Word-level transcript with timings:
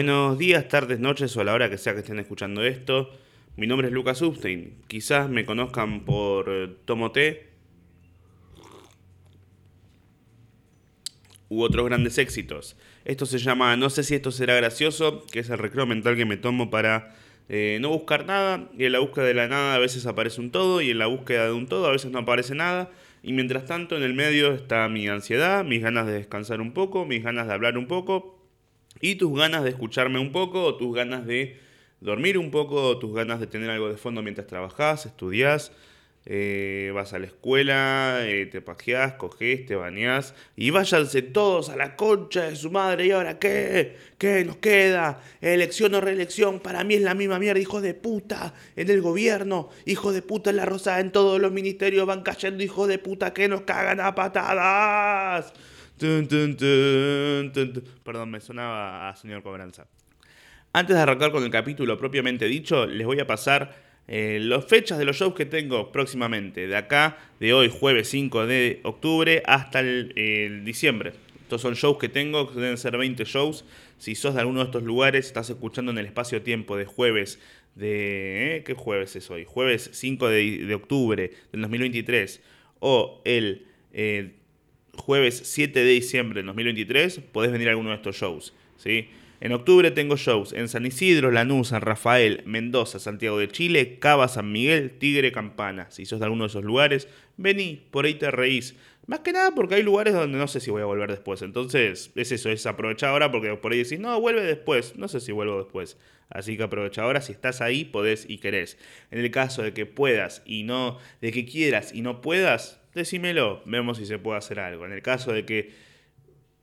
Buenos 0.00 0.38
días, 0.38 0.66
tardes, 0.66 0.98
noches 0.98 1.36
o 1.36 1.42
a 1.42 1.44
la 1.44 1.52
hora 1.52 1.68
que 1.68 1.76
sea 1.76 1.92
que 1.92 1.98
estén 1.98 2.18
escuchando 2.18 2.64
esto. 2.64 3.10
Mi 3.56 3.66
nombre 3.66 3.88
es 3.88 3.92
Lucas 3.92 4.22
Upstein. 4.22 4.76
Quizás 4.88 5.28
me 5.28 5.44
conozcan 5.44 6.06
por 6.06 6.46
eh, 6.48 6.74
Tomo 6.86 7.12
T 7.12 7.50
u 11.50 11.62
otros 11.62 11.84
grandes 11.84 12.16
éxitos. 12.16 12.78
Esto 13.04 13.26
se 13.26 13.36
llama 13.36 13.76
No 13.76 13.90
sé 13.90 14.02
si 14.02 14.14
esto 14.14 14.30
será 14.30 14.54
gracioso, 14.54 15.26
que 15.30 15.40
es 15.40 15.50
el 15.50 15.58
recreo 15.58 15.84
mental 15.84 16.16
que 16.16 16.24
me 16.24 16.38
tomo 16.38 16.70
para 16.70 17.14
eh, 17.50 17.76
no 17.82 17.90
buscar 17.90 18.24
nada. 18.24 18.70
Y 18.78 18.86
en 18.86 18.92
la 18.92 19.00
búsqueda 19.00 19.26
de 19.26 19.34
la 19.34 19.48
nada 19.48 19.74
a 19.74 19.78
veces 19.78 20.06
aparece 20.06 20.40
un 20.40 20.50
todo 20.50 20.80
y 20.80 20.88
en 20.92 20.98
la 20.98 21.08
búsqueda 21.08 21.44
de 21.44 21.52
un 21.52 21.66
todo 21.66 21.86
a 21.86 21.92
veces 21.92 22.10
no 22.10 22.20
aparece 22.20 22.54
nada. 22.54 22.90
Y 23.22 23.34
mientras 23.34 23.66
tanto 23.66 23.98
en 23.98 24.02
el 24.02 24.14
medio 24.14 24.54
está 24.54 24.88
mi 24.88 25.06
ansiedad, 25.08 25.62
mis 25.62 25.82
ganas 25.82 26.06
de 26.06 26.14
descansar 26.14 26.62
un 26.62 26.72
poco, 26.72 27.04
mis 27.04 27.22
ganas 27.22 27.46
de 27.48 27.52
hablar 27.52 27.76
un 27.76 27.86
poco 27.86 28.39
y 29.00 29.16
tus 29.16 29.36
ganas 29.36 29.64
de 29.64 29.70
escucharme 29.70 30.18
un 30.18 30.32
poco 30.32 30.64
o 30.64 30.76
tus 30.76 30.94
ganas 30.94 31.26
de 31.26 31.58
dormir 32.00 32.38
un 32.38 32.50
poco 32.50 32.82
o 32.82 32.98
tus 32.98 33.14
ganas 33.14 33.40
de 33.40 33.46
tener 33.46 33.70
algo 33.70 33.88
de 33.88 33.96
fondo 33.96 34.22
mientras 34.22 34.46
trabajas, 34.46 35.06
estudias, 35.06 35.72
eh, 36.26 36.92
vas 36.94 37.14
a 37.14 37.18
la 37.18 37.26
escuela, 37.26 38.18
eh, 38.24 38.44
te 38.44 38.60
pajeás, 38.60 39.14
coges, 39.14 39.64
te 39.64 39.74
bañás 39.74 40.34
y 40.54 40.68
váyanse 40.68 41.22
todos 41.22 41.70
a 41.70 41.76
la 41.76 41.96
concha 41.96 42.42
de 42.42 42.56
su 42.56 42.70
madre. 42.70 43.06
¿Y 43.06 43.10
ahora 43.12 43.38
qué? 43.38 43.96
¿Qué 44.18 44.44
nos 44.44 44.58
queda? 44.58 45.22
¿Elección 45.40 45.94
o 45.94 46.00
reelección? 46.00 46.60
Para 46.60 46.84
mí 46.84 46.94
es 46.94 47.02
la 47.02 47.14
misma 47.14 47.38
mierda, 47.38 47.58
hijo 47.58 47.80
de 47.80 47.94
puta. 47.94 48.52
En 48.76 48.90
el 48.90 49.00
gobierno, 49.00 49.70
hijo 49.86 50.12
de 50.12 50.20
puta 50.20 50.50
en 50.50 50.56
la 50.56 50.66
rosada, 50.66 51.00
en 51.00 51.10
todos 51.10 51.40
los 51.40 51.52
ministerios 51.52 52.06
van 52.06 52.22
cayendo, 52.22 52.62
hijo 52.62 52.86
de 52.86 52.98
puta, 52.98 53.32
que 53.32 53.48
nos 53.48 53.62
cagan 53.62 54.00
a 54.00 54.14
patadas. 54.14 55.54
Perdón, 58.04 58.30
me 58.30 58.40
sonaba 58.40 59.10
a 59.10 59.16
señor 59.16 59.42
Cobranza. 59.42 59.86
Antes 60.72 60.96
de 60.96 61.02
arrancar 61.02 61.30
con 61.30 61.44
el 61.44 61.50
capítulo 61.50 61.98
propiamente 61.98 62.46
dicho, 62.46 62.86
les 62.86 63.06
voy 63.06 63.20
a 63.20 63.26
pasar 63.26 63.76
eh, 64.08 64.38
las 64.40 64.64
fechas 64.64 64.98
de 64.98 65.04
los 65.04 65.16
shows 65.16 65.34
que 65.34 65.44
tengo 65.44 65.92
próximamente, 65.92 66.66
de 66.66 66.76
acá, 66.76 67.18
de 67.38 67.52
hoy, 67.52 67.68
jueves 67.68 68.08
5 68.08 68.46
de 68.46 68.80
octubre, 68.82 69.42
hasta 69.46 69.80
el, 69.80 70.62
diciembre. 70.64 71.12
Estos 71.42 71.60
son 71.60 71.74
shows 71.74 71.98
que 71.98 72.08
tengo, 72.08 72.44
deben 72.46 72.78
ser 72.78 72.96
20 72.96 73.24
shows. 73.24 73.64
Si 73.98 74.14
sos 74.14 74.34
de 74.34 74.40
alguno 74.40 74.60
de 74.60 74.66
estos 74.66 74.84
lugares, 74.84 75.26
estás 75.26 75.50
escuchando 75.50 75.92
en 75.92 75.98
el 75.98 76.06
espacio-tiempo 76.06 76.76
de 76.76 76.86
jueves 76.86 77.40
de... 77.74 78.56
¿eh? 78.56 78.62
¿Qué 78.64 78.74
jueves 78.74 79.16
es 79.16 79.30
hoy? 79.30 79.44
Jueves 79.46 79.90
5 79.92 80.28
de, 80.28 80.74
octubre 80.74 81.32
del 81.52 81.60
2023 81.60 82.40
o 82.78 83.20
el 83.24 83.66
eh, 83.92 84.39
jueves 85.00 85.42
7 85.44 85.78
de 85.78 85.90
diciembre 85.90 86.38
del 86.38 86.46
2023, 86.46 87.20
podés 87.32 87.50
venir 87.50 87.68
a 87.68 87.70
alguno 87.72 87.90
de 87.90 87.96
estos 87.96 88.16
shows. 88.16 88.54
¿sí? 88.76 89.08
En 89.40 89.52
octubre 89.52 89.90
tengo 89.90 90.16
shows 90.16 90.52
en 90.52 90.68
San 90.68 90.84
Isidro, 90.84 91.30
Lanús, 91.30 91.68
San 91.68 91.80
Rafael, 91.80 92.42
Mendoza, 92.44 92.98
Santiago 92.98 93.38
de 93.38 93.48
Chile, 93.48 93.98
Cava, 93.98 94.28
San 94.28 94.52
Miguel, 94.52 94.90
Tigre, 94.98 95.32
Campana. 95.32 95.90
Si 95.90 96.04
sos 96.04 96.20
de 96.20 96.26
alguno 96.26 96.44
de 96.44 96.48
esos 96.48 96.64
lugares, 96.64 97.08
vení, 97.38 97.82
por 97.90 98.04
ahí 98.04 98.14
te 98.14 98.30
reís. 98.30 98.76
Más 99.06 99.20
que 99.20 99.32
nada 99.32 99.52
porque 99.52 99.76
hay 99.76 99.82
lugares 99.82 100.12
donde 100.12 100.36
no 100.36 100.46
sé 100.46 100.60
si 100.60 100.70
voy 100.70 100.82
a 100.82 100.84
volver 100.84 101.10
después. 101.10 101.40
Entonces, 101.40 102.12
es 102.14 102.32
eso, 102.32 102.50
es 102.50 102.66
aprovechar 102.66 103.08
ahora 103.10 103.32
porque 103.32 103.54
por 103.56 103.72
ahí 103.72 103.78
decís, 103.78 103.98
no, 103.98 104.20
vuelve 104.20 104.42
después. 104.42 104.96
No 104.96 105.08
sé 105.08 105.20
si 105.20 105.32
vuelvo 105.32 105.56
después. 105.56 105.96
Así 106.28 106.56
que 106.56 106.62
aprovecha 106.62 107.02
ahora, 107.02 107.22
si 107.22 107.32
estás 107.32 107.60
ahí, 107.60 107.84
podés 107.84 108.28
y 108.28 108.38
querés. 108.38 108.78
En 109.10 109.18
el 109.18 109.30
caso 109.30 109.62
de 109.62 109.72
que 109.72 109.86
puedas 109.86 110.42
y 110.44 110.62
no, 110.62 110.98
de 111.20 111.32
que 111.32 111.44
quieras 111.44 111.92
y 111.92 112.02
no 112.02 112.20
puedas, 112.20 112.79
decímelo, 112.94 113.62
vemos 113.66 113.98
si 113.98 114.06
se 114.06 114.18
puede 114.18 114.38
hacer 114.38 114.60
algo. 114.60 114.86
En 114.86 114.92
el 114.92 115.02
caso 115.02 115.32
de 115.32 115.44
que 115.44 115.70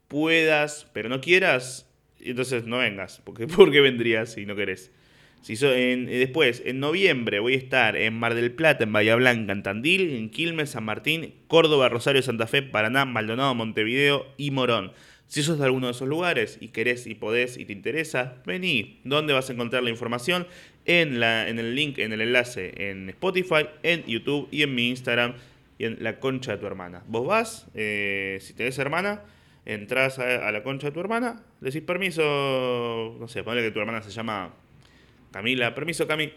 puedas, 0.08 0.86
pero 0.92 1.08
no 1.08 1.20
quieras, 1.20 1.88
entonces 2.20 2.64
no 2.64 2.78
vengas, 2.78 3.20
porque 3.24 3.46
¿por 3.48 3.70
qué 3.70 3.80
vendrías 3.80 4.32
si 4.32 4.46
no 4.46 4.56
querés? 4.56 4.90
Si 5.42 5.54
en, 5.64 6.06
después, 6.06 6.62
en 6.66 6.80
noviembre 6.80 7.38
voy 7.38 7.54
a 7.54 7.58
estar 7.58 7.96
en 7.96 8.14
Mar 8.14 8.34
del 8.34 8.52
Plata, 8.52 8.84
en 8.84 8.92
Bahía 8.92 9.14
Blanca, 9.14 9.52
en 9.52 9.62
Tandil, 9.62 10.10
en 10.14 10.30
Quilmes, 10.30 10.70
San 10.70 10.84
Martín, 10.84 11.32
Córdoba, 11.46 11.88
Rosario, 11.88 12.22
Santa 12.22 12.46
Fe, 12.48 12.62
Paraná, 12.62 13.04
Maldonado, 13.04 13.54
Montevideo 13.54 14.26
y 14.36 14.50
Morón. 14.50 14.92
Si 15.26 15.42
sos 15.42 15.58
de 15.58 15.64
alguno 15.64 15.86
de 15.86 15.92
esos 15.92 16.08
lugares 16.08 16.58
y 16.60 16.68
querés 16.68 17.06
y 17.06 17.14
podés 17.14 17.56
y 17.56 17.66
te 17.66 17.72
interesa, 17.72 18.42
vení. 18.46 19.00
¿Dónde 19.04 19.32
vas 19.32 19.48
a 19.48 19.52
encontrar 19.52 19.82
la 19.82 19.90
información? 19.90 20.46
En, 20.86 21.20
la, 21.20 21.48
en 21.48 21.58
el 21.58 21.74
link, 21.74 21.98
en 21.98 22.12
el 22.12 22.22
enlace 22.22 22.72
en 22.90 23.10
Spotify, 23.10 23.66
en 23.82 24.04
YouTube 24.06 24.48
y 24.50 24.62
en 24.62 24.74
mi 24.74 24.88
Instagram 24.88 25.34
y 25.78 25.84
en 25.84 26.02
la 26.02 26.18
concha 26.18 26.52
de 26.52 26.58
tu 26.58 26.66
hermana. 26.66 27.02
Vos 27.06 27.26
vas, 27.26 27.68
eh, 27.74 28.38
si 28.40 28.52
tenés 28.52 28.78
hermana, 28.78 29.22
entras 29.64 30.18
a, 30.18 30.50
la 30.50 30.62
concha 30.62 30.88
de 30.88 30.92
tu 30.92 31.00
hermana, 31.00 31.42
decís 31.60 31.82
permiso, 31.82 33.16
no 33.18 33.28
sé, 33.28 33.44
ponle 33.44 33.62
que 33.62 33.70
tu 33.70 33.78
hermana 33.78 34.02
se 34.02 34.10
llama 34.10 34.54
Camila, 35.30 35.74
permiso 35.74 36.06
Cami. 36.06 36.32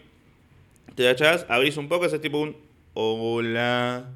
Te 0.94 1.10
echás, 1.10 1.44
abrís 1.48 1.76
un 1.76 1.88
poco, 1.88 2.06
ese 2.06 2.18
tipo 2.18 2.38
un 2.38 2.56
hola, 2.94 4.10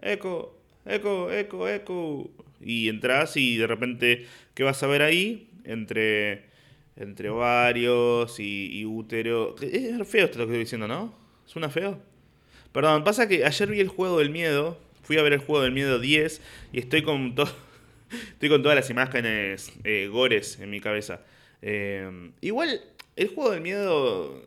eco, 0.00 0.58
eco, 0.86 1.30
eco, 1.30 1.68
eco. 1.68 2.30
Y 2.60 2.88
entras 2.88 3.36
y 3.36 3.56
de 3.56 3.66
repente, 3.66 4.26
¿qué 4.54 4.62
vas 4.62 4.82
a 4.82 4.86
ver 4.86 5.02
ahí? 5.02 5.50
Entre, 5.64 6.44
entre 6.96 7.28
ovarios 7.28 8.38
y, 8.38 8.78
y 8.78 8.84
útero. 8.84 9.56
Es 9.60 10.08
feo 10.08 10.26
esto 10.26 10.38
que 10.38 10.44
estoy 10.44 10.58
diciendo, 10.58 10.86
¿no? 10.86 11.12
¿Suena 11.44 11.68
feo? 11.68 12.11
Perdón, 12.72 13.04
pasa 13.04 13.28
que 13.28 13.44
ayer 13.44 13.70
vi 13.70 13.80
el 13.80 13.88
juego 13.88 14.18
del 14.18 14.30
miedo. 14.30 14.78
Fui 15.02 15.18
a 15.18 15.22
ver 15.22 15.34
el 15.34 15.40
juego 15.40 15.62
del 15.62 15.72
miedo 15.72 15.98
10 15.98 16.40
y 16.72 16.78
estoy 16.78 17.02
con 17.02 17.34
todo. 17.34 17.54
estoy 18.32 18.48
con 18.48 18.62
todas 18.62 18.76
las 18.76 18.88
imágenes 18.88 19.72
eh, 19.84 20.08
gores 20.10 20.58
en 20.58 20.70
mi 20.70 20.80
cabeza. 20.80 21.20
Eh, 21.60 22.30
igual, 22.40 22.80
el 23.16 23.28
juego 23.28 23.50
del 23.50 23.60
miedo. 23.60 24.42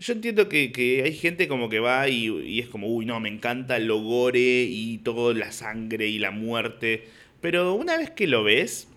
Yo 0.00 0.14
entiendo 0.14 0.48
que, 0.48 1.02
hay 1.04 1.14
gente 1.14 1.46
como 1.46 1.68
que 1.68 1.78
va 1.78 2.08
y, 2.08 2.26
y, 2.26 2.58
es 2.58 2.68
como, 2.68 2.88
uy, 2.88 3.04
no, 3.04 3.20
me 3.20 3.28
encanta 3.28 3.78
lo 3.78 4.00
gore 4.00 4.62
y 4.62 4.98
toda 4.98 5.34
la 5.34 5.52
sangre 5.52 6.08
y 6.08 6.18
la 6.18 6.30
muerte. 6.30 7.04
Pero 7.40 7.74
una 7.74 7.98
vez 7.98 8.10
que 8.10 8.26
lo 8.26 8.42
ves, 8.42 8.88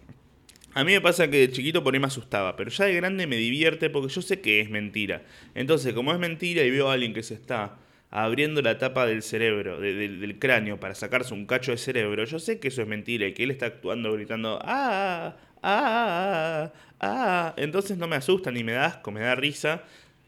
a 0.74 0.84
mí 0.84 0.94
me 0.94 1.02
pasa 1.02 1.30
que 1.30 1.38
de 1.38 1.52
chiquito 1.52 1.84
por 1.84 1.94
ahí 1.94 2.00
me 2.00 2.08
asustaba, 2.08 2.56
pero 2.56 2.72
ya 2.72 2.86
de 2.86 2.96
grande 2.96 3.28
me 3.28 3.36
divierte 3.36 3.90
porque 3.90 4.12
yo 4.12 4.22
sé 4.22 4.40
que 4.40 4.62
es 4.62 4.70
mentira. 4.70 5.24
Entonces, 5.54 5.94
como 5.94 6.12
es 6.14 6.20
mentira 6.20 6.64
y 6.64 6.72
veo 6.72 6.90
a 6.90 6.94
alguien 6.94 7.14
que 7.14 7.22
se 7.22 7.36
está 7.36 7.78
abriendo 8.16 8.62
la 8.62 8.78
tapa 8.78 9.08
del 9.08 9.24
cerebro, 9.24 9.80
del 9.80 10.38
cráneo, 10.38 10.80
para 10.80 10.94
sacarse 10.94 11.34
un 11.34 11.48
cacho 11.48 11.72
de 11.72 11.78
cerebro, 11.78 12.24
yo 12.26 12.38
sé 12.38 12.60
que 12.60 12.68
eso 12.68 12.84
es 12.84 12.88
mentira 12.88 13.26
y 13.26 13.34
que 13.34 13.44
él 13.44 13.50
está 13.50 13.66
actuando 13.66 14.14
gritando, 14.14 14.60
ah, 14.62 15.36
ah, 15.64 16.72
ah, 16.72 16.74
ah. 17.00 17.54
Entonces 17.58 17.98
no 17.98 18.08
me 18.08 18.16
asusta 18.16 18.52
ni 18.52 18.64
me 18.64 18.74
da 18.74 18.86
asco, 18.86 19.12
me 19.12 19.22
da 19.22 19.34
risa 19.34 19.82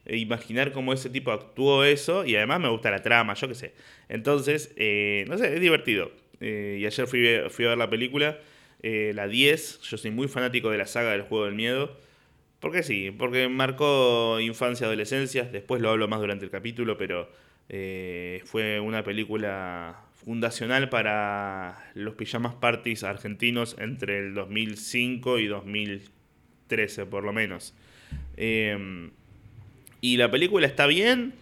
e 0.03 0.17
imaginar 0.17 0.71
cómo 0.71 0.93
ese 0.93 1.11
tipo 1.11 1.31
actuó 1.31 1.83
eso 1.83 2.25
y 2.25 2.35
además 2.35 2.59
me 2.59 2.69
gusta 2.69 2.89
la 2.89 3.03
trama, 3.03 3.35
yo 3.35 3.47
qué 3.47 3.53
sé. 3.53 3.73
Entonces, 4.09 4.73
eh, 4.77 5.23
no 5.27 5.37
sé, 5.37 5.53
es 5.53 5.61
divertido. 5.61 6.11
Eh, 6.41 6.79
y 6.81 6.87
ayer 6.87 7.05
fui, 7.05 7.27
a 7.27 7.69
ver 7.69 7.77
la 7.77 7.89
película, 7.91 8.39
eh, 8.81 9.11
la 9.13 9.27
10, 9.27 9.81
yo 9.81 9.97
soy 9.97 10.09
muy 10.09 10.27
fanático 10.27 10.71
de 10.71 10.79
la 10.79 10.87
saga 10.87 11.11
del 11.11 11.21
juego 11.21 11.45
del 11.45 11.53
miedo. 11.53 11.95
Porque 12.59 12.81
sí, 12.81 13.11
porque 13.11 13.47
marcó 13.47 14.39
infancia, 14.39 14.87
adolescencia, 14.87 15.43
después 15.43 15.81
lo 15.81 15.91
hablo 15.91 16.07
más 16.07 16.19
durante 16.19 16.45
el 16.45 16.51
capítulo, 16.51 16.97
pero 16.97 17.29
eh, 17.69 18.41
fue 18.45 18.79
una 18.79 19.03
película 19.03 20.01
fundacional 20.13 20.89
para 20.89 21.91
los 21.93 22.15
pijamas 22.15 22.55
parties 22.55 23.03
argentinos 23.03 23.75
entre 23.79 24.19
el 24.19 24.33
2005 24.33 25.39
y 25.39 25.47
2013 25.47 27.05
por 27.05 27.23
lo 27.23 27.33
menos. 27.33 27.73
Em, 28.37 29.11
y 30.01 30.17
la 30.17 30.29
película 30.29 30.67
está 30.67 30.87
bien. 30.87 31.33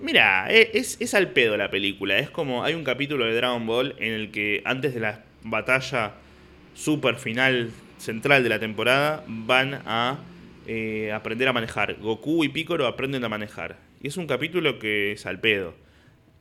Mira, 0.00 0.46
e, 0.50 0.70
es, 0.74 1.00
es, 1.00 1.14
al 1.14 1.30
pedo 1.30 1.56
la 1.56 1.70
película. 1.70 2.18
Es 2.18 2.30
como 2.30 2.64
hay 2.64 2.74
un 2.74 2.84
capítulo 2.84 3.24
de 3.26 3.34
Dragon 3.34 3.66
Ball 3.66 3.94
en 3.98 4.12
el 4.12 4.30
que 4.30 4.62
antes 4.64 4.94
de 4.94 5.00
la 5.00 5.24
batalla 5.42 6.14
super 6.74 7.16
final 7.16 7.70
central 7.98 8.42
de 8.42 8.48
la 8.48 8.58
temporada 8.58 9.24
van 9.26 9.80
a 9.86 10.18
eh, 10.66 11.12
aprender 11.12 11.48
a 11.48 11.52
manejar. 11.52 11.96
Goku 12.00 12.44
y 12.44 12.48
Piccolo 12.48 12.86
aprenden 12.86 13.24
a 13.24 13.28
manejar. 13.28 13.76
Y 14.02 14.08
es 14.08 14.16
un 14.16 14.26
capítulo 14.26 14.78
que 14.78 15.12
es 15.12 15.26
al 15.26 15.40
pedo. 15.40 15.74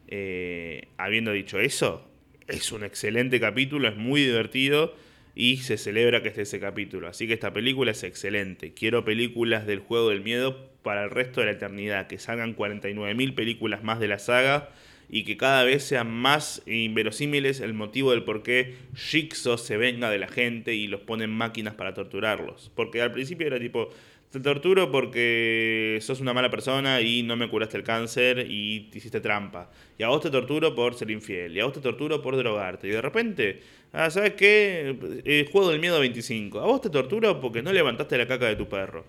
Eh, 0.08 0.88
habiendo 0.98 1.32
dicho 1.32 1.60
eso, 1.60 2.08
es 2.48 2.72
un 2.72 2.84
excelente 2.84 3.40
capítulo, 3.40 3.88
es 3.88 3.96
muy 3.96 4.22
divertido 4.22 4.96
y 5.36 5.58
se 5.58 5.78
celebra 5.78 6.22
que 6.22 6.30
esté 6.30 6.44
ese 6.44 6.60
capítulo. 6.60 7.08
Así 7.08 7.28
que 7.28 7.34
esta 7.34 7.54
película 7.54 7.92
es 7.92 8.04
excelente. 8.04 8.74
Quiero 8.74 9.04
películas 9.04 9.68
del 9.68 9.80
juego 9.80 10.10
del 10.10 10.22
miedo 10.22 10.70
para 10.82 11.04
el 11.04 11.10
resto 11.10 11.42
de 11.42 11.48
la 11.48 11.54
eternidad. 11.54 12.08
Que 12.08 12.18
salgan 12.18 12.56
49.000 12.56 13.36
películas 13.36 13.84
más 13.84 14.00
de 14.00 14.08
la 14.08 14.20
saga 14.20 14.70
y 15.10 15.24
que 15.24 15.38
cada 15.38 15.64
vez 15.64 15.84
sean 15.84 16.10
más 16.10 16.64
inverosímiles 16.66 17.60
el 17.60 17.74
motivo 17.74 18.12
del 18.12 18.24
por 18.24 18.44
qué 18.44 18.76
Jigsaw 18.96 19.58
se 19.58 19.78
venga 19.78 20.10
de 20.10 20.18
la 20.18 20.28
gente 20.28 20.74
y 20.74 20.88
los 20.88 21.02
pone 21.02 21.26
en 21.26 21.32
máquinas 21.32 21.76
para 21.76 21.94
torturarlos. 21.94 22.72
Porque 22.76 23.02
al 23.02 23.12
principio 23.12 23.48
era 23.48 23.60
tipo, 23.60 23.90
te 24.36 24.42
torturo 24.42 24.92
porque 24.92 25.98
sos 26.02 26.20
una 26.20 26.34
mala 26.34 26.52
persona 26.52 27.00
y 27.00 27.24
no 27.24 27.38
me 27.38 27.50
curaste 27.50 27.78
el 27.78 27.84
cáncer 27.84 28.46
y 28.50 28.82
te 28.92 28.98
hiciste 28.98 29.22
trampa. 29.22 29.72
Y 29.98 30.04
a 30.04 30.10
vos 30.10 30.22
te 30.22 30.30
torturo 30.30 30.76
por 30.76 30.94
ser 30.96 31.10
infiel. 31.10 31.56
Y 31.56 31.62
a 31.62 31.66
vos 31.66 31.74
te 31.74 31.80
torturo 31.80 32.22
por 32.22 32.36
drogarte. 32.36 32.88
Y 32.88 32.92
de 32.92 33.02
repente, 33.02 33.62
ah, 33.94 34.10
¿sabes 34.10 34.34
qué? 34.34 34.98
Eh, 35.24 35.48
juego 35.50 35.72
del 35.72 35.80
miedo 35.80 36.02
25. 36.02 36.60
A 36.60 36.66
vos 36.66 36.82
te 36.82 36.90
torturo 36.90 37.40
porque 37.40 37.62
no 37.62 37.72
levantaste 37.72 38.18
la 38.18 38.28
caca 38.28 38.48
de 38.48 38.58
tu 38.58 38.68
perro. 38.68 39.06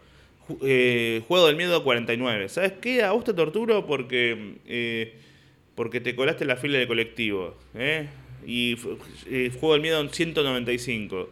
Eh, 0.62 1.22
juego 1.26 1.48
del 1.48 1.56
miedo 1.56 1.82
49. 1.82 2.48
¿Sabes 2.48 2.74
qué? 2.80 3.02
A 3.02 3.10
vos 3.10 3.24
te 3.24 3.34
torturo 3.34 3.84
porque, 3.84 4.58
eh, 4.64 5.14
porque 5.74 6.00
te 6.00 6.14
colaste 6.14 6.44
la 6.44 6.54
fila 6.54 6.78
de 6.78 6.86
colectivo. 6.86 7.56
Y 8.46 8.76
juego 9.58 9.72
del 9.72 9.82
miedo 9.82 10.08
195. 10.08 11.30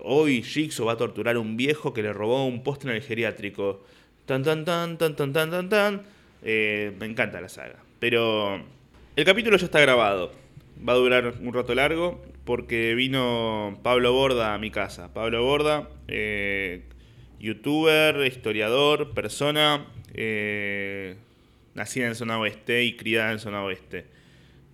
Hoy 0.00 0.42
Jigsaw 0.42 0.86
va 0.86 0.92
a 0.92 0.96
torturar 0.96 1.36
a 1.36 1.40
un 1.40 1.56
viejo 1.56 1.92
que 1.92 2.02
le 2.02 2.12
robó 2.12 2.46
un 2.46 2.62
postre 2.62 2.90
en 2.90 2.96
el 2.96 3.02
geriátrico. 3.02 3.84
Tan, 4.26 4.44
tan, 4.44 4.64
tan, 4.64 4.96
tan, 4.98 5.16
tan, 5.16 5.32
tan, 5.32 5.50
tan, 5.50 5.68
tan. 5.68 6.02
Eh, 6.42 6.92
me 7.00 7.06
encanta 7.06 7.40
la 7.40 7.48
saga. 7.48 7.76
Pero 7.98 8.62
el 9.16 9.24
capítulo 9.24 9.56
ya 9.56 9.64
está 9.64 9.80
grabado. 9.80 10.32
Va 10.86 10.92
a 10.92 10.96
durar 10.96 11.34
un 11.40 11.52
rato 11.52 11.74
largo 11.74 12.22
porque 12.44 12.94
vino 12.94 13.80
Pablo 13.82 14.12
Borda 14.12 14.54
a 14.54 14.58
mi 14.58 14.70
casa. 14.70 15.12
Pablo 15.12 15.42
Borda, 15.42 15.88
eh, 16.06 16.84
youtuber, 17.40 18.24
historiador, 18.24 19.14
persona, 19.14 19.86
eh, 20.14 21.16
nacida 21.74 22.06
en 22.06 22.14
zona 22.14 22.38
oeste 22.38 22.84
y 22.84 22.96
criada 22.96 23.32
en 23.32 23.40
zona 23.40 23.64
oeste. 23.64 24.06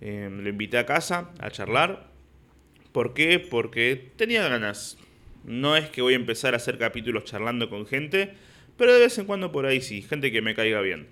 lo 0.01 0.49
invité 0.49 0.77
a 0.77 0.85
casa 0.85 1.31
a 1.39 1.49
charlar. 1.49 2.07
¿Por 2.91 3.15
qué? 3.15 3.39
Porque 3.39 4.11
tenía 4.15 4.47
ganas. 4.47 4.97
No 5.45 5.77
es 5.77 5.89
que 5.89 6.01
voy 6.01 6.13
a 6.13 6.17
empezar 6.17 6.53
a 6.53 6.57
hacer 6.57 6.77
capítulos 6.77 7.23
charlando 7.25 7.69
con 7.69 7.85
gente, 7.85 8.33
pero 8.77 8.93
de 8.93 8.99
vez 8.99 9.17
en 9.17 9.25
cuando 9.25 9.51
por 9.51 9.65
ahí 9.65 9.81
sí, 9.81 10.01
gente 10.01 10.31
que 10.31 10.41
me 10.41 10.55
caiga 10.55 10.81
bien. 10.81 11.07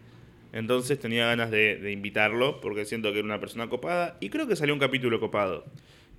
Entonces 0.51 0.99
tenía 0.99 1.25
ganas 1.25 1.51
de, 1.51 1.91
invitarlo 1.91 2.61
porque 2.61 2.85
siento 2.85 3.11
que 3.11 3.19
era 3.19 3.25
una 3.25 3.39
persona 3.39 3.69
copada 3.69 4.17
y 4.19 4.29
creo 4.29 4.47
que 4.47 4.55
salió 4.55 4.73
un 4.73 4.79
capítulo 4.79 5.19
copado. 5.19 5.65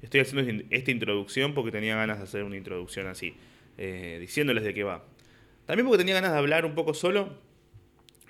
Estoy 0.03 0.21
haciendo 0.21 0.65
esta 0.71 0.91
introducción 0.91 1.55
porque 1.55 1.71
tenía 1.71 1.97
ganas 1.97 2.19
de 2.19 2.25
hacer 2.25 2.45
una 2.45 2.57
introducción 2.57 3.07
así, 3.07 3.35
eh, 3.79 4.19
diciéndoles 4.21 4.65
de 4.65 4.75
qué 4.75 4.85
va. 4.85 5.05
También 5.67 5.87
porque 5.87 5.99
tenía 5.99 6.15
ganas 6.15 6.33
de 6.33 6.39
hablar 6.39 6.67
un 6.67 6.75
poco 6.75 6.95
solo. 6.95 7.39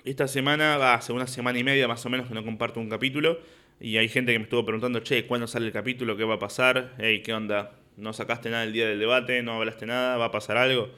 Esta 0.03 0.27
semana, 0.27 0.77
va, 0.77 0.93
hace 0.93 1.11
una 1.11 1.27
semana 1.27 1.57
y 1.57 1.63
media 1.63 1.87
más 1.87 2.05
o 2.05 2.09
menos 2.09 2.27
que 2.27 2.33
no 2.33 2.45
comparto 2.45 2.79
un 2.79 2.89
capítulo 2.89 3.39
y 3.79 3.97
hay 3.97 4.07
gente 4.07 4.31
que 4.31 4.39
me 4.39 4.43
estuvo 4.43 4.63
preguntando, 4.63 4.99
che, 4.99 5.25
¿cuándo 5.25 5.47
sale 5.47 5.65
el 5.65 5.71
capítulo? 5.71 6.15
¿Qué 6.15 6.23
va 6.23 6.35
a 6.35 6.39
pasar? 6.39 6.93
Hey, 6.97 7.21
¿qué 7.23 7.33
onda? 7.33 7.73
No 7.97 8.13
sacaste 8.13 8.49
nada 8.49 8.63
el 8.63 8.73
día 8.73 8.87
del 8.87 8.99
debate, 8.99 9.41
no 9.43 9.53
hablaste 9.53 9.85
nada, 9.85 10.17
va 10.17 10.25
a 10.25 10.31
pasar 10.31 10.57
algo. 10.57 10.89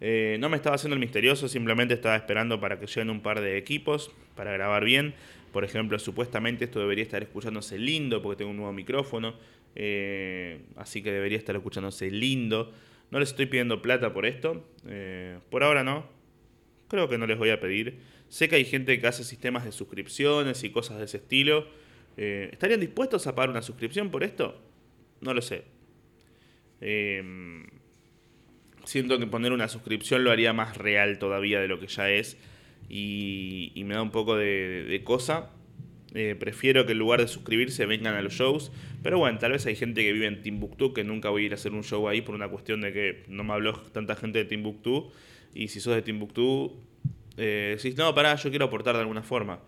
Eh, 0.00 0.36
no 0.40 0.48
me 0.48 0.56
estaba 0.56 0.76
haciendo 0.76 0.94
el 0.94 1.00
misterioso, 1.00 1.48
simplemente 1.48 1.94
estaba 1.94 2.16
esperando 2.16 2.60
para 2.60 2.78
que 2.78 2.86
lleguen 2.86 3.10
un 3.10 3.20
par 3.20 3.40
de 3.40 3.56
equipos 3.56 4.10
para 4.34 4.52
grabar 4.52 4.84
bien. 4.84 5.14
Por 5.52 5.64
ejemplo, 5.64 5.98
supuestamente 5.98 6.64
esto 6.64 6.80
debería 6.80 7.04
estar 7.04 7.22
escuchándose 7.22 7.78
lindo 7.78 8.20
porque 8.20 8.38
tengo 8.38 8.50
un 8.50 8.56
nuevo 8.56 8.72
micrófono. 8.72 9.34
Eh, 9.76 10.60
así 10.76 11.02
que 11.02 11.12
debería 11.12 11.38
estar 11.38 11.54
escuchándose 11.56 12.10
lindo. 12.10 12.72
No 13.10 13.20
les 13.20 13.30
estoy 13.30 13.46
pidiendo 13.46 13.80
plata 13.80 14.12
por 14.12 14.26
esto. 14.26 14.68
Eh, 14.86 15.38
por 15.50 15.62
ahora 15.62 15.84
no. 15.84 16.06
Creo 16.88 17.08
que 17.08 17.18
no 17.18 17.26
les 17.26 17.38
voy 17.38 17.50
a 17.50 17.60
pedir. 17.60 17.98
Sé 18.28 18.48
que 18.48 18.56
hay 18.56 18.64
gente 18.64 19.00
que 19.00 19.06
hace 19.06 19.22
sistemas 19.22 19.64
de 19.64 19.72
suscripciones 19.72 20.64
y 20.64 20.70
cosas 20.70 20.98
de 20.98 21.04
ese 21.04 21.18
estilo. 21.18 21.66
¿Estarían 22.16 22.80
dispuestos 22.80 23.26
a 23.26 23.34
pagar 23.34 23.50
una 23.50 23.62
suscripción 23.62 24.10
por 24.10 24.22
esto? 24.22 24.60
No 25.20 25.34
lo 25.34 25.42
sé. 25.42 25.73
Em, 26.86 27.64
siento 28.84 29.18
que 29.18 29.26
poner 29.26 29.52
una 29.52 29.68
suscripción 29.68 30.22
lo 30.22 30.30
haría 30.30 30.52
más 30.52 30.76
real 30.76 31.18
todavía 31.18 31.58
de 31.58 31.66
lo 31.66 31.80
que 31.80 31.86
ya 31.86 32.10
es. 32.10 32.36
Y, 32.90 33.72
me 33.86 33.94
da 33.94 34.02
un 34.02 34.10
poco 34.10 34.36
de, 34.36 35.00
cosa. 35.02 35.50
Eh, 36.14 36.36
prefiero 36.38 36.84
que 36.84 36.92
en 36.92 36.98
lugar 36.98 37.20
de 37.20 37.26
suscribirse 37.26 37.86
vengan 37.86 38.14
a 38.14 38.20
los 38.22 38.34
shows. 38.34 38.70
Pero 39.02 39.18
bueno, 39.18 39.38
tal 39.38 39.52
vez 39.52 39.64
hay 39.64 39.76
gente 39.76 40.02
que 40.02 40.12
vive 40.12 40.26
en 40.26 40.42
Timbuktu 40.42 40.92
que 40.92 41.04
nunca 41.04 41.30
voy 41.30 41.44
a 41.44 41.46
ir 41.46 41.52
a 41.52 41.54
hacer 41.54 41.72
un 41.72 41.82
show 41.82 42.06
ahí 42.06 42.20
por 42.20 42.34
una 42.34 42.48
cuestión 42.48 42.82
de 42.82 42.92
que 42.92 43.24
no 43.28 43.44
me 43.44 43.54
habló 43.54 43.72
tanta 43.72 44.14
gente 44.14 44.40
de 44.40 44.44
Timbuktu. 44.44 45.10
Y 45.54 45.68
si 45.68 45.80
sos 45.80 45.94
de 45.94 46.02
Timbuktu, 46.02 46.78
eh, 47.38 47.76
decís, 47.76 47.96
no, 47.96 48.14
pará, 48.14 48.34
yo 48.36 48.50
quiero 48.50 48.66
aportar 48.66 48.94
de 48.94 49.00
alguna 49.00 49.22
forma. 49.22 49.60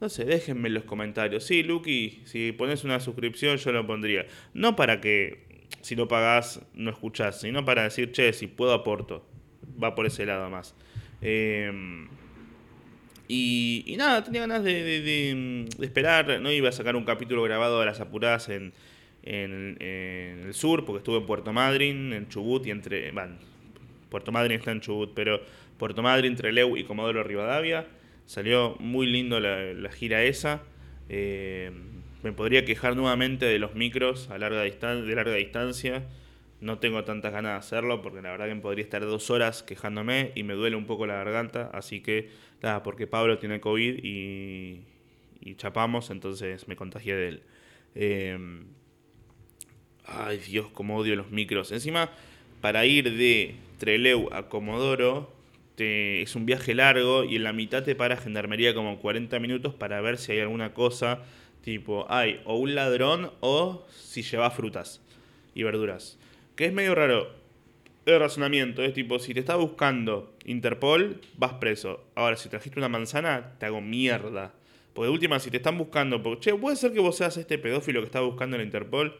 No 0.00 0.08
sé, 0.08 0.24
déjenme 0.24 0.68
en 0.68 0.74
los 0.74 0.84
comentarios. 0.84 1.44
Sí, 1.44 1.64
Lucky, 1.64 2.22
si 2.24 2.52
pones 2.52 2.84
una 2.84 3.00
suscripción 3.00 3.56
yo 3.56 3.72
lo 3.72 3.86
pondría. 3.86 4.26
No 4.54 4.76
para 4.76 5.00
que 5.00 5.49
si 5.80 5.96
no 5.96 6.08
pagás, 6.08 6.60
no 6.74 6.90
escuchás, 6.90 7.40
sino 7.40 7.64
para 7.64 7.84
decir, 7.84 8.12
che, 8.12 8.32
si 8.32 8.46
puedo 8.46 8.72
aporto. 8.72 9.26
Va 9.82 9.94
por 9.94 10.06
ese 10.06 10.26
lado 10.26 10.50
más. 10.50 10.74
Em, 11.22 12.08
y, 13.28 13.94
nada, 13.96 14.24
tenía 14.24 14.40
ganas 14.42 14.64
de, 14.64 15.68
esperar. 15.80 16.40
No 16.40 16.50
iba 16.50 16.68
a 16.68 16.72
sacar 16.72 16.96
un 16.96 17.04
capítulo 17.04 17.42
grabado 17.42 17.80
de 17.80 17.86
las 17.86 18.00
apuradas 18.00 18.48
en, 18.48 18.72
el 19.22 20.52
sur, 20.52 20.84
porque 20.84 20.98
estuve 20.98 21.18
en 21.18 21.26
Puerto 21.26 21.52
Madryn, 21.52 22.12
en 22.12 22.28
Chubut 22.28 22.66
y 22.66 22.70
entre. 22.70 23.12
Bueno, 23.12 23.36
Puerto 24.08 24.32
Madryn 24.32 24.58
está 24.58 24.72
en 24.72 24.80
Chubut, 24.80 25.12
pero 25.14 25.40
Puerto 25.78 26.02
Madryn, 26.02 26.32
entre 26.32 26.52
Leu 26.52 26.76
y 26.76 26.84
Comodoro 26.84 27.22
Rivadavia. 27.22 27.86
Salió 28.26 28.76
muy 28.80 29.06
lindo 29.06 29.40
la, 29.40 29.72
la 29.74 29.90
gira 29.92 30.22
esa. 30.24 30.62
Eh, 31.08 31.70
me 32.22 32.32
podría 32.32 32.64
quejar 32.64 32.96
nuevamente 32.96 33.46
de 33.46 33.58
los 33.58 33.74
micros 33.74 34.30
a 34.30 34.38
larga 34.38 34.62
de 34.62 35.14
larga 35.14 35.34
distancia. 35.34 36.04
No 36.60 36.78
tengo 36.78 37.04
tantas 37.04 37.32
ganas 37.32 37.52
de 37.52 37.58
hacerlo 37.58 38.02
porque 38.02 38.20
la 38.20 38.30
verdad 38.30 38.46
que 38.46 38.54
me 38.54 38.60
podría 38.60 38.84
estar 38.84 39.00
dos 39.02 39.30
horas 39.30 39.62
quejándome 39.62 40.32
y 40.34 40.42
me 40.42 40.54
duele 40.54 40.76
un 40.76 40.86
poco 40.86 41.06
la 41.06 41.14
garganta. 41.14 41.70
Así 41.72 42.00
que, 42.00 42.28
nada, 42.62 42.82
porque 42.82 43.06
Pablo 43.06 43.38
tiene 43.38 43.60
COVID 43.60 44.00
y, 44.02 44.82
chapamos, 45.56 46.10
entonces 46.10 46.68
me 46.68 46.76
contagié 46.76 47.14
de 47.14 47.28
él. 47.28 47.42
Em, 47.94 48.64
ay 50.04 50.38
Dios, 50.38 50.68
cómo 50.72 50.98
odio 50.98 51.16
los 51.16 51.30
micros. 51.30 51.72
Encima, 51.72 52.10
para 52.60 52.84
ir 52.84 53.16
de 53.16 53.54
Treleu 53.78 54.28
a 54.32 54.48
Comodoro 54.48 55.40
es 55.82 56.36
un 56.36 56.46
viaje 56.46 56.74
largo 56.74 57.24
y 57.24 57.36
en 57.36 57.44
la 57.44 57.52
mitad 57.52 57.82
te 57.82 57.94
para 57.94 58.16
Gendarmería 58.16 58.74
como 58.74 58.98
40 58.98 59.38
minutos 59.38 59.74
para 59.74 60.00
ver 60.00 60.18
si 60.18 60.32
hay 60.32 60.40
alguna 60.40 60.74
cosa 60.74 61.22
Tipo, 61.62 62.06
hay 62.08 62.40
o 62.44 62.56
un 62.56 62.74
ladrón 62.74 63.32
o 63.40 63.86
si 63.90 64.22
lleva 64.22 64.50
frutas 64.50 65.02
y 65.54 65.62
verduras. 65.62 66.18
Que 66.56 66.66
es 66.66 66.72
medio 66.72 66.94
raro. 66.94 67.38
El 68.06 68.18
razonamiento 68.18 68.82
es 68.82 68.94
tipo, 68.94 69.18
si 69.18 69.34
te 69.34 69.40
está 69.40 69.56
buscando 69.56 70.34
Interpol, 70.46 71.20
vas 71.36 71.54
preso. 71.54 72.04
Ahora, 72.14 72.36
si 72.36 72.48
trajiste 72.48 72.78
una 72.78 72.88
manzana, 72.88 73.54
te 73.58 73.66
hago 73.66 73.80
mierda. 73.80 74.54
Porque 74.94 75.06
de 75.06 75.12
última, 75.12 75.38
si 75.38 75.50
te 75.50 75.58
están 75.58 75.78
buscando, 75.78 76.22
porque, 76.22 76.50
che, 76.50 76.54
¿puede 76.54 76.76
ser 76.76 76.92
que 76.92 77.00
vos 77.00 77.16
seas 77.16 77.36
este 77.36 77.58
pedófilo 77.58 78.00
que 78.00 78.06
está 78.06 78.20
buscando 78.20 78.56
en 78.56 78.62
Interpol? 78.62 79.18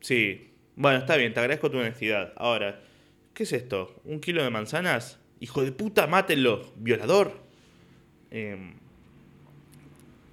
Sí. 0.00 0.52
Bueno, 0.76 0.98
está 0.98 1.16
bien, 1.16 1.34
te 1.34 1.40
agradezco 1.40 1.70
tu 1.70 1.78
honestidad. 1.78 2.32
Ahora, 2.36 2.80
¿qué 3.34 3.42
es 3.42 3.52
esto? 3.52 4.00
¿Un 4.04 4.20
kilo 4.20 4.42
de 4.42 4.50
manzanas? 4.50 5.18
Hijo 5.40 5.62
de 5.62 5.72
puta, 5.72 6.06
mátenlo, 6.06 6.72
violador. 6.76 7.32
Eh, 8.30 8.74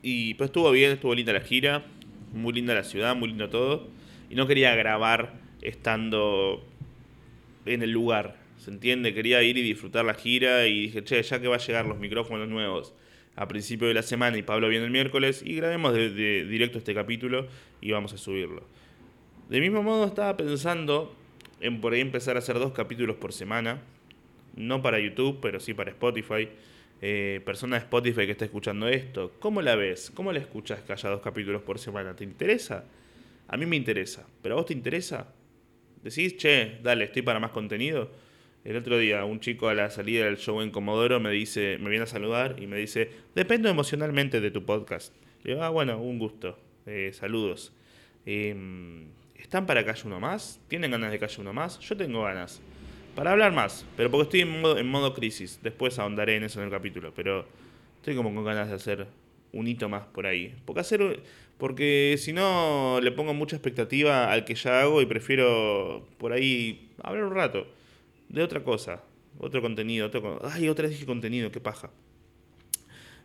y 0.01 0.33
pues 0.35 0.49
estuvo 0.49 0.71
bien, 0.71 0.91
estuvo 0.91 1.13
linda 1.15 1.33
la 1.33 1.41
gira, 1.41 1.85
muy 2.33 2.53
linda 2.53 2.73
la 2.73 2.83
ciudad, 2.83 3.15
muy 3.15 3.29
lindo 3.29 3.49
todo. 3.49 3.87
Y 4.29 4.35
no 4.35 4.47
quería 4.47 4.75
grabar 4.75 5.33
estando 5.61 6.63
en 7.65 7.81
el 7.81 7.91
lugar, 7.91 8.37
¿se 8.57 8.71
entiende? 8.71 9.13
Quería 9.13 9.41
ir 9.43 9.57
y 9.57 9.61
disfrutar 9.61 10.05
la 10.05 10.13
gira 10.13 10.67
y 10.67 10.83
dije, 10.83 11.03
che, 11.03 11.21
ya 11.21 11.41
que 11.41 11.47
va 11.47 11.55
a 11.55 11.59
llegar 11.59 11.85
los 11.85 11.97
micrófonos 11.97 12.47
nuevos 12.47 12.93
a 13.37 13.47
principio 13.47 13.87
de 13.87 13.93
la 13.93 14.01
semana 14.01 14.35
y 14.37 14.41
Pablo 14.41 14.67
viene 14.67 14.85
el 14.85 14.91
miércoles 14.91 15.43
y 15.45 15.55
grabemos 15.55 15.93
de, 15.93 16.45
directo 16.45 16.79
este 16.79 16.95
capítulo 16.95 17.47
y 17.81 17.91
vamos 17.91 18.11
a 18.13 18.17
subirlo. 18.17 18.63
De 19.47 19.61
mismo 19.61 19.83
modo 19.83 20.05
estaba 20.05 20.35
pensando 20.35 21.15
en 21.61 21.79
por 21.79 21.93
ahí 21.93 22.01
empezar 22.01 22.35
a 22.35 22.39
hacer 22.39 22.57
dos 22.57 22.73
capítulos 22.73 23.17
por 23.17 23.31
semana, 23.31 23.79
no 24.55 24.81
para 24.81 24.99
YouTube, 24.99 25.37
pero 25.39 25.59
sí 25.59 25.75
para 25.75 25.91
Spotify 25.91 26.49
eh, 27.01 27.41
persona 27.45 27.77
de 27.77 27.83
Spotify 27.83 28.25
que 28.25 28.31
está 28.31 28.45
escuchando 28.45 28.87
esto, 28.87 29.33
¿cómo 29.39 29.61
la 29.61 29.75
ves? 29.75 30.11
¿Cómo 30.13 30.31
la 30.31 30.39
escuchas 30.39 30.81
que 30.81 30.93
haya 30.93 31.09
dos 31.09 31.21
capítulos 31.21 31.61
por 31.61 31.79
semana? 31.79 32.15
¿Te 32.15 32.23
interesa? 32.23 32.85
A 33.47 33.57
mí 33.57 33.65
me 33.65 33.75
interesa, 33.75 34.27
pero 34.41 34.55
a 34.55 34.57
vos 34.57 34.65
te 34.65 34.73
interesa? 34.73 35.33
Decís, 36.03 36.37
che, 36.37 36.79
dale, 36.81 37.05
estoy 37.05 37.21
para 37.21 37.39
más 37.39 37.51
contenido. 37.51 38.11
El 38.63 38.75
otro 38.75 38.97
día 38.97 39.23
un 39.23 39.39
chico 39.39 39.69
a 39.69 39.73
la 39.73 39.89
salida 39.89 40.25
del 40.25 40.37
show 40.37 40.61
en 40.61 40.71
Comodoro 40.71 41.19
me 41.19 41.31
dice, 41.31 41.77
me 41.79 41.89
viene 41.89 42.03
a 42.03 42.07
saludar 42.07 42.55
y 42.59 42.67
me 42.67 42.77
dice, 42.77 43.09
dependo 43.35 43.69
emocionalmente 43.69 44.41
de 44.41 44.51
tu 44.51 44.65
podcast. 44.65 45.13
Le 45.43 45.53
digo, 45.53 45.63
ah, 45.63 45.69
bueno, 45.69 46.01
un 46.01 46.19
gusto. 46.19 46.59
Eh, 46.85 47.11
saludos. 47.13 47.73
Em, 48.25 49.05
¿Están 49.35 49.65
para 49.65 49.83
que 49.83 49.91
haya 49.91 50.03
uno 50.05 50.19
más? 50.19 50.59
¿Tienen 50.67 50.91
ganas 50.91 51.11
de 51.11 51.19
que 51.19 51.25
haya 51.25 51.37
uno 51.39 51.53
más? 51.53 51.79
Yo 51.79 51.95
tengo 51.95 52.23
ganas 52.23 52.61
para 53.17 53.31
hablar 53.31 53.51
más, 53.51 53.83
pero 53.97 54.11
porque 54.11 54.23
estoy 54.23 54.41
en 54.41 54.61
modo, 54.61 54.77
en 54.77 54.87
modo 54.87 55.13
crisis. 55.13 55.59
Después 55.63 55.97
ahondaré 55.97 56.35
en 56.35 56.43
eso 56.43 56.59
en 56.59 56.65
el 56.65 56.71
capítulo, 56.71 57.11
pero 57.15 57.45
estoy 57.97 58.15
como 58.15 58.33
con 58.33 58.45
ganas 58.45 58.69
de 58.69 58.75
hacer 58.75 59.07
un 59.53 59.67
hito 59.67 59.89
más 59.89 60.05
por 60.05 60.27
ahí. 60.27 60.53
Porque 60.65 60.81
hacer 60.81 61.21
porque 61.57 62.15
si 62.19 62.31
no 62.31 62.99
le 63.01 63.11
pongo 63.11 63.33
mucha 63.33 63.55
expectativa 63.55 64.31
al 64.31 64.45
que 64.45 64.53
ya 64.53 64.81
hago 64.81 65.01
y 65.01 65.07
prefiero 65.07 66.07
por 66.19 66.31
ahí 66.31 66.91
hablar 67.01 67.23
un 67.23 67.33
rato 67.33 67.67
de 68.29 68.43
otra 68.43 68.63
cosa, 68.63 69.03
Otro 69.39 69.61
contenido, 69.61 70.07
otro 70.07 70.39
Ay, 70.43 70.67
otra 70.69 70.83
vez 70.83 70.91
dije 70.93 71.05
contenido, 71.05 71.51
qué 71.51 71.59
paja. 71.59 71.89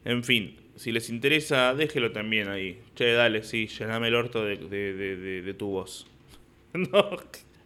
En 0.05 0.25
fin, 0.25 0.57
si 0.77 0.93
les 0.93 1.09
interesa, 1.11 1.75
déjelo 1.75 2.13
también 2.13 2.49
ahí. 2.49 2.81
Che, 2.97 3.13
dale, 3.13 3.43
sí, 3.45 3.67
llename 3.69 4.09
el 4.09 4.15
orto 4.17 4.45
de- 4.45 4.57
de- 4.57 4.95
de- 4.95 5.43
de 5.43 5.55
tu 5.55 5.69
voz. 5.69 6.07
no. 6.75 7.19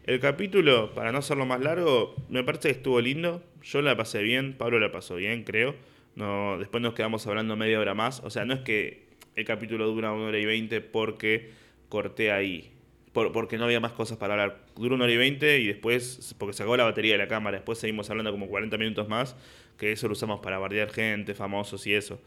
El 0.06 0.20
capítulo, 0.20 0.94
para 0.94 1.10
no 1.10 1.18
hacerlo 1.18 1.46
más 1.46 1.60
largo, 1.60 2.14
me 2.28 2.44
parece 2.44 2.68
que 2.68 2.74
estuvo 2.76 3.00
lindo. 3.00 3.42
Yo 3.62 3.82
la 3.82 3.96
pasé 3.96 4.22
bien, 4.22 4.54
Pablo 4.56 4.78
la 4.78 4.92
pasó 4.92 5.16
bien, 5.16 5.42
creo. 5.42 5.74
No, 6.14 6.58
después 6.58 6.80
nos 6.82 6.94
quedamos 6.94 7.26
hablando 7.26 7.56
media 7.56 7.80
hora 7.80 7.94
más. 7.94 8.20
O 8.20 8.30
sea, 8.30 8.44
no 8.44 8.54
es 8.54 8.60
que 8.60 9.04
el 9.34 9.44
capítulo 9.44 9.86
dura 9.86 10.12
una 10.12 10.26
hora 10.28 10.38
y 10.38 10.46
veinte 10.46 10.80
porque 10.80 11.50
corté 11.88 12.30
ahí. 12.30 12.70
Por- 13.12 13.32
porque 13.32 13.58
no 13.58 13.64
había 13.64 13.80
más 13.80 13.92
cosas 13.92 14.16
para 14.18 14.34
hablar. 14.34 14.60
Duró 14.76 14.94
una 14.94 15.04
hora 15.04 15.12
y 15.12 15.16
veinte 15.16 15.58
y 15.58 15.66
después, 15.66 16.34
porque 16.38 16.52
se 16.54 16.62
acabó 16.62 16.76
la 16.76 16.84
batería 16.84 17.12
de 17.12 17.18
la 17.18 17.28
cámara, 17.28 17.56
después 17.56 17.78
seguimos 17.78 18.08
hablando 18.08 18.30
como 18.30 18.46
40 18.46 18.78
minutos 18.78 19.08
más, 19.08 19.34
que 19.78 19.90
eso 19.92 20.06
lo 20.06 20.12
usamos 20.12 20.38
para 20.40 20.58
bardear 20.58 20.90
gente, 20.90 21.34
famosos 21.34 21.84
y 21.86 21.94
eso. 21.94 22.20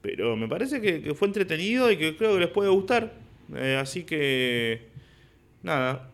Pero 0.00 0.34
me 0.36 0.48
parece 0.48 0.80
que, 0.80 1.14
fue 1.14 1.28
entretenido 1.28 1.90
y 1.90 1.96
que 1.98 2.16
creo 2.16 2.34
que 2.34 2.40
les 2.40 2.48
puede 2.48 2.70
gustar. 2.70 3.12
Eh, 3.54 3.76
así 3.80 4.04
que, 4.04 4.82
nada, 5.62 6.10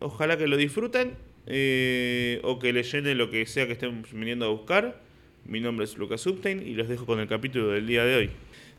ojalá 0.00 0.36
que 0.36 0.46
lo 0.46 0.56
disfruten 0.56 1.12
eh, 1.46 2.40
o 2.42 2.58
que 2.58 2.72
les 2.72 2.90
llene 2.92 3.14
lo 3.14 3.30
que 3.30 3.46
sea 3.46 3.66
que 3.66 3.72
estén 3.72 4.04
viniendo 4.12 4.46
a 4.46 4.48
buscar. 4.48 5.00
Mi 5.44 5.60
nombre 5.60 5.84
es 5.84 5.96
Lucas 5.96 6.20
Subtain 6.20 6.66
y 6.66 6.74
los 6.74 6.88
dejo 6.88 7.06
con 7.06 7.20
el 7.20 7.28
capítulo 7.28 7.68
del 7.68 7.86
día 7.86 8.04
de 8.04 8.16
hoy. 8.16 8.30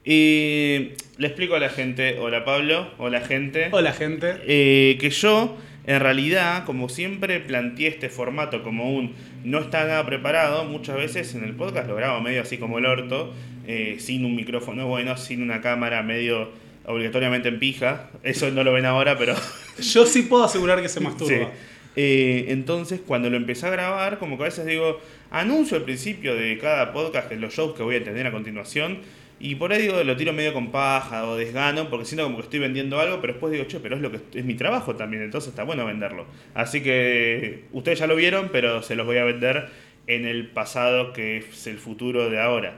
Y 0.03 0.91
le 1.17 1.27
explico 1.27 1.55
a 1.55 1.59
la 1.59 1.69
gente, 1.69 2.17
hola 2.19 2.45
Pablo, 2.45 2.91
hola 2.97 3.21
gente. 3.21 3.69
Hola, 3.71 3.91
gente. 3.93 4.35
Eh, 4.45 4.97
que 4.99 5.09
yo, 5.09 5.57
en 5.85 5.99
realidad, 5.99 6.65
como 6.65 6.87
siempre, 6.87 7.39
planteé 7.39 7.87
este 7.87 8.09
formato 8.09 8.63
como 8.63 8.95
un 8.95 9.15
no 9.43 9.59
está 9.59 9.85
nada 9.85 10.05
preparado. 10.05 10.63
Muchas 10.65 10.95
veces 10.95 11.35
en 11.35 11.43
el 11.43 11.55
podcast 11.55 11.87
lo 11.89 11.95
grabo 11.95 12.21
medio 12.21 12.41
así 12.41 12.57
como 12.57 12.77
el 12.77 12.85
orto, 12.85 13.33
eh, 13.67 13.97
sin 13.99 14.23
un 14.23 14.35
micrófono 14.35 14.87
bueno, 14.87 15.17
sin 15.17 15.41
una 15.41 15.61
cámara, 15.61 16.03
medio 16.03 16.51
obligatoriamente 16.87 17.49
en 17.49 17.59
pija. 17.59 18.09
Eso 18.23 18.49
no 18.49 18.63
lo 18.63 18.73
ven 18.73 18.85
ahora, 18.85 19.17
pero 19.17 19.35
Yo 19.79 20.05
sí 20.05 20.23
puedo 20.23 20.43
asegurar 20.43 20.81
que 20.81 20.89
se 20.89 20.99
masturba. 20.99 21.45
Sí. 21.45 21.51
Eh, 21.95 22.45
entonces, 22.49 23.01
cuando 23.05 23.29
lo 23.29 23.37
empecé 23.37 23.67
a 23.67 23.71
grabar, 23.71 24.19
como 24.19 24.37
que 24.37 24.43
a 24.43 24.45
veces 24.45 24.65
digo, 24.65 24.99
anuncio 25.31 25.77
al 25.77 25.83
principio 25.83 26.35
de 26.35 26.57
cada 26.57 26.93
podcast, 26.93 27.31
los 27.33 27.53
shows 27.53 27.75
que 27.75 27.83
voy 27.83 27.95
a 27.95 28.03
tener 28.03 28.25
a 28.27 28.31
continuación, 28.31 28.99
y 29.39 29.55
por 29.55 29.71
ahí 29.71 29.83
digo, 29.83 30.03
lo 30.03 30.15
tiro 30.15 30.33
medio 30.33 30.53
con 30.53 30.71
paja 30.71 31.27
o 31.27 31.35
desgano, 31.35 31.89
porque 31.89 32.05
siento 32.05 32.23
como 32.23 32.37
que 32.37 32.43
estoy 32.43 32.59
vendiendo 32.59 32.99
algo, 32.99 33.19
pero 33.21 33.33
después 33.33 33.51
digo, 33.51 33.65
che, 33.65 33.79
pero 33.79 33.95
es 33.95 34.01
lo 34.01 34.11
que 34.11 34.19
es 34.33 34.45
mi 34.45 34.55
trabajo 34.55 34.95
también, 34.95 35.23
entonces 35.23 35.49
está 35.49 35.63
bueno 35.63 35.85
venderlo. 35.85 36.25
Así 36.53 36.81
que 36.81 37.65
ustedes 37.71 37.99
ya 37.99 38.07
lo 38.07 38.15
vieron, 38.15 38.49
pero 38.51 38.81
se 38.81 38.95
los 38.95 39.05
voy 39.05 39.17
a 39.17 39.23
vender 39.23 39.69
en 40.07 40.25
el 40.25 40.47
pasado, 40.47 41.13
que 41.13 41.37
es 41.37 41.67
el 41.67 41.77
futuro 41.77 42.29
de 42.29 42.39
ahora. 42.39 42.77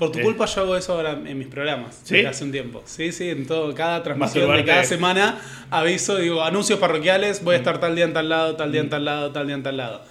Por 0.00 0.10
tu 0.10 0.18
Eh. 0.18 0.22
culpa 0.22 0.46
yo 0.46 0.62
hago 0.62 0.76
eso 0.76 0.94
ahora 0.94 1.12
en 1.12 1.38
mis 1.38 1.46
programas. 1.46 2.00
¿Sí? 2.02 2.16
Desde 2.16 2.28
hace 2.28 2.42
un 2.44 2.50
tiempo. 2.52 2.82
Sí, 2.86 3.12
sí, 3.12 3.28
en 3.30 3.46
todo, 3.46 3.72
cada 3.74 4.02
transmisión 4.02 4.52
de 4.56 4.64
cada 4.64 4.82
semana 4.82 5.38
aviso, 5.70 6.16
digo, 6.16 6.42
anuncios 6.42 6.80
parroquiales, 6.80 7.44
voy 7.44 7.54
a 7.54 7.58
estar 7.58 7.78
tal 7.78 7.94
día 7.94 8.06
en 8.06 8.12
tal 8.14 8.28
lado, 8.28 8.56
tal 8.56 8.72
día 8.72 8.80
en 8.80 8.90
tal 8.90 9.04
lado, 9.04 9.30
tal 9.30 9.46
día 9.46 9.54
en 9.54 9.62
tal 9.62 9.76
lado. 9.76 10.02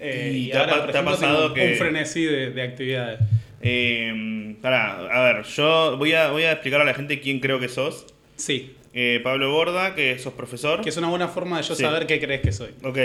Eh, 0.00 0.32
¿Y 0.34 0.48
y 0.48 0.50
te 0.50 0.58
ahora, 0.58 0.80
por 0.82 0.92
te 0.92 0.98
ha 0.98 1.04
pasado 1.04 1.52
tengo 1.52 1.54
que- 1.54 1.72
un 1.72 1.78
frenesí 1.78 2.24
de, 2.24 2.50
de 2.50 2.62
actividades. 2.62 3.20
Eh, 3.60 4.56
pará, 4.60 4.98
a 5.12 5.32
ver, 5.32 5.44
yo 5.44 5.96
voy 5.98 6.12
a, 6.14 6.30
voy 6.30 6.42
a 6.42 6.52
explicar 6.52 6.80
a 6.80 6.84
la 6.84 6.94
gente 6.94 7.20
quién 7.20 7.38
creo 7.40 7.60
que 7.60 7.68
sos. 7.68 8.06
Sí, 8.36 8.74
Eh, 8.96 9.20
Pablo 9.24 9.50
Borda, 9.50 9.94
que 9.96 10.18
sos 10.20 10.32
profesor. 10.34 10.80
que 10.80 10.88
es 10.88 10.96
una 10.96 11.08
buena 11.08 11.26
forma 11.28 11.56
de 11.58 11.64
yo 11.64 11.74
Sí. 11.74 11.82
saber 11.82 12.06
qué 12.06 12.20
crees 12.20 12.40
que 12.42 12.52
soy. 12.52 12.70
Ok, 12.82 12.98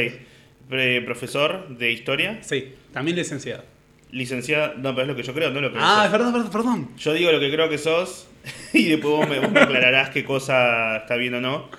profesor 1.05 1.67
de 1.77 1.91
historia, 1.91 2.39
Sí, 2.43 2.73
también 2.93 3.17
licenciado. 3.17 3.63
Licenciada, 4.11 4.73
no, 4.77 4.91
pero 4.95 5.03
es 5.03 5.07
lo 5.07 5.15
que 5.15 5.23
yo 5.23 5.33
creo, 5.33 5.51
no 5.51 5.61
lo 5.61 5.71
que 5.71 5.77
Ah, 5.81 6.07
verdad, 6.11 6.31
perdón, 6.31 6.51
perdón. 6.51 6.89
Yo 6.97 7.13
digo 7.13 7.31
lo 7.31 7.39
que 7.39 7.51
creo 7.51 7.69
que 7.69 7.77
sos 7.77 8.27
y 8.73 8.85
después 8.89 9.13
vos 9.15 9.29
me, 9.29 9.39
vos 9.39 9.51
me 9.51 9.59
aclararás 9.61 10.09
qué 10.09 10.23
cosa 10.23 10.97
está 10.97 11.15
bien 11.15 11.35
o 11.35 11.41
no. 11.41 11.69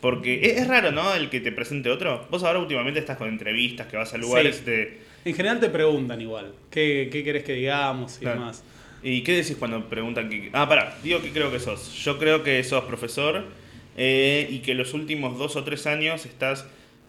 Porque 0.00 0.40
es, 0.44 0.58
es 0.62 0.68
raro, 0.68 0.92
¿no? 0.92 1.12
El 1.14 1.28
que 1.28 1.40
te 1.40 1.50
presente 1.50 1.90
otro. 1.90 2.26
Vos 2.30 2.44
ahora 2.44 2.60
últimamente 2.60 3.00
estás 3.00 3.16
con 3.16 3.28
entrevistas, 3.28 3.88
que 3.88 3.96
vas 3.96 4.12
a 4.14 4.18
lugares 4.18 4.56
Sí. 4.58 4.64
de... 4.70 4.98
En 5.24 5.34
general 5.34 5.58
te 5.60 5.68
preguntan 5.70 6.20
igual, 6.20 6.52
¿qué, 6.70 7.08
qué 7.10 7.24
querés 7.24 7.42
que 7.42 7.54
digamos 7.54 8.16
y 8.18 8.20
Claro. 8.20 8.38
demás? 8.40 8.62
¿Y 9.02 9.22
qué 9.22 9.32
decís 9.36 9.56
cuando 9.58 9.88
preguntan 9.88 10.28
qué... 10.28 10.50
Ah, 10.52 10.68
pará, 10.68 10.96
digo 11.02 11.20
que 11.20 11.30
creo 11.30 11.50
que 11.50 11.58
sos. 11.58 11.92
Yo 12.04 12.18
creo 12.18 12.42
que 12.44 12.62
sos 12.64 12.84
profesor 12.84 13.44
eh, 13.96 14.46
y 14.50 14.58
que 14.60 14.74
los 14.74 14.94
últimos 14.94 15.36
dos 15.38 15.56
o 15.56 15.64
tres 15.64 15.86
años 15.86 16.26
estás... 16.26 16.66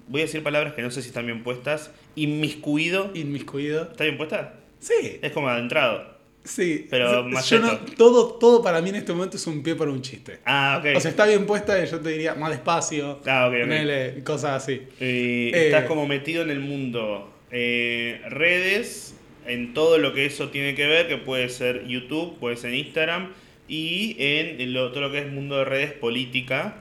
Voy 0.08 0.22
a 0.22 0.26
decir 0.26 0.42
palabras 0.42 0.74
que 0.74 0.82
no 0.82 0.90
sé 0.90 1.02
si 1.04 1.10
están 1.10 1.26
bien 1.28 1.44
puestas. 1.44 1.92
Inmiscuido. 2.16 3.12
Inmiscuido. 3.14 3.84
¿Está 3.84 4.04
bien 4.06 4.18
puesta? 4.18 4.56
Sí, 4.80 5.20
Es 5.22 5.32
como 5.32 5.50
adentrado. 5.50 6.18
sí. 6.44 6.88
Pero 6.90 7.12
Yo 7.12 7.24
más 7.30 7.52
no- 7.52 7.70
cheto. 7.70 7.80
todo, 7.98 8.34
todo 8.40 8.64
para 8.64 8.82
mí 8.82 8.90
en 8.90 8.96
este 8.96 9.12
momento 9.14 9.38
es 9.38 9.46
un 9.48 9.62
pie 9.62 9.76
para 9.76 9.92
un 9.92 10.02
chiste. 10.02 10.40
Ah, 10.46 10.78
ok. 10.80 10.96
O 10.96 11.00
sea, 11.00 11.12
está 11.12 11.26
bien 11.26 11.46
puesta 11.46 11.84
y 11.84 11.88
yo 11.88 12.00
te 12.00 12.10
diría 12.10 12.34
más 12.36 12.52
despacio, 12.52 13.20
Ah, 13.26 13.48
ok, 13.52 14.24
cosas 14.24 14.64
así. 14.64 14.82
Eh. 15.00 15.52
estás 15.54 15.84
como 15.86 16.08
metido 16.08 16.42
en 16.44 16.50
el 16.50 16.60
mundo 16.60 17.34
eh, 17.52 18.22
redes, 18.30 19.16
en 19.48 19.74
todo 19.74 19.98
lo 19.98 20.14
que 20.14 20.26
eso 20.28 20.50
tiene 20.50 20.76
que 20.76 20.86
ver, 20.88 21.08
que 21.08 21.18
puede 21.18 21.50
ser 21.50 21.86
YouTube, 21.88 22.38
puede 22.40 22.56
ser 22.58 22.74
Instagram, 22.74 23.34
y 23.68 24.16
en 24.20 24.72
lo- 24.74 24.92
todo 24.92 25.02
lo 25.02 25.12
que 25.12 25.20
es 25.20 25.32
mundo 25.32 25.58
de 25.58 25.66
redes, 25.66 25.92
política, 25.94 26.76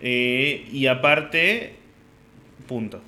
eh, 0.00 0.64
y 0.72 0.86
aparte, 0.86 1.74
punto. 2.66 3.00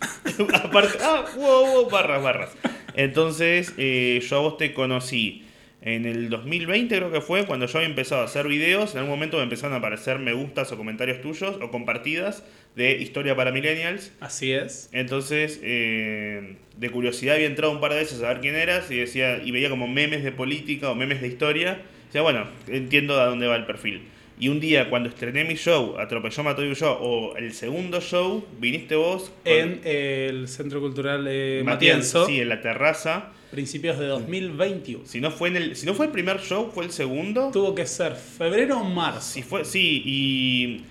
aparte, 0.54 0.98
ah, 1.02 1.24
wow, 1.36 1.66
wow, 1.66 1.90
barras, 1.90 2.22
barras. 2.22 2.50
Entonces, 2.96 3.74
eh, 3.78 4.20
yo 4.28 4.36
a 4.36 4.40
vos 4.40 4.56
te 4.56 4.72
conocí 4.72 5.46
en 5.86 6.04
el 6.04 6.30
2020 6.30 6.96
creo 6.96 7.12
que 7.12 7.20
fue 7.20 7.46
cuando 7.46 7.66
yo 7.66 7.78
había 7.78 7.88
empezado 7.88 8.22
a 8.22 8.24
hacer 8.24 8.48
videos, 8.48 8.94
en 8.94 8.98
algún 8.98 9.12
momento 9.12 9.36
me 9.36 9.44
empezaron 9.44 9.74
a 9.74 9.76
aparecer 9.76 10.18
me 10.18 10.32
gustas 10.32 10.72
o 10.72 10.76
comentarios 10.76 11.20
tuyos 11.20 11.58
o 11.62 11.70
compartidas 11.70 12.42
de 12.74 12.92
historia 13.00 13.36
para 13.36 13.52
millennials. 13.52 14.12
Así 14.18 14.52
es. 14.52 14.88
Entonces, 14.90 15.60
eh, 15.62 16.56
de 16.76 16.90
curiosidad 16.90 17.36
había 17.36 17.46
entrado 17.46 17.72
un 17.72 17.80
par 17.80 17.92
de 17.92 18.00
veces 18.00 18.20
a 18.22 18.28
ver 18.28 18.40
quién 18.40 18.56
eras 18.56 18.90
y 18.90 18.96
decía 18.96 19.38
y 19.38 19.52
veía 19.52 19.70
como 19.70 19.86
memes 19.86 20.24
de 20.24 20.32
política 20.32 20.90
o 20.90 20.96
memes 20.96 21.20
de 21.20 21.28
historia. 21.28 21.82
Decía, 22.06 22.22
bueno, 22.22 22.48
entiendo 22.66 23.20
a 23.20 23.26
dónde 23.26 23.46
va 23.46 23.54
el 23.54 23.66
perfil. 23.66 24.02
Y 24.38 24.48
un 24.48 24.60
día 24.60 24.90
cuando 24.90 25.08
estrené 25.08 25.44
mi 25.44 25.54
show, 25.54 25.96
Atropelló, 25.98 26.42
Mató 26.42 26.62
y 26.62 26.68
Huyó, 26.70 26.92
o 27.00 27.36
el 27.36 27.54
segundo 27.54 28.00
show, 28.02 28.44
viniste 28.58 28.94
vos 28.94 29.32
En 29.46 29.80
eh, 29.84 30.26
el 30.30 30.46
Centro 30.48 30.80
Cultural 30.80 31.24
eh, 31.28 31.62
Matienzo, 31.64 32.20
Matienzo, 32.20 32.26
sí, 32.26 32.40
en 32.42 32.48
la 32.50 32.60
terraza. 32.60 33.30
principios 33.50 33.98
de 33.98 34.06
2021. 34.06 35.06
Si 35.06 35.20
no 35.22 35.30
fue 35.30 35.48
en 35.48 35.56
el, 35.56 35.76
si 35.76 35.86
no 35.86 35.94
fue 35.94 36.06
el 36.06 36.12
primer 36.12 36.40
show, 36.40 36.70
fue 36.74 36.84
el 36.84 36.90
segundo. 36.90 37.50
Tuvo 37.50 37.74
que 37.74 37.86
ser 37.86 38.14
febrero 38.14 38.78
o 38.80 38.84
marzo. 38.84 39.20
Sí, 39.22 39.42
fue, 39.42 39.64
sí, 39.64 40.02
y 40.04 40.84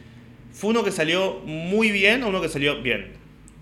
fue 0.51 0.71
uno 0.71 0.83
que 0.83 0.91
salió 0.91 1.39
muy 1.45 1.91
bien 1.91 2.23
o 2.23 2.29
uno 2.29 2.41
que 2.41 2.49
salió 2.49 2.81
bien. 2.81 3.13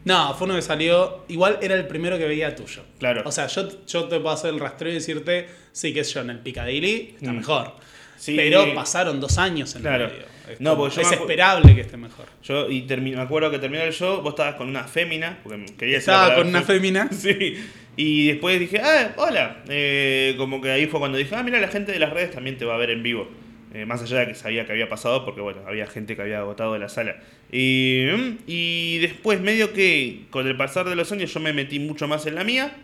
No, 0.06 0.34
fue 0.36 0.46
uno 0.46 0.56
que 0.56 0.62
salió. 0.62 1.26
Igual 1.28 1.60
era 1.62 1.76
el 1.76 1.88
primero 1.88 2.18
que 2.18 2.26
veía 2.26 2.56
tuyo. 2.56 2.84
Claro. 3.00 3.24
O 3.26 3.32
sea, 3.32 3.48
yo, 3.48 3.68
yo 3.86 4.04
te 4.06 4.18
puedo 4.20 4.32
hacer 4.36 4.54
el 4.54 4.60
rastreo 4.62 4.92
y 4.92 4.96
decirte, 4.96 5.48
sí, 5.74 5.94
que 5.94 6.02
es 6.02 6.14
yo 6.14 6.22
en 6.22 6.30
el 6.30 6.40
Picadilly, 6.40 7.16
está 7.18 7.32
Mm. 7.34 7.38
mejor. 7.38 7.74
Sí, 8.18 8.36
Pero 8.36 8.74
pasaron 8.74 9.20
dos 9.20 9.38
años 9.38 9.76
en 9.76 9.82
Claro. 9.82 10.06
el 10.06 10.12
medio. 10.12 10.26
Es, 10.50 10.60
No, 10.62 10.72
como- 10.76 10.90
yo 10.90 11.02
es 11.02 11.12
esperable 11.12 11.74
que 11.76 11.82
esté 11.82 11.98
mejor. 11.98 12.26
Yo 12.44 12.70
y 12.70 12.82
me 12.84 13.20
acuerdo 13.22 13.50
que 13.52 13.60
terminó 13.60 13.84
el 13.84 13.94
show, 13.94 14.22
vos 14.22 14.34
estabas 14.34 14.56
con 14.56 14.68
una 14.68 14.84
fémina, 14.86 15.40
porque 15.44 15.66
quería 15.78 15.98
Estaba 15.98 16.36
con 16.36 16.48
una 16.48 16.62
fémina. 16.62 17.10
Sí. 17.12 17.56
Y 17.96 18.28
después 18.28 18.60
dije, 18.60 18.80
ah, 18.84 19.14
hola. 19.18 19.64
Eh, 19.70 20.34
como 20.38 20.60
que 20.62 20.72
ahí 20.72 20.88
fue 20.88 21.00
cuando 21.00 21.18
dije, 21.18 21.36
ah, 21.36 21.44
mira, 21.44 21.60
la 21.60 21.68
gente 21.68 21.92
de 21.92 22.00
las 22.00 22.12
redes 22.12 22.32
también 22.32 22.58
te 22.58 22.66
va 22.66 22.74
a 22.76 22.78
ver 22.78 22.90
en 22.90 23.04
vivo. 23.04 23.30
Eh, 23.74 23.86
más 23.86 24.02
allá 24.04 24.20
de 24.20 24.28
que 24.28 24.36
sabía 24.36 24.66
que 24.66 24.72
había 24.72 24.90
pasado, 24.90 25.26
porque 25.26 25.42
bueno, 25.42 25.62
había 25.68 25.88
gente 25.88 26.16
que 26.16 26.22
había 26.22 26.40
agotado 26.40 26.74
de 26.74 26.80
la 26.80 26.90
sala. 26.90 27.18
Y, 27.52 28.06
mm, 28.16 28.38
y 28.48 28.98
después, 29.00 29.40
medio 29.42 29.74
que 29.74 30.22
con 30.32 30.48
el 30.48 30.58
pasar 30.58 30.90
de 30.90 30.96
los 30.96 31.12
años, 31.12 31.34
yo 31.34 31.40
me 31.40 31.54
metí 31.54 31.80
mucho 31.80 32.08
más 32.08 32.26
en 32.26 32.36
la 32.36 32.44
mía. 32.44 32.76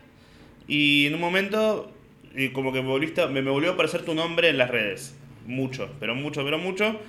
Y 0.67 1.07
en 1.07 1.15
un 1.15 1.21
momento, 1.21 1.91
eh, 2.35 2.51
como 2.53 2.71
que 2.71 2.81
me, 2.81 2.87
volviste, 2.87 3.25
me 3.27 3.41
volvió 3.41 3.71
a 3.71 3.73
aparecer 3.73 4.03
tu 4.03 4.13
nombre 4.13 4.49
en 4.49 4.57
las 4.59 4.69
redes. 4.69 5.15
Mucho, 5.49 5.89
pero 5.99 6.15
mucho, 6.15 6.43
pero 6.45 6.57
mucho. 6.59 6.99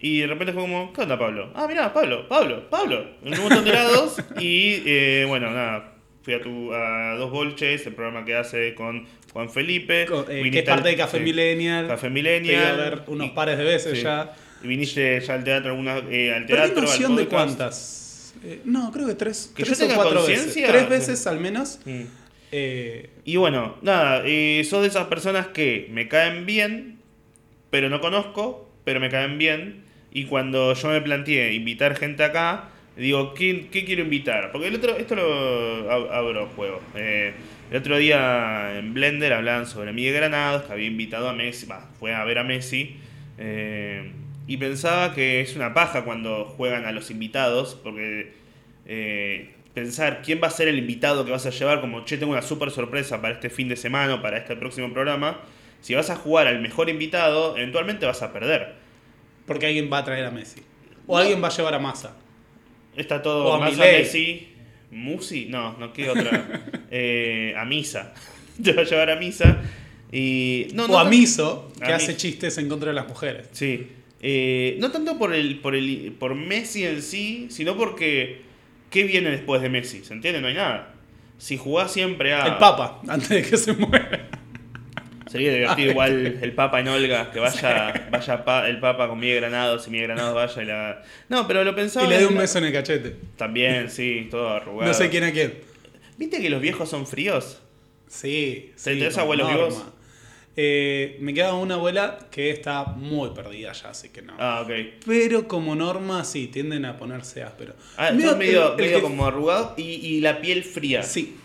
Y 0.00 0.20
de 0.20 0.28
repente 0.28 0.52
fue 0.52 0.62
como, 0.62 0.92
¿qué 0.92 1.00
onda, 1.02 1.18
Pablo? 1.18 1.50
Ah, 1.54 1.66
mirá, 1.68 1.92
Pablo, 1.92 2.28
Pablo, 2.28 2.70
Pablo. 2.70 3.04
En 3.24 3.34
un 3.34 3.40
montón 3.40 3.64
de 3.64 3.72
lados. 3.72 4.16
y 4.38 4.82
eh, 4.86 5.24
bueno, 5.26 5.50
nada. 5.50 5.94
Fui 6.22 6.34
a, 6.34 6.40
tu, 6.42 6.72
a 6.74 7.14
Dos 7.16 7.30
Bolches, 7.30 7.86
el 7.86 7.94
programa 7.94 8.24
que 8.24 8.34
hace 8.36 8.74
con 8.74 9.06
Juan 9.32 9.50
Felipe. 9.50 10.02
Eh, 10.28 10.50
que 10.52 10.58
es 10.60 10.64
parte 10.64 10.88
al- 10.90 10.94
de 10.94 10.96
Café 10.96 11.18
sí, 11.18 11.24
Millennial. 11.24 11.88
Café 11.88 12.10
Millennial. 12.10 12.54
iba 12.62 12.68
a 12.68 12.76
ver 12.90 13.02
unos 13.08 13.26
Y- 13.28 13.30
pares 13.30 13.58
de 13.58 13.64
veces 13.64 13.98
sí. 13.98 14.04
ya. 14.04 14.32
Y 14.62 14.66
viniste 14.68 15.20
ya 15.20 15.34
al 15.34 15.42
teatro, 15.44 15.70
alguna, 15.70 15.98
eh, 16.10 16.32
al 16.34 16.46
teatro, 16.46 16.82
noción 16.82 17.12
al 17.12 17.18
de 17.18 17.26
cuántas. 17.26 18.34
Eh, 18.44 18.60
no, 18.64 18.92
creo 18.92 19.06
que 19.08 19.14
tres. 19.14 19.52
Que 19.56 19.62
yo 19.62 19.66
tres 19.66 19.78
o 19.80 19.82
tenga 19.82 19.94
cuatro 19.96 20.24
veces. 20.24 20.52
Tres 20.54 20.88
veces 20.88 21.26
al 21.26 21.40
menos. 21.40 21.80
Mm. 21.84 22.02
Eh, 22.52 23.10
Y 23.24 23.36
bueno, 23.36 23.76
nada, 23.82 24.22
eh, 24.24 24.62
sos 24.68 24.82
de 24.82 24.88
esas 24.88 25.06
personas 25.08 25.48
que 25.48 25.88
me 25.92 26.08
caen 26.08 26.46
bien, 26.46 26.97
pero 27.70 27.88
no 27.88 28.00
conozco, 28.00 28.68
pero 28.84 29.00
me 29.00 29.08
caen 29.10 29.38
bien. 29.38 29.84
Y 30.10 30.24
cuando 30.24 30.72
yo 30.74 30.88
me 30.88 31.00
planteé 31.00 31.52
invitar 31.54 31.94
gente 31.96 32.24
acá, 32.24 32.70
digo, 32.96 33.34
¿qué, 33.34 33.68
qué 33.70 33.84
quiero 33.84 34.02
invitar? 34.02 34.50
Porque 34.52 34.68
el 34.68 34.74
otro, 34.76 34.96
esto 34.96 35.14
lo 35.14 35.90
ab- 35.90 36.10
abro 36.10 36.46
juego. 36.56 36.80
Eh, 36.94 37.32
el 37.70 37.76
otro 37.76 37.98
día 37.98 38.78
en 38.78 38.94
Blender 38.94 39.32
hablaban 39.34 39.66
sobre 39.66 39.92
Miguel 39.92 40.14
Granados, 40.14 40.62
que 40.62 40.72
había 40.72 40.86
invitado 40.86 41.28
a 41.28 41.34
Messi, 41.34 41.66
fue 41.98 42.14
a 42.14 42.24
ver 42.24 42.38
a 42.38 42.44
Messi. 42.44 42.96
eh, 43.38 44.12
y 44.46 44.56
pensaba 44.56 45.14
que 45.14 45.42
es 45.42 45.54
una 45.56 45.74
paja 45.74 46.04
cuando 46.04 46.46
juegan 46.46 46.86
a 46.86 46.92
los 46.92 47.10
invitados, 47.10 47.78
porque 47.84 48.32
eh, 48.86 49.50
pensar 49.74 50.22
quién 50.24 50.40
va 50.42 50.46
a 50.48 50.50
ser 50.50 50.68
el 50.68 50.78
invitado 50.78 51.26
que 51.26 51.30
vas 51.30 51.44
a 51.44 51.50
llevar, 51.50 51.82
como 51.82 52.06
che, 52.06 52.16
tengo 52.16 52.32
una 52.32 52.40
super 52.40 52.70
sorpresa 52.70 53.20
para 53.20 53.34
este 53.34 53.50
fin 53.50 53.68
de 53.68 53.76
semana 53.76 54.14
o 54.14 54.22
para 54.22 54.38
este 54.38 54.56
próximo 54.56 54.90
programa. 54.92 55.38
Si 55.80 55.94
vas 55.94 56.10
a 56.10 56.16
jugar 56.16 56.46
al 56.46 56.60
mejor 56.60 56.88
invitado, 56.88 57.56
eventualmente 57.56 58.06
vas 58.06 58.22
a 58.22 58.32
perder. 58.32 58.74
Porque 59.46 59.66
alguien 59.66 59.90
va 59.92 59.98
a 59.98 60.04
traer 60.04 60.24
a 60.24 60.30
Messi. 60.30 60.60
O 61.06 61.16
alguien 61.16 61.42
va 61.42 61.48
a 61.48 61.50
llevar 61.50 61.74
a 61.74 61.78
Massa. 61.78 62.16
Está 62.96 63.16
O 63.16 63.22
todo 63.22 63.54
a 63.54 63.58
más 63.58 63.74
a. 63.74 63.82
Messi. 63.82 64.48
Musi, 64.90 65.46
no, 65.46 65.76
no 65.78 65.92
qué 65.92 66.10
otra. 66.10 66.62
Eh, 66.90 67.52
a 67.54 67.66
misa. 67.66 68.14
Te 68.62 68.72
va 68.72 68.80
a 68.80 68.84
llevar 68.86 69.10
a 69.10 69.16
misa. 69.16 69.60
Y. 70.10 70.68
No, 70.72 70.84
o 70.84 70.88
no 70.88 70.98
a 70.98 71.04
Miso, 71.04 71.70
que 71.78 71.92
a 71.92 71.96
hace 71.96 72.16
chistes 72.16 72.56
en 72.56 72.68
contra 72.68 72.88
de 72.88 72.94
las 72.94 73.06
mujeres. 73.06 73.48
Sí. 73.52 73.88
Eh, 74.22 74.76
no 74.80 74.90
tanto 74.90 75.18
por 75.18 75.34
el, 75.34 75.60
por 75.60 75.74
el 75.74 76.16
por 76.18 76.34
Messi 76.34 76.84
en 76.84 77.02
sí, 77.02 77.48
sino 77.50 77.76
porque 77.76 78.40
¿qué 78.90 79.04
viene 79.04 79.30
después 79.30 79.60
de 79.62 79.68
Messi? 79.68 80.02
¿Se 80.02 80.14
entiende? 80.14 80.40
No 80.40 80.48
hay 80.48 80.54
nada. 80.54 80.94
Si 81.36 81.56
jugás 81.56 81.92
siempre 81.92 82.32
a. 82.32 82.46
El 82.46 82.56
Papa, 82.56 83.02
antes 83.06 83.28
de 83.28 83.42
que 83.42 83.56
se 83.56 83.74
muera. 83.74 84.28
Sería 85.28 85.52
divertido 85.52 85.90
igual 85.90 86.38
el 86.42 86.52
Papa 86.54 86.80
en 86.80 86.88
Olga, 86.88 87.30
que 87.30 87.38
vaya, 87.40 88.08
vaya 88.10 88.44
pa- 88.44 88.68
el 88.68 88.80
Papa 88.80 89.08
con 89.08 89.18
Miguel 89.20 89.36
Granados 89.40 89.86
y 89.86 89.90
Miguel 89.90 90.08
Granados 90.08 90.34
vaya 90.34 90.62
y 90.62 90.66
la. 90.66 91.02
No, 91.28 91.46
pero 91.46 91.64
lo 91.64 91.74
pensaba. 91.74 92.06
Y 92.06 92.08
le 92.08 92.18
dé 92.18 92.26
un 92.26 92.36
beso 92.36 92.58
en 92.58 92.64
el 92.64 92.72
cachete. 92.72 93.14
También, 93.36 93.90
sí, 93.90 94.28
todo 94.30 94.48
arrugado. 94.48 94.86
No 94.90 94.94
sé 94.94 95.08
quién 95.10 95.24
a 95.24 95.32
quién. 95.32 95.54
¿Viste 96.16 96.40
que 96.40 96.50
los 96.50 96.60
viejos 96.60 96.88
son 96.88 97.06
fríos? 97.06 97.60
Sí. 98.08 98.72
¿Se 98.76 98.94
sí, 98.94 98.98
tenés 98.98 99.18
abuelos 99.18 99.48
norma. 99.50 99.66
vivos? 99.68 99.84
Eh, 100.60 101.18
me 101.20 101.32
queda 101.34 101.54
una 101.54 101.74
abuela 101.74 102.18
que 102.32 102.50
está 102.50 102.84
muy 102.84 103.30
perdida 103.30 103.72
ya, 103.72 103.90
así 103.90 104.08
que 104.08 104.22
no. 104.22 104.32
Ah, 104.40 104.62
ok. 104.64 104.70
Pero 105.06 105.46
como 105.46 105.76
norma, 105.76 106.24
sí, 106.24 106.48
tienden 106.48 106.84
a 106.84 106.96
ponerse 106.96 107.44
ásperos. 107.44 107.76
Ah, 107.96 108.10
Medio- 108.10 108.36
medio, 108.36 108.76
que- 108.76 109.00
como 109.00 109.24
arrugado 109.26 109.74
y, 109.76 109.82
y 109.84 110.20
la 110.20 110.40
piel 110.40 110.64
fría. 110.64 111.04
Sí. 111.04 111.36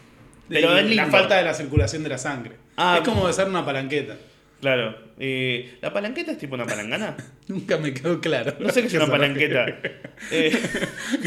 Pero 0.49 0.75
lindo. 0.81 0.95
La 0.95 1.05
falta 1.07 1.37
de 1.37 1.43
la 1.43 1.53
circulación 1.53 2.03
de 2.03 2.09
la 2.09 2.17
sangre. 2.17 2.53
Ah, 2.77 2.99
es 3.01 3.07
como 3.07 3.25
besar 3.25 3.47
una 3.49 3.65
palanqueta. 3.65 4.15
Claro. 4.61 4.97
Eh, 5.19 5.77
¿La 5.81 5.91
palanqueta 5.91 6.31
es 6.31 6.37
tipo 6.37 6.55
una 6.55 6.65
palangana? 6.65 7.15
Nunca 7.47 7.77
me 7.77 7.93
quedó 7.93 8.19
claro. 8.21 8.55
No 8.59 8.69
sé 8.69 8.81
qué 8.81 8.87
es 8.87 8.93
una 8.93 9.07
palanqueta. 9.11 9.65
Eh, 10.31 10.57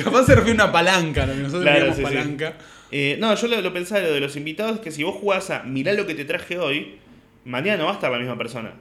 Capaz 0.02 0.24
se 0.26 0.34
refiere 0.34 0.58
a 0.60 0.64
una 0.64 0.72
palanca, 0.72 1.26
¿no? 1.26 1.34
nosotros 1.34 1.62
Claro, 1.62 1.78
llamamos 1.86 1.96
sí, 1.98 2.02
sí. 2.04 2.14
palanca. 2.14 2.54
eh, 2.90 3.16
no, 3.20 3.34
yo 3.34 3.46
lo, 3.48 3.60
lo 3.60 3.72
pensaba 3.74 4.00
lo 4.00 4.12
de 4.12 4.20
los 4.20 4.36
invitados, 4.36 4.80
que 4.80 4.90
si 4.90 5.02
vos 5.02 5.14
jugás 5.16 5.50
a 5.50 5.62
mirá 5.64 5.92
lo 5.92 6.06
que 6.06 6.14
te 6.14 6.24
traje 6.24 6.58
hoy, 6.58 6.96
mañana 7.44 7.76
no 7.78 7.84
va 7.84 7.90
a 7.90 7.94
estar 7.94 8.10
la 8.10 8.18
misma 8.18 8.38
persona. 8.38 8.72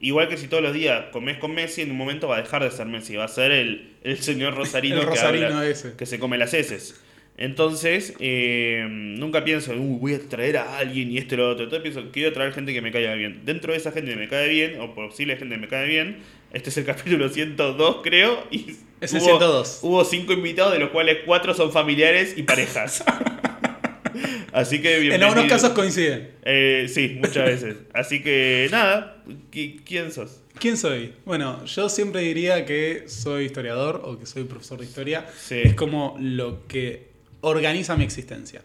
Igual 0.00 0.28
que 0.28 0.36
si 0.38 0.48
todos 0.48 0.62
los 0.62 0.72
días 0.72 1.04
comés 1.12 1.36
con 1.38 1.54
Messi, 1.54 1.82
en 1.82 1.90
un 1.92 1.96
momento 1.98 2.26
va 2.26 2.38
a 2.38 2.42
dejar 2.42 2.64
de 2.64 2.70
ser 2.70 2.86
Messi, 2.86 3.14
va 3.16 3.24
a 3.24 3.28
ser 3.28 3.52
el, 3.52 3.96
el 4.02 4.18
señor 4.18 4.54
Rosarino, 4.56 4.96
El 4.96 5.00
que, 5.02 5.06
rosarino 5.10 5.62
ese. 5.62 5.92
que 5.94 6.06
se 6.06 6.18
come 6.18 6.36
las 6.38 6.52
heces. 6.54 7.00
Entonces, 7.40 8.14
eh, 8.20 8.86
nunca 8.88 9.42
pienso, 9.44 9.72
"Uy, 9.72 9.98
voy 9.98 10.14
a 10.14 10.20
traer 10.28 10.58
a 10.58 10.76
alguien 10.78 11.10
y 11.10 11.18
esto 11.18 11.34
y 11.34 11.38
lo 11.38 11.48
otro. 11.50 11.64
Entonces 11.64 11.82
pienso, 11.90 12.12
quiero 12.12 12.32
traer 12.32 12.52
gente 12.52 12.72
que 12.72 12.82
me 12.82 12.92
caiga 12.92 13.14
bien. 13.14 13.40
Dentro 13.46 13.72
de 13.72 13.78
esa 13.78 13.90
gente 13.92 14.10
que 14.12 14.16
me 14.18 14.28
cae 14.28 14.48
bien, 14.48 14.78
o 14.80 14.94
posible 14.94 15.36
gente 15.36 15.54
que 15.54 15.60
me 15.62 15.66
cae 15.68 15.88
bien, 15.88 16.18
este 16.52 16.68
es 16.68 16.76
el 16.76 16.84
capítulo 17.18 17.28
102, 17.30 17.96
creo. 18.02 18.46
Y 18.50 18.76
Es 19.00 19.14
el 19.14 19.20
102. 19.22 19.80
Hubo 19.82 20.04
cinco 20.04 20.34
invitados, 20.34 20.74
de 20.74 20.78
los 20.80 20.90
cuales 20.90 21.18
cuatro 21.24 21.54
son 21.54 21.72
familiares 21.72 22.34
y 22.36 22.42
parejas. 22.42 23.02
Así 24.52 24.82
que 24.82 24.96
En 24.96 25.00
bienvenido. 25.02 25.28
algunos 25.28 25.48
casos 25.50 25.70
coinciden. 25.70 26.30
Eh, 26.44 26.86
sí, 26.92 27.16
muchas 27.20 27.44
veces. 27.46 27.76
Así 27.94 28.22
que 28.22 28.68
nada, 28.70 29.22
¿qui- 29.52 29.80
¿quién 29.84 30.10
sos? 30.12 30.42
¿Quién 30.58 30.76
soy? 30.76 31.12
Bueno, 31.24 31.64
yo 31.64 31.88
siempre 31.88 32.20
diría 32.20 32.66
que 32.66 33.04
soy 33.06 33.44
historiador 33.46 34.02
o 34.04 34.18
que 34.18 34.26
soy 34.26 34.44
profesor 34.44 34.78
de 34.80 34.84
historia. 34.86 35.24
Sí. 35.38 35.60
Es 35.64 35.74
como 35.74 36.16
lo 36.20 36.66
que 36.66 37.09
organiza 37.42 37.96
mi 37.96 38.04
existencia. 38.04 38.62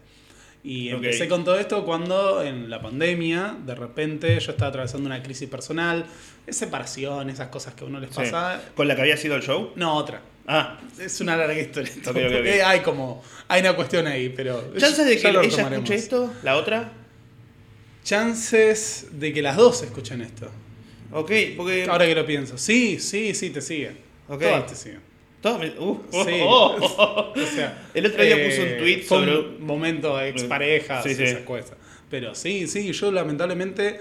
Y 0.64 0.88
empecé 0.88 1.28
con 1.28 1.44
todo 1.44 1.58
esto 1.60 1.84
cuando 1.84 2.42
en 2.42 2.68
la 2.68 2.82
pandemia, 2.82 3.56
de 3.64 3.74
repente 3.76 4.38
yo 4.40 4.50
estaba 4.50 4.70
atravesando 4.70 5.06
una 5.06 5.22
crisis 5.22 5.48
personal, 5.48 6.04
separación, 6.48 7.30
esas 7.30 7.48
cosas 7.48 7.74
que 7.74 7.84
a 7.84 7.86
uno 7.86 8.00
les 8.00 8.10
Sí. 8.10 8.16
pasa. 8.16 8.60
¿Con 8.74 8.88
la 8.88 8.96
que 8.96 9.02
había 9.02 9.16
sido 9.16 9.36
el 9.36 9.42
show? 9.42 9.70
No, 9.76 9.94
otra. 9.94 10.22
Ah, 10.48 10.78
Es 10.98 11.20
una 11.20 11.36
larga 11.36 11.58
historia. 11.60 11.90
esto, 11.90 12.10
Ok, 12.10 12.16
ok, 12.16 12.22
ok. 12.26 12.32
porque 12.32 12.62
Hay 12.62 12.80
como, 12.80 13.22
hay 13.48 13.60
una 13.60 13.76
cuestión 13.76 14.06
ahí, 14.08 14.28
pero... 14.30 14.72
¿chances 14.76 15.06
de 15.06 15.18
que 15.18 15.28
ella 15.28 15.42
escuche 15.42 15.94
esto? 15.94 16.32
¿La 16.42 16.56
otra? 16.56 16.92
Chances 18.04 19.06
de 19.12 19.32
que 19.32 19.42
las 19.42 19.56
dos 19.56 19.82
escuchen 19.82 20.20
esto. 20.20 20.48
Ok, 21.12 21.30
porque. 21.56 21.86
Ahora 21.88 22.06
que 22.06 22.14
lo 22.14 22.26
pienso. 22.26 22.58
Sí, 22.58 22.98
sí, 23.00 23.34
sí, 23.34 23.50
te 23.50 23.60
siguen. 23.60 23.98
Todas 24.28 24.66
te 24.66 24.74
siguen. 24.74 25.00
Todo 25.40 25.58
me- 25.58 25.70
uh, 25.78 26.00
oh, 26.12 26.24
Sí. 26.24 26.40
oh, 26.42 26.76
oh. 26.98 27.32
O 27.40 27.46
sea, 27.46 27.86
El 27.94 28.06
otro 28.06 28.22
día 28.22 28.36
eh, 28.36 28.46
puse 28.46 28.72
un 28.72 28.78
tweet 28.78 29.02
fue 29.02 29.18
sobre. 29.18 29.38
un 29.38 29.64
momento 29.66 30.20
exparejas 30.20 31.02
Sí, 31.04 31.14
sí. 31.14 31.22
esas 31.24 31.42
cosas. 31.42 31.72
Pero 32.10 32.34
sí, 32.34 32.66
sí, 32.68 32.92
yo 32.92 33.10
lamentablemente, 33.12 34.00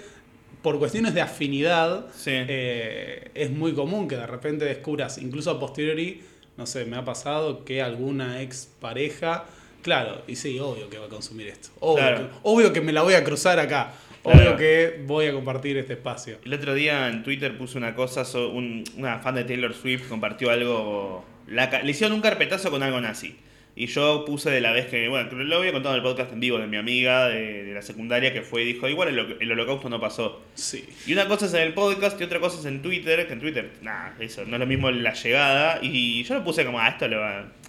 por 0.62 0.78
cuestiones 0.80 1.13
de 1.13 1.21
afinidad, 1.21 2.06
eh, 2.26 3.30
es 3.34 3.50
muy 3.52 3.74
común 3.74 4.08
que 4.08 4.15
de 4.15 4.28
repente 4.28 4.65
descubras, 4.65 5.17
incluso 5.17 5.52
a 5.52 5.60
posteriori, 5.60 6.21
no 6.58 6.65
sé, 6.65 6.86
me 6.86 6.98
ha 6.98 7.04
pasado 7.06 7.65
que 7.65 7.82
alguna 7.82 8.41
expareja, 8.41 9.45
claro, 9.82 10.21
y 10.28 10.36
sí, 10.36 10.60
obvio 10.60 10.89
que 10.89 10.98
va 10.98 11.06
a 11.08 11.10
consumir 11.10 11.48
esto. 11.48 11.69
Obvio, 11.80 11.95
Claro. 12.04 12.17
que, 12.30 12.36
obvio 12.43 12.74
que 12.74 12.82
me 12.82 12.93
la 12.93 13.02
voy 13.02 13.13
a 13.15 13.24
cruzar 13.24 13.60
acá. 13.60 13.93
Obvio 14.25 14.57
que 14.57 15.01
voy 15.05 15.27
a 15.27 15.33
compartir 15.33 15.77
este 15.77 15.93
espacio. 15.93 16.38
El 16.43 16.53
otro 16.53 16.73
día 16.73 17.07
en 17.07 17.23
Twitter 17.23 17.57
puse 17.57 17.77
una 17.77 17.95
cosa, 17.95 18.25
so- 18.25 18.49
un- 18.49 18.83
una 18.97 19.19
fan 19.19 19.35
de 19.35 19.43
Taylor 19.43 19.73
Swift 19.73 20.07
compartió 20.09 20.49
algo, 20.51 21.25
la 21.47 21.81
le 21.83 21.91
hicieron 21.91 22.15
un 22.15 22.21
carpetazo 22.21 22.71
con 22.71 22.83
algo 22.83 22.99
nazi. 23.01 23.35
Y 23.77 23.88
yo 23.88 24.23
puse 24.25 24.49
de 24.49 24.61
la 24.61 24.71
vez 24.71 24.85
que, 24.85 25.09
bueno, 25.09 25.29
lo 25.33 25.57
había 25.57 25.73
contado 25.73 25.95
en 25.95 25.99
el 26.01 26.03
podcast 26.07 26.31
en 26.31 26.39
vivo 26.39 26.57
de 26.57 26.65
mi 26.65 26.77
amiga 26.77 27.27
de, 27.27 27.65
de 27.65 27.73
la 27.73 27.81
secundaria 27.81 28.31
que 28.31 28.41
fue 28.41 28.63
y 28.63 28.65
dijo, 28.67 28.88
igual 28.88 29.09
el, 29.09 29.35
el 29.41 29.51
holocausto 29.51 29.89
no 29.89 29.99
pasó. 29.99 30.41
Sí. 30.53 30.88
Y 31.05 31.11
una 31.11 31.27
cosa 31.27 31.45
es 31.47 31.53
en 31.55 31.61
el 31.63 31.73
podcast 31.73 32.19
y 32.21 32.23
otra 32.23 32.39
cosa 32.39 32.57
es 32.57 32.65
en 32.67 32.81
Twitter, 32.81 33.27
que 33.27 33.33
en 33.33 33.41
Twitter, 33.41 33.71
nada, 33.81 34.15
eso, 34.21 34.45
no 34.45 34.55
es 34.55 34.59
lo 34.61 34.65
mismo 34.65 34.89
la 34.91 35.13
llegada. 35.13 35.79
Y 35.81 36.23
yo 36.23 36.35
lo 36.35 36.43
puse 36.45 36.63
como, 36.65 36.79
ah, 36.79 36.88
esto 36.88 37.05
lo, 37.09 37.19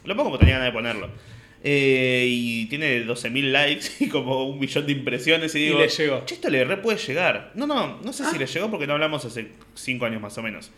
lo 0.05 0.14
pongo 0.16 0.25
como 0.25 0.38
tenía 0.38 0.55
ganas 0.59 0.69
de 0.69 0.73
ponerlo. 0.73 1.11
Eh, 1.64 2.27
y 2.29 2.66
tiene 2.66 3.05
12.000 3.05 3.51
likes 3.51 3.87
y 4.05 4.09
como 4.09 4.47
un 4.49 4.59
millón 4.61 4.87
de 4.87 4.92
impresiones 4.92 5.55
y 5.55 5.59
Y 5.59 5.64
digo, 5.66 5.79
le 5.81 5.88
llegó. 5.88 6.25
"Che, 6.25 6.35
esto 6.35 6.49
le 6.51 6.64
re 6.64 6.77
puede 6.77 6.99
llegar. 6.99 7.51
No, 7.55 7.66
no, 7.66 8.01
no 8.03 8.12
sé 8.12 8.25
si 8.31 8.38
le 8.38 8.47
llegó 8.47 8.71
porque 8.71 8.87
no 8.87 8.92
hablamos 8.92 9.25
hace 9.25 9.49
5 9.75 10.07
años 10.07 10.21
más 10.21 10.37
o 10.38 10.42
menos. 10.42 10.71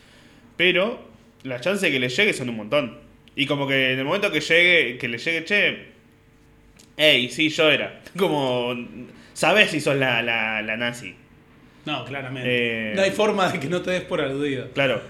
Pero 0.56 1.08
las 1.42 1.60
chances 1.60 1.82
de 1.82 1.90
que 1.92 1.98
le 2.00 2.08
llegue 2.08 2.32
son 2.32 2.48
un 2.48 2.56
montón. 2.56 2.98
Y 3.36 3.46
como 3.46 3.66
que 3.68 3.92
en 3.92 3.98
el 3.98 4.04
momento 4.04 4.32
que 4.32 4.40
llegue, 4.40 4.98
que 4.98 5.08
le 5.08 5.18
llegue, 5.18 5.44
che, 5.44 5.78
hey, 6.96 7.28
sí, 7.30 7.48
yo 7.50 7.70
era. 7.70 8.00
Como, 8.16 8.74
sabes 9.32 9.70
si 9.70 9.80
sos 9.80 9.94
la, 9.96 10.22
la, 10.22 10.60
la 10.62 10.76
nazi. 10.76 11.14
No, 11.84 12.04
claramente. 12.04 12.90
Eh, 12.90 12.92
no 12.96 13.02
hay 13.02 13.10
forma 13.12 13.50
de 13.50 13.60
que 13.60 13.68
no 13.68 13.80
te 13.82 13.92
des 13.92 14.02
por 14.02 14.20
aludido. 14.20 14.70
Claro. 14.72 15.00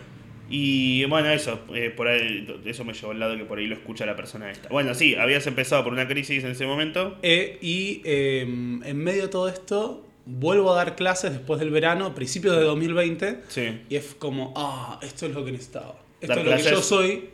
Y 0.50 1.04
bueno, 1.04 1.30
eso, 1.30 1.60
eh, 1.74 1.90
por 1.90 2.08
ahí, 2.08 2.46
eso 2.64 2.84
me 2.84 2.94
llevó 2.94 3.12
al 3.12 3.20
lado 3.20 3.36
que 3.36 3.44
por 3.44 3.58
ahí 3.58 3.66
lo 3.66 3.74
escucha 3.74 4.06
la 4.06 4.16
persona 4.16 4.50
esta. 4.50 4.68
Bueno, 4.68 4.94
sí, 4.94 5.14
habías 5.14 5.46
empezado 5.46 5.84
por 5.84 5.92
una 5.92 6.08
crisis 6.08 6.44
en 6.44 6.52
ese 6.52 6.66
momento. 6.66 7.18
Eh, 7.22 7.58
y 7.60 8.00
eh, 8.04 8.42
en 8.42 8.96
medio 8.96 9.22
de 9.22 9.28
todo 9.28 9.48
esto, 9.48 10.06
vuelvo 10.24 10.72
a 10.72 10.76
dar 10.76 10.96
clases 10.96 11.32
después 11.32 11.60
del 11.60 11.70
verano, 11.70 12.14
principios 12.14 12.56
de 12.56 12.62
2020. 12.62 13.42
Sí. 13.48 13.80
Y 13.88 13.96
es 13.96 14.14
como, 14.18 14.52
ah, 14.56 14.98
esto 15.02 15.26
es 15.26 15.34
lo 15.34 15.44
que 15.44 15.52
necesitaba. 15.52 15.96
Esto 16.20 16.34
Dar 16.34 16.38
es 16.38 16.44
lo 16.44 16.56
que 16.56 16.76
yo 16.76 16.82
soy. 16.82 17.30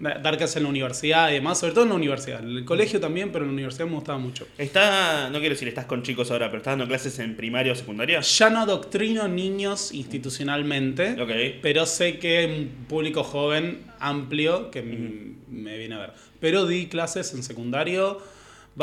Da- 0.00 0.18
Dar 0.18 0.36
clases 0.36 0.56
en 0.56 0.62
la 0.64 0.68
universidad 0.68 1.30
y 1.30 1.34
demás, 1.34 1.58
sobre 1.58 1.72
todo 1.72 1.84
en 1.84 1.90
la 1.90 1.96
universidad. 1.96 2.40
En 2.42 2.50
el 2.56 2.64
colegio 2.64 3.00
también, 3.00 3.30
pero 3.32 3.44
en 3.44 3.50
la 3.50 3.54
universidad 3.54 3.86
me 3.86 3.94
gustaba 3.94 4.18
mucho. 4.18 4.46
Está, 4.58 5.28
no 5.30 5.38
quiero 5.38 5.54
decir 5.54 5.68
estás 5.68 5.86
con 5.86 6.02
chicos 6.02 6.30
ahora, 6.30 6.46
pero 6.46 6.58
estás 6.58 6.72
dando 6.72 6.86
clases 6.86 7.18
en 7.18 7.36
primaria 7.36 7.72
o 7.72 7.74
secundaria. 7.74 8.20
Ya 8.20 8.50
no 8.50 8.60
adoctrino 8.60 9.26
niños 9.28 9.92
institucionalmente, 9.92 11.20
Ok. 11.20 11.30
pero 11.62 11.86
sé 11.86 12.18
que 12.18 12.38
hay 12.38 12.44
un 12.46 12.68
público 12.86 13.24
joven 13.24 13.80
amplio 13.98 14.70
que 14.70 14.80
m- 14.80 15.36
me 15.48 15.78
viene 15.78 15.94
a 15.94 15.98
ver. 15.98 16.12
Pero 16.40 16.66
di 16.66 16.86
clases 16.86 17.32
en 17.34 17.42
secundario. 17.42 18.20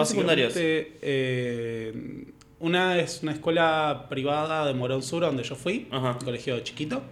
secundarios? 0.05 0.53
Eh, 0.55 2.25
una 2.59 2.97
es 2.99 3.21
una 3.23 3.33
escuela 3.33 4.07
privada 4.09 4.65
de 4.65 4.73
Morón 4.73 5.03
Sur, 5.03 5.21
donde 5.23 5.43
yo 5.43 5.55
fui, 5.55 5.87
Ajá. 5.91 6.13
un 6.19 6.25
colegio 6.25 6.59
chiquito. 6.61 7.03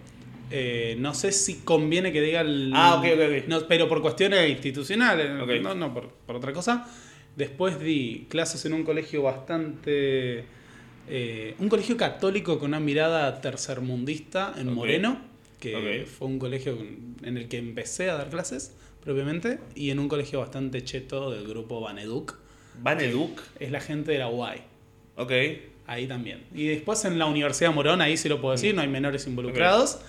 Eh, 0.52 0.96
no 1.00 1.14
sé 1.14 1.32
si 1.32 1.56
conviene 1.60 2.12
que 2.12 2.22
diga 2.22 2.42
el. 2.42 2.72
Ah, 2.76 2.96
ok, 2.96 3.06
ok, 3.14 3.20
ok. 3.44 3.48
No, 3.48 3.68
pero 3.68 3.88
por 3.88 4.02
cuestiones 4.02 4.50
institucionales, 4.50 5.30
no, 5.62 5.76
no 5.76 5.94
por, 5.94 6.10
por 6.10 6.36
otra 6.36 6.52
cosa. 6.54 6.88
Después 7.36 7.80
di 7.80 8.28
clases 8.30 8.66
en 8.66 8.74
un 8.74 8.84
colegio 8.84 9.22
bastante. 9.24 10.44
eh, 11.08 11.56
un 11.60 11.70
colegio 11.70 11.96
católico 11.98 12.60
con 12.60 12.70
una 12.70 12.80
mirada 12.80 13.40
tercermundista 13.42 14.54
en. 14.58 14.74
Moreno, 14.74 15.22
que 15.60 16.06
fue 16.06 16.28
un 16.28 16.40
colegio 16.40 16.78
en 17.24 17.38
el 17.38 17.48
que 17.48 17.58
empecé 17.58 18.10
a 18.10 18.16
dar 18.16 18.30
clases. 18.30 18.76
propiamente, 19.04 19.60
y 19.74 19.90
en 19.90 20.00
un 20.00 20.08
colegio 20.08 20.40
bastante 20.40 20.84
cheto 20.84 21.32
del 21.32 21.48
grupo 21.48 21.80
Baneduc. 21.82 22.36
Vaneduc. 22.82 23.42
Es 23.60 23.72
la 23.72 23.80
gente 23.80 24.12
de 24.12 24.20
la 24.20 24.28
UAI. 24.30 24.62
Ok. 25.16 25.32
Ahí 25.92 26.08
también. 26.08 26.40
Y 26.56 26.68
después 26.68 27.04
en 27.04 27.20
la 27.20 27.26
Universidad 27.26 27.74
Morón, 27.74 28.00
ahí 28.00 28.16
sí 28.16 28.30
lo 28.30 28.40
puedo 28.40 28.54
decir, 28.54 28.74
no 28.74 28.82
hay 28.82 28.88
menores 28.88 29.28
involucrados. 29.28 30.00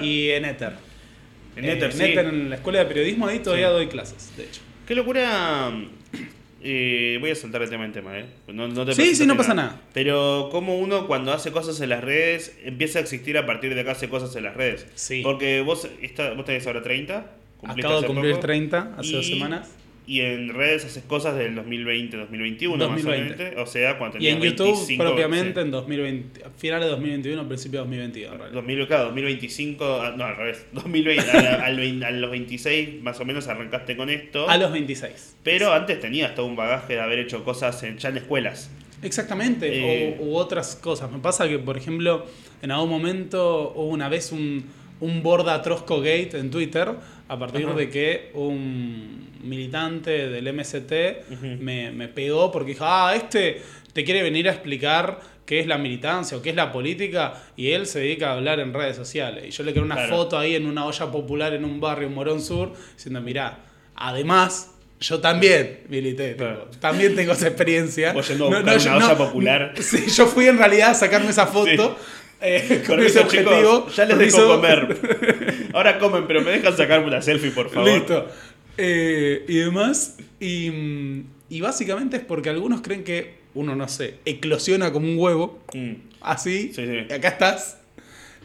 y 0.00 0.28
en 0.30 0.44
Ether. 0.44 0.74
En 1.56 1.64
Eh, 1.64 1.72
Ether, 1.72 1.90
en 1.90 1.96
sí. 1.96 2.04
Ether, 2.04 2.26
en 2.26 2.48
la 2.48 2.56
escuela 2.56 2.78
de 2.78 2.86
periodismo, 2.86 3.26
ahí 3.26 3.40
todavía 3.40 3.68
doy 3.70 3.88
clases, 3.88 4.30
de 4.36 4.44
hecho. 4.44 4.60
Qué 4.86 4.94
locura. 4.94 5.70
eh, 6.62 7.18
voy 7.20 7.30
a 7.30 7.34
saltar 7.34 7.60
el 7.62 7.68
tema 7.70 7.84
en 7.84 7.92
tema, 7.92 8.16
¿eh? 8.20 8.26
No, 8.46 8.68
no 8.68 8.86
te 8.86 8.94
Sí, 8.94 9.16
sí, 9.16 9.26
no 9.26 9.36
pasa 9.36 9.52
nada. 9.52 9.80
Pero 9.92 10.48
como 10.52 10.78
uno 10.78 11.08
cuando 11.08 11.32
hace 11.32 11.50
cosas 11.50 11.80
en 11.80 11.88
las 11.88 12.04
redes 12.04 12.56
empieza 12.64 13.00
a 13.00 13.02
existir 13.02 13.36
a 13.36 13.44
partir 13.44 13.74
de 13.74 13.80
acá 13.80 13.92
hace 13.92 14.08
cosas 14.08 14.34
en 14.36 14.44
las 14.44 14.56
redes. 14.56 14.86
Sí. 14.94 15.22
Porque 15.24 15.60
vos, 15.60 15.88
está, 16.00 16.34
vos 16.34 16.44
tenés 16.44 16.64
ahora 16.68 16.82
30. 16.82 17.26
cumpliste 17.58 17.86
Acabo 17.86 18.00
de 18.00 18.06
cumplir 18.06 18.30
poco, 18.34 18.46
30 18.46 18.94
hace 18.96 19.12
dos 19.12 19.26
semanas. 19.26 19.68
Y 20.04 20.20
en 20.20 20.52
redes 20.52 20.84
haces 20.84 21.04
cosas 21.04 21.36
del 21.36 21.54
2020, 21.54 22.16
2021 22.16 22.76
2020. 22.76 23.28
más 23.30 23.38
o 23.40 23.44
menos. 23.54 23.68
O 23.68 23.72
sea, 23.72 23.98
cuando 23.98 24.18
Y 24.18 24.26
en 24.28 24.34
tenías 24.40 24.52
YouTube 24.52 24.74
25, 24.74 25.04
propiamente 25.04 25.54
sí. 25.60 25.64
en 25.66 25.70
2020, 25.70 26.40
finales 26.58 26.84
de 26.86 26.90
2021, 26.90 27.48
principio 27.48 27.78
de 27.80 27.84
2022. 27.86 28.32
en 28.32 28.38
realidad. 28.38 28.54
2000, 28.60 28.86
claro, 28.88 29.04
2025, 29.04 29.84
ah, 30.02 30.14
no, 30.16 30.24
al 30.24 30.36
revés, 30.36 30.66
2020, 30.72 31.30
a, 31.30 31.64
a 31.66 31.70
los 32.10 32.30
26 32.30 33.02
más 33.02 33.20
o 33.20 33.24
menos 33.24 33.46
arrancaste 33.46 33.96
con 33.96 34.10
esto, 34.10 34.48
A 34.50 34.58
los 34.58 34.72
26. 34.72 35.36
pero 35.44 35.72
antes 35.72 36.00
tenías 36.00 36.34
todo 36.34 36.46
un 36.46 36.56
bagaje 36.56 36.94
de 36.94 37.00
haber 37.00 37.20
hecho 37.20 37.44
cosas 37.44 37.80
en, 37.84 37.98
ya 37.98 38.08
en 38.08 38.16
escuelas. 38.16 38.70
Exactamente, 39.02 39.68
Eh. 40.10 40.16
o, 40.20 40.24
u 40.24 40.36
otras 40.36 40.76
cosas. 40.76 41.10
Me 41.10 41.18
pasa 41.18 41.48
que, 41.48 41.58
por 41.58 41.76
ejemplo, 41.76 42.24
en 42.62 42.70
algún 42.70 42.88
momento 42.90 43.72
hubo 43.74 43.86
una 43.88 44.08
vez 44.08 44.32
un, 44.32 44.64
un 45.00 45.22
borda 45.22 45.60
Trosco 45.62 45.98
Gate 45.98 46.38
en 46.38 46.50
Twitter, 46.50 46.88
a 47.32 47.38
partir 47.38 47.64
Ajá. 47.66 47.74
de 47.74 47.88
que 47.88 48.30
un 48.34 49.30
militante 49.42 50.28
del 50.28 50.52
MST 50.52 50.92
me, 51.60 51.90
me 51.90 52.08
pegó 52.08 52.52
porque 52.52 52.72
dijo, 52.72 52.84
ah, 52.86 53.14
este 53.16 53.62
te 53.92 54.04
quiere 54.04 54.22
venir 54.22 54.48
a 54.48 54.52
explicar 54.52 55.18
qué 55.46 55.60
es 55.60 55.66
la 55.66 55.78
militancia 55.78 56.36
o 56.36 56.42
qué 56.42 56.50
es 56.50 56.56
la 56.56 56.70
política, 56.72 57.34
y 57.56 57.70
él 57.72 57.86
se 57.86 58.00
dedica 58.00 58.30
a 58.30 58.34
hablar 58.34 58.60
en 58.60 58.72
redes 58.72 58.96
sociales. 58.96 59.44
Y 59.46 59.50
yo 59.50 59.64
le 59.64 59.72
quedé 59.72 59.82
una 59.82 59.96
Claro. 59.96 60.16
foto 60.16 60.38
ahí 60.38 60.54
en 60.54 60.66
una 60.66 60.86
olla 60.86 61.10
popular 61.10 61.52
en 61.52 61.64
un 61.64 61.80
barrio 61.80 62.06
en 62.08 62.14
Morón 62.14 62.40
Sur, 62.40 62.72
diciendo, 62.94 63.20
mirá, 63.20 63.58
además... 63.96 64.68
Yo 65.00 65.18
también 65.20 65.80
milité, 65.88 66.36
Claro. 66.36 66.68
también 66.80 67.16
tengo 67.16 67.32
esa 67.32 67.48
experiencia. 67.48 68.12
Vos 68.12 68.28
yendo 68.28 68.46
a 68.46 68.60
buscar 68.62 68.96
una 68.96 69.06
olla 69.06 69.18
popular. 69.18 69.74
Sí, 69.80 70.04
yo 70.10 70.26
fui 70.26 70.46
en 70.46 70.58
realidad 70.58 70.90
a 70.90 70.94
sacarme 70.94 71.30
esa 71.30 71.46
foto 71.48 71.98
eh, 72.42 72.82
con 72.86 73.02
ese 73.02 73.20
objetivo. 73.20 73.80
chicos, 73.86 73.96
ya 73.96 74.04
les 74.04 74.18
dejo 74.18 74.46
comer. 74.46 75.68
Ahora 75.72 75.98
comen, 75.98 76.26
pero 76.26 76.42
me 76.42 76.50
dejan 76.50 76.76
sacarme 76.76 77.06
una 77.06 77.22
selfie, 77.22 77.50
por 77.50 77.70
favor. 77.70 77.88
Listo. 77.88 78.26
Eh, 78.76 79.44
y 79.48 79.56
demás. 79.56 80.16
Y, 80.40 80.70
mm, 80.70 81.24
y 81.50 81.60
básicamente 81.60 82.16
es 82.16 82.24
porque 82.24 82.50
algunos 82.50 82.80
creen 82.80 83.04
que 83.04 83.34
uno, 83.54 83.76
no 83.76 83.86
sé, 83.88 84.16
eclosiona 84.24 84.92
como 84.92 85.06
un 85.08 85.18
huevo, 85.18 85.60
Mm, 85.74 85.92
así, 86.22 86.72
Sí, 86.74 86.82
acá 87.12 87.28
estás, 87.28 87.78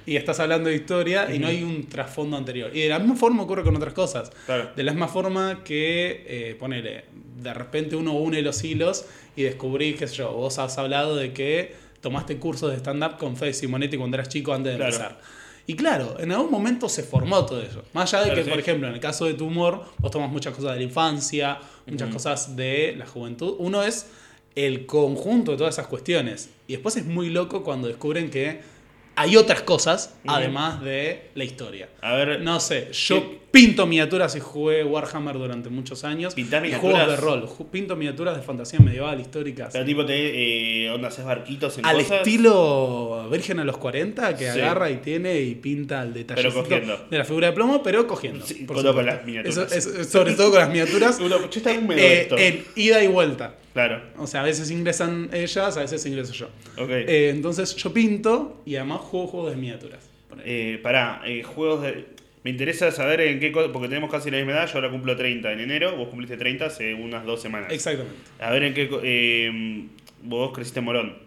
y 0.05 0.15
estás 0.15 0.39
hablando 0.39 0.69
de 0.69 0.75
historia 0.75 1.33
y 1.33 1.39
no 1.39 1.47
hay 1.47 1.63
un 1.63 1.87
trasfondo 1.87 2.37
anterior. 2.37 2.71
Y 2.73 2.81
de 2.81 2.89
la 2.89 2.99
misma 2.99 3.15
forma 3.15 3.43
ocurre 3.43 3.63
con 3.63 3.75
otras 3.75 3.93
cosas. 3.93 4.31
Claro. 4.45 4.71
De 4.75 4.83
la 4.83 4.91
misma 4.91 5.07
forma 5.07 5.63
que, 5.63 6.23
eh, 6.27 6.55
ponele, 6.59 7.05
de 7.41 7.53
repente 7.53 7.95
uno 7.95 8.13
une 8.13 8.41
los 8.41 8.63
hilos 8.63 9.05
y 9.35 9.43
descubrí, 9.43 9.93
qué 9.93 10.07
sé 10.07 10.15
yo, 10.15 10.31
vos 10.31 10.59
has 10.59 10.77
hablado 10.77 11.15
de 11.15 11.33
que 11.33 11.73
tomaste 12.07 12.37
cursos 12.37 12.71
de 12.71 12.77
stand-up 12.77 13.17
con 13.17 13.35
Fede 13.35 13.53
Simonetti 13.53 13.97
cuando 13.97 14.15
eras 14.17 14.29
chico 14.29 14.53
antes 14.53 14.71
de 14.73 14.77
Claro. 14.77 14.93
empezar. 14.95 15.19
Y 15.69 15.75
claro, 15.75 16.15
en 16.19 16.31
algún 16.31 16.49
momento 16.49 16.87
se 16.87 17.03
formó 17.03 17.45
todo 17.45 17.61
eso. 17.61 17.83
Más 17.91 18.13
allá 18.13 18.23
de 18.23 18.29
Claro, 18.29 18.39
que, 18.39 18.43
sí. 18.45 18.49
por 18.51 18.59
ejemplo, 18.59 18.87
en 18.87 18.93
el 18.93 18.99
caso 19.01 19.25
de 19.25 19.33
tu 19.33 19.47
humor, 19.47 19.83
vos 19.97 20.09
tomas 20.11 20.29
muchas 20.31 20.53
cosas 20.55 20.71
de 20.71 20.77
la 20.77 20.83
infancia, 20.83 21.59
muchas 21.85 22.09
cosas 22.09 22.55
de 22.55 22.95
la 22.97 23.05
juventud. 23.05 23.55
Uno 23.59 23.83
es 23.83 24.07
el 24.55 24.85
conjunto 24.85 25.51
de 25.51 25.57
todas 25.57 25.75
esas 25.75 25.87
cuestiones. 25.87 26.49
Y 26.67 26.73
después 26.73 26.95
es 26.95 27.05
muy 27.05 27.29
loco 27.29 27.63
cuando 27.63 27.89
descubren 27.89 28.29
que 28.29 28.61
hay 29.17 29.35
otras 29.35 29.61
cosas 29.63 30.15
además 30.25 30.81
de 30.81 31.31
la 31.35 31.43
historia. 31.43 31.89
A 32.01 32.13
ver, 32.13 32.39
No 32.41 32.59
sé, 32.61 32.89
yo 32.93 33.19
¿Qué? 33.29 33.39
Pinto 33.59 33.87
miniaturas 33.87 34.35
y 34.35 34.39
jugué 34.39 34.83
Warhammer 34.83 35.37
durante 35.37 35.69
muchos 35.69 36.03
años. 36.03 36.35
¿Pintás 36.35 36.59
y 36.59 36.63
miniaturas? 36.67 37.07
juegos 37.07 37.09
de 37.49 37.55
rol. 37.57 37.67
Pinto 37.71 37.95
miniaturas 37.95 38.35
de 38.37 38.43
fantasía 38.43 38.79
medieval, 38.79 39.19
históricas. 39.19 39.69
pero 39.73 39.85
tipo, 39.85 40.05
te, 40.05 40.83
eh, 40.85 40.91
onda, 40.91 41.07
haces 41.07 41.25
barquitos 41.25 41.77
en 41.77 41.85
Al 41.85 41.97
cosas. 41.97 42.17
estilo 42.19 43.27
Virgen 43.31 43.59
a 43.59 43.63
los 43.63 43.77
40, 43.77 44.35
que 44.37 44.51
Sí. 44.51 44.59
agarra 44.59 44.89
y 44.91 44.97
tiene 44.97 45.39
y 45.41 45.55
pinta 45.55 46.03
el 46.03 46.13
detalle 46.13 46.41
Pero 46.43 46.53
cogiendo. 46.53 47.05
de 47.09 47.17
la 47.17 47.23
figura 47.25 47.47
de 47.47 47.53
plomo, 47.53 47.81
pero 47.81 48.05
cogiendo. 48.07 48.45
Sí, 48.45 48.65
por 48.65 48.81
con- 48.83 49.05
las 49.05 49.25
miniaturas. 49.25 49.71
Eso- 49.71 49.91
eso- 49.91 50.03
sobre 50.03 50.33
todo 50.33 50.51
con 50.51 50.59
las 50.59 50.69
miniaturas. 50.69 51.19
Uno, 51.21 51.49
che, 51.49 51.59
está 51.59 51.71
húmedo 51.73 51.99
eh, 51.99 52.21
esto. 52.21 52.37
en 52.37 52.63
ida 52.75 53.03
y 53.03 53.07
vuelta. 53.07 53.55
Claro, 53.73 54.01
O 54.17 54.25
sea, 54.27 54.41
a 54.41 54.43
veces 54.43 54.71
ingresan 54.71 55.29
ellas, 55.33 55.77
a 55.77 55.81
veces 55.81 56.05
ingreso 56.05 56.33
yo. 56.33 56.47
ok. 56.77 56.89
Eh, 56.89 57.29
entonces 57.33 57.75
yo 57.75 57.93
pinto 57.93 58.61
y 58.65 58.75
además 58.75 59.01
juego 59.01 59.27
juegos 59.27 59.51
de 59.51 59.57
miniaturas. 59.57 60.03
Eh, 60.45 60.79
pará, 60.81 61.21
eh, 61.25 61.43
juegos 61.43 61.81
de. 61.83 62.16
Me 62.47 62.51
interesa 62.51 62.89
saber 62.93 63.19
en 63.19 63.41
qué 63.41 63.51
cosa. 63.51 63.73
Porque 63.73 63.89
tenemos 63.89 64.09
casi 64.09 64.31
la 64.31 64.37
misma 64.37 64.53
edad. 64.53 64.67
Yo 64.67 64.75
ahora 64.75 64.89
cumplo 64.89 65.17
30 65.17 65.51
en 65.51 65.59
enero. 65.59 65.97
Vos 65.97 66.07
cumpliste 66.07 66.37
30 66.37 66.67
hace 66.67 66.93
unas 66.93 67.25
dos 67.25 67.41
semanas. 67.41 67.73
Exactamente. 67.73 68.15
A 68.39 68.51
ver 68.51 68.63
en 68.63 68.73
qué. 68.73 68.89
eh, 69.03 69.85
vos 70.23 70.53
creciste 70.53 70.79
en 70.79 70.85
Morón. 70.85 71.17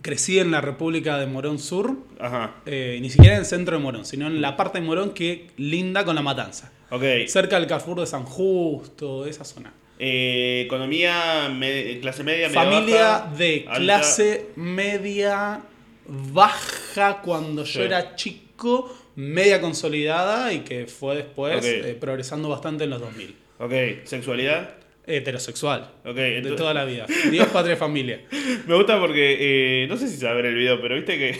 Crecí 0.00 0.38
en 0.38 0.52
la 0.52 0.60
República 0.60 1.18
de 1.18 1.26
Morón 1.26 1.58
Sur, 1.58 1.96
Ajá. 2.20 2.54
eh, 2.66 3.00
ni 3.02 3.10
siquiera 3.10 3.34
en 3.34 3.40
el 3.40 3.46
centro 3.46 3.76
de 3.76 3.82
Morón, 3.82 4.04
sino 4.04 4.28
en 4.28 4.40
la 4.40 4.56
parte 4.56 4.78
de 4.80 4.86
Morón 4.86 5.10
que 5.12 5.48
linda 5.56 6.04
con 6.04 6.14
la 6.14 6.22
matanza. 6.22 6.70
Ok. 6.90 7.02
Cerca 7.26 7.58
del 7.58 7.66
Carrefour 7.68 7.98
de 7.98 8.06
San 8.06 8.22
Justo, 8.22 9.26
esa 9.26 9.44
zona. 9.44 9.74
Eh, 9.98 10.62
economía, 10.66 11.48
me- 11.52 11.98
clase 11.98 12.22
media, 12.22 12.46
media 12.48 12.62
Familia 12.62 13.02
baja, 13.08 13.32
de 13.36 13.64
alta. 13.66 13.80
clase 13.80 14.46
media 14.54 15.60
baja 16.06 17.20
cuando 17.22 17.64
yo 17.64 17.80
Sí. 17.80 17.86
era 17.86 18.14
chico, 18.14 18.96
media 19.20 19.60
consolidada 19.60 20.52
y 20.52 20.60
que 20.60 20.86
fue 20.86 21.16
después 21.16 21.64
eh, 21.64 21.96
progresando 22.00 22.48
bastante 22.48 22.84
en 22.84 22.90
los 22.90 23.00
2000. 23.00 23.34
Ok, 23.58 23.72
sexualidad. 24.04 24.70
Heterosexual. 25.06 25.90
Ok, 26.04 26.14
De 26.16 26.52
toda 26.56 26.72
la 26.74 26.84
vida. 26.84 27.06
Dios, 27.30 27.48
patria, 27.52 27.76
familia. 27.76 28.20
Me 28.66 28.74
gusta 28.74 28.98
porque, 29.00 29.82
eh, 29.84 29.86
no 29.88 29.96
sé 29.96 30.08
si 30.08 30.16
saber 30.18 30.46
el 30.46 30.54
video, 30.54 30.80
pero 30.80 30.94
viste 30.94 31.18
que 31.18 31.38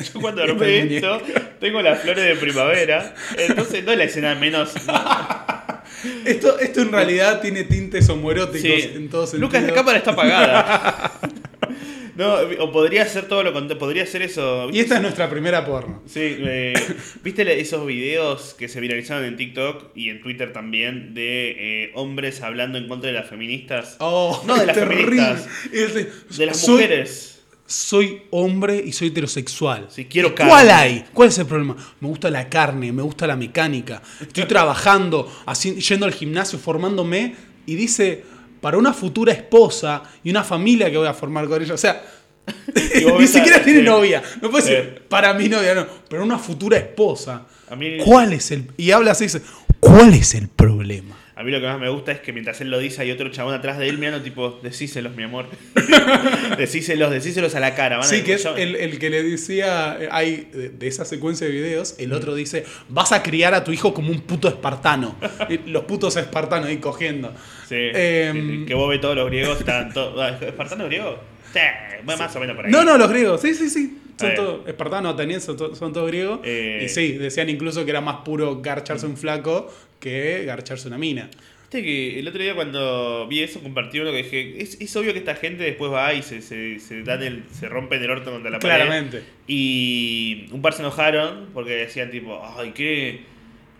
yo 0.14 0.20
cuando 0.20 0.46
muñeco. 0.54 1.16
esto, 1.16 1.22
tengo 1.60 1.82
las 1.82 2.00
flores 2.00 2.24
de 2.24 2.36
primavera, 2.36 3.14
entonces 3.36 3.84
no 3.84 3.92
es 3.92 3.98
la 3.98 4.04
escena 4.04 4.34
menos... 4.34 4.72
Esto, 6.24 6.60
esto 6.60 6.82
en 6.82 6.92
realidad 6.92 7.40
tiene 7.40 7.64
tintes 7.64 8.08
homoeróticos 8.08 8.60
Sí. 8.60 8.90
en 8.94 9.08
todo 9.10 9.26
sentido. 9.26 9.48
Lucas, 9.48 9.64
la 9.64 9.72
cámara 9.74 9.98
está 9.98 10.12
apagada. 10.12 11.12
No, 12.18 12.34
o 12.64 12.72
podría 12.72 13.06
ser 13.06 13.28
todo 13.28 13.44
lo 13.44 13.52
contrario, 13.52 13.78
podría 13.78 14.04
ser 14.04 14.22
eso. 14.22 14.68
Y 14.72 14.80
esta 14.80 14.96
es 14.96 15.02
nuestra 15.02 15.30
primera 15.30 15.64
porno. 15.64 16.02
Sí, 16.06 16.20
eh, 16.20 16.74
¿viste 17.22 17.60
esos 17.60 17.86
videos 17.86 18.54
que 18.58 18.68
se 18.68 18.80
viralizaron 18.80 19.24
en 19.24 19.36
TikTok 19.36 19.92
y 19.94 20.10
en 20.10 20.20
Twitter 20.20 20.52
también 20.52 21.14
de 21.14 21.84
eh, 21.84 21.92
hombres 21.94 22.42
hablando 22.42 22.76
en 22.76 22.88
contra 22.88 23.08
de 23.12 23.14
las 23.18 23.28
feministas? 23.30 23.96
Oh, 24.00 24.42
No, 24.46 24.56
de 24.56 24.66
las 24.66 24.76
terrible. 24.76 25.22
feministas. 25.36 26.36
De- 26.36 26.46
las 26.46 26.60
soy- 26.60 26.74
mujeres. 26.74 27.34
Soy 27.66 28.22
hombre 28.30 28.82
y 28.84 28.92
soy 28.92 29.08
heterosexual. 29.08 29.86
Sí, 29.90 30.06
quiero 30.06 30.28
¿Y 30.28 30.32
carne. 30.32 30.50
¿Cuál 30.50 30.70
hay? 30.70 31.04
¿Cuál 31.12 31.28
es 31.28 31.38
el 31.38 31.46
problema? 31.46 31.76
Me 32.00 32.08
gusta 32.08 32.30
la 32.30 32.48
carne, 32.48 32.90
me 32.92 33.02
gusta 33.02 33.26
la 33.26 33.36
mecánica. 33.36 34.02
Estoy 34.20 34.44
trabajando, 34.48 35.30
así, 35.46 35.74
yendo 35.80 36.06
al 36.06 36.14
gimnasio, 36.14 36.58
formándome. 36.58 37.34
Y 37.66 37.74
dice, 37.76 38.24
para 38.60 38.76
una 38.78 38.92
futura 38.92 39.32
esposa 39.32 40.02
y 40.24 40.30
una 40.30 40.44
familia 40.44 40.90
que 40.90 40.96
voy 40.98 41.06
a 41.08 41.14
formar 41.14 41.46
con 41.48 41.62
ella. 41.62 41.74
O 41.74 41.78
sea, 41.78 42.02
Y 42.74 43.04
ni 43.20 43.26
siquiera 43.26 43.62
tiene 43.62 43.80
sí. 43.80 43.84
novia. 43.86 44.22
No 44.40 44.50
puede 44.50 44.64
ser 44.64 45.02
para 45.08 45.34
mi 45.34 45.48
novia, 45.48 45.74
no. 45.74 45.86
Pero 46.08 46.22
una 46.24 46.38
futura 46.38 46.78
esposa. 46.78 47.42
A 47.70 47.76
mí- 47.76 47.98
¿Cuál 48.04 48.32
es 48.32 48.50
el...? 48.50 48.70
Y 48.76 48.90
habla 48.90 49.12
así, 49.12 49.24
dice, 49.24 49.42
¿cuál 49.80 50.14
es 50.14 50.34
el 50.34 50.48
problema? 50.48 51.16
A 51.38 51.44
mí 51.44 51.52
lo 51.52 51.60
que 51.60 51.66
más 51.66 51.78
me 51.78 51.88
gusta 51.88 52.10
es 52.10 52.18
que 52.18 52.32
mientras 52.32 52.60
él 52.60 52.68
lo 52.68 52.80
dice 52.80 53.00
hay 53.02 53.12
otro 53.12 53.28
chabón 53.30 53.54
atrás 53.54 53.78
de 53.78 53.88
él 53.88 53.96
mirando 53.96 54.20
tipo, 54.22 54.58
decíselos, 54.60 55.14
mi 55.14 55.22
amor. 55.22 55.46
decíselos, 56.58 57.10
decíselos 57.10 57.54
a 57.54 57.60
la 57.60 57.74
cara. 57.74 57.98
van 57.98 58.06
a- 58.06 58.08
Sí, 58.08 58.22
que 58.22 58.34
es 58.34 58.44
el, 58.44 58.74
el 58.76 58.98
que 58.98 59.08
le 59.10 59.22
decía, 59.22 59.96
eh, 60.00 60.08
hay 60.10 60.48
de, 60.52 60.86
esa 60.88 61.04
secuencia 61.04 61.46
de 61.46 61.52
videos, 61.52 61.94
el 61.98 62.12
otro 62.12 62.34
dice, 62.34 62.64
vas 62.88 63.12
a 63.12 63.22
criar 63.22 63.54
a 63.54 63.62
tu 63.64 63.72
hijo 63.72 63.94
como 63.94 64.10
un 64.10 64.20
puto 64.22 64.48
espartano. 64.48 65.14
Los 65.66 65.84
putos 65.84 66.16
espartanos 66.16 66.66
ahí 66.68 66.78
cogiendo. 66.78 67.32
Sí, 67.68 67.76
Em, 67.94 68.34
sí, 68.34 68.58
sí, 68.60 68.64
que 68.66 68.74
vos 68.74 68.88
ves 68.88 69.00
todos 69.00 69.14
los 69.16 69.26
griegos, 69.28 69.58
están 69.60 69.92
todos... 69.92 70.42
¿Espartano 70.42 70.86
griego? 70.86 71.18
Sí, 71.52 71.60
más 72.04 72.34
o 72.36 72.40
menos 72.40 72.56
por 72.56 72.66
ahí. 72.66 72.72
No, 72.72 72.84
no, 72.84 72.98
los 72.98 73.08
griegos, 73.10 73.40
sí, 73.40 73.54
sí, 73.54 73.70
sí. 73.70 73.96
Son 74.18 74.28
bien. 74.28 74.36
todos 74.36 74.68
espartanos, 74.68 75.14
atenienses, 75.14 75.44
son, 75.46 75.56
to- 75.56 75.74
son 75.74 75.92
todos 75.92 76.08
griegos. 76.08 76.40
Eh. 76.44 76.82
Y 76.84 76.88
sí, 76.88 77.12
decían 77.12 77.48
incluso 77.48 77.84
que 77.84 77.90
era 77.92 78.00
más 78.00 78.16
puro 78.24 78.60
garcharse 78.60 79.06
un 79.06 79.16
flaco 79.16 79.72
que 80.00 80.44
garcharse 80.44 80.88
una 80.88 80.98
mina. 80.98 81.30
Viste 81.62 81.82
que 81.82 82.18
el 82.18 82.26
otro 82.26 82.42
día 82.42 82.54
cuando 82.54 83.26
vi 83.28 83.42
eso 83.42 83.60
compartí 83.60 84.00
uno 84.00 84.10
que 84.10 84.22
dije, 84.22 84.62
es, 84.62 84.80
es 84.80 84.96
obvio 84.96 85.12
que 85.12 85.18
esta 85.18 85.34
gente 85.34 85.64
después 85.64 85.92
va 85.92 86.14
y 86.14 86.22
se, 86.22 86.40
se, 86.40 86.80
se 86.80 87.02
dan 87.02 87.22
el, 87.22 87.44
se 87.52 87.68
rompen 87.68 88.02
el 88.02 88.10
orto 88.10 88.30
contra 88.32 88.50
la 88.50 88.58
pared. 88.58 88.74
Claramente. 88.76 89.22
Y 89.46 90.46
un 90.52 90.62
par 90.62 90.72
se 90.72 90.80
enojaron 90.82 91.48
porque 91.52 91.72
decían 91.72 92.10
tipo, 92.10 92.40
ay, 92.56 92.72
qué, 92.74 93.20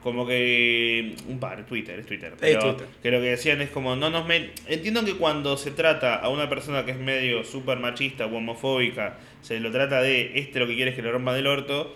como 0.02 0.26
que 0.26 1.14
un 1.28 1.40
par, 1.40 1.64
Twitter, 1.66 1.98
es 2.00 2.04
Twitter, 2.06 2.34
pero 2.38 2.60
Twitter. 2.60 2.86
que 3.02 3.10
lo 3.10 3.20
que 3.20 3.28
decían 3.28 3.62
es 3.62 3.70
como 3.70 3.96
no 3.96 4.10
nos 4.10 4.26
met- 4.28 4.50
entiendo 4.66 5.02
que 5.04 5.14
cuando 5.14 5.56
se 5.56 5.70
trata 5.70 6.16
a 6.16 6.28
una 6.28 6.48
persona 6.50 6.84
que 6.84 6.90
es 6.90 6.98
medio 6.98 7.42
súper 7.42 7.78
machista 7.78 8.26
o 8.26 8.36
homofóbica, 8.36 9.18
se 9.42 9.60
lo 9.60 9.70
trata 9.70 10.00
de 10.02 10.38
este 10.38 10.58
lo 10.58 10.66
que 10.66 10.74
quiere 10.74 10.90
es 10.90 10.96
que 10.96 11.02
lo 11.02 11.12
rompa 11.12 11.34
del 11.34 11.46
orto. 11.46 11.94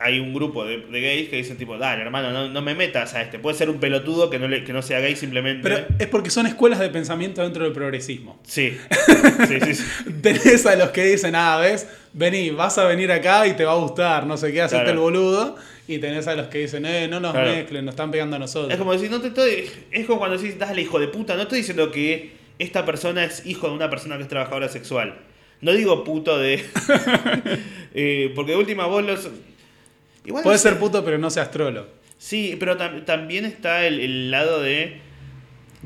Hay 0.00 0.20
un 0.20 0.32
grupo 0.32 0.64
de, 0.64 0.78
de 0.78 1.00
gays 1.00 1.28
que 1.28 1.34
dicen 1.38 1.56
tipo, 1.56 1.76
dale 1.76 2.02
hermano, 2.02 2.30
no, 2.30 2.48
no 2.48 2.62
me 2.62 2.76
metas 2.76 3.14
a 3.14 3.22
este. 3.22 3.40
Puede 3.40 3.56
ser 3.58 3.68
un 3.68 3.80
pelotudo 3.80 4.30
que 4.30 4.38
no, 4.38 4.46
le, 4.46 4.62
que 4.62 4.72
no 4.72 4.80
sea 4.80 5.00
gay 5.00 5.16
simplemente. 5.16 5.68
Pero 5.68 5.84
es 5.98 6.06
porque 6.06 6.30
son 6.30 6.46
escuelas 6.46 6.78
de 6.78 6.88
pensamiento 6.88 7.42
dentro 7.42 7.64
del 7.64 7.72
progresismo. 7.72 8.38
Sí. 8.46 8.76
sí, 9.48 9.58
sí, 9.60 9.74
sí. 9.74 9.84
Tenés 10.22 10.64
a 10.66 10.76
los 10.76 10.90
que 10.90 11.04
dicen, 11.04 11.34
ah, 11.34 11.58
ves, 11.58 11.88
vení, 12.12 12.50
vas 12.50 12.78
a 12.78 12.84
venir 12.84 13.10
acá 13.10 13.44
y 13.48 13.54
te 13.54 13.64
va 13.64 13.72
a 13.72 13.76
gustar, 13.76 14.24
no 14.24 14.36
sé 14.36 14.52
qué, 14.52 14.62
hacerte 14.62 14.84
Claro. 14.84 14.98
el 14.98 15.02
boludo. 15.02 15.56
Y 15.88 15.98
tenés 15.98 16.28
a 16.28 16.36
los 16.36 16.46
que 16.46 16.58
dicen, 16.58 16.86
eh, 16.86 17.08
no 17.08 17.18
nos 17.18 17.32
Claro. 17.32 17.50
mezclen, 17.50 17.84
nos 17.84 17.94
están 17.94 18.12
pegando 18.12 18.36
a 18.36 18.38
nosotros. 18.38 18.70
Es 18.70 18.78
como 18.78 18.92
decir, 18.92 19.10
no 19.10 19.20
te 19.20 19.28
estoy. 19.28 19.68
Es 19.90 20.06
como 20.06 20.20
cuando 20.20 20.36
decís, 20.38 20.56
dale, 20.60 20.80
hijo 20.80 21.00
de 21.00 21.08
puta. 21.08 21.34
No 21.34 21.42
estoy 21.42 21.58
diciendo 21.58 21.90
que 21.90 22.34
esta 22.60 22.84
persona 22.86 23.24
es 23.24 23.44
hijo 23.46 23.66
de 23.68 23.74
una 23.74 23.90
persona 23.90 24.16
que 24.16 24.22
es 24.22 24.28
trabajadora 24.28 24.68
sexual. 24.68 25.16
No 25.60 25.72
digo 25.72 26.04
puto 26.04 26.38
de. 26.38 26.64
Eh, 27.94 28.32
porque 28.36 28.52
de 28.52 28.58
última 28.58 28.86
vos 28.86 29.02
los. 29.04 29.28
Igual 30.24 30.44
no 30.44 30.52
sé. 30.52 30.58
ser 30.58 30.78
puto, 30.78 31.04
pero 31.04 31.18
no 31.18 31.30
seas 31.30 31.50
trolo. 31.50 31.86
Sí, 32.18 32.54
pero 32.60 32.76
tam- 32.78 33.04
también 33.04 33.44
está 33.44 33.86
el, 33.86 33.98
el 33.98 34.30
lado 34.30 34.60
de. 34.60 35.00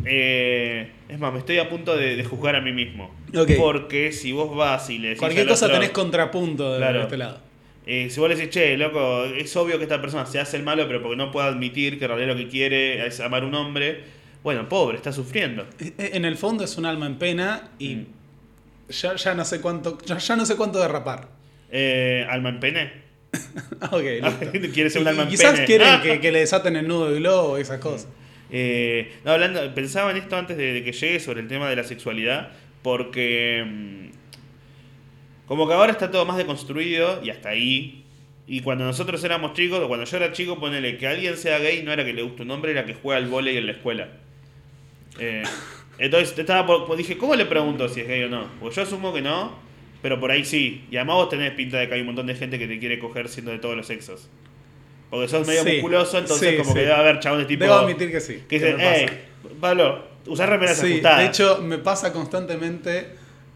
eh, 0.05 0.91
es 1.09 1.19
más, 1.19 1.33
me 1.33 1.39
estoy 1.39 1.59
a 1.59 1.69
punto 1.71 1.97
de, 1.97 2.17
de 2.17 2.25
juzgar 2.25 2.57
a 2.57 2.61
mí 2.61 2.73
mismo. 2.73 3.15
Porque 3.57 4.13
si 4.13 4.33
vos 4.33 4.55
vas 4.55 4.91
y 4.91 4.99
le 4.99 5.09
decís. 5.09 5.21
Cualquier 5.21 5.43
al 5.43 5.49
cosa 5.49 5.67
otro- 5.67 5.79
tenés 5.79 5.93
contrapunto 5.93 6.73
de, 6.73 6.79
Claro. 6.79 7.03
este 7.03 7.17
lado. 7.17 7.41
Eh, 7.87 8.09
si 8.11 8.21
vos 8.21 8.29
le 8.29 8.37
decís, 8.37 8.51
che, 8.51 8.77
loco, 8.77 9.25
es 9.25 9.57
obvio 9.57 9.77
que 9.79 9.85
esta 9.85 10.01
persona 10.01 10.25
se 10.27 10.39
hace 10.39 10.57
el 10.57 10.63
malo, 10.63 10.87
pero 10.87 11.03
porque 11.03 11.17
no 11.17 11.31
puede 11.33 11.49
admitir 11.49 11.99
que 11.99 12.05
en 12.05 12.11
realidad 12.11 12.29
lo 12.29 12.37
que 12.37 12.49
quiere 12.49 13.07
es 13.07 13.19
amar 13.21 13.43
a 13.43 13.47
un 13.47 13.55
hombre, 13.55 14.01
bueno, 14.45 14.69
pobre, 14.69 14.97
está 14.97 15.13
sufriendo. 15.13 15.67
En 15.99 16.25
el 16.25 16.37
fondo 16.37 16.63
es 16.65 16.77
un 16.79 16.87
alma 16.87 17.07
en 17.07 17.17
pena 17.17 17.71
y 17.79 17.95
Mm. 17.97 18.07
Ya, 18.89 19.17
ya 19.17 19.35
no 19.35 19.45
sé 19.45 19.61
cuánto 19.61 19.99
ya, 20.05 20.19
ya 20.19 20.37
no 20.37 20.47
sé 20.47 20.57
cuánto 20.57 20.81
derrapar. 20.81 21.29
Eh, 21.71 22.27
alma 22.29 22.51
en 22.51 22.61
pene. 22.61 22.93
ok, 23.91 24.03
listo. 24.53 24.69
Quiere 24.73 24.91
ser 24.91 25.03
un 25.03 25.09
alma 25.09 25.23
en 25.23 25.29
quizás 25.29 25.53
pene. 25.53 25.67
quieren 25.67 26.01
que, 26.03 26.21
que 26.21 26.33
le 26.33 26.41
desaten 26.41 26.77
el 26.77 26.87
nudo 26.87 27.11
de 27.11 27.19
globo 27.19 27.59
y 27.59 27.63
esas 27.63 27.79
cosas. 27.79 28.09
Eh, 28.51 29.13
no, 29.25 29.33
hablando, 29.33 29.75
pensaba 29.75 30.11
en 30.11 30.19
esto 30.19 30.37
antes 30.37 30.57
de, 30.57 30.75
de 30.75 30.85
que 30.85 30.93
llegue 30.93 31.21
sobre 31.21 31.41
el 31.41 31.49
tema 31.49 31.71
de 31.71 31.77
la 31.77 31.85
sexualidad, 31.85 32.51
porque 32.83 33.65
mm, 33.67 34.23
como 35.47 35.67
que 35.67 35.75
ahora 35.75 35.93
está 35.93 36.11
todo 36.11 36.25
más 36.27 36.37
deconstruido 36.37 37.23
y 37.23 37.31
hasta 37.31 37.51
ahí. 37.51 38.05
Y 38.47 38.61
cuando 38.61 38.85
nosotros 38.85 39.23
éramos 39.25 39.55
chicos, 39.55 39.81
o 39.81 39.89
cuando 39.89 40.05
yo 40.05 40.17
era 40.17 40.33
chico, 40.33 40.59
ponele 40.59 40.99
que 40.99 41.07
alguien 41.07 41.37
sea 41.37 41.59
gay 41.59 41.83
no 41.83 41.93
era 41.93 42.05
que 42.05 42.13
le 42.13 42.23
guste 42.23 42.43
un 42.43 42.51
hombre, 42.51 42.73
era 42.73 42.85
que 42.85 42.95
juega 42.95 43.19
al 43.19 43.29
vóley 43.29 43.57
en 43.57 43.67
la 43.67 43.73
escuela. 43.73 44.09
Eh, 45.19 45.43
entonces 46.05 46.39
estaba 46.39 46.67
por- 46.67 46.87
pues 46.87 46.99
dije, 46.99 47.17
¿cómo 47.19 47.35
le 47.35 47.45
pregunto 47.47 47.89
si 47.89 48.01
es 48.01 48.09
gay 48.09 48.23
o 48.25 48.29
no? 48.29 48.47
Pues 48.61 48.75
yo 48.77 48.83
asumo 48.83 49.13
que 49.13 49.23
no, 49.23 49.53
pero 50.03 50.19
por 50.21 50.31
ahí 50.31 50.45
sí. 50.45 50.85
Y 50.91 50.97
además 50.97 51.17
vos 51.17 51.29
tenés 51.29 51.53
pinta 51.53 51.79
de 51.79 51.89
que 51.89 51.95
hay 51.95 52.01
un 52.01 52.07
montón 52.07 52.27
de 52.27 52.35
gente 52.35 52.59
que 52.59 52.67
te 52.67 52.79
quiere 52.79 52.99
coger 52.99 53.29
siendo 53.29 53.51
de 53.53 53.59
todos 53.59 53.77
los 53.77 53.87
sexos. 53.87 54.29
Porque 55.11 55.29
sos 55.29 55.47
medio 55.47 55.63
Sí, 55.63 55.73
musculoso, 55.75 56.19
entonces 56.19 56.51
sí, 56.51 56.57
como 56.57 56.71
sí. 56.71 56.75
que 56.75 56.81
debe 56.81 56.93
haber 56.95 57.19
chabones 57.21 57.47
tipo... 57.47 57.65
Debo 57.65 57.75
admitir 57.77 58.11
que 58.11 58.21
sí. 58.21 58.43
Que 58.49 58.59
dicen, 58.59 58.77
hey, 58.81 59.07
Pablo, 59.61 60.05
usar 60.27 60.49
remeras 60.49 60.79
Sí, 60.79 60.87
ajustadas. 60.93 61.19
de 61.21 61.27
hecho 61.27 61.59
me 61.63 61.77
pasa 61.79 62.13
constantemente 62.13 63.09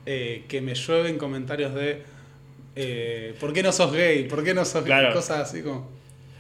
eh, 0.05 0.45
que 0.49 0.61
me 0.61 0.75
llueven 0.75 1.17
comentarios 1.17 1.75
de 1.75 2.03
eh, 2.77 3.35
¿por 3.41 3.53
qué 3.55 3.63
no 3.63 3.73
sos 3.73 3.91
gay? 3.93 4.25
¿Por 4.29 4.45
qué 4.45 4.53
no 4.53 4.65
sos 4.67 4.85
gay? 4.85 4.93
Claro. 4.93 5.15
Cosas 5.15 5.49
así 5.49 5.63
como... 5.63 5.96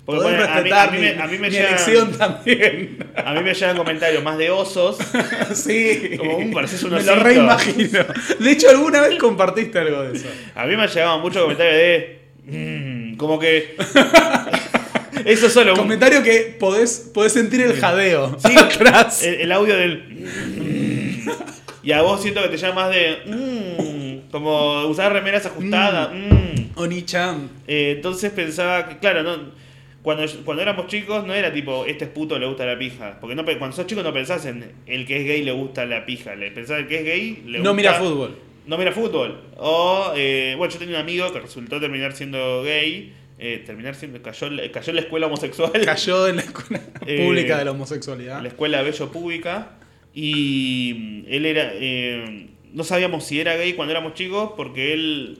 Porque, 0.06 0.24
a 0.24 0.30
mí- 0.30 0.36
respetar 0.36 0.88
a 0.88 0.92
mí 0.92 0.98
mi, 0.98 1.02
me- 1.04 1.22
a 1.22 1.26
mí 1.26 1.38
me 1.38 1.50
mi 1.50 1.56
llegan- 1.56 2.12
también. 2.16 2.98
A 3.16 3.34
mí 3.34 3.40
me 3.42 3.52
llegan 3.54 3.76
comentarios 3.76 4.22
más 4.22 4.38
de 4.38 4.50
osos. 4.50 4.98
sí. 5.54 6.12
Como, 6.16 6.38
"Uh, 6.38 6.52
pareces 6.52 6.82
un 6.84 6.90
Me 6.92 7.02
lo 7.02 7.12
osito". 7.12 7.24
reimagino. 7.24 8.04
De 8.38 8.50
hecho, 8.52 8.70
alguna 8.70 9.00
vez 9.00 9.18
compartiste 9.18 9.78
algo 9.80 10.02
de 10.02 10.16
eso. 10.16 10.28
A 10.54 10.64
mí 10.64 10.76
me 10.76 10.86
llegado 10.86 11.18
muchos 11.18 11.42
comentarios 11.42 11.74
de. 11.76 12.18
"Mm", 12.46 13.16
como 13.16 13.38
que. 13.38 13.74
Eso 15.24 15.50
solo. 15.50 15.72
un- 15.72 15.78
Comentario 15.78 16.22
que 16.22 16.56
podés, 16.60 17.10
podés 17.12 17.32
sentir 17.32 17.60
el 17.62 17.74
jadeo 17.80 18.36
Sí, 18.38 18.54
atrás. 18.56 19.22
el, 19.24 19.34
el 19.40 19.52
audio 19.52 19.76
del. 19.76 20.04
"Mm". 20.08 21.30
Y 21.82 21.92
a 21.92 22.02
vos 22.02 22.20
siento 22.22 22.42
que 22.42 22.48
te 22.48 22.56
llama 22.58 22.82
más 22.86 22.90
de. 22.90 23.16
"Mm", 23.26 24.30
como 24.30 24.86
usar 24.86 25.12
remeras 25.12 25.46
ajustadas. 25.46 26.10
Oni-chan. 26.76 27.48
Eh, 27.66 27.94
entonces 27.96 28.30
pensaba 28.30 28.88
que, 28.88 28.98
claro, 28.98 29.22
no. 29.24 29.65
Cuando, 30.06 30.24
cuando 30.44 30.62
éramos 30.62 30.86
chicos 30.86 31.26
no 31.26 31.34
era 31.34 31.52
tipo, 31.52 31.84
este 31.84 32.04
es 32.04 32.10
puto, 32.12 32.38
le 32.38 32.46
gusta 32.46 32.64
la 32.64 32.78
pija. 32.78 33.18
Porque 33.20 33.34
no, 33.34 33.44
cuando 33.44 33.72
sos 33.74 33.88
chico 33.88 34.04
no 34.04 34.12
pensás 34.12 34.46
en 34.46 34.72
el 34.86 35.04
que 35.04 35.16
es 35.16 35.24
gay 35.26 35.42
le 35.42 35.50
gusta 35.50 35.84
la 35.84 36.06
pija. 36.06 36.36
Le 36.36 36.52
pensás 36.52 36.78
el 36.78 36.86
que 36.86 36.98
es 36.98 37.04
gay 37.04 37.42
le 37.44 37.58
No 37.58 37.70
gusta- 37.70 37.74
mira 37.74 37.94
fútbol. 37.94 38.38
No 38.68 38.78
mira 38.78 38.92
fútbol. 38.92 39.40
O, 39.56 40.12
eh, 40.14 40.54
bueno, 40.56 40.72
yo 40.72 40.78
tenía 40.78 40.94
un 40.94 41.00
amigo 41.00 41.32
que 41.32 41.40
resultó 41.40 41.80
terminar 41.80 42.12
siendo 42.12 42.62
gay. 42.62 43.12
eh, 43.40 43.64
terminar 43.66 43.96
siendo. 43.96 44.22
Cayó, 44.22 44.48
cayó 44.72 44.90
en 44.90 44.94
la 44.94 45.00
escuela 45.02 45.26
homosexual. 45.26 45.72
Cayó 45.84 46.28
en 46.28 46.36
la 46.36 46.42
escuela 46.42 46.80
Eh, 47.06 47.24
pública 47.26 47.58
de 47.58 47.64
la 47.64 47.72
homosexualidad. 47.72 48.40
la 48.42 48.48
escuela 48.48 48.82
Bello 48.82 49.10
Pública. 49.10 49.72
Y 50.14 50.94
mm, 50.96 51.24
él 51.34 51.46
era. 51.46 51.70
eh, 51.74 52.46
no 52.72 52.84
sabíamos 52.84 53.24
si 53.24 53.40
era 53.40 53.56
gay 53.56 53.72
cuando 53.72 53.90
éramos 53.92 54.14
chicos 54.14 54.52
porque 54.56 54.92
él 54.92 55.38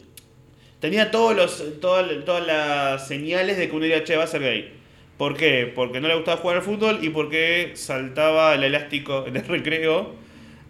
tenía 0.80 1.10
todos 1.10 1.34
los, 1.36 1.80
todas, 1.80 2.24
todas 2.24 2.46
las 2.46 3.06
señales 3.06 3.56
de 3.56 3.68
que 3.68 3.76
uno 3.76 3.84
diría, 3.84 4.04
che, 4.04 4.16
va 4.16 4.24
a 4.24 4.26
ser 4.26 4.42
gay. 4.42 4.72
¿Por 5.16 5.36
qué? 5.36 5.70
Porque 5.74 6.00
no 6.00 6.08
le 6.08 6.14
gustaba 6.14 6.36
jugar 6.36 6.56
al 6.58 6.62
fútbol 6.62 6.98
y 7.02 7.08
porque 7.08 7.72
saltaba 7.74 8.54
el 8.54 8.64
elástico 8.64 9.24
en 9.26 9.36
el 9.36 9.46
recreo. 9.46 10.14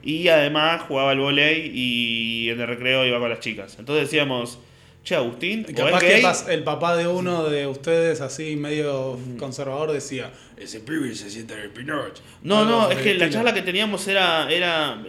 Y 0.02 0.28
además 0.28 0.82
jugaba 0.82 1.10
al 1.10 1.18
volei 1.18 1.72
y 1.74 2.50
en 2.50 2.60
el 2.60 2.68
recreo 2.68 3.04
iba 3.04 3.18
con 3.18 3.28
las 3.28 3.40
chicas. 3.40 3.76
Entonces 3.80 4.04
decíamos, 4.04 4.60
che, 5.02 5.16
Agustín, 5.16 5.66
o 5.66 5.88
es 5.88 6.00
gay, 6.00 6.22
el 6.48 6.62
papá 6.62 6.96
de 6.96 7.08
uno 7.08 7.48
de 7.48 7.66
ustedes, 7.66 8.20
así 8.20 8.54
medio 8.54 9.18
conservador, 9.36 9.90
decía: 9.90 10.30
Ese 10.56 10.78
pibe 10.78 11.12
se 11.12 11.28
sienta 11.28 11.54
en 11.54 11.60
el 11.60 11.70
Pinoch. 11.70 12.20
No, 12.42 12.64
no, 12.64 12.84
por 12.84 12.92
es 12.92 12.98
que 12.98 13.14
la 13.14 13.28
charla 13.30 13.52
que 13.52 13.62
teníamos 13.62 14.06
era, 14.06 14.48
era. 14.48 15.02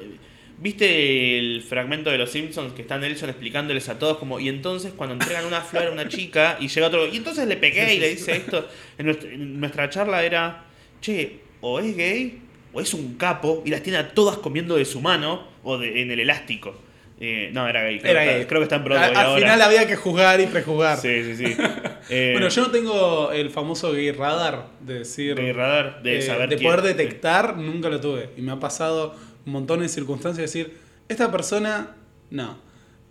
¿Viste 0.60 1.38
el 1.38 1.62
fragmento 1.62 2.10
de 2.10 2.18
los 2.18 2.32
Simpsons 2.32 2.74
que 2.74 2.82
está 2.82 2.98
Nelson 2.98 3.30
explicándoles 3.30 3.90
a 3.90 4.00
todos 4.00 4.18
como, 4.18 4.40
y 4.40 4.50
entonces 4.50 4.92
cuando 4.96 5.14
entregan 5.14 5.46
una 5.46 5.62
flor 5.62 5.86
a 5.88 5.92
una 5.92 6.08
chica 6.08 6.58
y 6.60 6.68
llega 6.68 6.88
otro, 6.88 7.08
y 7.08 7.18
entonces 7.18 7.48
le 7.48 7.58
pegué 7.58 7.94
y 7.94 8.00
le 8.00 8.10
dice 8.10 8.38
esto? 8.38 8.68
En 8.98 9.06
nuestra, 9.06 9.30
en 9.30 9.60
nuestra 9.60 9.90
charla 9.92 10.24
era, 10.24 10.66
che, 11.00 11.42
o 11.62 11.80
es 11.80 11.96
gay 11.96 12.40
o 12.74 12.82
es 12.82 12.94
un 12.96 13.16
capo 13.18 13.62
y 13.66 13.70
las 13.70 13.84
tiene 13.84 14.00
a 14.00 14.10
todas 14.14 14.38
comiendo 14.38 14.76
de 14.78 14.86
su 14.86 15.00
mano 15.00 15.48
o 15.64 15.78
de, 15.78 16.02
en 16.02 16.10
el 16.10 16.20
elástico. 16.20 16.76
Eh, 17.20 17.50
no, 17.52 17.68
era 17.68 17.82
gay. 17.84 18.00
Creo, 18.00 18.12
Era 18.12 18.22
que 18.22 18.26
está- 18.28 18.38
gay. 18.40 18.46
creo 18.48 18.60
que 18.60 18.64
está 18.64 18.76
en 18.76 18.84
Broadway 18.84 19.10
Al, 19.10 19.16
ahora. 19.16 19.42
final 19.42 19.62
había 19.64 19.88
que 19.88 19.96
juzgar 19.96 20.40
y 20.42 20.46
prejuzgar. 20.48 20.98
Sí, 20.98 21.24
sí, 21.24 21.36
sí. 21.46 21.56
Eh, 22.10 22.30
Bueno, 22.32 22.48
yo 22.48 22.62
no 22.62 22.72
tengo 22.72 23.32
el 23.34 23.50
famoso 23.50 23.92
gay 23.92 24.12
radar 24.12 24.68
de 24.80 25.00
decir. 25.00 25.36
de 25.36 25.52
radar, 25.52 26.02
de 26.04 26.20
eh, 26.20 26.22
saber 26.22 26.48
de 26.48 26.56
quién- 26.56 26.72
poder 26.72 26.82
detectar, 26.96 27.58
nunca 27.58 27.90
lo 27.90 28.00
tuve. 28.00 28.30
Y 28.38 28.42
me 28.42 28.54
ha 28.54 28.60
pasado 28.62 29.14
montón 29.54 29.80
de 29.82 29.90
circunstancias 29.90 30.38
de 30.52 30.60
decir, 30.62 30.78
esta 31.10 31.32
persona, 31.32 31.96
no. 32.30 32.58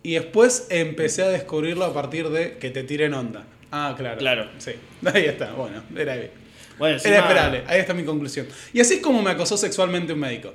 Y 0.03 0.13
después 0.13 0.67
empecé 0.69 1.23
a 1.23 1.29
descubrirlo 1.29 1.85
a 1.85 1.93
partir 1.93 2.29
de 2.29 2.57
que 2.57 2.69
te 2.69 2.83
tiren 2.83 3.13
onda. 3.13 3.45
Ah, 3.71 3.93
claro. 3.97 4.17
Claro. 4.17 4.49
Sí. 4.59 4.71
Ahí 5.13 5.25
está. 5.25 5.51
Bueno, 5.53 5.83
era 5.95 6.15
bien. 6.15 6.31
Bueno, 6.77 6.95
Era 6.97 7.03
encima- 7.03 7.17
esperable. 7.27 7.63
Ahí 7.67 7.79
está 7.79 7.93
mi 7.93 8.03
conclusión. 8.03 8.47
Y 8.71 8.79
así 8.79 8.95
es 8.95 8.99
como 9.01 9.21
me 9.21 9.31
acosó 9.31 9.57
sexualmente 9.57 10.13
un 10.13 10.19
médico. 10.19 10.53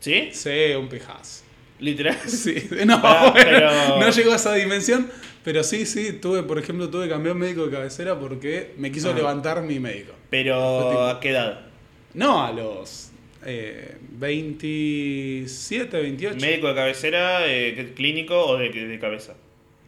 ¿Sí? 0.00 0.30
Sí, 0.32 0.72
un 0.78 0.88
pijazo. 0.88 1.44
Literal. 1.78 2.16
Sí, 2.26 2.68
no, 2.86 3.00
Ah, 3.02 3.30
bueno, 3.32 3.48
pero- 3.48 3.98
no 4.00 4.10
llegó 4.10 4.32
a 4.32 4.36
esa 4.36 4.52
dimensión, 4.54 5.08
pero 5.44 5.62
sí, 5.62 5.86
sí, 5.86 6.12
tuve, 6.14 6.42
por 6.42 6.58
ejemplo, 6.58 6.90
tuve 6.90 7.04
que 7.04 7.10
cambiar 7.10 7.36
médico 7.36 7.64
de 7.66 7.70
cabecera 7.70 8.18
porque 8.18 8.74
me 8.76 8.90
quiso 8.92 9.10
Ah. 9.12 9.14
levantar 9.14 9.62
mi 9.62 9.78
médico. 9.78 10.12
Pero, 10.28 11.06
¿a 11.08 11.20
qué 11.20 11.30
edad? 11.30 11.60
No, 12.12 12.44
a 12.44 12.52
los 12.52 13.09
eh, 13.44 13.96
27, 14.12 16.00
28. 16.00 16.36
¿Médico 16.40 16.68
de 16.68 16.74
cabecera, 16.74 17.46
eh, 17.46 17.74
¿qué- 17.74 17.94
clínico 17.94 18.38
o 18.46 18.56
de, 18.58 18.70
de 18.70 18.98
cabeza? 18.98 19.34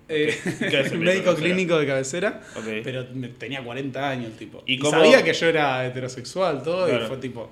Eh, 0.08 0.34
¿Qué 0.70 0.76
hace 0.78 0.94
el 0.94 1.00
médico 1.00 1.34
clínico 1.34 1.78
de 1.78 1.86
cabecera, 1.86 2.42
pero 2.84 3.06
tenía 3.38 3.62
40 3.62 4.10
años 4.10 4.26
el 4.32 4.36
tipo. 4.36 4.62
¿Y 4.66 4.74
Y, 4.74 4.90
sabía 4.90 5.22
que 5.22 5.32
yo 5.32 5.46
era 5.46 5.86
heterosexual, 5.86 6.62
todo, 6.62 6.86
Claro. 6.86 7.04
y 7.04 7.08
fue 7.08 7.16
tipo, 7.18 7.50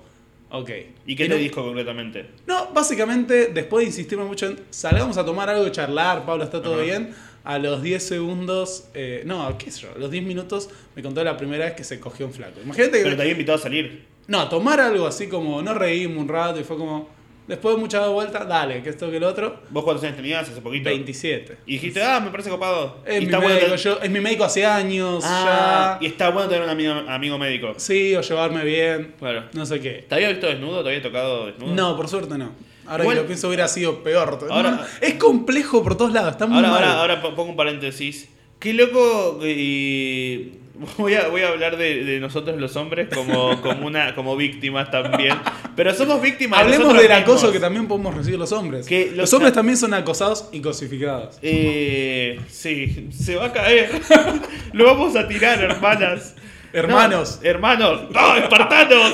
ok. 0.51 0.71
¿Y 1.07 1.17
qué 1.17 1.29
no- 1.29 1.37
te 1.37 1.41
dijo 1.41 1.63
concretamente? 1.63 2.27
No, 2.47 2.71
básicamente, 2.73 3.47
después 3.47 3.85
de 3.85 3.91
insistirme 3.91 4.25
mucho 4.25 4.47
en 4.47 4.59
salgamos 4.71 5.17
a 5.17 5.25
tomar 5.25 5.49
algo 5.49 5.67
y 5.67 5.71
charlar, 5.73 6.27
Pablo, 6.27 6.45
está 6.45 6.61
todo 6.61 6.83
bien. 6.83 7.15
A 7.43 7.59
los 7.59 7.83
10 7.83 8.03
segundos, 8.03 8.89
eh, 8.93 9.23
no, 9.25 9.57
qué 9.57 9.71
sé 9.71 9.81
yo, 9.83 9.93
a 9.95 9.99
los 9.99 10.11
10 10.11 10.23
minutos 10.25 10.69
me 10.95 11.03
contó 11.03 11.25
la 11.25 11.39
primera 11.39 11.65
vez 11.65 11.75
que 11.75 11.85
se 11.85 11.99
cogió 11.99 12.27
un 12.27 12.35
flaco. 12.35 12.61
Imagínate 12.63 12.99
que. 12.99 13.05
Pero 13.05 13.17
te 13.17 13.23
había 13.23 13.33
invitado 13.33 13.57
a 13.57 13.61
salir. 13.63 14.03
No, 14.31 14.49
tomar 14.49 14.81
algo 14.81 15.07
así 15.07 15.27
como, 15.29 15.61
no 15.61 15.75
reímos 15.75 16.19
un 16.19 16.29
rato 16.29 16.61
y 16.61 16.65
fue 16.65 16.77
como, 16.77 17.09
Después 17.49 17.75
de 17.75 17.81
muchas 17.81 18.09
vueltas, 18.09 18.47
dale, 18.47 18.81
que 18.81 18.91
esto 18.91 19.11
que 19.11 19.17
el 19.17 19.25
otro. 19.25 19.57
¿Vos 19.71 19.83
cuántos 19.83 20.05
años 20.05 20.15
tenías 20.15 20.49
hace 20.49 20.61
poquito? 20.61 20.89
27. 20.89 21.57
Y 21.67 21.73
dijiste, 21.73 22.01
ah, 22.01 22.21
me 22.21 22.31
parece 22.31 22.49
copado. 22.49 22.99
Es 23.05 23.17
y 23.17 23.19
mi, 23.19 23.25
está 23.25 23.41
médico, 23.41 23.61
tener- 23.65 23.77
yo- 23.81 24.01
es 24.01 24.09
mi 24.11 24.21
médico 24.21 24.45
hace 24.45 24.65
años, 24.65 25.25
Ah, 25.27 25.99
ya. 26.01 26.07
y 26.07 26.09
está 26.13 26.31
bueno 26.31 26.49
tener 26.49 26.63
un 26.63 26.71
amigo, 26.71 26.93
amigo 27.09 27.39
médico. 27.39 27.73
Sí, 27.77 28.15
o 28.15 28.21
llevarme 28.21 28.63
bien. 28.65 29.15
Claro. 29.19 29.47
No 29.53 29.67
sé 29.67 29.81
qué. 29.81 30.05
¿Te 30.09 30.15
había 30.15 30.29
visto 30.29 30.47
desnudo? 30.47 30.85
¿Te 30.85 30.91
había 30.91 31.03
tocado 31.03 31.47
desnudo? 31.47 31.75
No, 31.75 31.97
por 31.97 32.07
suerte 32.07 32.39
no. 32.39 32.53
Ahora 32.87 33.03
Igual- 33.03 33.17
que 33.17 33.23
lo 33.23 33.27
pienso 33.27 33.49
hubiera 33.49 33.67
sido 33.67 34.01
peor. 34.05 34.39
Ahora- 34.49 34.71
No, 34.71 34.81
es 35.01 35.15
complejo 35.15 35.83
por 35.83 35.97
todos 35.97 36.13
lados, 36.13 36.31
está 36.31 36.47
muy 36.47 36.55
Ahora, 36.59 36.69
mal. 36.71 36.85
ahora, 36.85 37.01
ahora 37.01 37.21
po- 37.23 37.35
pongo 37.35 37.51
un 37.51 37.57
paréntesis. 37.57 38.29
Qué 38.61 38.75
loco 38.75 39.41
y 39.45 40.53
voy 40.99 41.15
a, 41.15 41.29
voy 41.29 41.43
a 41.43 41.49
hablar 41.49 41.77
de, 41.77 42.05
de 42.05 42.21
nosotros 42.21 42.59
los 42.61 42.75
hombres 42.77 43.09
como, 43.15 43.61
como 43.63 43.87
una 43.87 44.15
como 44.15 44.37
víctimas 44.37 44.91
también. 44.91 45.35
Pero 45.77 45.95
somos 45.95 46.21
víctimas. 46.23 46.61
Hablemos 46.61 46.95
del 46.97 47.13
acoso 47.13 47.33
mismos. 47.35 47.53
que 47.53 47.61
también 47.61 47.87
podemos 47.89 48.15
recibir 48.15 48.39
los 48.39 48.53
hombres. 48.53 48.87
Que 48.87 49.07
los, 49.09 49.17
los- 49.17 49.33
hombres 49.35 49.53
también 49.53 49.77
son 49.77 49.95
acosados 49.95 50.49
y 50.53 50.61
cosificados. 50.61 51.39
Eh, 51.43 52.41
sí, 52.49 53.09
se 53.13 53.37
va 53.37 53.47
a 53.47 53.53
caer. 53.53 53.91
Lo 54.73 54.85
vamos 54.87 55.17
a 55.17 55.27
tirar, 55.29 55.63
hermanas. 55.63 56.35
Hermanos. 56.73 57.41
No, 57.43 57.49
hermanos. 57.51 58.03
¡No, 58.13 58.37
espartanos! 58.37 59.13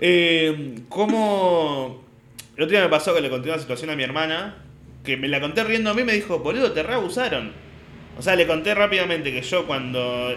eh, 0.00 0.74
¿Cómo...? 0.88 2.02
El 2.56 2.64
otro 2.64 2.72
día 2.76 2.82
me 2.84 2.90
pasó 2.90 3.14
que 3.14 3.20
le 3.20 3.30
conté 3.30 3.48
una 3.48 3.58
situación 3.58 3.88
a 3.90 3.96
mi 3.96 4.02
hermana, 4.02 4.56
que 5.04 5.16
me 5.16 5.26
la 5.28 5.40
conté 5.40 5.64
riendo 5.64 5.90
a 5.90 5.94
mí 5.94 6.02
y 6.02 6.04
me 6.04 6.12
dijo, 6.12 6.40
boludo, 6.40 6.72
te 6.72 6.82
reabusaron. 6.82 7.52
O 8.18 8.22
sea, 8.22 8.36
le 8.36 8.46
conté 8.46 8.74
rápidamente 8.74 9.32
que 9.32 9.42
yo 9.42 9.66
cuando... 9.66 10.34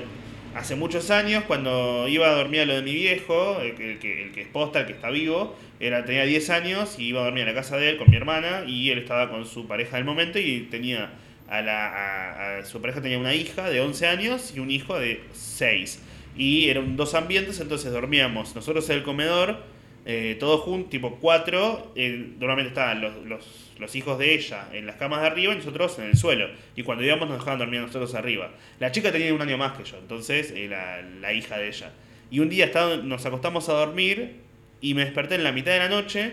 Hace 0.56 0.78
muchos 0.78 1.12
años, 1.12 1.44
cuando 1.44 2.08
iba 2.08 2.28
a 2.30 2.32
dormir 2.34 2.62
a 2.62 2.66
lo 2.66 2.76
de 2.76 2.82
mi 2.82 2.94
viejo, 2.96 3.60
el 3.60 3.76
que, 3.76 3.92
el 3.92 4.00
que, 4.00 4.24
el 4.24 4.32
que 4.32 4.42
es 4.44 4.48
posta, 4.48 4.80
el 4.80 4.86
que 4.86 4.94
está 4.94 5.10
vivo, 5.10 5.54
era, 5.82 6.06
tenía 6.06 6.24
10 6.24 6.50
años 6.50 6.96
y 6.98 7.08
iba 7.08 7.20
a 7.20 7.26
dormir 7.26 7.44
a 7.44 7.48
la 7.48 7.54
casa 7.54 7.76
de 7.76 7.90
él 7.90 7.98
con 7.98 8.10
mi 8.10 8.16
hermana 8.16 8.64
y 8.66 8.90
él 8.90 9.00
estaba 9.00 9.30
con 9.30 9.46
su 9.46 9.68
pareja 9.68 9.98
del 9.98 10.06
momento 10.06 10.40
y 10.40 10.62
tenía 10.72 11.12
a, 11.50 11.60
la, 11.62 11.88
a- 11.90 12.60
a- 12.60 12.66
su 12.66 12.80
pareja 12.80 13.02
tenía 13.02 13.20
una 13.20 13.34
hija 13.34 13.70
de 13.70 13.82
11 13.82 14.08
años 14.08 14.54
y 14.56 14.62
un 14.62 14.72
hijo 14.72 14.98
de 14.98 15.24
6. 15.34 16.02
Y 16.38 16.70
eran 16.70 16.96
dos 16.96 17.16
ambientes, 17.16 17.60
entonces 17.60 17.92
dormíamos 17.92 18.56
nosotros 18.56 18.90
en 18.90 18.96
el 18.98 19.04
comedor, 19.04 19.58
eh, 20.06 20.38
todos 20.40 20.62
juntos, 20.62 20.90
tipo 20.90 21.18
cuatro. 21.20 21.92
eh, 21.98 22.30
normalmente 22.40 22.70
estaban 22.70 23.02
los, 23.02 23.14
los, 23.26 23.65
los 23.80 23.96
hijos 23.96 24.18
de 24.20 24.34
ella 24.34 24.70
en 24.74 24.86
las 24.86 24.96
camas 24.96 25.22
de 25.22 25.28
arriba 25.28 25.54
y 25.54 25.58
nosotros 25.58 25.98
en 26.00 26.06
el 26.06 26.18
suelo. 26.18 26.48
Y 26.76 26.84
cuando 26.84 27.04
íbamos 27.04 27.28
nos 27.28 27.40
dejaban 27.40 27.60
dormir 27.60 27.82
nosotros 27.82 28.14
arriba. 28.16 28.52
La 28.80 28.92
chica 28.92 29.12
tenía 29.12 29.34
un 29.34 29.42
año 29.42 29.58
más 29.58 29.78
que 29.78 29.84
yo, 29.84 29.98
entonces 29.98 30.52
eh, 30.56 30.68
la, 30.70 31.02
la 31.02 31.34
hija 31.34 31.58
de 31.58 31.68
ella. 31.68 31.92
Y 32.32 32.40
un 32.40 32.50
día 32.50 32.66
estaba- 32.66 32.98
nos 32.98 33.26
acostamos 33.26 33.68
a 33.70 33.74
dormir 33.74 34.38
y 34.82 34.94
me 34.94 35.04
desperté 35.06 35.36
en 35.36 35.44
la 35.44 35.52
mitad 35.52 35.72
de 35.74 35.80
la 35.80 35.90
noche 35.90 36.32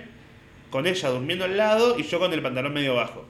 con 0.70 0.86
ella 0.86 1.08
durmiendo 1.10 1.44
al 1.44 1.56
lado 1.56 1.98
y 1.98 2.02
yo 2.04 2.18
con 2.18 2.32
el 2.32 2.40
pantalón 2.42 2.72
medio 2.72 2.94
bajo. 2.94 3.26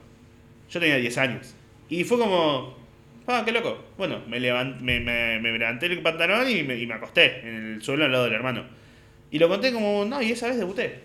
Yo 0.69 0.79
tenía 0.79 0.95
10 0.97 1.17
años. 1.17 1.55
Y 1.89 2.03
fue 2.05 2.17
como, 2.17 2.77
ah, 3.27 3.41
qué 3.45 3.51
loco. 3.51 3.83
Bueno, 3.97 4.21
me, 4.27 4.39
me, 4.39 4.99
me- 4.99 5.39
me 5.39 5.51
levanté 5.57 5.87
el 5.87 6.01
pantalón 6.01 6.49
y 6.49 6.63
me, 6.63 6.77
y 6.77 6.85
me 6.87 6.93
acosté 6.93 7.41
en 7.41 7.73
el 7.75 7.81
suelo 7.83 8.05
al 8.05 8.11
lado 8.11 8.23
del 8.25 8.33
hermano. 8.33 8.63
Y 9.29 9.39
lo 9.39 9.49
conté 9.49 9.73
como, 9.73 10.05
no, 10.05 10.21
y 10.21 10.31
esa 10.31 10.47
vez 10.47 10.57
debuté. 10.57 10.99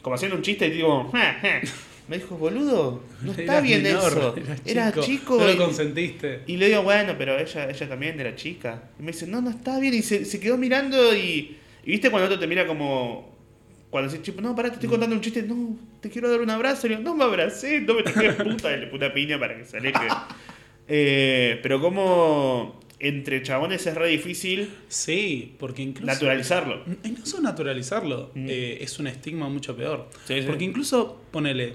Como 0.00 0.14
haciendo 0.16 0.36
un 0.36 0.42
chiste 0.42 0.66
y 0.66 0.70
digo, 0.70 1.10
"Ja, 1.12 1.34
ja". 1.42 1.60
Me 2.08 2.18
dijo, 2.18 2.36
boludo, 2.36 3.02
no 3.22 3.30
está 3.32 3.42
Eras 3.44 3.62
bien 3.62 3.82
menor, 3.82 4.12
eso. 4.12 4.36
eras 4.36 4.60
Era 4.64 4.92
chico. 5.00 5.38
No 5.38 5.48
y- 5.50 5.56
lo 5.56 5.64
consentiste. 5.64 6.40
y 6.46 6.56
le 6.56 6.68
digo, 6.68 6.82
bueno, 6.82 7.14
pero 7.16 7.38
ella, 7.38 7.70
ella 7.70 7.88
también 7.88 8.18
era 8.20 8.34
chica. 8.36 8.90
Y 8.98 9.02
me 9.02 9.12
dice, 9.12 9.26
no, 9.26 9.40
no 9.40 9.50
está 9.50 9.78
bien. 9.78 9.94
Y 9.94 10.02
se, 10.02 10.24
se 10.24 10.38
quedó 10.40 10.56
mirando 10.58 11.14
y, 11.16 11.56
y 11.84 11.90
viste 11.90 12.10
cuando 12.10 12.26
otro 12.26 12.38
te 12.38 12.46
mira 12.46 12.66
como... 12.66 13.30
Cuando 13.90 14.10
decís, 14.10 14.24
tipo, 14.24 14.40
no, 14.40 14.56
pará, 14.56 14.70
te 14.70 14.76
estoy 14.76 14.88
contando 14.88 15.14
un 15.14 15.20
chiste. 15.20 15.42
No, 15.42 15.76
te 16.00 16.08
quiero 16.08 16.30
dar 16.30 16.40
un 16.40 16.48
abrazo. 16.48 16.86
Y 16.86 16.90
le 16.90 16.96
digo, 16.96 17.10
no 17.10 17.14
me 17.14 17.24
abracé, 17.24 17.80
no 17.82 17.92
me 17.94 18.02
toques 18.02 18.34
puta. 18.36 18.74
Le 18.74 18.86
puta 18.86 19.12
piña 19.12 19.38
para 19.38 19.56
que 19.56 19.64
se 19.66 19.76
aleje. 19.76 19.98
Eh, 20.88 21.60
pero 21.62 21.80
como 21.80 22.80
entre 22.98 23.42
chabones 23.42 23.86
es 23.86 23.94
re 23.94 24.08
difícil 24.08 24.68
Sí, 24.88 25.54
porque 25.58 25.82
incluso. 25.82 26.06
naturalizarlo. 26.12 26.84
Solo 27.24 27.42
naturalizarlo, 27.44 28.30
Mm. 28.34 28.46
eh, 28.48 28.78
es 28.80 28.98
un 28.98 29.06
estigma 29.06 29.48
mucho 29.48 29.76
peor. 29.76 30.08
Sí, 30.26 30.40
sí. 30.40 30.46
Porque 30.46 30.64
incluso, 30.64 31.20
ponele, 31.30 31.74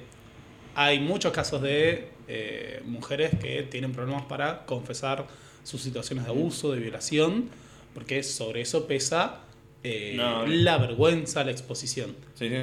hay 0.80 1.00
muchos 1.00 1.34
casos 1.34 1.62
de 1.64 2.10
eh, 2.28 2.82
mujeres 2.86 3.32
que 3.42 3.64
tienen 3.64 3.92
problemas 3.94 4.24
para 4.26 4.64
confesar 4.68 5.26
sus 5.64 5.82
situaciones 5.82 6.26
de 6.26 6.30
abuso, 6.32 6.72
de 6.72 6.80
violación, 6.80 7.50
porque 7.96 8.22
sobre 8.22 8.62
eso 8.62 8.86
pesa 8.86 9.42
eh, 9.84 10.14
No. 10.16 10.46
la 10.46 10.78
vergüenza, 10.78 11.44
la 11.44 11.50
exposición. 11.52 12.16
Sí, 12.36 12.48
sí. 12.50 12.56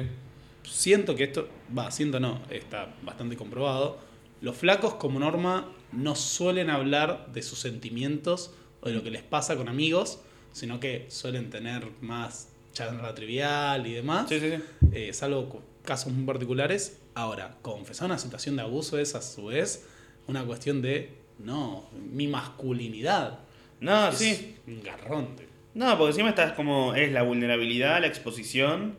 Siento 0.63 1.13
que 1.15 1.25
esto, 1.25 1.49
va, 1.77 1.91
siento 1.91 2.19
no, 2.21 2.39
está 2.49 2.95
bastante 3.03 3.35
comprobado. 3.35 3.97
Los 4.41 4.55
flacos, 4.55 4.95
como 4.95 5.19
norma, 5.19 5.69
no 5.91 6.15
suelen 6.15 6.69
hablar 6.69 7.27
de 7.33 7.41
sus 7.41 7.59
sentimientos 7.59 8.53
o 8.81 8.87
de 8.87 8.95
lo 8.95 9.03
que 9.03 9.11
les 9.11 9.23
pasa 9.23 9.57
con 9.57 9.67
amigos, 9.67 10.19
sino 10.53 10.79
que 10.79 11.05
suelen 11.09 11.49
tener 11.49 11.87
más 11.99 12.49
charla 12.71 13.13
trivial 13.13 13.85
y 13.87 13.93
demás, 13.93 14.27
Sí, 14.29 14.39
sí, 14.39 14.51
sí. 14.51 14.61
eh, 14.93 15.11
salvo 15.13 15.61
casos 15.83 16.13
muy 16.13 16.25
particulares. 16.25 17.01
Ahora, 17.15 17.57
confesar 17.61 18.05
una 18.07 18.17
situación 18.19 18.55
de 18.57 18.61
abuso 18.61 18.99
es 18.99 19.15
a 19.15 19.21
su 19.21 19.45
vez 19.47 19.85
una 20.27 20.43
cuestión 20.45 20.81
de, 20.81 21.13
no, 21.39 21.89
mi 22.11 22.27
masculinidad. 22.27 23.39
No, 23.79 24.09
es 24.09 24.17
sí. 24.17 24.55
un 24.67 24.83
garrón. 24.83 25.29
No, 25.73 25.97
porque 25.97 26.11
encima 26.11 26.29
estás 26.29 26.53
como 26.53 26.93
es 26.93 27.11
la 27.11 27.23
vulnerabilidad, 27.23 27.99
la 28.01 28.07
exposición 28.07 28.95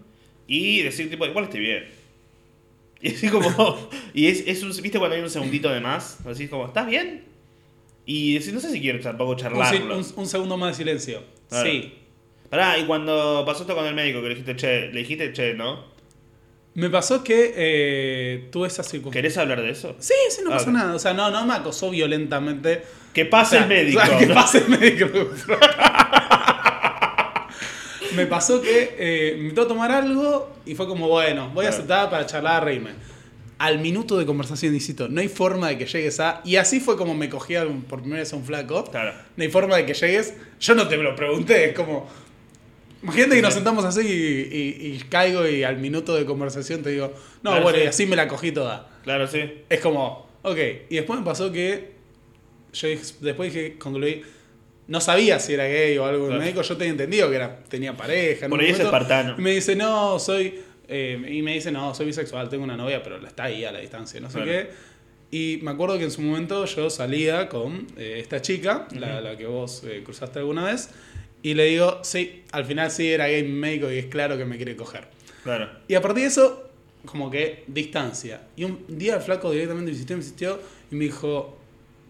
y 0.47 0.83
decir 0.83 1.09
tipo, 1.11 1.25
igual 1.27 1.45
estoy 1.45 1.61
bien. 1.61 1.85
Y 3.03 3.11
así 3.15 3.29
como, 3.29 3.91
y 4.15 4.27
es, 4.29 4.43
es 4.47 4.63
un, 4.63 4.71
viste 4.83 4.99
cuando 4.99 5.17
hay 5.17 5.23
un 5.23 5.29
segundito 5.29 5.69
de 5.71 5.81
más, 5.81 6.19
así 6.27 6.49
como, 6.49 6.67
¿estás 6.67 6.87
bien? 6.87 7.25
Y 8.07 8.33
decir, 8.35 8.55
no 8.55 8.61
sé 8.61 8.73
si 8.73 8.81
quiero 8.81 8.99
tampoco 9.01 9.33
Un, 9.33 9.37
charlarlo. 9.37 9.99
un- 9.99 10.07
un 10.17 10.27
segundo 10.27 10.57
más 10.57 10.71
de 10.71 10.83
silencio. 10.85 11.23
Claro. 11.51 11.71
Sí. 11.71 11.93
Pará, 12.49 12.79
y 12.79 12.87
cuando 12.87 13.45
pasó 13.47 13.63
esto 13.63 13.75
con 13.75 13.85
el 13.85 13.95
médico, 13.95 14.23
que 14.23 14.29
le 14.29 14.35
dijiste, 14.35 14.57
che, 14.57 14.89
le 14.93 15.01
dijiste, 15.01 15.31
che, 15.35 15.53
¿no? 15.53 15.85
Me 16.77 16.89
pasó 16.91 17.25
que 17.25 17.55
eh, 17.57 18.49
tuve 18.53 18.69
esa 18.69 18.83
circunstancia. 18.83 19.23
¿Querés 19.23 19.37
hablar 19.39 19.63
de 19.63 19.71
eso? 19.71 19.97
Sí, 19.99 20.13
sí, 20.31 20.43
no 20.45 20.51
Ah, 20.53 20.59
pasa 20.59 20.71
nada. 20.71 20.95
O 20.95 20.99
sea, 20.99 21.13
no, 21.15 21.31
no 21.31 21.45
me 21.47 21.55
acosó 21.55 21.91
violentamente. 21.91 22.83
Que 23.13 23.25
pase 23.25 23.57
O 23.57 23.59
sea, 23.59 23.63
el 23.63 23.69
médico. 23.69 24.01
o 24.03 24.07
sea, 24.07 24.19
que 24.19 24.27
pase 24.29 24.59
el 24.59 24.69
médico. 24.69 25.07
me 28.15 28.27
pasó 28.27 28.61
que 28.63 28.95
eh, 28.99 29.33
me 29.37 29.43
invitó 29.45 29.63
a 29.63 29.69
tomar 29.69 29.91
algo 29.91 30.55
y 30.65 30.75
fue 30.75 30.87
como, 30.87 31.09
bueno, 31.09 31.51
voy 31.55 31.67
a 31.67 31.71
aceptar 31.71 32.09
para 32.11 32.27
charlar, 32.27 32.65
reírme. 32.65 32.91
Al 33.59 33.79
minuto 33.79 34.19
de 34.19 34.27
conversación, 34.27 34.75
insisto, 34.75 35.09
no 35.09 35.23
hay 35.23 35.29
forma 35.29 35.69
de 35.69 35.79
que 35.79 35.87
llegues 35.87 36.21
a. 36.21 36.43
Y 36.45 36.57
así 36.57 36.79
fue 36.79 36.99
como 36.99 37.15
me 37.15 37.31
cogía 37.31 37.65
por 37.89 38.01
primera 38.01 38.21
vez 38.21 38.31
a 38.35 38.37
un 38.37 38.45
flaco. 38.45 38.85
Claro. 38.85 39.15
No 39.35 39.43
hay 39.43 39.51
forma 39.51 39.77
de 39.77 39.87
que 39.87 39.95
llegues. 39.95 40.35
Yo 40.61 40.75
no 40.75 40.87
te 40.87 40.99
lo 40.99 41.17
pregunté, 41.17 41.71
es 41.71 41.73
como. 41.75 42.07
Imagínate 43.07 43.37
que 43.37 43.43
nos 43.43 43.55
sentamos 43.55 43.85
así 43.85 44.01
y, 44.01 44.57
y- 44.57 44.97
y 44.97 44.99
caigo 45.09 45.47
y 45.47 45.63
al 45.63 45.79
minuto 45.79 46.15
de 46.17 46.25
conversación 46.25 46.83
te 46.83 46.91
digo, 46.91 47.13
no, 47.43 47.51
Claro, 47.53 47.63
bueno, 47.63 47.79
sí. 47.79 47.85
y 47.85 47.87
así 47.87 48.07
me 48.07 48.17
la 48.17 48.27
cogí 48.29 48.51
toda. 48.53 48.89
Claro, 49.05 49.27
sí. 49.29 49.41
Es 49.69 49.81
como, 49.81 50.29
ok. 50.43 50.59
Y 50.91 50.97
después 50.97 51.19
me 51.21 51.25
pasó 51.25 51.53
que. 51.53 51.93
Yo 52.73 52.89
dije- 52.89 53.15
después 53.21 53.53
dije, 53.55 53.79
concluí. 53.79 54.23
No 54.89 55.01
sabía 55.01 55.39
si 55.41 55.55
era 55.55 55.65
gay 55.67 55.97
o 55.99 56.05
algo. 56.05 56.25
El 56.25 56.31
Claro. 56.31 56.43
médico 56.43 56.63
yo 56.63 56.77
tenía 56.77 56.93
entendido 56.93 57.29
que 57.31 57.37
era, 57.37 57.59
tenía 57.69 57.97
pareja. 57.97 58.47
en 58.47 58.51
Por 58.51 58.59
un 58.61 58.65
ahí 58.65 58.71
es 58.73 58.79
momento. 58.79 58.97
espartano. 58.97 59.35
Y 59.39 59.41
me 59.43 59.51
dice, 59.53 59.75
no, 59.77 60.19
soy. 60.19 60.61
eh, 60.89 61.21
y 61.29 61.43
me 61.43 61.55
dice, 61.55 61.73
no, 61.73 61.95
soy 61.95 62.07
bisexual, 62.07 62.49
tengo 62.49 62.63
una 62.65 62.77
novia, 62.77 63.03
pero 63.03 63.25
está 63.27 63.45
ahí 63.45 63.65
a 63.65 63.73
la 63.73 63.81
distancia, 63.81 64.21
no 64.21 64.29
sé 64.31 64.35
Claro. 64.43 64.51
qué. 64.53 64.71
Y 65.33 65.59
me 65.63 65.73
acuerdo 65.73 65.99
que 65.99 66.05
en 66.05 66.13
su 66.13 66.23
momento 66.23 66.65
yo 66.67 66.89
salía 66.91 67.49
con 67.49 67.89
eh, 67.97 68.19
esta 68.21 68.41
chica, 68.41 68.87
la, 68.97 69.21
la 69.21 69.37
que 69.37 69.47
vos 69.47 69.83
eh, 69.85 70.03
cruzaste 70.05 70.39
alguna 70.39 70.65
vez. 70.67 70.91
Y 71.47 71.55
le 71.55 71.67
digo, 71.67 72.01
sí, 72.03 72.43
al 72.51 72.65
final 72.65 72.91
sí 72.91 73.07
era 73.09 73.29
gay 73.29 73.45
médico 73.45 73.89
y 73.93 73.99
es 73.99 74.07
claro 74.07 74.37
que 74.37 74.45
me 74.45 74.57
quiere 74.57 74.75
coger. 74.75 75.05
Claro. 75.45 75.69
Y 75.87 75.95
a 75.95 76.03
partir 76.03 76.23
de 76.23 76.29
eso, 76.29 76.69
como 77.05 77.31
que 77.31 77.63
distancia. 77.69 78.49
Y 78.57 78.65
un 78.65 78.85
día 78.89 79.15
el 79.15 79.21
flaco 79.23 79.53
directamente 79.53 79.93
me 79.93 79.93
insistió, 79.93 80.17
me 80.17 80.23
insistió 80.23 80.61
y 80.91 80.95
me 80.97 81.05
dijo, 81.05 81.57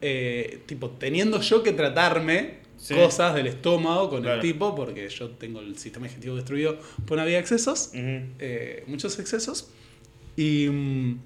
eh, 0.00 0.60
tipo, 0.64 0.88
teniendo 0.90 1.40
yo 1.42 1.62
que 1.62 1.72
tratarme 1.72 2.64
Sí. 2.78 2.94
cosas 2.94 3.34
del 3.34 3.46
estómago 3.46 4.08
con 4.08 4.22
Claro. 4.22 4.36
el 4.36 4.40
tipo, 4.40 4.74
porque 4.74 5.06
yo 5.10 5.28
tengo 5.32 5.60
el 5.60 5.76
sistema 5.78 6.06
digestivo 6.06 6.36
destruido 6.36 6.78
por 7.06 7.16
una 7.18 7.24
vía 7.26 7.36
de 7.36 7.40
excesos, 7.40 7.90
eh, 7.94 8.84
muchos 8.86 9.18
excesos. 9.18 9.68
Y 10.36 10.68
mm, 10.70 11.18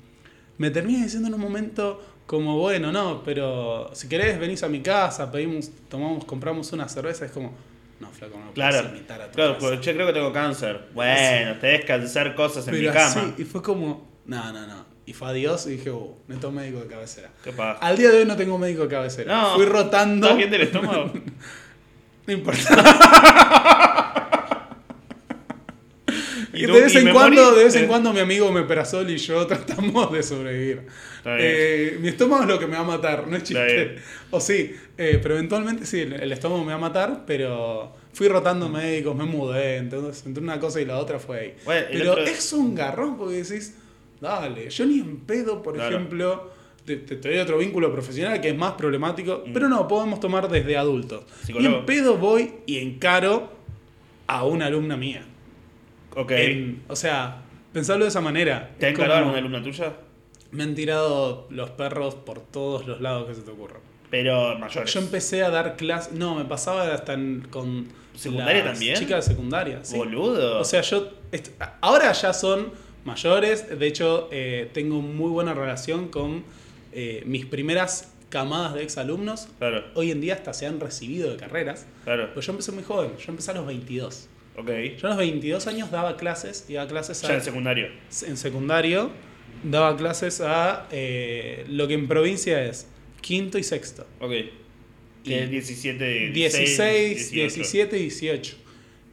me 0.59 0.71
termina 0.71 1.03
diciendo 1.05 1.29
en 1.29 1.35
un 1.35 1.41
momento 1.41 2.01
como, 2.27 2.59
bueno, 2.59 2.91
no, 2.91 3.23
pero 3.25 3.91
si 3.95 4.09
querés 4.09 4.39
venís 4.41 4.63
a 4.65 4.69
mi 4.69 4.81
casa, 4.81 5.31
pedimos, 5.31 5.71
tomamos, 5.89 6.25
compramos 6.25 6.73
una 6.73 6.89
cerveza, 6.89 7.25
es 7.27 7.33
como, 7.33 7.53
no, 8.01 8.11
flaco, 8.11 8.39
no 8.39 8.53
Claro. 8.53 8.79
puedes 8.79 8.93
invitar 8.93 9.21
a 9.23 9.27
tu 9.31 9.35
Claro, 9.37 9.55
casa". 9.55 9.67
pues, 9.69 9.81
creo 9.81 10.07
que 10.07 10.13
tengo 10.13 10.33
cáncer. 10.33 10.89
Bueno, 10.95 11.57
te 11.61 11.67
debes 11.69 11.85
cansar 11.85 12.35
cosas 12.35 12.67
en 12.69 12.75
Pero 12.75 12.91
mi 12.93 12.97
cama. 12.99 13.35
y 13.39 13.45
fue 13.45 13.63
como, 13.63 14.09
no, 14.27 14.53
no, 14.53 14.67
no. 14.67 14.87
Y 15.07 15.13
fue 15.13 15.29
adiós 15.29 15.67
y 15.67 15.71
dije, 15.71 15.91
uh, 15.91 16.17
necesito 16.29 16.53
médico 16.53 16.81
de 16.81 16.87
cabecera. 16.87 17.31
¿Qué 17.43 17.53
pasa? 17.53 17.79
Al 17.85 17.97
día 17.97 18.11
de 18.11 18.19
hoy 18.19 18.25
no 18.27 18.37
tengo 18.37 18.59
médico 18.59 18.83
de 18.83 18.89
cabecera. 18.89 19.35
No. 19.35 19.55
Fui 19.57 19.65
rotando. 19.67 20.27
¿Estás 20.27 20.37
bien 20.39 20.51
del 20.51 20.63
estómago? 20.63 21.13
No 22.27 22.35
importa. 22.35 22.69
Y 26.55 26.67
de 26.67 26.73
vez 26.73 26.95
y 26.95 26.99
en 26.99 27.13
cuando, 27.13 27.55
de 27.55 27.65
vez 27.65 27.77
en 27.77 27.87
cuando 27.87 28.13
mi 28.13 28.21
amigo 28.21 28.51
Meperazol 28.51 29.09
y 29.11 29.17
yo 29.19 29.47
tratamos 29.49 30.13
de 30.13 30.23
sobrevivir. 30.23 30.83
Eh, 31.25 31.99
mi 32.01 32.09
estómago 32.09 32.43
es 32.43 32.49
lo 32.49 32.59
que 32.59 32.67
me 32.67 32.75
va 32.77 32.81
a 32.83 32.85
matar, 32.85 33.27
no 33.29 33.37
es 33.37 33.43
chiste. 33.45 33.97
O 34.31 34.41
sí, 34.41 34.75
eh, 34.99 35.19
pero 35.23 35.35
eventualmente 35.35 35.87
sí, 35.87 36.01
el, 36.01 36.15
el 36.15 36.33
estómago 36.33 36.63
me 36.65 36.73
va 36.73 36.79
a 36.79 36.81
matar, 36.81 37.25
pero 37.27 37.93
fui 38.13 38.27
rotando 38.29 38.69
médicos, 38.69 39.15
me 39.15 39.25
mudé, 39.25 39.77
entonces 39.77 40.25
entre 40.27 40.43
una 40.43 40.59
cosa 40.59 40.81
y 40.81 40.85
la 40.87 40.99
otra 40.99 41.19
fue 41.21 41.39
ahí. 41.41 41.55
Bueno, 41.65 41.87
pero 41.93 42.13
otro- 42.13 42.25
es 42.25 42.53
un 42.53 42.75
garrón 42.75 43.17
porque 43.17 43.37
decís, 43.43 43.77
dale, 44.21 44.69
yo 44.71 44.87
ni 44.87 44.99
en 45.01 45.19
pedo, 45.19 45.63
por 45.63 45.75
Claro. 45.75 45.95
ejemplo, 45.97 46.51
te, 46.85 46.97
te, 46.97 47.17
te 47.17 47.29
doy 47.29 47.39
otro 47.39 47.59
vínculo 47.59 47.93
profesional 47.93 48.41
que 48.41 48.49
es 48.49 48.57
más 48.57 48.73
problemático, 48.73 49.45
Mm. 49.47 49.53
pero 49.53 49.69
no, 49.69 49.87
podemos 49.87 50.19
tomar 50.19 50.49
desde 50.49 50.77
adultos. 50.77 51.23
Ni 51.49 51.67
en 51.67 51.85
pedo 51.87 52.17
voy 52.17 52.55
y 52.67 52.79
encaro 52.79 53.53
a 54.27 54.45
una 54.45 54.67
alumna 54.67 54.97
mía. 54.97 55.25
Ok. 56.17 56.31
En- 56.33 56.83
o 56.89 56.97
sea, 56.97 57.43
pensarlo 57.73 58.05
de 58.05 58.09
esa 58.11 58.21
manera. 58.21 58.75
¿Te 58.79 58.87
ha 58.87 58.89
Es 58.91 58.95
como- 58.95 59.05
encargado 59.07 59.19
alguna 59.31 59.39
alumna 59.39 59.63
tuya? 59.63 59.95
Me 60.53 60.65
han 60.65 60.75
tirado 60.75 61.47
los 61.51 61.71
perros 61.71 62.15
por 62.17 62.41
todos 62.41 62.87
los 62.87 63.01
lados 63.01 63.29
que 63.29 63.35
se 63.35 63.43
te 63.43 63.51
ocurran. 63.51 63.81
Pero 64.11 64.59
mayores. 64.59 64.93
Yo 64.93 65.01
empecé 65.01 65.43
a 65.45 65.51
dar 65.51 65.77
clases. 65.77 66.13
No, 66.13 66.35
me 66.35 66.45
pasaba 66.45 66.93
hasta 66.93 67.13
en- 67.15 67.47
con. 67.51 67.89
¿Secundaria 68.17 68.65
las 68.65 68.73
también? 68.75 68.97
Chicas 68.97 69.25
de 69.27 69.33
secundaria, 69.35 69.79
sí. 69.85 69.97
Boludo. 69.97 70.59
O 70.61 70.65
sea, 70.65 70.81
yo. 70.83 71.11
est- 71.31 71.53
ahora 71.81 72.11
ya 72.13 72.33
son 72.33 72.73
mayores. 73.05 73.79
De 73.79 73.87
hecho, 73.87 74.29
eh, 74.33 74.69
tengo 74.75 75.01
muy 75.01 75.31
buena 75.31 75.55
relación 75.55 76.09
con 76.09 76.43
eh, 76.93 77.23
mis 77.25 77.47
primeras 77.47 78.13
camadas 78.31 78.75
de 78.75 78.83
exalumnos. 78.83 79.47
Claro, 79.61 79.85
Hoy 79.95 80.11
en 80.11 80.21
día 80.21 80.35
hasta 80.35 80.53
se 80.53 80.67
han 80.67 80.81
recibido 80.81 81.31
de 81.31 81.37
carreras. 81.37 81.87
claro. 82.03 82.27
Pero 82.31 82.41
yo 82.41 82.51
empecé 82.51 82.73
muy 82.73 82.83
joven. 82.83 83.13
Yo 83.17 83.27
empecé 83.31 83.53
a 83.53 83.55
los 83.55 83.67
22. 83.67 84.29
Ok. 84.61 84.71
Yo 85.01 85.07
a 85.07 85.11
los 85.11 85.19
22 85.19 85.67
años 85.67 85.91
daba 85.91 86.17
clases. 86.17 86.65
Iba 86.69 86.83
a 86.83 86.87
clases 86.89 87.23
a, 87.25 87.29
Ya 87.29 87.35
en 87.35 87.43
secundario. 87.43 87.89
en 88.27 88.37
secundario 88.37 89.11
daba 89.65 89.97
clases 89.97 90.41
a 90.41 90.87
eh, 90.93 91.65
lo 91.69 91.89
que 91.89 91.95
en 91.95 92.09
provincia 92.09 92.65
es 92.65 92.87
quinto 93.21 93.59
y 93.59 93.63
sexto. 93.63 94.07
Ok. 94.21 94.33
Y 95.23 95.29
Que 95.29 95.43
es 95.45 95.51
17, 95.51 96.31
16, 96.31 97.31
18. 97.31 97.55
17 97.55 97.97
y 97.99 98.01
18. 98.03 98.57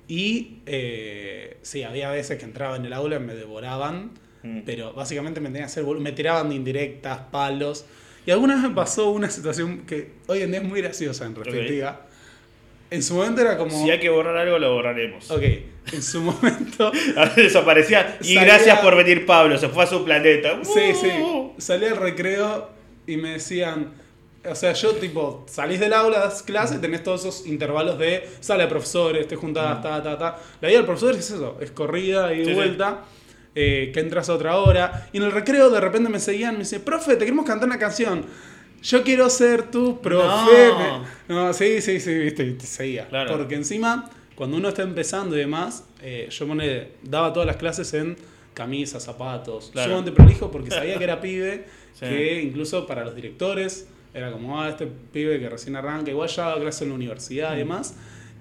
Y 0.07 0.59
eh, 0.65 1.57
sí, 1.61 1.83
había 1.83 2.09
veces 2.11 2.37
que 2.37 2.45
entraba 2.45 2.77
en 2.77 2.85
el 2.85 2.93
aula 2.93 3.17
y 3.17 3.19
me 3.19 3.35
devoraban, 3.35 4.11
Mm. 4.43 4.61
pero 4.65 4.93
básicamente 4.93 5.39
me 5.39 5.47
tenían 5.47 5.63
que 5.63 5.71
hacer 5.71 5.83
me 5.83 6.11
tiraban 6.11 6.49
de 6.49 6.55
indirectas, 6.55 7.19
palos. 7.31 7.85
Y 8.25 8.31
alguna 8.31 8.55
vez 8.55 8.63
me 8.63 8.75
pasó 8.75 9.09
una 9.09 9.29
situación 9.29 9.85
que 9.85 10.11
hoy 10.27 10.41
en 10.41 10.51
día 10.51 10.61
es 10.61 10.67
muy 10.67 10.81
graciosa 10.81 11.25
en 11.25 11.35
retrospectiva. 11.35 12.06
En 12.89 13.03
su 13.03 13.15
momento 13.15 13.41
era 13.41 13.57
como. 13.57 13.71
Si 13.83 13.89
hay 13.89 13.99
que 13.99 14.09
borrar 14.09 14.37
algo, 14.37 14.57
lo 14.59 14.73
borraremos. 14.73 15.29
Ok, 15.31 15.41
en 15.93 16.01
su 16.03 16.21
momento. 16.21 16.91
Desaparecía. 17.35 18.17
Y 18.21 18.35
Salía- 18.35 18.43
gracias 18.45 18.79
por 18.79 18.95
venir, 18.95 19.25
Pablo. 19.25 19.57
Se 19.57 19.69
fue 19.69 19.83
a 19.83 19.87
su 19.87 20.03
planeta. 20.05 20.59
Sí, 20.63 20.93
sí. 20.99 21.09
Uh. 21.21 21.53
Salí 21.57 21.85
al 21.85 21.97
recreo 21.97 22.69
y 23.05 23.17
me 23.17 23.31
decían. 23.33 23.93
O 24.49 24.55
sea, 24.55 24.71
yo 24.71 24.93
tipo, 24.95 25.45
salís 25.49 25.77
del 25.81 25.91
aula, 25.91 26.19
das 26.19 26.41
clase, 26.41 26.79
tenés 26.79 27.03
todos 27.03 27.19
esos 27.25 27.45
intervalos 27.47 27.99
de 27.99 28.29
sala 28.39 28.63
de 28.63 28.69
profesores, 28.69 29.27
te 29.27 29.35
juntás, 29.35 29.81
ta, 29.81 30.01
ta, 30.01 30.17
ta. 30.17 30.39
La 30.61 30.69
vida 30.69 30.77
del 30.77 30.85
profesor 30.85 31.13
es 31.15 31.29
eso, 31.31 31.57
es 31.59 31.71
corrida 31.71 32.33
y 32.33 32.43
Sí, 32.45 32.51
sí. 32.51 32.53
vuelta, 32.53 33.01
eh, 33.55 33.91
que 33.93 33.99
entras 33.99 34.29
a 34.29 34.33
otra 34.35 34.55
hora. 34.55 35.09
Y 35.11 35.17
en 35.17 35.23
el 35.23 35.33
recreo 35.33 35.69
de 35.69 35.81
repente 35.81 36.07
me 36.09 36.21
seguían, 36.21 36.53
me 36.53 36.59
dice, 36.59 36.79
profe, 36.79 37.13
te 37.17 37.25
queremos 37.25 37.45
cantar 37.45 37.67
una 37.67 37.77
canción. 37.79 38.23
Yo 38.83 39.03
quiero 39.03 39.29
ser 39.29 39.69
tu 39.71 39.99
profe. 40.01 40.69
No. 41.27 41.45
No, 41.47 41.53
sí, 41.53 41.81
sí, 41.81 41.99
sí, 41.99 42.13
viste, 42.13 42.43
y 42.45 42.53
te 42.53 42.65
seguía. 42.65 43.07
Claro. 43.07 43.35
Porque 43.37 43.55
encima, 43.55 44.09
cuando 44.35 44.57
uno 44.57 44.69
está 44.69 44.83
empezando 44.83 45.35
y 45.35 45.39
demás, 45.39 45.83
eh, 46.01 46.27
yo 46.29 46.47
pone, 46.47 46.89
daba 47.03 47.33
todas 47.33 47.47
las 47.47 47.57
clases 47.57 47.93
en 47.93 48.15
camisas, 48.53 49.03
zapatos, 49.03 49.69
Claro. 49.71 49.89
sumamente 49.89 50.11
prolijo 50.11 50.51
porque 50.51 50.71
sabía 50.71 50.97
que 50.97 51.03
era 51.03 51.19
pibe, 51.21 51.65
Sí. 51.93 52.05
que 52.05 52.41
incluso 52.41 52.85
para 52.87 53.03
los 53.03 53.15
directores 53.15 53.87
era 54.13 54.31
como, 54.31 54.61
ah, 54.61 54.69
este 54.69 54.87
pibe 54.87 55.39
que 55.39 55.49
recién 55.49 55.75
arranca, 55.75 56.09
igual 56.11 56.29
ya 56.29 56.43
daba 56.49 56.61
clase 56.61 56.83
en 56.83 56.89
la 56.91 56.95
universidad 56.95 57.51
Mm. 57.51 57.55
y 57.55 57.57
demás, 57.57 57.95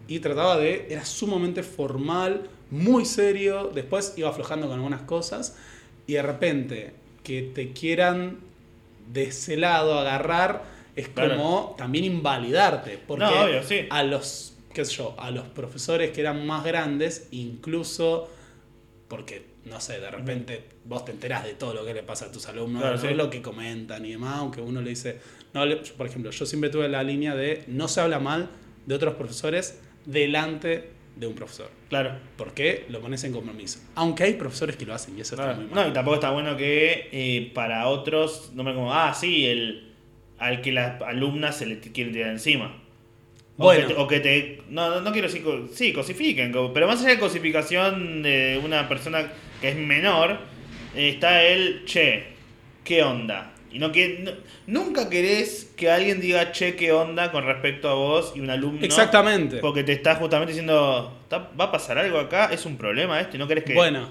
y 0.08 0.18
trataba 0.20 0.56
de, 0.58 0.86
era 0.90 1.04
sumamente 1.04 1.62
formal, 1.62 2.48
muy 2.70 3.04
serio, 3.04 3.70
después 3.74 4.14
iba 4.16 4.28
aflojando 4.28 4.66
con 4.68 4.76
algunas 4.76 5.02
cosas, 5.02 5.56
y 6.06 6.14
de 6.14 6.22
repente 6.22 6.92
que 7.24 7.42
te 7.42 7.72
quieran 7.72 8.38
de 9.08 9.24
ese 9.24 9.56
lado 9.56 9.98
agarrar 9.98 10.62
es 10.94 11.08
Claro. 11.08 11.36
como 11.36 11.74
también 11.78 12.04
invalidarte, 12.04 12.98
porque 13.06 13.24
No, 13.24 13.44
obvio, 13.44 13.62
sí. 13.62 13.86
a 13.90 14.02
los, 14.02 14.54
qué 14.72 14.84
sé 14.84 14.94
yo, 14.94 15.14
a 15.18 15.30
los 15.30 15.46
profesores 15.48 16.10
que 16.10 16.20
eran 16.22 16.46
más 16.46 16.64
grandes, 16.64 17.28
incluso 17.32 18.30
porque, 19.08 19.44
no 19.66 19.80
sé, 19.80 20.00
de 20.00 20.10
repente 20.10 20.64
vos 20.84 21.04
te 21.04 21.12
enterás 21.12 21.44
de 21.44 21.54
todo 21.54 21.74
lo 21.74 21.84
que 21.84 21.94
le 21.94 22.02
pasa 22.02 22.26
a 22.26 22.32
tus 22.32 22.46
alumnos, 22.48 22.82
Claro, 22.82 22.98
de 22.98 23.08
sí. 23.08 23.14
lo 23.14 23.28
que 23.30 23.42
comentan 23.42 24.04
y 24.04 24.12
demás, 24.12 24.38
aunque 24.38 24.60
uno 24.60 24.80
le 24.82 24.90
dice, 24.90 25.20
no, 25.54 25.62
por 25.96 26.06
ejemplo, 26.06 26.30
yo 26.30 26.46
siempre 26.46 26.70
tuve 26.70 26.88
la 26.88 27.02
línea 27.02 27.34
de 27.34 27.64
no 27.68 27.88
se 27.88 28.00
habla 28.00 28.18
mal 28.18 28.48
de 28.86 28.94
otros 28.94 29.14
profesores 29.14 29.78
delante 30.06 30.90
de 31.16 31.26
un 31.26 31.34
profesor. 31.34 31.70
Claro. 31.88 32.12
Porque 32.36 32.84
lo 32.88 33.00
pones 33.00 33.24
en 33.24 33.32
compromiso. 33.32 33.80
Aunque 33.94 34.22
hay 34.24 34.34
profesores 34.34 34.76
que 34.76 34.86
lo 34.86 34.94
hacen 34.94 35.16
y 35.18 35.22
eso 35.22 35.34
Claro. 35.34 35.52
está 35.52 35.62
muy 35.64 35.74
No, 35.74 35.88
y 35.88 35.92
tampoco 35.92 36.14
está 36.16 36.30
bueno 36.30 36.56
que 36.56 37.08
eh, 37.10 37.50
para 37.54 37.88
otros, 37.88 38.52
no 38.54 38.62
me 38.62 38.74
como, 38.74 38.92
ah, 38.94 39.12
sí, 39.14 39.46
el, 39.46 39.92
al 40.38 40.60
que 40.60 40.72
la 40.72 40.98
alumna 41.06 41.52
se 41.52 41.66
le 41.66 41.76
t- 41.76 41.90
quiere 41.92 42.12
tirar 42.12 42.30
encima. 42.30 42.82
O 43.58 43.64
Bueno. 43.64 43.88
que 43.88 43.94
te- 43.94 44.00
O 44.00 44.06
que 44.06 44.20
te. 44.20 44.62
No, 44.68 45.00
no, 45.00 45.12
quiero 45.12 45.28
decir. 45.28 45.42
Sí, 45.72 45.94
cosifiquen. 45.94 46.52
co- 46.52 46.72
Pero 46.74 46.86
más 46.86 47.00
allá 47.00 47.10
de 47.14 47.18
cosificación 47.18 48.22
de 48.22 48.60
una 48.62 48.86
persona 48.86 49.32
que 49.62 49.70
es 49.70 49.76
menor, 49.76 50.32
eh, 50.94 51.08
está 51.08 51.42
el 51.42 51.86
che, 51.86 52.24
¿qué 52.84 53.02
onda? 53.02 53.54
Y 53.76 53.78
no 53.78 53.92
que 53.92 54.20
no- 54.24 54.32
nunca 54.80 55.10
querés 55.10 55.70
que 55.76 55.90
alguien 55.90 56.18
diga 56.18 56.50
che, 56.50 56.76
¿qué 56.76 56.92
onda 56.92 57.30
con 57.30 57.44
respecto 57.44 57.90
a 57.90 57.94
vos 57.94 58.32
y 58.34 58.40
un 58.40 58.48
alumno. 58.48 58.80
Exactamente. 58.82 59.58
Porque 59.58 59.84
te 59.84 59.92
está 59.92 60.14
justamente 60.14 60.52
diciendo, 60.52 61.12
"¿Está- 61.24 61.50
¿va 61.60 61.64
a 61.66 61.70
pasar 61.72 61.98
algo 61.98 62.18
acá? 62.18 62.46
¿Es 62.50 62.64
un 62.64 62.78
problema 62.78 63.20
esto? 63.20 63.36
Y 63.36 63.38
no 63.38 63.46
querés 63.46 63.64
que. 63.64 63.74
Bueno, 63.74 64.08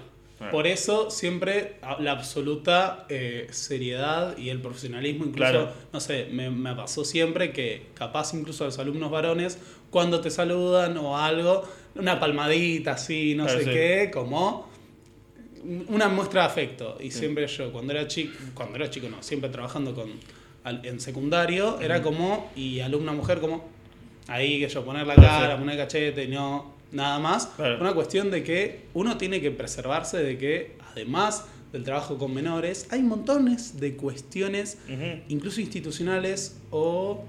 por 0.51 0.67
eso 0.67 1.09
siempre 1.09 1.77
la 1.97 2.11
absoluta 2.11 3.07
eh, 3.09 3.47
seriedad 3.49 4.37
y 4.37 4.49
el 4.49 4.61
profesionalismo, 4.61 5.25
incluso, 5.25 5.49
Claro. 5.51 5.73
no 5.91 5.99
sé, 5.99 6.27
me, 6.31 6.51
me 6.51 6.75
pasó 6.75 7.03
siempre 7.03 7.51
que 7.51 7.87
capaz 7.95 8.35
incluso 8.35 8.65
a 8.65 8.67
los 8.67 8.77
alumnos 8.77 9.09
varones, 9.09 9.57
cuando 9.89 10.21
te 10.21 10.29
saludan 10.29 10.95
o 10.97 11.17
algo, 11.17 11.63
una 11.95 12.19
palmadita 12.19 12.91
así, 12.91 13.33
no 13.33 13.45
Claro, 13.45 13.59
sé 13.59 13.65
sí. 13.65 13.71
qué, 13.71 14.11
como 14.13 14.69
una 15.87 16.07
muestra 16.09 16.41
de 16.41 16.47
afecto. 16.47 16.97
Y 16.99 17.11
siempre 17.11 17.47
yo, 17.47 17.71
cuando 17.71 17.93
era 17.93 18.07
chico, 18.07 18.33
cuando 18.53 18.75
era 18.75 18.89
chico 18.89 19.07
no, 19.09 19.21
siempre 19.23 19.49
trabajando 19.49 19.93
con 19.93 20.09
al- 20.63 20.85
en 20.85 20.99
secundario, 20.99 21.79
era 21.79 22.01
como, 22.01 22.51
y 22.55 22.79
alumna 22.79 23.11
mujer 23.11 23.39
como, 23.39 23.65
ahí 24.27 24.59
que 24.59 24.67
yo, 24.69 24.83
poner 24.85 25.05
la 25.07 25.15
cara, 25.15 25.57
poner 25.57 25.77
cachete, 25.77 26.27
no, 26.27 26.73
nada 26.91 27.19
más. 27.19 27.47
Claro. 27.55 27.79
Una 27.79 27.93
cuestión 27.93 28.31
de 28.31 28.43
que 28.43 28.85
uno 28.93 29.17
tiene 29.17 29.41
que 29.41 29.51
preservarse 29.51 30.17
de 30.23 30.37
que, 30.37 30.77
además 30.91 31.45
del 31.71 31.83
trabajo 31.83 32.17
con 32.17 32.33
menores, 32.33 32.87
hay 32.91 33.01
montones 33.03 33.79
de 33.79 33.95
cuestiones, 33.95 34.77
incluso 35.29 35.59
institucionales, 35.61 36.61
o 36.71 37.23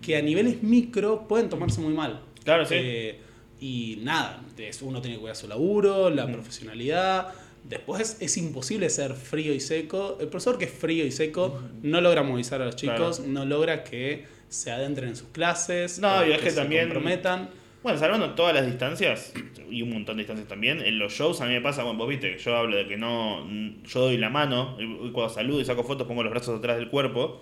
que 0.00 0.16
a 0.16 0.22
niveles 0.22 0.62
micro 0.62 1.26
pueden 1.26 1.48
tomarse 1.48 1.80
muy 1.80 1.92
mal. 1.92 2.20
Claro, 2.44 2.64
sí. 2.64 2.74
Eh, 2.78 3.18
y 3.60 3.98
nada, 4.02 4.40
uno 4.82 5.00
tiene 5.00 5.16
que 5.16 5.20
cuidar 5.20 5.34
su 5.36 5.48
laburo, 5.48 6.10
la 6.10 6.30
profesionalidad. 6.30 7.34
Después 7.68 8.16
es 8.20 8.36
imposible 8.38 8.88
ser 8.90 9.14
frío 9.14 9.52
y 9.52 9.60
seco. 9.60 10.16
El 10.20 10.28
profesor 10.28 10.56
que 10.58 10.64
es 10.64 10.72
frío 10.72 11.04
y 11.04 11.10
seco 11.10 11.60
no 11.82 12.00
logra 12.00 12.22
movilizar 12.22 12.62
a 12.62 12.64
los 12.64 12.76
chicos, 12.76 13.18
Claro. 13.18 13.32
no 13.32 13.44
logra 13.44 13.84
que 13.84 14.24
se 14.48 14.70
adentren 14.70 15.10
en 15.10 15.16
sus 15.16 15.28
clases, 15.28 15.98
No, 15.98 16.26
y 16.26 16.32
es 16.32 16.38
que 16.40 16.50
se 16.50 16.56
también- 16.56 16.84
comprometan. 16.84 17.50
Bueno, 17.82 17.98
salvando 17.98 18.30
todas 18.34 18.54
las 18.54 18.66
distancias, 18.66 19.32
y 19.70 19.82
un 19.82 19.90
montón 19.90 20.16
de 20.16 20.22
distancias 20.22 20.48
también, 20.48 20.80
en 20.80 20.98
los 20.98 21.12
shows 21.12 21.40
a 21.42 21.46
mí 21.46 21.52
me 21.52 21.60
pasa, 21.60 21.84
bueno, 21.84 21.98
vos 21.98 22.08
viste, 22.08 22.32
que 22.36 22.38
yo 22.42 22.56
hablo 22.56 22.76
de 22.76 22.88
que 22.88 22.96
no, 22.96 23.46
yo 23.84 24.00
doy 24.00 24.16
la 24.16 24.30
mano, 24.30 24.76
y 24.80 25.10
cuando 25.12 25.32
saludo 25.32 25.60
y 25.60 25.64
saco 25.64 25.84
fotos 25.84 26.06
pongo 26.08 26.22
los 26.24 26.30
brazos 26.32 26.58
atrás 26.58 26.76
del 26.78 26.88
cuerpo, 26.88 27.40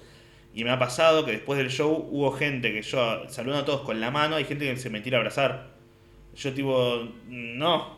y 0.52 0.64
me 0.64 0.70
ha 0.70 0.78
pasado 0.78 1.24
que 1.24 1.30
después 1.32 1.58
del 1.58 1.70
show 1.70 2.06
hubo 2.10 2.32
gente 2.32 2.72
que 2.72 2.82
yo 2.82 3.28
saludo 3.28 3.58
a 3.58 3.64
todos 3.64 3.80
con 3.82 4.00
la 4.00 4.10
mano, 4.10 4.36
hay 4.36 4.44
gente 4.44 4.66
que 4.70 4.76
se 4.76 4.90
me 4.90 5.00
tira 5.00 5.16
a 5.18 5.20
abrazar. 5.20 5.68
Yo 6.36 6.52
tipo, 6.52 7.08
no, 7.28 7.96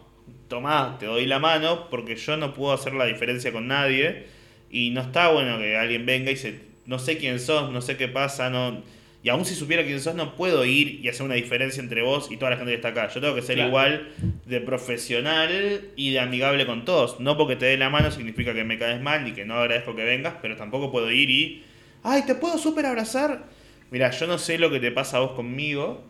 tomá, 0.48 0.96
te 0.98 1.06
doy 1.06 1.26
la 1.26 1.38
mano, 1.38 1.88
porque 1.90 2.16
yo 2.16 2.36
no 2.36 2.54
puedo 2.54 2.72
hacer 2.72 2.94
la 2.94 3.04
diferencia 3.04 3.52
con 3.52 3.68
nadie, 3.68 4.26
y 4.70 4.90
no 4.90 5.00
está 5.02 5.28
bueno 5.30 5.58
que 5.58 5.76
alguien 5.76 6.04
venga 6.06 6.30
y 6.30 6.36
se, 6.36 6.60
no 6.86 6.98
sé 6.98 7.18
quién 7.18 7.38
sos, 7.40 7.70
no 7.70 7.80
sé 7.80 7.96
qué 7.96 8.08
pasa, 8.08 8.50
no... 8.50 8.82
Y 9.20 9.30
aún 9.30 9.44
si 9.44 9.56
supiera 9.56 9.82
quién 9.84 10.00
sos, 10.00 10.14
no 10.14 10.36
puedo 10.36 10.64
ir 10.64 11.04
y 11.04 11.08
hacer 11.08 11.26
una 11.26 11.34
diferencia 11.34 11.82
entre 11.82 12.02
vos 12.02 12.30
y 12.30 12.36
toda 12.36 12.52
la 12.52 12.56
gente 12.56 12.70
que 12.70 12.76
está 12.76 12.88
acá. 12.88 13.08
Yo 13.08 13.20
tengo 13.20 13.34
que 13.34 13.42
ser 13.42 13.56
Claro. 13.56 13.68
igual 13.70 14.08
de 14.46 14.60
profesional 14.60 15.90
y 15.96 16.12
de 16.12 16.20
amigable 16.20 16.66
con 16.66 16.84
todos. 16.84 17.18
No 17.18 17.36
porque 17.36 17.56
te 17.56 17.66
dé 17.66 17.76
la 17.76 17.90
mano 17.90 18.12
significa 18.12 18.54
que 18.54 18.62
me 18.62 18.78
caes 18.78 19.00
mal 19.02 19.24
ni 19.24 19.32
que 19.32 19.44
no 19.44 19.54
agradezco 19.58 19.96
que 19.96 20.04
vengas, 20.04 20.34
pero 20.40 20.56
tampoco 20.56 20.92
puedo 20.92 21.10
ir 21.10 21.28
y. 21.30 21.64
¡Ay, 22.04 22.22
te 22.26 22.36
puedo 22.36 22.58
súper 22.58 22.86
abrazar! 22.86 23.44
Mira, 23.90 24.10
yo 24.12 24.28
no 24.28 24.38
sé 24.38 24.56
lo 24.56 24.70
que 24.70 24.78
te 24.78 24.92
pasa 24.92 25.16
a 25.16 25.20
vos 25.20 25.32
conmigo. 25.32 26.04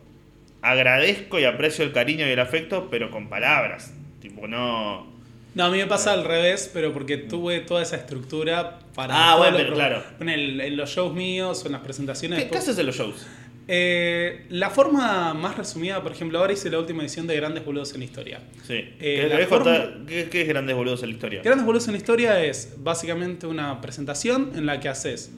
Agradezco 0.61 1.39
y 1.39 1.45
aprecio 1.45 1.83
el 1.85 1.91
cariño 1.93 2.27
y 2.27 2.31
el 2.31 2.39
afecto, 2.39 2.89
pero 2.91 3.09
con 3.09 3.27
palabras. 3.27 3.93
Tipo, 4.21 4.47
no. 4.47 5.07
No, 5.55 5.63
a 5.65 5.69
mí 5.69 5.77
me 5.77 5.87
pasa 5.87 6.13
al 6.13 6.23
revés, 6.25 6.69
pero 6.73 6.93
porque 6.93 7.17
tuve 7.17 7.59
toda 7.61 7.81
esa 7.81 7.95
estructura 7.95 8.79
para. 8.93 9.31
Ah, 9.31 9.37
bueno, 9.37 9.57
pero 9.57 9.73
claro. 9.73 10.03
En, 10.19 10.29
el- 10.29 10.61
en 10.61 10.77
los 10.77 10.89
shows 10.91 11.13
míos 11.13 11.61
o 11.63 11.65
en 11.67 11.71
las 11.73 11.81
presentaciones. 11.81 12.43
¿Qué, 12.43 12.49
qué 12.49 12.57
haces 12.57 12.77
en 12.77 12.85
los 12.85 12.95
shows? 12.95 13.25
Eh, 13.71 14.45
la 14.49 14.69
forma 14.71 15.33
más 15.35 15.55
resumida, 15.57 16.01
por 16.01 16.11
ejemplo, 16.11 16.39
ahora 16.39 16.53
hice 16.53 16.69
la 16.71 16.79
última 16.79 17.03
edición 17.03 17.27
de 17.27 17.35
Grandes 17.35 17.63
Boludos 17.63 17.93
en 17.93 17.99
la 17.99 18.05
Historia. 18.05 18.39
Sí. 18.65 18.73
Eh, 18.99 19.31
¿Qué, 19.37 19.45
forma-? 19.47 20.05
¿Qué, 20.07 20.27
qué 20.29 20.41
es 20.41 20.47
Grandes 20.47 20.75
Boludos 20.75 21.03
en 21.03 21.09
la 21.09 21.13
historia? 21.15 21.41
Grandes 21.43 21.65
Boludos 21.65 21.87
en 21.87 21.91
la 21.93 21.97
Historia 21.99 22.43
es 22.43 22.73
básicamente 22.77 23.45
una 23.47 23.79
presentación 23.81 24.51
en 24.55 24.65
la 24.65 24.79
que 24.79 24.89
haces 24.89 25.31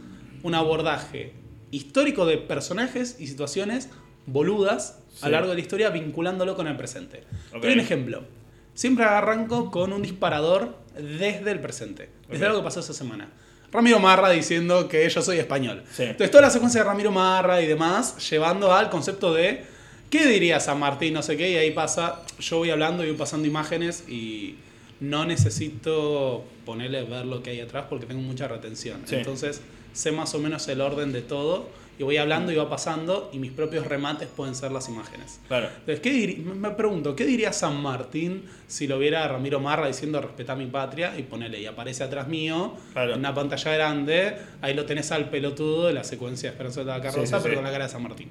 un 0.44 0.56
abordaje 0.56 1.34
histórico 1.72 2.26
de 2.26 2.38
personajes 2.38 3.18
y 3.20 3.28
situaciones 3.28 3.90
boludas 4.26 5.04
a 5.16 5.20
Sí. 5.20 5.26
lo 5.26 5.32
largo 5.32 5.50
de 5.50 5.56
la 5.56 5.62
historia 5.62 5.90
vinculándolo 5.90 6.56
con 6.56 6.68
el 6.68 6.78
presente. 6.78 7.24
Te 7.52 7.58
Ok. 7.58 7.64
doy 7.64 7.74
un 7.74 7.80
ejemplo. 7.82 8.24
Siempre 8.82 9.06
arranco 9.06 9.70
con 9.70 9.94
un 9.94 10.02
disparador 10.02 10.76
desde 10.96 11.52
el 11.52 11.60
presente, 11.60 12.10
desde 12.28 12.46
Ok. 12.46 12.50
algo 12.50 12.62
que 12.62 12.64
pasó 12.64 12.80
esa 12.80 12.96
semana. 12.96 13.30
Ramiro 13.72 14.00
Marra 14.00 14.32
diciendo 14.32 14.88
que 14.88 15.08
yo 15.08 15.22
soy 15.22 15.38
español. 15.38 15.84
Sí. 15.96 16.02
Entonces 16.02 16.32
toda 16.32 16.42
la 16.42 16.50
secuencia 16.50 16.82
de 16.82 16.88
Ramiro 16.90 17.12
Marra 17.12 17.62
y 17.62 17.68
demás 17.68 18.28
llevando 18.32 18.74
al 18.74 18.90
concepto 18.90 19.36
de 19.36 19.64
¿qué 20.10 20.26
diría 20.26 20.60
San 20.60 20.80
Martín? 20.80 21.14
No 21.14 21.22
sé 21.22 21.38
qué, 21.38 21.52
y 21.52 21.58
ahí 21.58 21.70
pasa, 21.70 22.24
yo 22.40 22.58
voy 22.58 22.72
hablando 22.72 23.04
y 23.04 23.10
voy 23.10 23.18
pasando 23.18 23.48
imágenes 23.48 24.04
y 24.10 24.56
no 25.00 25.26
necesito 25.26 26.44
ponerle 26.66 27.04
ver 27.04 27.28
lo 27.28 27.44
que 27.44 27.52
hay 27.52 27.60
atrás 27.62 27.86
porque 27.88 28.08
tengo 28.08 28.22
mucha 28.24 28.48
retención. 28.48 29.04
Sí. 29.06 29.14
Entonces 29.18 29.62
sé 29.94 30.12
más 30.12 30.34
o 30.34 30.40
menos 30.40 30.68
el 30.70 30.82
orden 30.82 31.12
de 31.14 31.22
todo 31.22 31.70
y 32.02 32.04
voy 32.04 32.18
hablando 32.18 32.52
y 32.52 32.56
va 32.56 32.68
pasando 32.68 33.30
y 33.32 33.38
mis 33.38 33.52
propios 33.52 33.86
remates 33.86 34.28
pueden 34.28 34.56
ser 34.56 34.72
las 34.72 34.90
imágenes. 34.90 35.40
Claro. 35.48 35.68
Entonces, 35.68 36.00
¿qué 36.00 36.42
me 36.56 36.72
pregunto, 36.72 37.16
¿qué 37.16 37.26
diría 37.26 37.54
San 37.54 37.80
Martín 37.80 38.46
si 38.68 38.88
lo 38.88 38.98
viera 38.98 39.24
a 39.24 39.28
Ramiro 39.28 39.60
Marra 39.60 39.86
diciendo 39.86 40.20
respetá 40.20 40.56
mi 40.56 40.66
patria 40.66 41.14
y 41.16 41.22
ponele 41.22 41.62
y 41.62 41.68
aparece 41.68 42.04
atrás 42.04 42.28
mío 42.28 42.74
Claro. 42.94 43.14
en 43.14 43.20
una 43.20 43.36
pantalla 43.36 43.72
grande? 43.76 44.36
Ahí 44.62 44.74
lo 44.74 44.86
tenés 44.86 45.12
al 45.12 45.30
pelotudo 45.30 45.86
de 45.86 45.94
la 45.94 46.04
secuencia 46.04 46.50
de 46.50 46.54
Esperanza 46.56 46.80
de 46.80 46.88
la 46.88 47.00
Carroza, 47.02 47.22
Sí, 47.22 47.34
sí, 47.36 47.40
pero 47.44 47.56
con 47.58 47.66
la 47.66 47.72
cara 47.72 47.84
de 47.86 47.92
San 47.92 48.02
Martín. 48.02 48.30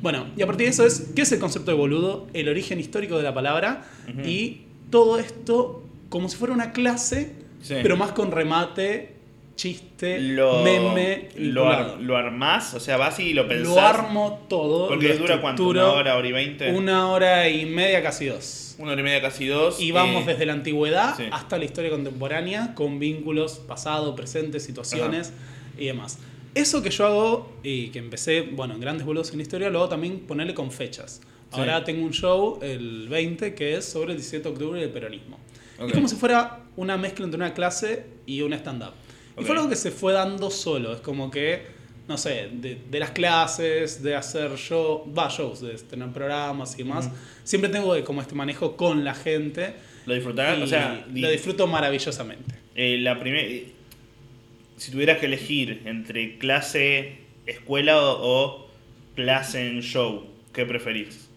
Bueno, 0.00 0.28
y 0.36 0.42
a 0.42 0.46
partir 0.46 0.66
de 0.66 0.70
eso 0.70 0.86
es, 0.86 1.10
¿qué 1.16 1.22
es 1.22 1.32
el 1.32 1.40
concepto 1.40 1.72
de 1.72 1.76
boludo? 1.76 2.28
El 2.32 2.48
origen 2.48 2.78
histórico 2.78 3.16
de 3.16 3.24
la 3.24 3.34
palabra 3.34 3.82
y 4.24 4.62
todo 4.88 5.18
esto 5.18 5.82
como 6.10 6.28
si 6.28 6.36
fuera 6.36 6.54
una 6.54 6.70
clase, 6.70 7.34
pero 7.68 7.96
más 7.96 8.12
con 8.12 8.30
remate, 8.30 9.16
chiste, 9.60 10.18
Lo, 10.18 10.62
meme, 10.62 11.28
lo, 11.36 11.68
ar- 11.68 12.00
lo 12.00 12.16
armás, 12.16 12.72
o 12.72 12.80
sea, 12.80 12.96
vas 12.96 13.20
y 13.20 13.34
lo 13.34 13.46
pensás. 13.46 13.74
Lo 13.74 13.78
armo 13.78 14.46
todo. 14.48 14.88
Porque 14.88 15.14
dura 15.18 15.38
cuánto, 15.42 15.68
una 15.68 15.90
hora, 15.90 16.16
hora 16.16 16.26
y 16.26 16.32
veinte. 16.32 16.72
Una 16.72 17.08
hora 17.08 17.46
y 17.46 17.66
media, 17.66 18.02
casi 18.02 18.24
dos. 18.24 18.76
Una 18.78 18.92
hora 18.92 19.02
y 19.02 19.04
media, 19.04 19.20
casi 19.20 19.46
dos. 19.46 19.78
Y 19.78 19.92
vamos 19.92 20.22
eh, 20.22 20.28
desde 20.28 20.46
la 20.46 20.54
antigüedad 20.54 21.14
sí. 21.14 21.24
hasta 21.30 21.58
la 21.58 21.66
historia 21.66 21.90
contemporánea, 21.90 22.74
con 22.74 22.98
vínculos 22.98 23.58
pasado, 23.58 24.16
presente, 24.16 24.60
situaciones 24.60 25.34
y 25.76 25.84
demás. 25.84 26.18
Eso 26.54 26.82
que 26.82 26.88
yo 26.88 27.06
hago 27.06 27.52
y 27.62 27.88
que 27.88 27.98
empecé, 27.98 28.40
bueno, 28.40 28.72
en 28.72 28.80
grandes 28.80 29.04
boludos 29.04 29.30
en 29.32 29.36
la 29.36 29.42
historia, 29.42 29.68
lo 29.68 29.80
hago 29.80 29.90
también 29.90 30.20
ponerle 30.20 30.54
con 30.54 30.72
fechas. 30.72 31.20
Sí. 31.52 31.60
Ahora 31.60 31.84
tengo 31.84 32.02
un 32.06 32.12
show 32.12 32.60
el 32.62 33.08
20 33.10 33.54
que 33.54 33.76
es 33.76 33.84
sobre 33.84 34.12
el 34.12 34.16
17 34.16 34.42
de 34.42 34.48
octubre 34.48 34.80
y 34.80 34.84
el 34.84 34.90
peronismo. 34.90 35.38
Ok. 35.78 35.88
Es 35.88 35.92
como 35.92 36.08
si 36.08 36.16
fuera 36.16 36.60
una 36.76 36.96
mezcla 36.96 37.26
entre 37.26 37.36
una 37.36 37.52
clase 37.52 38.06
y 38.24 38.40
un 38.40 38.54
stand-up. 38.54 38.94
Y 39.38 39.44
fue 39.44 39.56
algo 39.56 39.68
que 39.68 39.76
se 39.76 39.90
fue 39.90 40.12
dando 40.12 40.50
solo. 40.50 40.92
Es 40.92 41.00
como 41.00 41.30
que, 41.30 41.62
no 42.08 42.18
sé, 42.18 42.48
de, 42.52 42.78
de 42.90 42.98
las 43.00 43.10
clases, 43.10 44.02
de 44.02 44.14
hacer 44.14 44.56
show, 44.56 45.12
va, 45.16 45.28
shows, 45.28 45.60
de 45.60 45.74
tener 45.74 46.08
programas 46.10 46.74
y 46.74 46.82
demás. 46.82 47.10
Siempre 47.44 47.70
tengo 47.70 47.94
eh, 47.96 48.04
como 48.04 48.20
este 48.20 48.34
manejo 48.34 48.76
con 48.76 49.04
la 49.04 49.14
gente. 49.14 49.74
Lo 50.06 50.14
disfrutás, 50.14 50.58
y 50.58 50.62
o 50.62 50.66
sea, 50.66 51.06
lo 51.12 51.30
disfruto 51.30 51.66
maravillosamente. 51.66 52.54
eh, 52.74 52.98
la 52.98 53.18
primera. 53.20 53.48
Si 54.76 54.90
tuvieras 54.90 55.18
que 55.18 55.26
elegir 55.26 55.82
entre 55.84 56.38
clase, 56.38 57.18
escuela 57.46 57.98
o, 58.00 58.18
o 58.22 58.68
clase 59.14 59.66
en 59.68 59.82
show, 59.82 60.26
¿qué 60.54 60.64
preferís? 60.64 61.28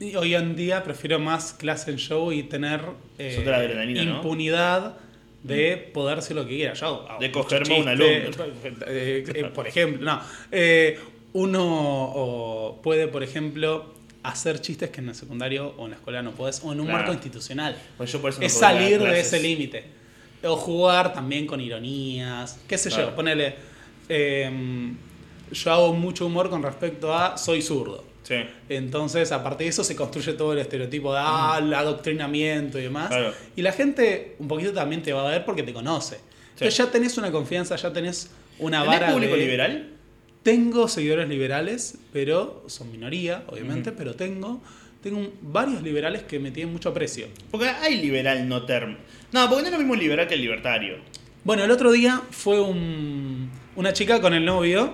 Y 0.00 0.14
hoy 0.16 0.34
en 0.34 0.54
día 0.56 0.82
prefiero 0.84 1.18
más 1.18 1.52
clase 1.52 1.90
en 1.92 1.98
show 1.98 2.32
y 2.32 2.42
tener 2.44 2.80
eh, 3.18 3.34
¿no? 4.04 4.20
De 5.42 5.76
poder 5.94 6.18
hacer 6.18 6.36
lo 6.36 6.42
que 6.46 6.56
quiera. 6.56 6.74
Yo, 6.74 7.06
De 7.20 7.30
cogerme 7.30 7.74
a 7.76 7.78
un 7.78 7.84
chiste, 7.86 7.90
alumno. 7.90 8.44
eh, 8.86 9.24
eh, 9.34 9.44
por 9.54 9.66
ejemplo, 9.66 10.04
no. 10.04 10.20
Eh, 10.50 10.98
uno 11.32 12.78
puede, 12.82 13.08
por 13.08 13.22
ejemplo, 13.22 13.94
hacer 14.22 14.60
chistes 14.60 14.90
que 14.90 15.00
en 15.00 15.08
el 15.10 15.14
secundario 15.14 15.74
o 15.78 15.84
en 15.84 15.90
la 15.90 15.96
escuela 15.96 16.22
no 16.22 16.32
puedes, 16.32 16.60
o 16.64 16.72
en 16.72 16.80
un 16.80 16.86
Claro. 16.86 16.98
marco 17.00 17.12
institucional. 17.12 17.76
Pues 17.96 18.10
yo 18.12 18.20
por 18.20 18.30
eso 18.30 18.40
no 18.40 18.46
es 18.46 18.52
salir 18.52 18.98
de 19.00 19.20
ese 19.20 19.40
límite. 19.40 19.84
O 20.42 20.56
jugar 20.56 21.12
también 21.12 21.46
con 21.46 21.60
ironías. 21.60 22.58
¿Qué 22.68 22.78
sé 22.78 22.88
Claro. 22.90 23.10
yo? 23.10 23.16
Ponele. 23.16 23.54
yo 25.52 25.72
hago 25.72 25.92
mucho 25.94 26.26
humor 26.26 26.50
con 26.50 26.62
respecto 26.62 27.14
a 27.14 27.36
soy 27.38 27.62
zurdo. 27.62 28.04
Sí. 28.28 28.34
Entonces, 28.68 29.32
aparte 29.32 29.64
de 29.64 29.70
eso, 29.70 29.82
se 29.82 29.96
construye 29.96 30.34
todo 30.34 30.52
el 30.52 30.58
estereotipo 30.58 31.14
de 31.14 31.20
ah, 31.22 31.58
el 31.62 31.72
adoctrinamiento 31.72 32.78
y 32.78 32.82
demás. 32.82 33.08
Claro. 33.08 33.32
Y 33.56 33.62
la 33.62 33.72
gente 33.72 34.36
un 34.38 34.48
poquito 34.48 34.72
también 34.74 35.02
te 35.02 35.14
va 35.14 35.26
a 35.26 35.30
ver 35.30 35.46
porque 35.46 35.62
te 35.62 35.72
conoce. 35.72 36.18
Entonces 36.52 36.76
ya 36.76 36.90
tenés 36.90 37.16
una 37.16 37.30
confianza, 37.32 37.76
ya 37.76 37.90
tenés 37.92 38.30
una 38.58 38.82
¿Tenés 38.82 39.00
vara 39.00 39.12
público 39.12 39.34
de- 39.34 39.40
liberal? 39.40 39.88
Tengo 40.42 40.88
seguidores 40.88 41.28
liberales, 41.28 41.96
pero 42.12 42.64
son 42.66 42.92
minoría, 42.92 43.44
obviamente, 43.48 43.92
pero 43.92 44.14
tengo, 44.14 44.60
tengo 45.02 45.32
varios 45.42 45.82
liberales 45.82 46.22
que 46.24 46.38
me 46.38 46.50
tienen 46.50 46.72
mucho 46.72 46.90
aprecio. 46.90 47.26
Porque 47.50 47.68
hay 47.68 47.96
liberal 48.00 48.48
no 48.48 48.64
term. 48.64 48.96
No, 49.32 49.48
porque 49.48 49.62
no 49.62 49.68
es 49.68 49.72
lo 49.72 49.78
mismo 49.78 49.94
liberal 49.94 50.26
que 50.26 50.34
el 50.34 50.40
libertario. 50.42 50.96
Bueno, 51.44 51.64
el 51.64 51.70
otro 51.70 51.92
día 51.92 52.20
fue 52.30 52.60
un- 52.60 53.50
una 53.76 53.92
chica 53.92 54.20
con 54.20 54.34
el 54.34 54.44
novio 54.44 54.92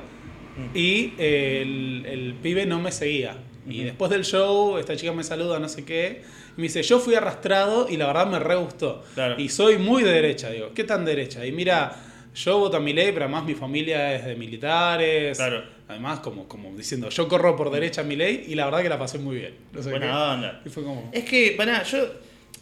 y 0.74 1.12
eh, 1.18 1.62
el, 1.62 2.06
el 2.06 2.34
pibe 2.34 2.66
no 2.66 2.80
me 2.80 2.92
seguía. 2.92 3.36
Y 3.68 3.82
después 3.82 4.10
del 4.10 4.24
show, 4.24 4.78
esta 4.78 4.94
chica 4.96 5.12
me 5.12 5.24
saluda, 5.24 5.58
no 5.58 5.68
sé 5.68 5.84
qué. 5.84 6.22
Y 6.56 6.60
me 6.60 6.64
dice, 6.64 6.82
yo 6.82 7.00
fui 7.00 7.14
arrastrado 7.14 7.88
y 7.88 7.96
la 7.96 8.06
verdad 8.06 8.26
me 8.26 8.38
re 8.38 8.56
gustó. 8.56 9.02
Claro. 9.14 9.40
Y 9.40 9.48
soy 9.48 9.78
muy 9.78 10.02
de 10.02 10.10
derecha, 10.10 10.50
digo, 10.50 10.72
¿qué 10.74 10.84
tan 10.84 11.04
derecha? 11.04 11.44
Y 11.46 11.52
mira, 11.52 11.96
yo 12.34 12.58
voto 12.58 12.76
a 12.76 12.80
mi 12.80 12.92
ley, 12.92 13.10
pero 13.12 13.24
además 13.24 13.44
mi 13.44 13.54
familia 13.54 14.14
es 14.14 14.26
de 14.26 14.36
militares. 14.36 15.38
Claro. 15.38 15.64
Además, 15.88 16.20
como, 16.20 16.46
como 16.48 16.74
diciendo, 16.76 17.08
yo 17.08 17.28
corro 17.28 17.56
por 17.56 17.70
derecha 17.70 18.02
a 18.02 18.04
mi 18.04 18.16
ley 18.16 18.44
y 18.48 18.54
la 18.54 18.66
verdad 18.66 18.82
que 18.82 18.88
la 18.88 18.98
pasé 18.98 19.18
muy 19.18 19.36
bien. 19.36 19.54
No 19.72 19.82
sé 19.82 19.90
qué. 19.90 19.98
Buena 19.98 20.32
onda. 20.34 20.62
Y 20.64 20.68
fue 20.68 20.82
como... 20.82 21.10
Es 21.12 21.24
que, 21.24 21.54
para 21.56 21.82
yo. 21.82 21.98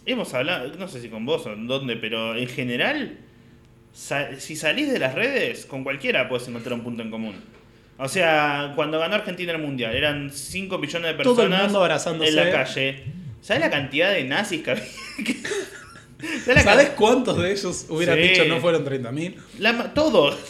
Hemos 0.05 0.33
hablado, 0.33 0.67
no 0.77 0.87
sé 0.89 0.99
si 0.99 1.07
con 1.07 1.25
vos 1.25 1.45
o 1.45 1.53
en 1.53 1.65
dónde, 1.65 1.95
pero 1.95 2.35
en 2.35 2.47
general, 2.47 3.19
si 3.93 4.55
salís 4.57 4.91
de 4.91 4.99
las 4.99 5.15
redes, 5.15 5.65
con 5.65 5.85
cualquiera 5.85 6.27
puedes 6.27 6.45
encontrar 6.49 6.73
un 6.73 6.83
punto 6.83 7.03
en 7.03 7.09
común. 7.09 7.35
O 7.97 8.07
sea, 8.09 8.73
cuando 8.75 8.99
ganó 8.99 9.15
Argentina 9.15 9.51
el 9.51 9.59
mundial, 9.59 9.95
eran 9.95 10.31
5 10.31 10.77
millones 10.77 11.15
de 11.17 11.23
Todo 11.23 11.33
el 11.43 11.49
personas 11.49 11.63
mundo 11.65 11.79
abrazándose. 11.81 12.29
en 12.29 12.35
la 12.35 12.51
calle. 12.51 13.03
¿Sabes 13.41 13.61
la 13.61 13.69
cantidad 13.69 14.11
de 14.11 14.23
nazis 14.23 14.61
que 14.63 14.71
había? 14.71 14.83
¿Sabes 16.45 16.55
la 16.55 16.61
¿Sabes 16.63 16.85
can- 16.87 16.95
cuántos 16.95 17.37
de 17.41 17.51
ellos 17.51 17.85
hubieran 17.89 18.15
Sí. 18.17 18.21
dicho 18.29 18.45
no 18.45 18.59
fueron 18.61 18.85
30.000? 18.85 19.35
la 19.59 19.73
ma- 19.73 19.93
Todos. 19.93 20.37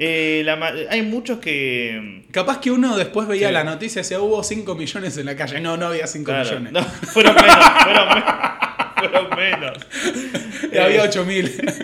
Eh, 0.00 0.42
la 0.44 0.54
hay 0.90 1.02
muchos 1.02 1.40
que. 1.40 2.22
Capaz 2.30 2.60
que 2.60 2.70
uno 2.70 2.96
después 2.96 3.26
veía 3.26 3.48
Sí. 3.48 3.54
la 3.54 3.64
noticia 3.64 3.98
y 3.98 4.02
decía, 4.04 4.20
hubo 4.20 4.44
5 4.44 4.76
millones 4.76 5.18
en 5.18 5.26
la 5.26 5.34
calle. 5.34 5.60
No, 5.60 5.76
no 5.76 5.86
había 5.88 6.06
5 6.06 6.24
Claro, 6.24 6.44
millones. 6.60 6.72
no, 6.72 6.84
fueron 6.84 7.34
menos, 7.34 7.56
fueron 7.82 8.08
menos. 8.14 8.24
Fueron 8.96 9.36
menos. 9.36 9.78
Y 10.72 10.78
había 10.78 10.98
Eh, 11.04 11.08
8000. 11.08 11.74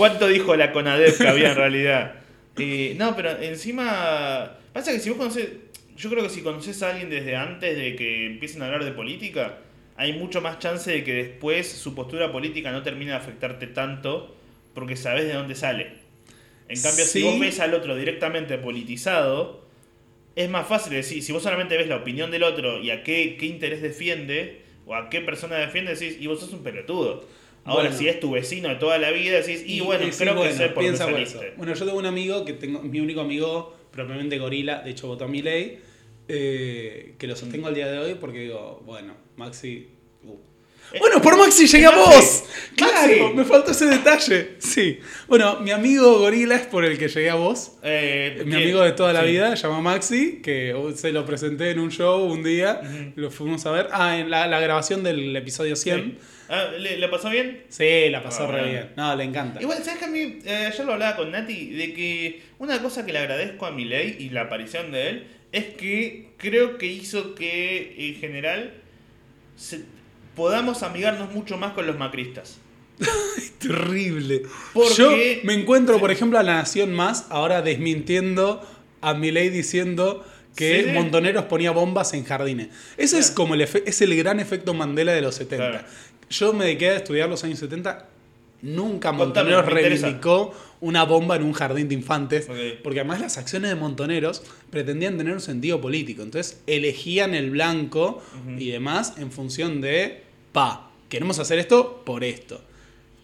¿Cuánto 0.00 0.28
dijo 0.28 0.56
la 0.56 0.72
CONADEP 0.72 1.18
que 1.18 1.28
había 1.28 1.50
en 1.50 1.56
realidad? 1.56 2.14
Eh, 2.56 2.94
no, 2.98 3.14
pero 3.14 3.38
encima. 3.42 4.56
Pasa 4.72 4.92
que 4.92 4.98
si 4.98 5.10
vos 5.10 5.18
conoces. 5.18 5.50
Yo 5.94 6.08
creo 6.08 6.22
que 6.22 6.30
si 6.30 6.40
conoces 6.40 6.82
a 6.82 6.92
alguien 6.92 7.10
desde 7.10 7.36
antes 7.36 7.76
de 7.76 7.96
que 7.96 8.24
empiecen 8.24 8.62
a 8.62 8.66
hablar 8.66 8.82
de 8.86 8.92
política, 8.92 9.58
hay 9.96 10.14
mucho 10.14 10.40
más 10.40 10.58
chance 10.58 10.90
de 10.90 11.04
que 11.04 11.12
después 11.12 11.68
su 11.70 11.94
postura 11.94 12.32
política 12.32 12.72
no 12.72 12.82
termine 12.82 13.10
de 13.10 13.18
afectarte 13.18 13.66
tanto 13.66 14.34
porque 14.72 14.96
sabes 14.96 15.26
de 15.26 15.34
dónde 15.34 15.54
sale. 15.54 15.88
En 16.68 16.80
cambio, 16.80 17.04
Sí. 17.04 17.20
si 17.20 17.22
vos 17.22 17.38
ves 17.38 17.60
al 17.60 17.74
otro 17.74 17.94
directamente 17.94 18.56
politizado, 18.56 19.66
es 20.34 20.48
más 20.48 20.66
fácil 20.66 20.94
decir, 20.94 21.22
si 21.22 21.30
vos 21.30 21.42
solamente 21.42 21.76
ves 21.76 21.88
la 21.88 21.96
opinión 21.96 22.30
del 22.30 22.44
otro 22.44 22.80
y 22.80 22.90
a 22.90 23.02
qué, 23.04 23.36
qué 23.38 23.44
interés 23.44 23.82
defiende 23.82 24.62
o 24.86 24.94
a 24.94 25.10
qué 25.10 25.20
persona 25.20 25.56
defiende, 25.56 25.94
decís, 25.94 26.16
y 26.18 26.26
vos 26.26 26.40
sos 26.40 26.54
un 26.54 26.62
pelotudo. 26.62 27.28
Ahora, 27.64 27.84
Bueno. 27.84 27.98
si 27.98 28.08
es 28.08 28.18
tu 28.20 28.30
vecino 28.32 28.68
de 28.70 28.76
toda 28.76 28.98
la 28.98 29.10
vida, 29.10 29.40
decís, 29.40 29.62
y, 29.66 29.80
bueno, 29.80 30.06
y 30.06 30.12
sí, 30.12 30.18
creo 30.18 30.34
que 30.34 30.40
bueno, 30.40 30.56
sé 30.56 30.68
por 30.70 30.82
piensa 30.82 31.06
por 31.08 31.20
eso. 31.20 31.40
Bueno, 31.56 31.74
yo 31.74 31.84
tengo 31.84 31.98
un 31.98 32.06
amigo 32.06 32.44
que 32.44 32.54
tengo, 32.54 32.80
mi 32.82 33.00
único 33.00 33.20
amigo, 33.20 33.76
propiamente 33.92 34.38
gorila, 34.38 34.80
de 34.80 34.90
hecho 34.92 35.06
votó 35.08 35.24
a 35.24 35.28
mi 35.28 35.42
ley, 35.42 35.78
eh, 36.28 37.14
que 37.18 37.26
lo 37.26 37.36
sostengo 37.36 37.66
al 37.68 37.74
día 37.74 37.90
de 37.90 37.98
hoy 37.98 38.14
porque 38.14 38.40
digo, 38.40 38.82
bueno, 38.86 39.14
Maxi. 39.36 39.88
uh. 40.24 40.36
Bueno, 40.98 41.20
por 41.22 41.36
Maxi 41.38 41.66
llegué 41.66 41.86
a 41.86 41.90
Maxi. 41.90 42.10
vos. 42.10 42.44
Claro, 42.76 43.22
Maxi. 43.24 43.36
me 43.36 43.44
faltó 43.44 43.70
ese 43.72 43.86
detalle. 43.86 44.56
Sí. 44.58 44.98
Bueno, 45.28 45.60
mi 45.60 45.70
amigo 45.70 46.18
Gorila 46.18 46.56
es 46.56 46.66
por 46.66 46.84
el 46.84 46.98
que 46.98 47.08
llegué 47.08 47.30
a 47.30 47.34
vos. 47.36 47.72
Eh, 47.82 48.36
Mi 48.44 48.50
¿quién? 48.52 48.62
amigo 48.62 48.80
de 48.82 48.92
toda 48.92 49.12
la 49.12 49.22
Sí. 49.24 49.30
vida, 49.30 49.54
se 49.56 49.62
llama 49.68 49.80
Maxi, 49.82 50.40
que 50.42 50.74
se 50.96 51.12
lo 51.12 51.24
presenté 51.26 51.70
en 51.70 51.78
un 51.80 51.90
show 51.90 52.24
un 52.24 52.42
día, 52.42 52.80
lo 53.16 53.30
fuimos 53.30 53.66
a 53.66 53.70
ver. 53.72 53.88
Ah, 53.92 54.18
en 54.18 54.30
la, 54.30 54.46
la 54.48 54.58
grabación 54.60 55.02
del 55.04 55.34
episodio 55.36 55.76
100. 55.76 56.00
Sí. 56.04 56.18
Ah, 56.52 56.68
¿le, 56.76 56.96
le 56.98 57.08
pasó 57.08 57.30
bien? 57.30 57.62
Sí, 57.68 58.08
la 58.10 58.22
pasó 58.22 58.42
Ah, 58.42 58.46
re 58.48 58.52
bueno. 58.58 58.68
bien. 58.72 58.88
No, 58.96 59.14
le 59.14 59.22
encanta. 59.24 59.62
Igual, 59.62 59.78
¿sabes 59.84 60.00
que 60.00 60.04
a 60.06 60.08
mí, 60.08 60.38
eh, 60.44 60.68
ayer 60.72 60.84
lo 60.84 60.94
hablaba 60.94 61.14
con 61.16 61.30
Nati, 61.30 61.70
de 61.70 61.94
que 61.94 62.42
una 62.58 62.82
cosa 62.82 63.06
que 63.06 63.12
le 63.12 63.20
agradezco 63.20 63.66
a 63.66 63.70
Milei 63.70 64.16
y 64.18 64.30
la 64.30 64.42
aparición 64.42 64.90
de 64.90 65.08
él 65.10 65.26
es 65.52 65.66
que 65.76 66.30
creo 66.38 66.76
que 66.76 66.86
hizo 66.86 67.34
que 67.36 67.94
en 67.98 68.16
general 68.16 68.72
se- 69.56 69.82
podamos 70.34 70.82
amigarnos 70.82 71.32
mucho 71.32 71.56
más 71.56 71.72
con 71.72 71.86
los 71.86 71.96
macristas. 71.96 72.58
Terrible. 73.58 74.42
Porque- 74.72 74.94
Yo 74.96 75.12
me 75.44 75.54
encuentro, 75.54 75.98
por 76.00 76.10
ejemplo, 76.10 76.38
a 76.38 76.42
La 76.42 76.54
Nación 76.56 76.92
Más 76.92 77.26
ahora 77.30 77.62
desmintiendo 77.62 78.66
a 79.00 79.14
Milei 79.14 79.50
diciendo 79.50 80.26
que 80.56 80.82
Sí. 80.84 80.90
Montoneros 80.92 81.44
ponía 81.44 81.70
bombas 81.70 82.12
en 82.12 82.24
jardines. 82.24 82.68
Ese 82.96 83.18
es 83.18 83.26
Claro. 83.26 83.34
como 83.36 83.54
el, 83.54 83.60
es 83.62 84.00
el 84.02 84.16
gran 84.16 84.40
efecto 84.40 84.74
Mandela 84.74 85.12
de 85.12 85.20
los 85.22 85.36
70. 85.36 85.70
Claro. 85.70 85.86
Yo 86.30 86.52
me 86.52 86.64
dediqué 86.66 86.90
a 86.90 86.96
estudiar 86.96 87.28
los 87.28 87.42
años 87.44 87.58
70. 87.58 88.06
Nunca 88.62 89.08
Contame, 89.10 89.24
Montoneros 89.24 89.64
me 89.66 89.70
interesa. 89.80 90.02
reivindicó 90.06 90.54
una 90.80 91.04
bomba 91.04 91.36
en 91.36 91.42
un 91.42 91.52
jardín 91.52 91.88
de 91.88 91.94
infantes. 91.94 92.48
Ok. 92.48 92.56
Porque 92.82 93.00
además 93.00 93.20
las 93.20 93.38
acciones 93.38 93.70
de 93.70 93.76
Montoneros 93.76 94.42
pretendían 94.70 95.16
tener 95.16 95.32
un 95.32 95.40
sentido 95.40 95.80
político. 95.80 96.22
Entonces 96.22 96.60
elegían 96.66 97.34
el 97.34 97.50
blanco 97.50 98.22
y 98.58 98.70
demás 98.70 99.14
en 99.18 99.32
función 99.32 99.80
de, 99.80 100.22
pa, 100.52 100.90
queremos 101.08 101.38
hacer 101.38 101.58
esto 101.58 102.02
por 102.04 102.22
esto. 102.22 102.60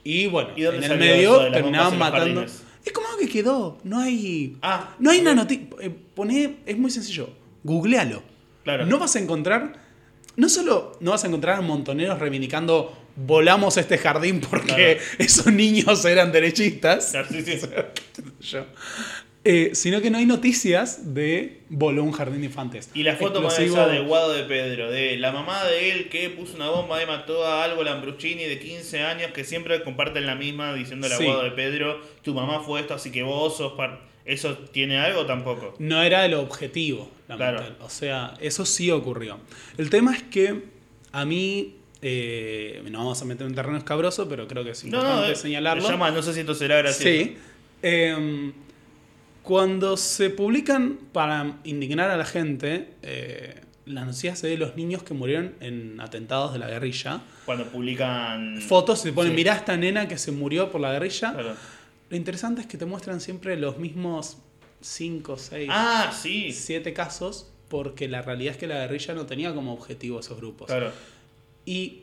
Y 0.05 0.27
bueno, 0.27 0.51
¿Y 0.57 0.63
dónde 0.63 0.79
en 0.79 0.85
el 0.85 0.99
salió 0.99 1.05
eso 1.05 1.17
medio 1.17 1.43
las 1.43 1.53
terminaban 1.53 1.91
bombas 1.91 2.09
en 2.09 2.13
los 2.13 2.21
matando. 2.21 2.41
jardines? 2.41 2.63
Es 2.85 2.93
como 2.93 3.07
algo 3.09 3.19
que 3.19 3.29
quedó. 3.29 3.79
No 3.85 3.99
hay. 4.01 4.57
Ah, 4.63 4.95
no 4.99 5.11
hay 5.11 5.19
ok. 5.19 5.23
una 5.23 5.35
noticia. 5.35 5.67
Pone. 6.15 6.57
Es 6.65 6.79
muy 6.79 6.91
sencillo. 6.91 7.29
Googlealo. 7.65 8.23
Claro. 8.65 8.87
No 8.87 8.99
vas 8.99 9.17
a 9.17 9.19
encontrar. 9.19 9.86
No 10.37 10.49
solo 10.49 10.93
no 11.01 11.13
vas 11.13 11.25
a 11.25 11.27
encontrar 11.29 11.63
montoneros 11.63 12.19
reivindicando 12.19 12.97
volamos 13.17 13.77
este 13.79 13.97
jardín 13.99 14.41
porque 14.41 14.67
Claro. 14.99 15.01
esos 15.19 15.47
niños 15.47 16.05
eran 16.05 16.33
derechistas. 16.33 17.11
Claro, 17.11 17.29
sí, 17.31 17.43
sí. 17.43 17.61
Yo. 18.41 18.67
Eh, 19.49 19.77
sino 19.77 20.01
que 20.01 20.11
no 20.11 20.19
hay 20.19 20.27
noticias 20.27 21.15
de 21.15 21.61
voló 21.69 22.03
un 22.03 22.11
jardín 22.11 22.41
de 22.41 22.47
infantes. 22.47 22.91
Y 22.95 23.05
la 23.05 23.15
foto 23.15 23.41
más 23.41 23.57
esa 23.61 23.87
de 23.87 24.01
Guado 24.01 24.33
de 24.33 24.43
Pedro, 24.43 24.91
de 24.91 25.17
la 25.19 25.31
mamá 25.31 25.63
de 25.67 25.93
él 25.93 26.09
que 26.09 26.31
puso 26.31 26.57
una 26.57 26.69
bomba 26.69 27.01
y 27.01 27.07
mató 27.07 27.47
a 27.47 27.63
algo 27.63 27.85
Lambruschini 27.85 28.43
de 28.43 28.59
15 28.59 29.05
años 29.05 29.31
que 29.31 29.45
siempre 29.45 29.85
comparten 29.85 30.27
la 30.27 30.35
misma 30.35 30.75
diciéndole 30.75 31.15
a 31.15 31.19
Sí. 31.19 31.25
Guado 31.27 31.45
de 31.45 31.53
Pedro, 31.53 32.01
tu 32.23 32.35
mamá 32.35 32.59
fue 32.59 32.81
esto, 32.81 32.95
así 32.95 33.13
que 33.13 33.23
vos 33.23 33.57
sos 33.57 33.75
par... 33.75 34.01
¿Eso 34.27 34.59
tiene 34.59 34.99
algo 34.99 35.25
tampoco? 35.25 35.75
No 35.79 36.03
era 36.03 36.27
el 36.27 36.35
objetivo, 36.35 37.11
Claro. 37.27 37.41
lamentablemente. 37.45 37.85
O 37.85 37.89
sea, 37.89 38.35
eso 38.41 38.67
sí 38.67 38.91
ocurrió. 38.91 39.39
El 39.79 39.89
tema 39.89 40.15
es 40.15 40.23
que 40.25 40.65
a 41.13 41.25
mí, 41.25 41.77
eh, 42.03 42.83
no 42.91 42.99
vamos 42.99 43.23
a 43.23 43.25
meter 43.25 43.43
en 43.43 43.49
un 43.51 43.55
terreno 43.55 43.79
escabroso, 43.79 44.29
pero 44.29 44.47
creo 44.49 44.65
que 44.65 44.71
es 44.71 44.85
No, 44.85 44.89
importante 44.99 45.27
no, 45.29 45.33
eh, 45.33 45.37
señalarlo. 45.37 45.83
se 45.85 45.93
llama, 45.93 46.11
no 46.11 46.23
sé 46.23 46.35
si 46.35 46.41
esto 46.41 46.55
será 46.55 46.77
gracioso. 46.79 47.09
Sí. 47.09 47.37
Eh, 47.83 48.53
cuando 49.43 49.97
se 49.97 50.31
publican 50.31 50.99
para 51.13 51.59
indignar 51.65 52.11
a 52.11 52.17
la 52.17 52.25
gente 52.25 52.95
eh, 53.03 53.61
las 53.85 54.05
noticias 54.07 54.43
de 54.43 54.57
los 54.59 54.75
niños 54.75 55.05
que 55.05 55.15
murieron 55.15 55.55
en 55.61 56.01
atentados 56.01 56.53
de 56.53 56.59
la 56.59 56.67
guerrilla, 56.69 57.21
Cuando 57.45 57.65
publican... 57.67 58.61
fotos 58.61 59.01
se 59.01 59.13
ponen, 59.13 59.31
Sí. 59.33 59.37
mirá 59.37 59.55
esta 59.55 59.77
nena 59.77 60.09
que 60.09 60.19
se 60.19 60.33
murió 60.33 60.73
por 60.73 60.81
la 60.81 60.91
guerrilla. 60.93 61.33
Claro. 61.33 61.55
Lo 62.09 62.17
interesante 62.17 62.61
es 62.61 62.67
que 62.67 62.79
te 62.79 62.87
muestran 62.87 63.21
siempre 63.21 63.57
los 63.57 63.79
mismos 63.79 64.39
5, 64.81 65.37
6, 65.39 65.69
Ah, 65.73 66.13
sí. 66.17 66.53
7 66.53 66.93
casos, 66.93 67.51
porque 67.69 68.09
la 68.09 68.23
realidad 68.23 68.53
es 68.53 68.59
que 68.59 68.67
la 68.67 68.77
guerrilla 68.79 69.15
no 69.15 69.27
tenía 69.27 69.53
como 69.55 69.73
objetivo 69.73 70.21
esos 70.21 70.37
grupos. 70.37 70.69
Claro. 70.69 70.93
Y 71.65 72.03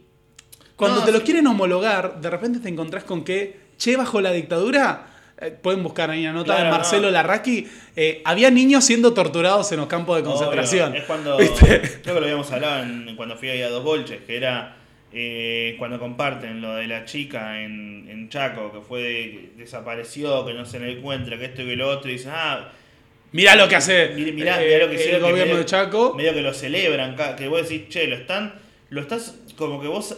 cuando 0.75 0.99
No, 0.99 1.05
te 1.05 1.13
sí. 1.13 1.19
quieren 1.21 1.47
homologar, 1.47 2.19
de 2.19 2.29
repente 2.29 2.59
te 2.59 2.67
encontrás 2.69 3.03
con 3.05 3.23
que, 3.23 3.59
che, 3.77 3.95
bajo 3.95 4.19
la 4.19 4.31
dictadura, 4.33 5.07
eh, 5.39 5.51
pueden 5.51 5.81
buscar 5.83 6.09
ahí 6.09 6.21
una 6.23 6.33
nota 6.33 6.61
de 6.61 6.69
Marcelo 6.69 7.03
no. 7.07 7.11
Larraqui, 7.11 7.67
eh, 7.95 8.21
había 8.25 8.51
niños 8.51 8.83
siendo 8.83 9.13
torturados 9.13 9.71
en 9.71 9.77
los 9.79 9.87
campos 9.87 10.17
de 10.17 10.23
concentración. 10.23 10.91
Obvio, 10.91 11.01
Es 11.01 11.05
cuando. 11.07 11.37
¿Viste? 11.39 11.81
Creo 12.01 12.15
que 12.15 12.19
lo 12.19 12.25
habíamos 12.25 12.51
hablado 12.51 12.83
en- 12.83 13.15
cuando 13.15 13.37
fui 13.37 13.49
ahí 13.49 13.61
a 13.61 13.69
Dos 13.69 13.83
Bolches, 13.83 14.21
que 14.23 14.35
era 14.35 14.77
eh, 15.13 15.75
cuando 15.77 15.99
comparten 15.99 16.59
lo 16.61 16.75
de 16.75 16.87
la 16.87 17.05
chica 17.05 17.61
en, 17.61 18.07
en 18.09 18.29
Chaco, 18.29 18.71
que 18.71 18.81
fue 18.81 19.01
de- 19.01 19.49
desapareció, 19.57 20.45
que 20.45 20.53
no 20.53 20.65
se 20.65 20.77
encuentra, 20.91 21.37
que 21.37 21.45
esto 21.45 21.61
y 21.61 21.65
que 21.67 21.75
lo 21.75 21.89
otro, 21.89 22.09
y 22.09 22.13
dicen, 22.13 22.31
ah, 22.33 22.69
Mirá 23.31 23.55
lo 23.55 23.67
que 23.67 23.75
hace 23.75 24.13
Mir- 24.15 24.31
mirá, 24.33 24.61
eh, 24.63 24.67
mirá 24.67 24.77
lo 24.79 24.87
que 24.89 24.95
el 24.95 24.99
hicieron, 25.01 25.21
que 25.21 25.29
gobierno 25.31 25.53
medio- 25.53 25.57
de 25.59 25.65
Chaco. 25.65 26.13
medio 26.15 26.33
que 26.35 26.41
lo 26.41 26.53
celebran, 26.53 27.15
que 27.37 27.47
vos 27.47 27.67
decís, 27.67 27.89
che, 27.89 28.05
lo 28.07 28.15
están, 28.15 28.53
lo 28.89 29.01
estás, 29.01 29.39
como 29.57 29.81
que 29.81 29.87
vos 29.87 30.17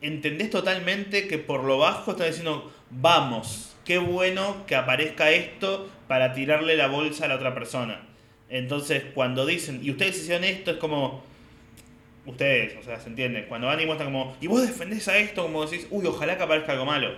entendés 0.00 0.50
totalmente 0.50 1.26
que 1.28 1.38
por 1.38 1.64
lo 1.64 1.78
bajo 1.78 2.12
están 2.12 2.28
diciendo, 2.28 2.72
vamos, 2.90 3.74
qué 3.84 3.98
bueno 3.98 4.64
que 4.66 4.76
aparezca 4.76 5.30
esto 5.32 5.90
para 6.06 6.34
tirarle 6.34 6.76
la 6.76 6.86
bolsa 6.86 7.24
a 7.24 7.28
la 7.28 7.34
otra 7.36 7.52
persona. 7.54 8.00
Entonces, 8.48 9.02
cuando 9.14 9.44
dicen, 9.46 9.80
y 9.82 9.90
ustedes 9.90 10.18
hicieron 10.18 10.44
esto, 10.44 10.72
es 10.72 10.76
como, 10.76 11.24
ustedes, 12.26 12.76
o 12.78 12.82
sea, 12.82 13.00
se 13.00 13.08
entiende, 13.08 13.46
cuando 13.46 13.66
van 13.66 13.80
y 13.80 13.86
muestran 13.86 14.12
como, 14.12 14.36
y 14.40 14.46
vos 14.46 14.62
defendés 14.66 15.08
a 15.08 15.18
esto, 15.18 15.42
como 15.42 15.64
decís, 15.66 15.86
uy, 15.90 16.06
ojalá 16.06 16.36
que 16.36 16.42
aparezca 16.44 16.72
algo 16.72 16.84
malo. 16.86 17.10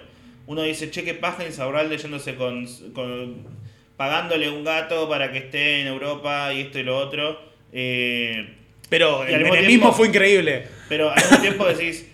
Uno 0.46 0.62
dice, 0.62 0.90
che, 0.90 1.04
qué 1.04 1.14
paja 1.14 1.44
Insaurralde 1.46 1.96
yéndose 1.98 2.34
con, 2.34 2.66
con 2.92 3.46
pagándole 3.96 4.50
un 4.50 4.64
gato 4.64 5.08
para 5.08 5.30
que 5.32 5.38
esté 5.38 5.80
en 5.80 5.86
Europa 5.86 6.52
y 6.52 6.60
esto 6.62 6.78
y 6.78 6.82
lo 6.82 6.98
otro. 6.98 7.40
Eh, 7.72 8.54
Pero 8.88 9.24
el 9.24 9.40
mismo 9.42 9.54
tiempo- 9.66 9.92
fue 9.92 10.08
increíble. 10.08 10.66
pero 10.88 11.10
al 11.10 11.16
mismo 11.16 11.40
tiempo 11.40 11.66
decís, 11.66 12.06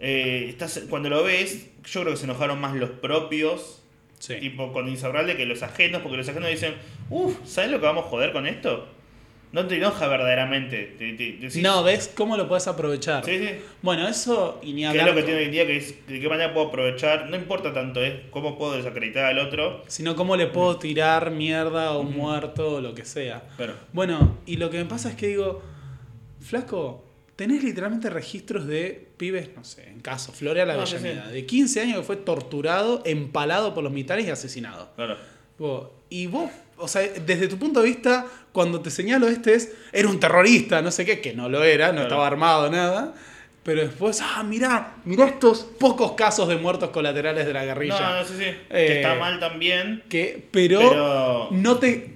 eh, 0.00 0.46
estás, 0.48 0.82
cuando 0.90 1.08
lo 1.08 1.22
ves, 1.24 1.66
yo 1.84 2.00
creo 2.02 2.12
que 2.12 2.18
se 2.18 2.24
enojaron 2.24 2.60
más 2.60 2.74
los 2.74 2.90
propios, 2.90 3.82
Sí. 4.18 4.34
tipo 4.40 4.72
con 4.72 4.88
Insaurralde, 4.88 5.36
que 5.36 5.46
los 5.46 5.62
ajenos, 5.62 6.02
porque 6.02 6.16
los 6.16 6.28
ajenos 6.28 6.50
dicen, 6.50 6.74
uff, 7.08 7.36
¿sabes 7.46 7.70
lo 7.70 7.78
que 7.78 7.86
vamos 7.86 8.04
a 8.04 8.08
joder 8.08 8.32
con 8.32 8.46
esto? 8.48 8.88
No 9.50 9.66
te 9.66 9.76
enoja 9.76 10.06
verdaderamente. 10.08 10.94
te- 10.98 11.14
te- 11.14 11.32
decís, 11.40 11.62
No, 11.62 11.82
¿ves 11.82 12.12
cómo 12.14 12.36
lo 12.36 12.46
puedes 12.48 12.66
aprovechar? 12.68 13.24
Sí, 13.24 13.38
sí. 13.38 13.48
Bueno, 13.82 14.06
eso 14.06 14.60
y 14.62 14.72
ni 14.74 14.82
Que 14.82 14.84
es 14.84 14.90
hablar. 14.90 15.08
lo 15.08 15.14
que 15.14 15.22
tiene 15.22 15.38
hoy 15.40 15.44
en 15.46 15.52
día, 15.52 15.66
que 15.66 15.76
es 15.78 16.06
de 16.06 16.20
qué 16.20 16.28
manera 16.28 16.52
puedo 16.52 16.68
aprovechar, 16.68 17.30
no 17.30 17.36
importa 17.36 17.72
tanto, 17.72 18.02
es 18.02 18.14
cómo 18.30 18.58
puedo 18.58 18.76
desacreditar 18.76 19.24
al 19.24 19.38
otro. 19.38 19.82
Sino 19.88 20.14
cómo 20.16 20.36
le 20.36 20.48
puedo 20.48 20.76
tirar 20.78 21.30
mierda 21.30 21.92
o 21.92 22.02
muerto 22.02 22.74
o 22.76 22.80
lo 22.80 22.94
que 22.94 23.04
sea. 23.06 23.42
Pero, 23.56 23.72
Bueno, 23.92 24.38
y 24.44 24.56
lo 24.56 24.68
que 24.70 24.78
me 24.78 24.84
pasa 24.84 25.08
es 25.10 25.14
que 25.16 25.28
digo, 25.28 25.62
flaco, 26.40 27.04
tenés 27.36 27.62
literalmente 27.64 28.10
registros 28.10 28.66
de 28.66 29.08
pibes, 29.16 29.50
no 29.56 29.64
sé, 29.64 29.88
en 29.88 30.00
caso, 30.00 30.32
Florea 30.32 30.64
la 30.66 30.76
No, 30.76 30.86
sí, 30.86 30.96
Avellaneda, 30.96 31.28
sí. 31.28 31.34
de 31.34 31.46
15 31.46 31.80
años 31.80 31.96
que 31.98 32.02
fue 32.02 32.16
torturado, 32.16 33.02
empalado 33.04 33.74
por 33.74 33.82
los 33.82 33.92
militares 33.92 34.26
y 34.26 34.30
asesinado. 34.30 34.90
claro. 34.94 35.16
Y 36.10 36.26
vos, 36.28 36.50
o 36.78 36.88
sea, 36.88 37.02
desde 37.02 37.48
tu 37.48 37.58
punto 37.58 37.80
de 37.82 37.86
vista, 37.88 38.26
cuando 38.52 38.80
te 38.80 38.90
señalo 38.90 39.28
este 39.28 39.54
es, 39.54 39.72
era 39.92 40.08
un 40.08 40.18
terrorista, 40.20 40.80
no 40.82 40.90
sé 40.90 41.04
qué, 41.04 41.20
que 41.20 41.34
no 41.34 41.48
lo 41.48 41.62
era, 41.64 41.88
no 41.88 41.92
Claro. 41.94 42.08
estaba 42.08 42.26
armado, 42.26 42.70
nada. 42.70 43.14
Pero 43.64 43.82
después, 43.82 44.20
ah, 44.22 44.42
mirá, 44.44 44.94
mirá 45.04 45.26
estos 45.26 45.58
pocos 45.78 46.12
casos 46.12 46.48
de 46.48 46.56
muertos 46.56 46.88
colaterales 46.90 47.44
de 47.46 47.52
la 47.52 47.64
guerrilla. 47.66 48.00
No, 48.00 48.16
no 48.20 48.24
si. 48.24 48.42
Eh, 48.44 48.56
que 48.70 48.96
está 48.96 49.14
mal 49.16 49.38
también. 49.40 50.02
Que, 50.08 50.42
pero, 50.50 50.78
Pero- 50.88 51.48
no 51.50 51.76
te. 51.76 52.14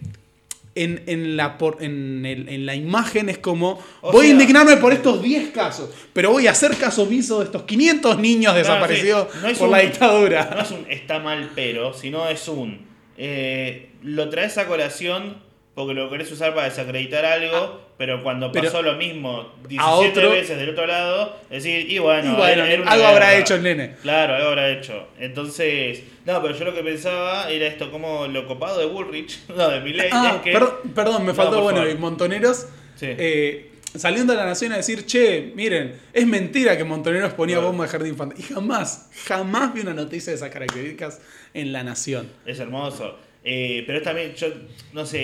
En, 0.74 1.02
en 1.06 1.36
la, 1.36 1.58
por- 1.58 1.82
en, 1.82 2.24
el- 2.24 2.48
en 2.48 2.64
la 2.64 2.74
imagen 2.74 3.28
es 3.28 3.36
como. 3.36 3.78
O 4.00 4.10
voy 4.12 4.28
a 4.28 4.30
indignarme 4.30 4.78
por 4.78 4.94
estos 4.94 5.22
10 5.22 5.50
casos, 5.50 5.90
pero 6.14 6.30
voy 6.30 6.46
a 6.46 6.52
hacer 6.52 6.74
caso 6.78 7.02
omiso 7.02 7.40
de 7.40 7.44
estos 7.44 7.64
500 7.64 8.18
niños 8.18 8.54
desaparecidos 8.54 9.28
sí, 9.30 9.38
no 9.42 9.52
por 9.52 9.66
un- 9.68 9.72
la 9.72 9.78
dictadura. 9.80 10.50
No 10.54 10.62
es 10.62 10.70
un 10.70 10.86
está 10.88 11.18
mal 11.18 11.50
pero, 11.54 11.92
sino 11.92 12.26
es 12.26 12.48
un. 12.48 12.90
Eh, 13.24 13.90
lo 14.02 14.28
traes 14.30 14.58
a 14.58 14.66
colación 14.66 15.36
porque 15.76 15.94
lo 15.94 16.10
querés 16.10 16.30
usar 16.32 16.54
para 16.54 16.68
desacreditar 16.68 17.24
algo, 17.24 17.80
pero 17.96 18.22
cuando 18.22 18.50
Pero- 18.52 18.66
pasó 18.66 18.82
lo 18.82 18.94
mismo 18.96 19.52
17 19.68 19.80
a 19.80 19.94
otro- 19.94 20.30
veces 20.32 20.58
del 20.58 20.70
otro 20.70 20.86
lado, 20.86 21.36
decir, 21.48 21.90
y 21.90 21.98
bueno, 21.98 22.32
Y 22.32 22.34
bueno, 22.36 22.64
era- 22.64 22.72
era 22.72 22.82
una 22.82 22.90
algo 22.90 23.06
habrá 23.06 23.26
guerra. 23.28 23.38
hecho 23.40 23.54
el 23.54 23.62
nene. 23.62 23.94
Claro, 24.02 24.34
algo 24.34 24.48
habrá 24.48 24.68
hecho. 24.70 25.06
Entonces, 25.18 26.02
no, 26.26 26.42
pero 26.42 26.54
yo 26.58 26.64
lo 26.66 26.74
que 26.74 26.82
pensaba 26.82 27.48
era 27.50 27.66
esto, 27.66 27.90
como 27.90 28.26
lo 28.26 28.46
copado 28.46 28.80
de 28.80 28.86
Bullrich, 28.86 29.38
no, 29.56 29.68
de 29.70 29.80
Milley, 29.80 30.08
Ah, 30.12 30.32
es 30.36 30.42
que. 30.42 30.52
perdón, 30.52 30.74
perdón, 30.94 31.24
me 31.26 31.32
faltó, 31.32 31.62
bueno, 31.62 31.88
y 31.88 31.94
Montoneros. 31.94 32.66
Sí. 32.96 33.06
eh, 33.08 33.71
saliendo 33.94 34.32
a 34.32 34.36
la 34.36 34.44
nación 34.46 34.72
a 34.72 34.76
decir, 34.76 35.04
che, 35.06 35.52
miren, 35.54 35.94
es 36.12 36.26
mentira 36.26 36.76
que 36.76 36.84
Montoneros 36.84 37.32
ponía 37.34 37.56
Claro. 37.56 37.68
bomba 37.68 37.84
de 37.84 37.90
jardín 37.90 38.12
infantil. 38.12 38.44
Y 38.48 38.52
jamás, 38.52 39.08
jamás 39.26 39.74
vi 39.74 39.80
una 39.80 39.94
noticia 39.94 40.30
de 40.32 40.36
esas 40.36 40.50
características 40.50 41.20
en 41.54 41.72
la 41.72 41.82
nación. 41.84 42.28
Es 42.46 42.58
hermoso. 42.58 43.18
Eh, 43.44 43.82
pero 43.86 43.98
es 43.98 44.04
también, 44.04 44.34
yo 44.34 44.46
no 44.92 45.04
sé, 45.04 45.18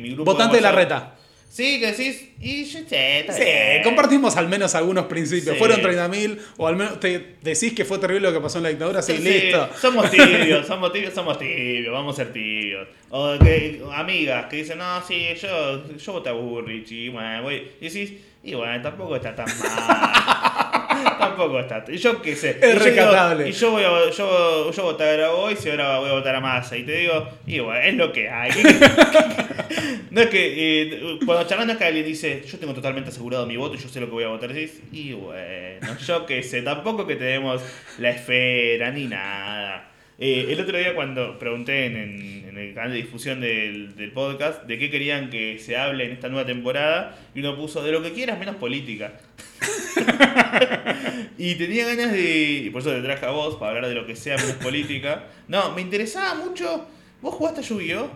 mi 0.00 0.10
grupo. 0.14 0.32
Votante 0.32 0.56
de 0.56 0.62
la 0.62 0.72
reta. 0.72 1.17
Sí, 1.50 1.80
que 1.80 1.86
decís, 1.92 2.28
y 2.40 2.64
yo 2.64 2.80
sé, 2.86 3.20
está 3.20 3.32
Sí, 3.32 3.42
bien. 3.42 3.82
compartimos 3.82 4.36
al 4.36 4.48
menos 4.48 4.74
algunos 4.74 5.06
principios. 5.06 5.54
Sí. 5.54 5.58
Fueron 5.58 5.80
30.000, 5.80 6.38
o 6.58 6.66
al 6.68 6.76
menos 6.76 7.00
te 7.00 7.36
decís 7.42 7.72
que 7.72 7.84
fue 7.86 7.98
terrible 7.98 8.28
lo 8.28 8.34
que 8.34 8.40
pasó 8.40 8.58
en 8.58 8.64
la 8.64 8.68
dictadura, 8.68 9.00
sí, 9.02 9.16
Sí, 9.16 9.22
listo. 9.22 9.68
Somos 9.80 10.10
tibios, 10.10 10.66
somos 10.66 10.92
tibios, 10.92 11.14
somos 11.14 11.38
tibios, 11.38 11.92
vamos 11.92 12.14
a 12.18 12.24
ser 12.24 12.32
tibios. 12.32 12.86
O 13.10 13.38
que, 13.38 13.80
amigas 13.94 14.46
que 14.46 14.56
dicen, 14.56 14.78
no, 14.78 15.02
sí, 15.06 15.26
yo, 15.40 15.96
yo 15.96 16.12
voté 16.12 16.28
a 16.28 16.32
Burrich 16.32 16.92
y 16.92 17.08
bueno, 17.08 17.42
voy. 17.42 17.66
Y 17.80 17.88
decís, 17.88 18.12
y 18.48 18.54
bueno, 18.54 18.80
tampoco 18.82 19.16
está 19.16 19.34
tan 19.34 19.46
mal. 19.46 21.18
tampoco 21.18 21.60
está. 21.60 21.84
Y 21.88 21.98
yo 21.98 22.22
qué 22.22 22.34
sé. 22.34 22.58
Es 22.60 22.86
y 22.86 22.94
yo 22.94 23.46
y 23.46 23.52
yo 23.52 23.70
voy 23.70 23.84
a 23.84 24.10
yo, 24.10 24.72
yo 24.72 24.82
votar 24.82 25.20
a 25.20 25.30
vos 25.30 25.66
y 25.66 25.70
ahora 25.70 25.98
voy 25.98 26.08
a 26.08 26.12
votar 26.12 26.34
a 26.34 26.40
Massa. 26.40 26.76
Y 26.76 26.84
te 26.84 26.92
digo, 26.92 27.28
y 27.46 27.58
bueno, 27.60 27.80
es 27.80 27.94
lo 27.94 28.12
que 28.12 28.28
hay. 28.28 28.50
no 30.10 30.20
es 30.22 30.28
que 30.28 30.82
eh, 30.82 31.18
cuando 31.26 31.46
charlando 31.46 31.76
que 31.76 31.84
alguien 31.84 32.06
dice, 32.06 32.42
yo 32.46 32.58
tengo 32.58 32.72
totalmente 32.72 33.10
asegurado 33.10 33.46
mi 33.46 33.56
voto 33.56 33.74
y 33.74 33.78
yo 33.78 33.88
sé 33.88 34.00
lo 34.00 34.06
que 34.06 34.12
voy 34.12 34.24
a 34.24 34.28
votar. 34.28 34.50
Y 34.50 34.54
decís, 34.54 34.80
y 34.92 35.12
bueno, 35.12 35.98
yo 35.98 36.26
qué 36.26 36.42
sé, 36.42 36.62
tampoco 36.62 37.06
que 37.06 37.16
tenemos 37.16 37.62
la 37.98 38.10
esfera 38.10 38.90
ni 38.90 39.06
nada. 39.06 39.84
Eh, 40.20 40.46
el 40.50 40.60
otro 40.60 40.76
día 40.76 40.94
cuando 40.94 41.38
pregunté 41.38 41.86
en, 41.86 41.96
en- 41.96 42.58
el 42.58 42.74
canal 42.74 42.90
de 42.90 42.96
difusión 42.96 43.40
del, 43.40 43.94
del 43.94 44.10
podcast 44.10 44.64
de 44.64 44.78
qué 44.78 44.90
querían 44.90 45.30
que 45.30 45.60
se 45.60 45.76
hable 45.76 46.04
en 46.06 46.10
esta 46.10 46.28
nueva 46.28 46.44
temporada, 46.44 47.16
y 47.36 47.38
uno 47.40 47.54
puso 47.56 47.84
de 47.84 47.92
lo 47.92 48.02
que 48.02 48.12
quieras 48.12 48.36
menos 48.36 48.56
política. 48.56 49.12
y 51.38 51.54
tenía 51.54 51.86
ganas 51.86 52.12
de. 52.12 52.62
Y 52.64 52.70
por 52.70 52.80
eso 52.82 52.90
te 52.90 53.00
traje 53.02 53.24
a 53.26 53.30
vos 53.30 53.56
para 53.56 53.70
hablar 53.76 53.88
de 53.88 53.94
lo 53.94 54.06
que 54.06 54.16
sea 54.16 54.36
menos 54.36 54.54
política. 54.56 55.26
No, 55.46 55.72
me 55.72 55.82
interesaba 55.82 56.34
mucho. 56.34 56.86
¿Vos 57.22 57.34
jugaste 57.34 57.60
a 57.60 57.62
Yu-Gi-Oh? 57.62 58.10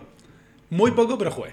Muy 0.71 0.91
poco, 0.91 1.17
pero 1.17 1.31
jugué. 1.31 1.51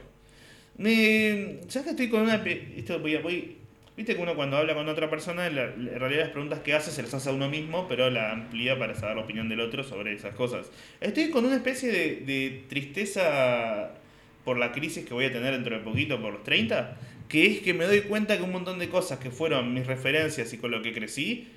Me, 0.76 1.58
¿Sabes 1.68 1.84
que 1.84 1.90
estoy 1.90 2.08
con 2.08 2.22
una... 2.22 2.36
Esto 2.76 2.98
voy 3.00 3.14
a- 3.16 3.20
voy- 3.20 3.56
Viste 4.00 4.16
que 4.16 4.22
uno 4.22 4.34
cuando 4.34 4.56
habla 4.56 4.74
con 4.74 4.88
otra 4.88 5.10
persona, 5.10 5.46
en 5.46 5.54
realidad 6.00 6.22
las 6.22 6.30
preguntas 6.30 6.60
que 6.60 6.72
hace 6.72 6.90
se 6.90 7.02
las 7.02 7.12
hace 7.12 7.28
a 7.28 7.32
uno 7.34 7.50
mismo, 7.50 7.86
pero 7.86 8.08
la 8.08 8.32
amplía 8.32 8.78
para 8.78 8.94
saber 8.94 9.16
la 9.16 9.24
opinión 9.24 9.50
del 9.50 9.60
otro 9.60 9.84
sobre 9.84 10.14
esas 10.14 10.34
cosas. 10.34 10.70
Estoy 11.02 11.28
con 11.28 11.44
una 11.44 11.56
especie 11.56 11.92
de, 11.92 12.16
de 12.24 12.64
tristeza 12.66 13.90
por 14.42 14.56
la 14.56 14.72
crisis 14.72 15.04
que 15.04 15.12
voy 15.12 15.26
a 15.26 15.32
tener 15.34 15.52
dentro 15.52 15.76
de 15.76 15.82
poquito, 15.84 16.18
por 16.18 16.32
los 16.32 16.42
30, 16.44 16.96
que 17.28 17.44
es 17.44 17.60
que 17.60 17.74
me 17.74 17.84
doy 17.84 18.00
cuenta 18.00 18.38
que 18.38 18.42
un 18.42 18.52
montón 18.52 18.78
de 18.78 18.88
cosas 18.88 19.18
que 19.18 19.30
fueron 19.30 19.74
mis 19.74 19.86
referencias 19.86 20.50
y 20.54 20.56
con 20.56 20.70
lo 20.70 20.80
que 20.80 20.94
crecí, 20.94 21.48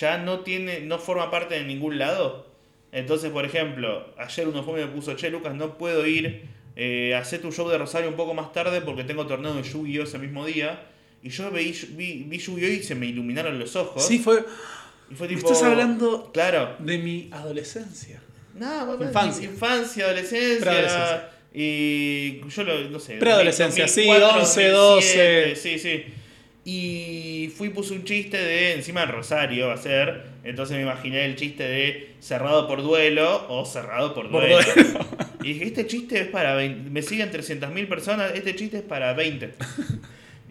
ya 0.00 0.18
no 0.18 0.40
tiene, 0.40 0.80
no 0.80 0.98
forma 0.98 1.30
parte 1.30 1.54
de 1.54 1.62
ningún 1.62 2.00
lado. 2.00 2.48
Entonces, 2.90 3.30
por 3.30 3.44
ejemplo, 3.44 4.12
ayer 4.18 4.48
uno 4.48 4.64
fue 4.64 4.80
y 4.80 4.84
me 4.84 4.90
puso, 4.90 5.14
che, 5.14 5.30
Lucas, 5.30 5.54
no 5.54 5.78
puedo 5.78 6.04
ir 6.08 6.42
eh, 6.74 7.14
hacer 7.14 7.40
tu 7.40 7.52
show 7.52 7.68
de 7.68 7.78
Rosario 7.78 8.08
un 8.08 8.16
poco 8.16 8.34
más 8.34 8.52
tarde 8.52 8.80
porque 8.80 9.04
tengo 9.04 9.28
torneo 9.28 9.54
de 9.54 9.62
Yu-Gi-Oh 9.62 10.02
ese 10.02 10.18
mismo 10.18 10.44
día. 10.44 10.88
Y 11.24 11.30
yo 11.30 11.50
vi, 11.50 11.72
vi, 11.96 12.24
vi 12.28 12.38
Yu-Gi-Oh 12.38 12.68
y 12.68 12.82
se 12.82 12.94
me 12.94 13.06
iluminaron 13.06 13.58
los 13.58 13.74
ojos. 13.76 14.06
Sí, 14.06 14.18
fue. 14.20 14.44
y 15.10 15.14
fue 15.14 15.26
tipo, 15.26 15.40
estás 15.50 15.62
hablando 15.64 16.30
Claro. 16.32 16.76
de 16.78 16.98
mi 16.98 17.28
adolescencia. 17.32 18.20
No, 18.54 18.86
bueno, 18.86 19.04
Infancia. 19.06 19.44
Infancia, 19.46 20.04
adolescencia. 20.04 21.30
Y 21.52 22.40
yo 22.48 22.62
lo, 22.64 22.90
no 22.90 23.00
sé. 23.00 23.14
Preadolescencia, 23.16 23.88
sí, 23.88 24.06
2004, 24.06 24.40
11, 24.40 24.68
2007, 24.68 25.48
12. 25.48 25.56
Sí, 25.56 25.78
sí. 25.78 26.04
Y 26.66 27.50
fui 27.56 27.68
y 27.68 27.70
puse 27.70 27.92
un 27.94 28.04
chiste 28.04 28.36
de 28.38 28.72
encima 28.74 29.00
de 29.06 29.12
Rosario 29.12 29.68
va 29.68 29.74
a 29.74 29.78
ser. 29.78 30.24
Entonces 30.44 30.76
me 30.76 30.82
imaginé 30.82 31.24
el 31.26 31.36
chiste 31.36 31.62
de 31.66 32.14
cerrado 32.20 32.66
por 32.68 32.82
duelo 32.82 33.46
o 33.48 33.64
cerrado 33.64 34.14
por 34.14 34.30
Por 34.30 34.42
duelo. 34.42 34.58
duelo. 34.74 35.06
Y 35.42 35.52
dije, 35.54 35.64
este 35.66 35.86
chiste 35.86 36.20
es 36.20 36.26
para 36.28 36.54
20. 36.54 36.90
Me 36.90 37.02
siguen 37.02 37.30
300.000 37.30 37.88
personas, 37.88 38.32
este 38.34 38.54
chiste 38.56 38.78
es 38.78 38.82
para 38.82 39.12
20. 39.14 39.50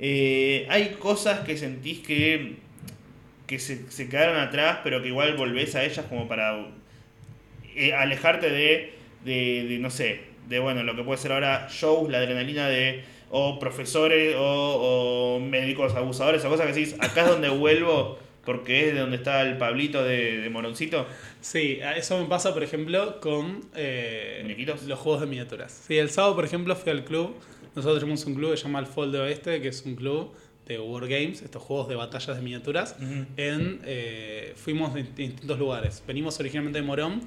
Eh, 0.06 0.68
hay 0.70 0.96
cosas 1.00 1.46
que 1.46 1.56
sentís 1.56 2.00
que, 2.00 2.58
que 3.48 3.58
se, 3.58 3.90
se 3.90 4.10
quedaron 4.10 4.36
atrás, 4.36 4.80
pero 4.84 5.02
que 5.02 5.08
igual 5.08 5.38
volvés 5.38 5.76
a 5.76 5.86
ellas 5.86 6.06
como 6.10 6.28
para 6.28 6.68
eh, 7.74 7.94
alejarte 7.94 8.50
de, 8.50 8.96
de, 9.24 9.66
de, 9.66 9.80
no 9.80 9.90
sé, 9.90 10.20
de 10.50 10.60
bueno, 10.60 10.84
lo 10.84 10.94
que 10.98 11.04
puede 11.04 11.20
ser 11.20 11.32
ahora 11.32 11.70
shows, 11.72 12.12
la 12.12 12.18
adrenalina 12.18 12.68
de 12.68 13.06
o 13.30 13.58
profesores 13.60 14.36
o, 14.38 15.38
o 15.38 15.40
médicos 15.40 15.96
abusadores 15.96 16.44
o 16.44 16.50
cosas 16.50 16.68
que 16.68 16.74
decís, 16.74 16.98
acá 17.00 17.22
es 17.22 17.30
donde 17.30 17.48
vuelvo 17.48 18.20
porque 18.44 18.90
es 18.90 18.94
de 18.96 19.00
donde 19.00 19.16
está 19.16 19.42
el 19.42 19.58
Pablito 19.58 20.04
de, 20.04 20.42
de 20.42 20.50
Moroncito. 20.50 21.08
Sí, 21.40 21.80
eso 21.96 22.22
me 22.22 22.28
pasa, 22.28 22.54
por 22.54 22.62
ejemplo, 22.62 23.22
con 23.22 23.62
eh, 23.74 24.46
los 24.86 25.00
juegos 25.00 25.22
de 25.22 25.28
miniaturas. 25.28 25.86
Sí, 25.88 25.98
el 25.98 26.10
sábado, 26.10 26.36
por 26.36 26.44
ejemplo, 26.44 26.76
fui 26.76 26.92
al 26.92 27.06
club. 27.06 27.38
Nosotros 27.76 28.00
tenemos 28.00 28.26
un 28.26 28.36
club 28.36 28.52
que 28.52 28.58
se 28.58 28.64
llama 28.64 28.80
el 28.80 28.86
Fold 28.86 29.14
de 29.14 29.20
Oeste, 29.20 29.62
que 29.62 29.68
es 29.70 29.84
un 29.86 29.96
club 29.96 30.32
de 30.68 30.80
Wargames, 30.80 31.42
estos 31.42 31.62
juegos 31.62 31.90
de 31.90 31.96
batallas 31.96 32.36
de 32.36 32.42
miniaturas. 32.42 32.96
Ujú. 33.02 33.26
en, 33.38 33.82
eh, 33.86 34.54
fuimos 34.56 34.94
de 34.94 35.04
distintos 35.04 35.58
lugares. 35.60 36.04
Venimos 36.08 36.40
originalmente 36.40 36.80
de 36.80 36.86
Morón, 36.86 37.22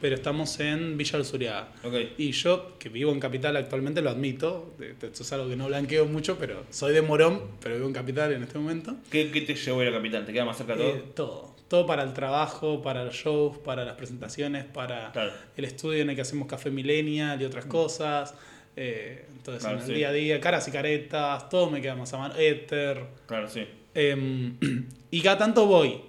pero 0.00 0.14
estamos 0.16 0.58
en 0.60 0.96
Villa 0.96 1.12
del 1.18 1.24
Suriaga. 1.26 1.68
Ok. 1.84 1.94
Y 2.18 2.32
yo, 2.32 2.78
que 2.78 2.88
vivo 2.88 3.12
en 3.12 3.20
Capital 3.20 3.56
actualmente, 3.56 4.00
lo 4.02 4.10
admito. 4.10 4.74
de- 4.78 4.94
de- 4.94 5.06
Esto 5.08 5.22
es 5.22 5.32
algo 5.34 5.48
que 5.48 5.56
no 5.56 5.66
blanqueo 5.68 6.06
mucho, 6.06 6.36
pero 6.38 6.64
soy 6.70 6.94
de 6.94 7.02
Morón, 7.02 7.42
pero 7.60 7.74
vivo 7.76 7.86
en 7.86 7.92
Capital 7.94 8.32
en 8.32 8.42
este 8.42 8.58
momento. 8.58 8.96
¿Qué, 9.10 9.30
qué 9.30 9.42
te 9.42 9.54
llevó 9.54 9.80
a 9.80 9.82
ir 9.84 9.88
a 9.90 9.92
Capital? 9.92 10.24
¿Te 10.24 10.32
queda 10.32 10.44
más 10.46 10.56
cerca 10.56 10.74
todo? 10.76 10.88
Eh, 10.88 11.04
todo. 11.14 11.54
Todo 11.68 11.86
para 11.86 12.02
el 12.02 12.12
trabajo, 12.14 12.82
para 12.82 13.04
los 13.04 13.14
shows, 13.14 13.58
para 13.58 13.84
las 13.84 13.94
presentaciones, 13.94 14.64
para 14.64 15.12
Claro. 15.12 15.32
el 15.56 15.64
estudio 15.64 16.02
en 16.02 16.10
el 16.10 16.16
que 16.16 16.22
hacemos 16.22 16.48
Café 16.48 16.70
Millennial 16.70 17.40
y 17.40 17.44
otras 17.44 17.66
cosas. 17.66 18.34
Eh, 18.76 19.26
entonces, 19.36 19.62
Claro, 19.62 19.76
en 19.78 19.82
el 19.82 19.88
sí. 19.88 19.94
día 19.94 20.08
a 20.08 20.12
día, 20.12 20.40
caras 20.40 20.66
y 20.68 20.70
caretas, 20.70 21.48
todo 21.48 21.70
me 21.70 21.80
queda 21.80 21.94
más 21.96 22.12
a 22.14 22.18
mano. 22.18 22.34
Éter. 22.36 23.04
Claro, 23.26 23.48
sí. 23.48 23.66
Em, 23.94 24.56
y 25.10 25.20
cada 25.22 25.38
tanto 25.38 25.66
voy 25.66 26.00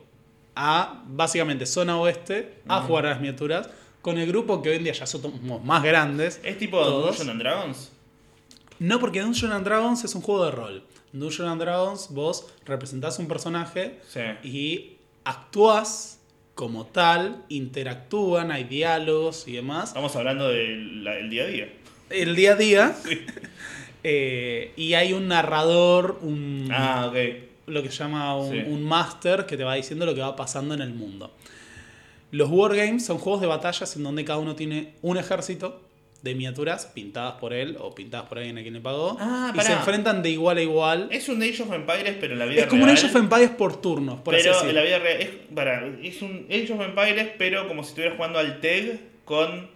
a, 0.56 1.04
básicamente, 1.08 1.66
zona 1.66 1.98
oeste, 2.00 2.56
a 2.68 2.82
jugar 2.82 3.06
a 3.06 3.10
las 3.12 3.20
miniaturas 3.20 3.70
con 4.02 4.18
el 4.18 4.28
grupo 4.28 4.62
que 4.62 4.70
hoy 4.70 4.78
en 4.78 4.84
día 4.84 4.94
ya 4.94 5.06
somos 5.06 5.64
más 5.64 5.84
grandes. 5.84 6.40
¿Es 6.44 6.58
tipo. 6.58 6.84
Dungeons 6.84 7.30
and 7.30 7.40
Dragons? 7.42 7.92
No, 8.80 9.00
porque 9.00 9.22
Dungeons 9.22 9.54
and 9.54 9.66
Dragons 9.66 10.04
es 10.04 10.16
un 10.16 10.22
juego 10.22 10.46
de 10.46 10.52
rol. 10.52 10.84
En 11.14 11.20
Dungeons 11.20 11.52
and 11.52 11.62
Dragons 11.62 12.08
vos 12.12 12.48
representás 12.66 13.20
un 13.20 13.28
personaje 13.28 14.00
Sí. 14.08 14.22
y 14.44 14.98
actúas 15.24 16.20
como 16.56 16.86
tal, 16.86 17.44
interactúan, 17.50 18.52
hay 18.52 18.64
diálogos 18.66 19.48
y 19.48 19.54
demás. 19.54 19.90
Estamos 19.90 20.16
hablando 20.16 20.48
del 20.50 21.30
día 21.30 21.44
a 21.44 21.48
día. 21.48 21.74
El 22.14 22.36
día 22.36 22.54
a 22.54 22.56
día. 22.56 22.96
eh, 24.04 24.72
y 24.76 24.94
hay 24.94 25.14
un 25.14 25.28
narrador, 25.28 26.20
un, 26.22 26.68
Ah, 26.72 27.08
ok. 27.10 27.18
lo 27.68 27.84
que 27.84 27.90
se 27.90 27.98
llama 28.04 28.36
un, 28.38 28.52
Sí. 28.52 28.64
un 28.68 28.84
master 28.84 29.46
que 29.46 29.58
te 29.58 29.64
va 29.64 29.76
diciendo 29.76 30.06
lo 30.06 30.16
que 30.16 30.22
va 30.22 30.36
pasando 30.36 30.74
en 30.74 30.82
el 30.82 30.94
mundo. 30.94 31.32
Los 32.32 32.50
wargames 32.50 33.06
son 33.06 33.18
juegos 33.18 33.42
de 33.42 33.48
batallas 33.48 33.96
en 33.96 34.04
donde 34.04 34.24
cada 34.26 34.40
uno 34.40 34.56
tiene 34.56 34.94
un 35.02 35.18
ejército 35.18 35.82
de 36.22 36.36
miniaturas 36.36 36.86
pintadas 36.86 37.34
por 37.40 37.52
él 37.52 37.78
o 37.80 37.96
pintadas 37.96 38.28
por 38.30 38.38
alguien 38.38 38.56
a 38.58 38.62
quien 38.62 38.76
le 38.76 38.80
pagó 38.80 39.18
Ah, 39.20 39.52
y 39.56 39.60
se 39.62 39.74
enfrentan 39.74 40.22
de 40.22 40.30
igual 40.30 40.58
a 40.58 40.62
igual. 40.62 41.08
Es 41.12 41.28
un 41.30 41.42
Age 41.42 41.64
of 41.64 41.74
Empires, 41.74 42.16
pero 42.20 42.34
en 42.34 42.40
la 42.40 42.46
vida 42.46 42.62
Es 42.62 42.68
como 42.68 42.84
un 42.84 42.90
real. 42.90 42.98
Age 42.98 43.08
of 43.08 43.16
Empires 43.16 43.50
por 43.50 43.82
turnos, 43.82 44.20
por 44.22 44.36
así 44.36 44.48
pero 44.48 44.70
en 44.70 44.76
la 44.76 44.82
vida 44.84 45.00
real. 45.00 46.00
Es 46.04 46.22
un 46.22 46.46
Age 46.50 46.72
of 46.74 46.82
Empires, 46.82 47.30
pero 47.40 47.68
como 47.68 47.84
si 47.84 47.90
estuvieras 47.90 48.16
jugando 48.18 48.38
al 48.40 48.60
TEG 48.62 49.00
con 49.26 49.68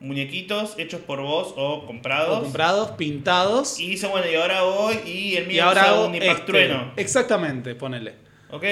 muñequitos 0.00 0.74
hechos 0.78 1.00
por 1.00 1.20
vos 1.20 1.52
o 1.56 1.86
comprados. 1.86 2.38
O 2.38 2.42
comprados, 2.42 2.90
pintados. 2.92 3.78
Y 3.78 3.90
dice, 3.90 4.06
bueno, 4.06 4.26
y 4.30 4.34
ahora 4.34 4.62
voy 4.62 4.98
y 5.06 5.36
el 5.36 5.46
mío 5.46 5.56
y 5.56 5.60
ahora 5.60 5.82
hago 5.90 6.06
un 6.06 6.14
este. 6.14 6.34
Trueno. 6.44 6.92
Exactamente, 6.96 7.74
ponele. 7.74 8.14
¿Ok? 8.50 8.64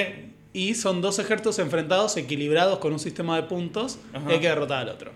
Y 0.51 0.73
son 0.73 1.01
dos 1.01 1.19
ejércitos 1.19 1.59
enfrentados, 1.59 2.17
equilibrados 2.17 2.79
con 2.79 2.91
un 2.91 2.99
sistema 2.99 3.35
de 3.35 3.43
puntos 3.43 3.99
Ajá. 4.13 4.25
y 4.29 4.33
hay 4.33 4.39
que 4.39 4.47
derrotar 4.49 4.79
al 4.79 4.89
otro. 4.89 5.11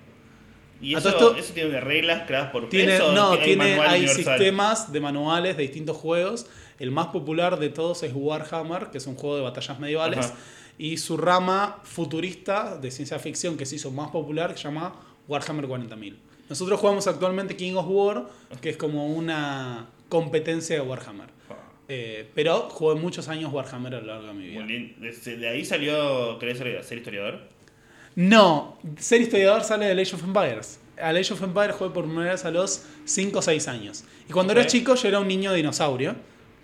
¿Y 0.79 0.95
eso, 0.95 1.09
esto- 1.09 1.35
eso 1.35 1.53
tiene 1.53 1.79
reglas 1.79 2.23
creadas 2.27 2.51
por 2.51 2.69
Tiene, 2.69 2.99
no, 2.99 3.31
hay 3.31 3.39
tiene, 3.43 3.79
hay 3.79 4.07
sistemas 4.07 4.91
de 4.91 4.99
manuales 4.99 5.55
de 5.57 5.63
distintos 5.63 5.97
juegos. 5.97 6.45
El 6.77 6.91
más 6.91 7.07
popular 7.07 7.57
de 7.57 7.69
todos 7.69 8.03
es 8.03 8.11
Warhammer, 8.13 8.87
que 8.91 8.97
es 8.97 9.07
un 9.07 9.15
juego 9.15 9.37
de 9.37 9.41
batallas 9.43 9.79
medievales. 9.79 10.25
Ajá. 10.25 10.35
Y 10.77 10.97
su 10.97 11.17
rama 11.17 11.79
futurista 11.83 12.77
de 12.77 12.91
ciencia 12.91 13.17
ficción 13.19 13.57
que 13.57 13.65
se 13.65 13.75
hizo 13.77 13.91
más 13.91 14.09
popular 14.09 14.51
se 14.57 14.63
llama 14.63 14.93
Warhammer 15.27 15.67
40.000. 15.67 16.15
Nosotros 16.49 16.79
jugamos 16.79 17.07
actualmente 17.07 17.55
King 17.55 17.75
of 17.75 17.85
War, 17.87 18.25
que 18.61 18.69
es 18.69 18.77
como 18.77 19.07
una 19.07 19.87
competencia 20.09 20.75
de 20.75 20.81
Warhammer. 20.81 21.27
Eh, 21.89 22.29
pero 22.33 22.69
jugué 22.69 22.95
muchos 22.95 23.27
años 23.27 23.51
Warhammer 23.51 23.95
a 23.95 24.01
lo 24.01 24.07
largo 24.07 24.27
de 24.27 24.33
mi 24.33 24.47
vida. 24.47 24.65
De 25.37 25.49
ahí 25.49 25.65
salió. 25.65 26.37
¿Querés 26.39 26.57
ser 26.85 26.97
historiador? 26.97 27.41
No, 28.15 28.77
ser 28.99 29.21
historiador 29.21 29.63
sale 29.63 29.87
de 29.93 30.01
Age 30.01 30.15
of 30.15 30.23
Empires. 30.23 30.79
Al 31.01 31.17
Age 31.17 31.33
of 31.33 31.41
Empires 31.41 31.75
jugué 31.75 31.89
por 31.91 32.05
primera 32.05 32.31
vez 32.31 32.45
a 32.45 32.51
los 32.51 32.83
5 33.05 33.39
o 33.39 33.41
6 33.41 33.67
años. 33.67 34.03
Y 34.29 34.31
cuando 34.31 34.53
Ok. 34.53 34.59
era 34.59 34.67
chico 34.67 34.95
yo 34.95 35.07
era 35.07 35.19
un 35.19 35.27
niño 35.27 35.51
dinosaurio. 35.53 36.15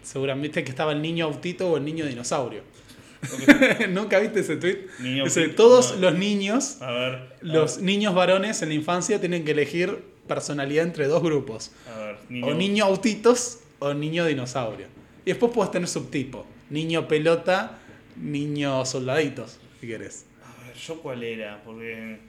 Seguramente 0.04 0.64
que 0.64 0.70
estaba 0.70 0.92
el 0.92 1.02
niño 1.02 1.26
autito 1.26 1.70
o 1.72 1.78
el 1.78 1.84
niño 1.86 2.06
dinosaurio. 2.06 2.62
¿Nunca 3.90 4.20
viste 4.20 4.40
ese 4.42 4.56
tweet? 4.56 4.88
Niño 5.00 5.26
todos 5.56 5.98
los 6.00 6.16
niños, 6.16 6.82
A 6.82 6.92
ver. 6.92 7.34
los 7.42 7.80
niños 7.80 8.14
varones 8.14 8.62
en 8.62 8.70
la 8.70 8.76
infancia 8.76 9.20
tienen 9.20 9.44
que 9.44 9.52
elegir 9.52 10.04
personalidad 10.28 10.86
entre 10.86 11.08
dos 11.08 11.22
grupos. 11.22 11.72
A 11.94 11.98
ver. 11.98 12.16
O 12.44 12.54
niño 12.54 12.86
autitos 12.86 13.60
o 13.80 13.94
niño 13.94 14.26
dinosaurio. 14.26 14.88
Y 15.26 15.32
después 15.32 15.52
puedes 15.54 15.72
tener 15.72 15.88
subtipo. 15.88 16.46
Niño 16.70 17.08
pelota, 17.08 17.80
niño 18.16 18.86
soldaditos, 18.86 19.60
si 19.80 19.88
querés. 19.88 20.26
A 20.44 20.66
ver, 20.66 20.76
¿yo 20.76 21.02
cuál 21.02 21.24
era? 21.24 21.62
Porque. 21.64 22.20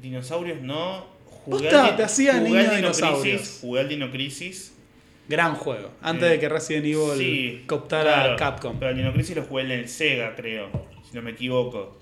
Dinosaurios 0.00 0.60
no. 0.60 1.06
Jugué 1.44 1.68
Posta, 1.70 1.96
te 1.96 2.02
hacía 2.02 2.38
jugué 2.38 2.62
niño 2.62 2.76
dinosaurios. 2.76 3.58
Jugué 3.60 3.80
al 3.80 3.88
Dino 3.88 4.10
Crisis. 4.10 4.73
Gran 5.28 5.54
juego. 5.54 5.90
Antes 6.02 6.28
Eh, 6.28 6.32
de 6.32 6.38
que 6.40 6.48
Resident 6.48 6.84
Evil 6.84 7.16
Sí, 7.18 7.62
cooptara 7.66 8.02
claro, 8.14 8.32
a 8.34 8.36
Capcom. 8.36 8.76
Pero 8.78 8.94
Dino 8.94 9.12
Crisis 9.12 9.36
lo 9.36 9.42
jugué 9.44 9.62
en 9.64 9.70
el 9.70 9.88
Sega, 9.88 10.34
creo. 10.36 10.68
Si 11.08 11.14
no 11.16 11.22
me 11.22 11.30
equivoco. 11.32 11.96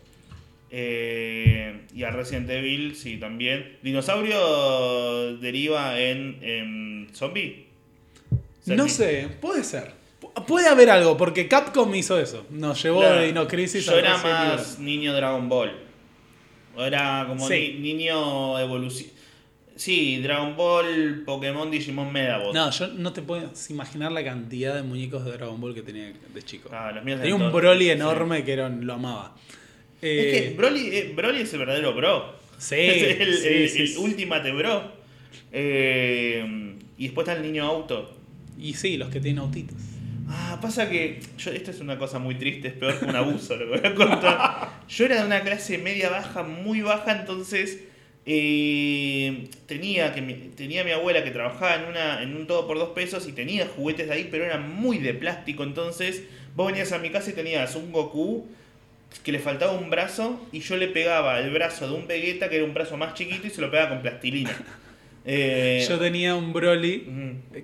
Eh, 0.74 1.82
y 1.94 2.02
a 2.02 2.10
Resident 2.10 2.48
Evil, 2.50 2.96
sí, 2.96 3.18
también. 3.18 3.76
Dinosaurio 3.82 5.36
deriva 5.36 5.98
en, 6.00 6.38
en 6.42 7.08
zombie. 7.12 7.66
No 8.66 8.88
sé, 8.88 9.28
puede 9.40 9.64
ser. 9.64 9.92
Pu- 10.20 10.32
Puede 10.46 10.68
haber 10.68 10.88
algo, 10.90 11.16
porque 11.16 11.46
Capcom 11.46 11.94
hizo 11.94 12.18
eso. 12.18 12.46
Nos 12.50 12.82
llevó 12.82 13.00
Claro. 13.00 13.20
de 13.20 13.26
Dino 13.26 13.46
Crisis 13.46 13.84
Yo 13.84 13.92
a 13.94 13.98
era 13.98 14.12
Resident 14.14 14.36
Evil. 14.38 14.56
más 14.56 14.78
niño 14.78 15.12
Dragon 15.14 15.48
Ball. 15.48 15.72
Era 16.78 17.26
como 17.28 17.46
Sí. 17.46 17.76
ni- 17.78 17.92
niño 17.94 18.58
evolución. 18.58 19.10
Sí, 19.76 20.18
Dragon 20.22 20.54
Ball, 20.56 21.22
Pokémon, 21.24 21.70
Digimon, 21.70 22.12
Medabot. 22.12 22.54
No, 22.54 22.70
yo 22.70 22.88
no 22.88 23.12
te 23.12 23.22
puedes 23.22 23.70
imaginar 23.70 24.12
la 24.12 24.22
cantidad 24.22 24.74
de 24.74 24.82
muñecos 24.82 25.24
de 25.24 25.32
Dragon 25.32 25.60
Ball 25.60 25.74
que 25.74 25.82
tenía 25.82 26.12
de 26.34 26.42
chico. 26.42 26.68
Ah, 26.72 26.92
los 26.94 27.04
míos 27.04 27.20
tenía 27.20 27.34
un 27.34 27.50
Broly 27.52 27.86
sí. 27.86 27.90
enorme 27.90 28.44
que 28.44 28.52
era, 28.52 28.68
lo 28.68 28.92
amaba. 28.94 29.34
Es 30.00 30.08
Eh, 30.10 30.30
que 30.50 30.54
Broly, 30.56 30.88
eh, 30.96 31.12
Broly 31.16 31.40
es 31.42 31.52
el 31.52 31.58
verdadero 31.60 31.94
bro. 31.94 32.34
Sí, 32.58 32.74
es 32.78 33.20
el, 33.20 33.34
sí, 33.36 33.48
el- 33.48 33.68
sí, 33.68 33.82
el 33.82 33.88
sí. 33.88 33.96
Ultimate 33.98 34.52
Bro. 34.52 34.92
Eh, 35.52 36.76
y 36.98 37.04
después 37.04 37.26
está 37.26 37.38
el 37.40 37.46
niño 37.46 37.64
auto. 37.64 38.16
Y 38.58 38.74
sí, 38.74 38.96
los 38.96 39.08
que 39.08 39.20
tienen 39.20 39.40
autitos. 39.40 39.76
Ah, 40.28 40.58
pasa 40.62 40.88
que. 40.88 41.20
Yo, 41.38 41.50
esto 41.50 41.70
es 41.70 41.80
una 41.80 41.98
cosa 41.98 42.18
muy 42.18 42.36
triste, 42.36 42.68
es 42.68 42.74
peor 42.74 42.98
que 42.98 43.04
un 43.06 43.16
abuso, 43.16 43.56
lo 43.56 43.72
que 43.72 43.80
voy 43.80 43.90
a 43.90 43.94
contar. 43.94 44.82
Yo 44.88 45.04
era 45.06 45.20
de 45.20 45.26
una 45.26 45.40
clase 45.42 45.78
media 45.78 46.10
baja, 46.10 46.42
muy 46.42 46.80
baja, 46.82 47.12
entonces. 47.20 47.80
Eh, 48.24 49.48
tenía, 49.66 50.14
que 50.14 50.22
tenía 50.56 50.84
mi 50.84 50.92
abuela 50.92 51.24
que 51.24 51.30
trabajaba 51.30 51.74
en, 51.74 51.84
una, 51.84 52.22
en 52.22 52.36
un 52.36 52.46
todo 52.46 52.66
por 52.66 52.78
dos 52.78 52.90
pesos 52.90 53.26
y 53.26 53.32
tenía 53.32 53.66
juguetes 53.66 54.08
de 54.08 54.14
ahí, 54.14 54.28
pero 54.30 54.44
eran 54.44 54.74
muy 54.74 54.98
de 54.98 55.14
plástico. 55.14 55.64
Entonces, 55.64 56.22
vos 56.54 56.68
venías 56.68 56.92
a 56.92 56.98
mi 56.98 57.10
casa 57.10 57.30
y 57.30 57.34
tenías 57.34 57.74
un 57.74 57.92
Goku 57.92 58.46
que 59.24 59.32
le 59.32 59.38
faltaba 59.38 59.72
un 59.72 59.90
brazo 59.90 60.40
y 60.52 60.60
yo 60.60 60.76
le 60.76 60.88
pegaba 60.88 61.38
el 61.40 61.50
brazo 61.50 61.86
de 61.86 61.94
un 61.94 62.06
Vegeta 62.06 62.48
que 62.48 62.56
era 62.56 62.64
un 62.64 62.74
brazo 62.74 62.96
más 62.96 63.14
chiquito 63.14 63.46
y 63.46 63.50
se 63.50 63.60
lo 63.60 63.70
pegaba 63.70 63.90
con 63.90 64.02
plastilina. 64.02 64.56
Eh, 65.24 65.84
Yo 65.88 65.98
tenía 65.98 66.34
un 66.34 66.52
Broly, 66.52 67.06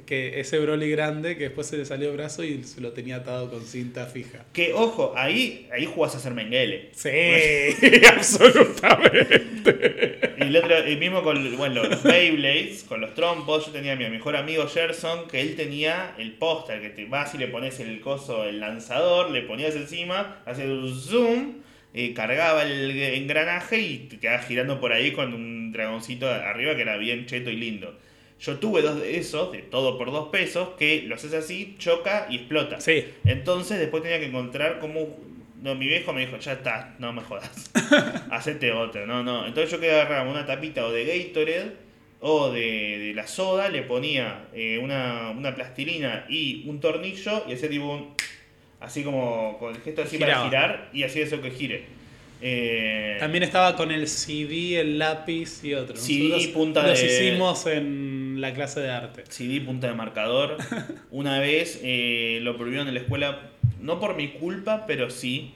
que 0.06 0.40
ese 0.40 0.58
Broly 0.58 0.90
grande, 0.90 1.36
que 1.36 1.44
después 1.44 1.66
se 1.66 1.76
le 1.76 1.84
salió 1.84 2.10
el 2.10 2.16
brazo 2.16 2.44
y 2.44 2.62
se 2.64 2.80
lo 2.80 2.92
tenía 2.92 3.16
atado 3.16 3.50
con 3.50 3.64
cinta 3.64 4.06
fija. 4.06 4.44
Que 4.52 4.72
ojo, 4.72 5.12
ahí, 5.16 5.68
ahí 5.72 5.86
jugás 5.86 6.14
a 6.14 6.20
ser 6.20 6.34
Mengele. 6.34 6.90
Sí, 6.92 7.08
absolutamente. 8.06 10.18
Y 10.38 10.42
el 10.42 10.56
otro, 10.56 10.76
el 10.76 10.98
mismo 10.98 11.22
con 11.22 11.56
bueno, 11.56 11.84
los 11.84 12.02
Beyblades, 12.02 12.84
con 12.84 13.00
los 13.00 13.14
trompos. 13.14 13.66
Yo 13.66 13.72
tenía 13.72 13.92
a 13.92 13.96
mi 13.96 14.08
mejor 14.08 14.36
amigo 14.36 14.66
Gerson, 14.66 15.28
que 15.28 15.40
él 15.40 15.56
tenía 15.56 16.14
el 16.18 16.32
póster, 16.32 16.80
que 16.80 16.90
te 16.90 17.06
vas 17.06 17.34
y 17.34 17.38
le 17.38 17.48
pones 17.48 17.80
el 17.80 18.00
coso, 18.00 18.44
el 18.44 18.60
lanzador, 18.60 19.30
le 19.30 19.42
ponías 19.42 19.74
encima, 19.74 20.40
hacías 20.46 20.68
un 20.68 21.00
zoom, 21.00 21.54
eh, 21.94 22.12
cargaba 22.14 22.62
el 22.64 22.90
engranaje 22.90 23.80
y 23.80 23.98
te 23.98 24.18
quedabas 24.18 24.46
girando 24.46 24.80
por 24.80 24.92
ahí 24.92 25.12
con 25.12 25.34
un 25.34 25.72
dragoncito 25.72 26.28
arriba 26.28 26.76
que 26.76 26.82
era 26.82 26.96
bien 26.96 27.26
cheto 27.26 27.50
y 27.50 27.56
lindo. 27.56 27.98
Yo 28.40 28.58
tuve 28.58 28.82
dos 28.82 29.00
de 29.00 29.18
esos, 29.18 29.50
de 29.50 29.62
todo 29.62 29.98
por 29.98 30.12
dos 30.12 30.28
pesos, 30.28 30.70
que 30.78 31.02
lo 31.02 31.16
haces 31.16 31.34
así, 31.34 31.74
choca 31.78 32.28
y 32.30 32.36
explota. 32.36 32.80
Sí. 32.80 33.04
Entonces 33.24 33.80
después 33.80 34.02
tenía 34.02 34.20
que 34.20 34.26
encontrar 34.26 34.78
cómo... 34.78 35.16
No, 35.60 35.74
mi 35.74 35.88
viejo 35.88 36.12
me 36.12 36.20
dijo, 36.20 36.38
ya 36.38 36.52
está, 36.52 36.94
no 37.00 37.12
me 37.12 37.20
jodas. 37.22 37.72
Hacete 38.30 38.70
otro, 38.70 39.06
no, 39.06 39.24
no. 39.24 39.44
Entonces 39.44 39.72
yo 39.72 39.80
que 39.80 39.90
agarraba 39.90 40.30
una 40.30 40.46
tapita 40.46 40.86
o 40.86 40.92
de 40.92 41.04
Gatorade 41.04 41.72
o 42.20 42.50
de, 42.50 42.98
de 42.98 43.14
la 43.14 43.26
soda, 43.26 43.68
le 43.68 43.82
ponía 43.82 44.46
eh, 44.52 44.78
una, 44.80 45.30
una 45.30 45.56
plastilina 45.56 46.26
y 46.28 46.68
un 46.68 46.78
tornillo 46.80 47.44
y 47.48 47.54
hacía 47.54 47.68
tipo 47.68 47.92
un... 47.92 48.14
Así 48.80 49.02
como 49.02 49.56
con 49.58 49.74
el 49.74 49.80
gesto 49.80 50.02
así 50.02 50.16
Giraba. 50.18 50.34
para 50.34 50.48
girar 50.50 50.90
y 50.92 51.02
hacía 51.02 51.24
eso 51.24 51.40
que 51.42 51.50
gire. 51.50 51.84
Eh, 52.40 53.16
También 53.18 53.42
estaba 53.42 53.74
con 53.74 53.90
el 53.90 54.06
CD, 54.06 54.78
el 54.80 54.98
lápiz 54.98 55.64
y 55.64 55.74
otro. 55.74 55.96
CD, 55.96 56.28
Nosotros 56.28 56.46
punta 56.48 56.86
los 56.86 57.00
de- 57.00 57.06
hicimos 57.06 57.66
en 57.66 58.40
la 58.40 58.54
clase 58.54 58.80
de 58.80 58.90
arte. 58.90 59.24
CD 59.28 59.60
punta 59.60 59.88
de 59.88 59.94
marcador. 59.94 60.56
Una 61.10 61.40
vez 61.40 61.80
eh, 61.82 62.38
lo 62.42 62.56
prohibieron 62.56 62.86
en 62.86 62.94
la 62.94 63.00
escuela, 63.00 63.50
no 63.80 63.98
por 63.98 64.14
mi 64.16 64.28
culpa, 64.28 64.84
pero 64.86 65.10
sí. 65.10 65.54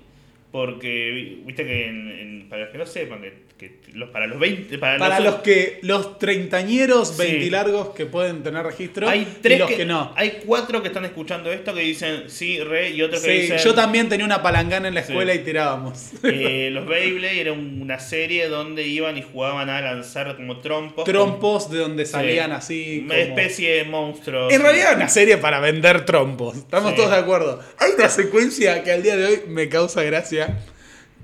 Porque, 0.51 1.11
vi- 1.13 1.43
viste 1.47 1.65
que, 1.65 1.87
en- 1.87 2.09
en- 2.11 2.49
para 2.49 2.63
los 2.65 2.73
que 2.73 2.79
no 2.79 2.87
sepan, 2.87 3.23
que, 3.23 3.33
que 3.69 3.79
los, 3.95 4.11
para 4.11 4.27
los 4.27 4.39
20. 4.41 4.79
Para, 4.79 4.99
Para 4.99 5.21
los 5.21 5.37
que 5.37 5.79
los 5.83 6.19
treintañeros, 6.19 7.09
Sí. 7.11 7.23
veintilargos 7.23 7.91
que 7.91 8.07
pueden 8.07 8.43
tener 8.43 8.65
registro 8.65 9.09
hay 9.09 9.21
y 9.21 9.39
tres 9.41 9.59
los 9.61 9.69
que, 9.71 9.77
que, 9.79 9.85
no. 9.87 10.13
Hay 10.17 10.41
cuatro 10.45 10.83
que 10.83 10.89
están 10.89 11.05
escuchando 11.05 11.53
esto 11.53 11.73
que 11.75 11.81
dicen 11.81 12.25
sí, 12.29 12.59
re, 12.61 12.91
y 12.91 13.03
otros 13.03 13.23
que 13.23 13.29
Sí, 13.37 13.41
dicen. 13.43 13.59
yo 13.59 13.75
también 13.75 14.09
tenía 14.09 14.27
una 14.27 14.43
palangana 14.43 14.89
en 14.89 14.95
la 14.95 15.03
Sí. 15.03 15.13
escuela 15.13 15.35
y 15.35 15.39
tirábamos. 15.41 16.11
eh, 16.25 16.71
los 16.73 16.87
Beyblade 16.87 17.41
era 17.41 17.53
un- 17.53 17.81
una 17.83 17.99
serie 18.01 18.49
donde 18.49 18.87
iban 18.87 19.17
y 19.19 19.23
jugaban 19.23 19.69
a 19.71 19.81
lanzar 19.81 20.35
como 20.37 20.61
trompos. 20.61 21.05
Trompos 21.05 21.71
de 21.71 21.79
donde 21.79 22.05
salían 22.07 22.53
así. 22.53 23.03
Una 23.05 23.15
como- 23.15 23.27
especie 23.29 23.75
de 23.77 23.85
monstruos. 23.85 24.53
En 24.53 24.63
realidad 24.63 24.89
era 24.89 24.97
una 24.97 25.09
serie 25.09 25.37
para 25.37 25.61
vender 25.61 26.05
trompos. 26.05 26.57
Estamos 26.57 26.95
todos 26.95 27.11
de 27.11 27.17
acuerdo. 27.17 27.61
Hay 27.79 27.93
una 27.97 28.09
secuencia 28.09 28.83
que 28.83 28.93
al 28.93 29.03
día 29.03 29.17
de 29.17 29.27
hoy 29.27 29.41
me 29.49 29.69
causa 29.69 30.03
gracia. 30.03 30.59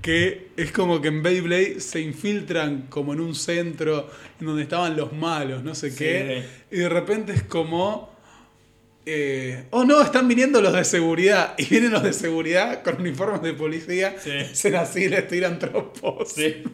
Que 0.01 0.47
es 0.55 0.71
como 0.71 1.01
que 1.01 1.09
en 1.09 1.21
Beyblade 1.23 1.81
se 1.81 1.99
infiltran 1.99 2.83
como 2.89 3.13
en 3.13 3.19
un 3.19 3.35
centro 3.35 4.09
en 4.39 4.45
donde 4.47 4.63
estaban 4.63 4.95
los 4.95 5.11
malos, 5.13 5.63
no 5.63 5.75
sé 5.75 5.91
Sí. 5.91 5.97
qué. 5.97 6.43
Y 6.71 6.77
de 6.77 6.89
repente 6.89 7.33
es 7.33 7.43
como. 7.43 8.09
eh, 9.05 9.65
oh 9.71 9.83
no, 9.85 10.01
están 10.01 10.27
viniendo 10.27 10.61
los 10.61 10.71
de 10.73 10.83
seguridad. 10.85 11.53
Y 11.57 11.65
vienen 11.65 11.91
los 11.91 12.03
de 12.03 12.13
seguridad 12.13 12.81
con 12.83 13.01
uniformes 13.01 13.41
de 13.41 13.53
policía. 13.53 14.15
Sí. 14.23 14.31
Hacen 14.31 14.75
así 14.75 15.09
les 15.09 15.27
tiran 15.27 15.59
trompos. 15.59 16.31
Sí. 16.31 16.63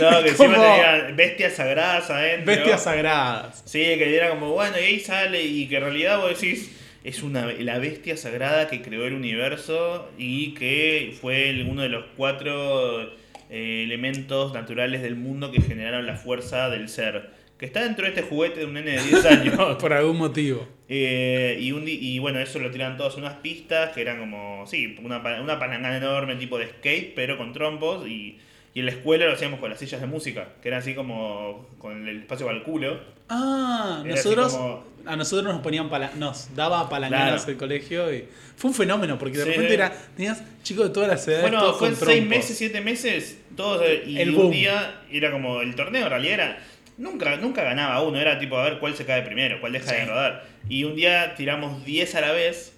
No, 0.00 0.20
que 0.24 0.30
encima 0.30 0.54
tenían 0.54 1.14
bestias 1.16 1.54
sagradas 1.54 2.10
adentro. 2.10 2.46
Bestias 2.46 2.82
sagradas. 2.82 3.62
Sí, 3.64 3.78
que 3.78 4.16
era 4.16 4.30
como, 4.30 4.50
bueno, 4.50 4.76
y 4.80 4.82
ahí 4.82 5.00
sale, 5.00 5.44
y 5.44 5.68
que 5.68 5.76
en 5.76 5.82
realidad 5.84 6.18
vos 6.18 6.30
decís, 6.30 6.70
es 7.04 7.22
una, 7.22 7.46
la 7.52 7.78
bestia 7.78 8.16
sagrada 8.16 8.66
que 8.68 8.82
creó 8.82 9.06
el 9.06 9.14
universo 9.14 10.10
y 10.18 10.54
que 10.54 11.14
fue 11.20 11.50
el- 11.50 11.68
uno 11.68 11.82
de 11.82 11.88
los 11.90 12.04
cuatro 12.16 13.02
eh, 13.50 13.82
elementos 13.84 14.52
naturales 14.54 15.02
del 15.02 15.14
mundo 15.16 15.52
que 15.52 15.60
generaron 15.60 16.06
la 16.06 16.16
fuerza 16.16 16.70
del 16.70 16.88
ser. 16.88 17.30
Que 17.58 17.66
está 17.66 17.84
dentro 17.84 18.04
de 18.04 18.08
este 18.10 18.22
juguete 18.22 18.60
de 18.60 18.66
un 18.66 18.74
nene 18.74 18.92
de 18.92 19.02
10 19.02 19.24
años. 19.26 19.76
Por 19.76 19.92
algún 19.92 20.16
motivo. 20.18 20.66
Eh, 20.88 21.56
y, 21.60 21.70
un 21.72 21.84
y 21.86 22.18
bueno, 22.18 22.40
eso 22.40 22.58
lo 22.58 22.70
tiran 22.70 22.96
todos 22.96 23.14
en 23.14 23.20
unas 23.20 23.36
pistas 23.36 23.92
que 23.92 24.00
eran 24.00 24.18
como, 24.18 24.66
sí, 24.66 24.96
una, 25.02 25.18
una 25.40 25.58
palangana 25.58 25.96
enorme 25.98 26.34
tipo 26.36 26.58
de 26.58 26.66
skate, 26.66 27.14
pero 27.14 27.36
con 27.38 27.52
trompos. 27.52 28.08
Y, 28.08 28.38
y 28.74 28.80
en 28.80 28.86
la 28.86 28.92
escuela 28.92 29.26
lo 29.26 29.32
hacíamos 29.32 29.60
con 29.60 29.70
las 29.70 29.78
sillas 29.78 30.00
de 30.00 30.06
música, 30.06 30.48
que 30.60 30.68
eran 30.68 30.80
así 30.80 30.94
como 30.94 31.68
con 31.78 32.06
el 32.08 32.20
espacio 32.22 32.46
para 32.46 32.58
el 32.58 32.64
culo. 32.64 32.98
Ah, 33.28 34.02
Era 34.04 34.16
nosotros, 34.16 34.52
como- 34.52 34.84
a 35.06 35.16
nosotros 35.16 35.52
nos 35.52 35.62
ponían 35.62 35.88
pala- 35.88 36.10
nos 36.16 36.54
daba 36.54 36.88
palanganas 36.88 37.42
Claro. 37.44 37.52
el 37.52 37.56
colegio 37.56 38.12
y 38.14 38.24
fue 38.56 38.70
un 38.70 38.74
fenómeno 38.76 39.18
porque 39.18 39.38
de 39.38 39.44
Sí, 39.44 39.50
repente 39.50 39.74
era, 39.74 39.92
tenías 40.16 40.42
chicos 40.62 40.88
de 40.88 40.90
todas 40.92 41.08
las 41.08 41.26
edades 41.28 41.42
Bueno, 41.42 41.60
todos 41.60 41.78
fue 41.78 41.88
con 41.88 41.96
seis 41.96 42.08
trompos. 42.18 42.28
meses, 42.28 42.58
siete 42.58 42.80
meses, 42.80 43.38
todos, 43.56 43.82
y 44.06 44.18
El 44.20 44.30
un 44.30 44.36
boom. 44.36 44.50
día 44.50 45.00
era 45.10 45.30
como 45.30 45.60
el 45.60 45.74
torneo, 45.74 46.02
en 46.04 46.10
realidad 46.10 46.34
era. 46.34 46.58
Nunca, 46.96 47.36
nunca 47.36 47.64
ganaba 47.64 48.02
uno, 48.02 48.18
era 48.20 48.38
tipo 48.38 48.56
a 48.56 48.64
ver 48.64 48.78
cuál 48.78 48.94
se 48.94 49.04
cae 49.04 49.22
primero, 49.22 49.60
cuál 49.60 49.72
deja 49.72 49.88
Sí. 49.90 49.96
de 49.96 50.04
rodar. 50.06 50.44
Y 50.68 50.84
un 50.84 50.94
día 50.94 51.34
tiramos 51.34 51.84
10 51.84 52.14
a 52.14 52.20
la 52.20 52.32
vez, 52.32 52.72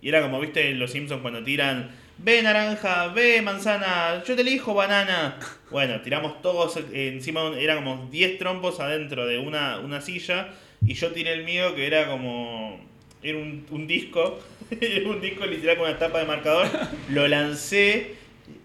y 0.00 0.08
era 0.08 0.22
como, 0.22 0.40
viste, 0.40 0.72
los 0.74 0.90
Simpsons 0.92 1.20
cuando 1.20 1.42
tiran, 1.44 1.90
ve 2.22 2.42
naranja, 2.42 3.08
ve 3.08 3.40
manzana, 3.42 4.22
yo 4.26 4.34
te 4.34 4.42
elijo 4.42 4.74
banana. 4.74 5.38
Bueno, 5.70 6.00
tiramos 6.02 6.42
todos 6.42 6.76
eh, 6.92 7.08
encima, 7.14 7.44
un- 7.44 7.56
era 7.58 7.76
como 7.76 8.08
10 8.10 8.38
trompos 8.38 8.80
adentro 8.80 9.26
de 9.26 9.38
una, 9.38 9.78
una 9.80 10.00
silla, 10.00 10.48
y 10.84 10.94
yo 10.94 11.12
tiré 11.12 11.32
el 11.32 11.44
mío 11.44 11.74
que 11.74 11.86
era 11.86 12.06
como. 12.08 12.88
Era 13.22 13.36
un, 13.38 13.66
un 13.70 13.86
disco, 13.86 14.38
era 14.80 15.08
un 15.08 15.20
disco 15.20 15.44
literal 15.46 15.76
con 15.76 15.88
una 15.88 15.98
tapa 15.98 16.20
de 16.20 16.24
marcador. 16.24 16.66
Lo 17.10 17.28
lancé, 17.28 18.14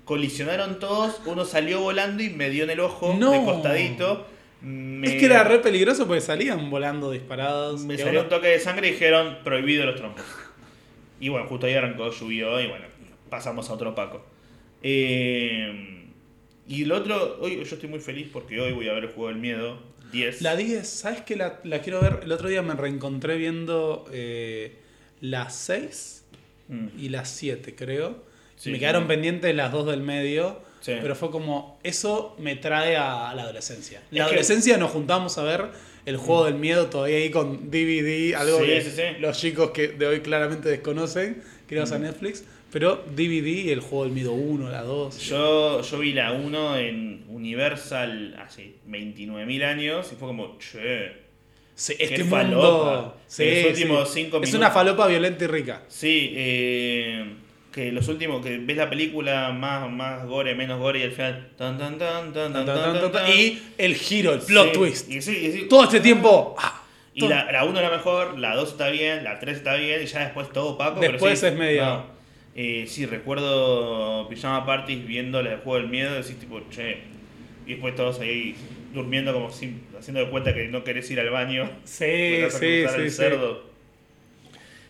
colisionaron 0.06 0.80
todos, 0.80 1.22
uno 1.26 1.44
salió 1.46 1.82
volando 1.82 2.24
y 2.24 2.30
me 2.30 2.50
dio 2.50 2.64
en 2.64 2.70
el 2.70 2.80
ojo 2.80 3.16
No. 3.20 3.32
de 3.32 3.44
costadito. 3.44 4.28
Me, 4.62 5.06
Es 5.08 5.14
que 5.20 5.26
era 5.26 5.44
re 5.44 5.60
peligroso 5.60 6.08
porque 6.08 6.22
salían 6.22 6.70
volando 6.70 7.12
disparados. 7.12 7.82
me 7.84 7.98
salió 7.98 8.22
un 8.22 8.30
toque 8.30 8.48
de 8.48 8.60
sangre 8.60 8.88
y 8.88 8.92
dijeron 8.92 9.38
prohibido 9.44 9.86
los 9.86 9.96
trompos. 9.96 10.24
Y 11.20 11.30
bueno, 11.30 11.46
justo 11.48 11.66
ahí 11.68 11.74
arrancó, 11.76 12.10
llovió 12.12 12.60
y 12.62 12.68
bueno, 12.68 12.86
pasamos 13.30 13.70
a 13.70 13.74
otro 13.74 13.94
Paco. 13.96 14.26
Eh, 14.84 16.04
Y 16.68 16.84
el 16.84 16.92
otro, 16.92 17.38
hoy 17.42 17.56
yo 17.58 17.62
estoy 17.62 17.90
muy 17.90 18.00
feliz 18.00 18.28
porque 18.32 18.60
hoy 18.60 18.72
voy 18.74 18.88
a 18.90 18.94
ver 18.94 19.04
el 19.06 19.10
juego 19.12 19.28
del 19.30 19.38
miedo 19.38 19.78
10. 20.12 20.42
La 20.42 20.56
10, 20.56 20.88
¿sabes 20.88 21.22
que 21.22 21.36
la, 21.36 21.60
la 21.64 21.80
quiero 21.82 22.02
ver? 22.02 22.22
El 22.24 22.32
otro 22.32 22.50
día 22.50 22.62
me 22.64 22.74
reencontré 22.74 23.38
viendo 23.38 24.06
eh, 24.12 24.76
las 25.22 25.56
6 25.56 26.22
Mm. 26.68 26.88
y 26.98 27.10
las 27.10 27.30
7, 27.30 27.76
creo. 27.76 28.24
Sí, 28.56 28.72
me 28.72 28.80
quedaron 28.80 29.04
sí. 29.04 29.08
pendientes 29.10 29.54
las 29.56 29.72
dos 29.72 29.86
del 29.86 30.02
medio. 30.02 30.60
Sí. 30.82 30.94
Pero 31.00 31.14
fue 31.16 31.30
como, 31.30 31.80
eso 31.84 32.36
me 32.40 32.56
trae 32.56 32.98
a, 32.98 33.32
la 33.36 33.44
adolescencia. 33.44 34.00
La 34.00 34.06
Es 34.06 34.12
que- 34.12 34.22
adolescencia 34.22 34.78
nos 34.78 34.90
juntamos 34.90 35.38
a 35.38 35.44
ver 35.44 35.66
el 36.08 36.18
juego 36.18 36.46
del 36.46 36.56
miedo 36.56 36.88
todavía 36.88 37.18
ahí 37.18 37.30
con 37.30 37.70
DVD, 37.70 38.34
algo 38.36 38.58
que 38.60 39.18
los 39.20 39.38
chicos 39.40 39.70
que 39.72 39.90
de 39.90 40.08
hoy 40.08 40.22
claramente 40.22 40.68
desconocen, 40.70 41.44
que 41.68 41.80
a 41.80 42.00
Netflix. 42.00 42.44
Pero 42.76 43.06
DVD 43.16 43.48
y 43.48 43.70
el 43.72 43.80
juego 43.80 44.04
del 44.04 44.12
miedo 44.14 44.34
1, 44.34 44.70
la 44.70 44.82
2. 44.82 45.18
Yo, 45.30 45.82
yo 45.82 45.98
vi 46.00 46.12
la 46.12 46.34
1 46.34 46.78
en 46.78 47.24
Universal 47.30 48.36
hace 48.38 48.74
29.000 48.90 49.64
años 49.64 50.10
y 50.12 50.16
fue 50.18 50.28
como, 50.28 50.58
che. 50.60 51.24
Sí, 51.74 51.96
qué 51.98 52.04
este 52.04 52.26
falopa. 52.26 52.68
mundo. 52.68 53.18
Sí, 53.28 53.46
Los 53.62 53.66
últimos 53.72 54.10
sí. 54.10 54.24
cinco 54.24 54.38
Es 54.38 54.42
minutos. 54.42 54.56
una 54.60 54.72
falopa 54.72 55.08
violenta 55.08 55.46
y 55.46 55.48
rica. 55.48 55.84
Sí, 55.88 56.34
eh, 56.36 57.26
que 57.72 57.94
los 57.94 58.10
últimos, 58.10 58.46
que 58.46 58.58
ves 58.58 58.76
la 58.76 58.90
película 58.90 59.52
más, 59.54 59.90
más 59.90 60.26
gore, 60.26 60.54
menos 60.54 60.78
gore 60.78 61.00
y 61.00 61.04
al 61.04 61.12
final. 61.14 61.52
tan, 61.58 61.78
tan, 61.78 61.98
tan, 61.98 62.34
tan, 62.34 62.52
tan, 62.52 62.66
tan, 62.66 63.00
tan, 63.00 63.12
tan. 63.14 63.32
Y 63.32 63.58
el 63.78 63.96
giro, 63.96 64.34
el 64.34 64.42
plot 64.42 64.68
Sí, 64.68 64.74
twist. 64.74 65.10
Y, 65.10 65.22
sí, 65.22 65.32
y 65.48 65.52
sí. 65.54 65.68
Todo 65.70 65.86
este 65.86 66.02
tiempo. 66.02 66.56
ah, 66.60 66.84
Y 67.14 67.22
todo- 67.22 67.30
la, 67.30 67.50
la 67.54 67.64
1 67.64 67.78
es 67.80 67.84
la 67.90 67.96
mejor, 67.96 68.38
la 68.38 68.54
2 68.54 68.68
está 68.72 68.90
bien, 68.90 69.24
la 69.24 69.40
3 69.40 69.56
está 69.56 69.76
bien 69.76 70.02
y 70.04 70.08
ya 70.08 70.20
después 70.26 70.50
todo 70.52 70.72
opaco. 70.72 71.00
pero 71.00 71.14
Después 71.14 71.40
sí, 71.40 71.46
es 71.46 71.56
medio- 71.56 71.86
no. 71.86 72.15
Eh, 72.56 72.86
sí, 72.88 73.06
recuerdo 73.06 74.30
Pijama 74.30 74.66
Parties 74.66 75.06
viendo 75.06 75.42
el 75.42 75.58
juego 75.58 75.76
del 75.76 75.90
miedo 75.90 76.14
decís 76.16 76.40
tipo, 76.40 76.62
che. 76.70 77.00
Y 77.68 77.72
después 77.72 77.96
todos 77.96 78.20
ahí 78.20 78.56
durmiendo 78.94 79.34
como 79.34 79.52
sin, 79.52 79.84
haciendo 80.00 80.22
de 80.22 80.30
cuenta 80.30 80.54
que 80.54 80.68
no 80.70 80.84
querés 80.84 81.12
ir 81.12 81.20
al 81.20 81.30
baño. 81.30 81.70
Sí, 81.84 82.06
porque 82.06 82.44
vas 82.46 82.56
a 82.56 82.60
sí, 82.60 82.66
el 82.66 83.12
sí. 83.12 83.18
cerdo. 83.18 83.64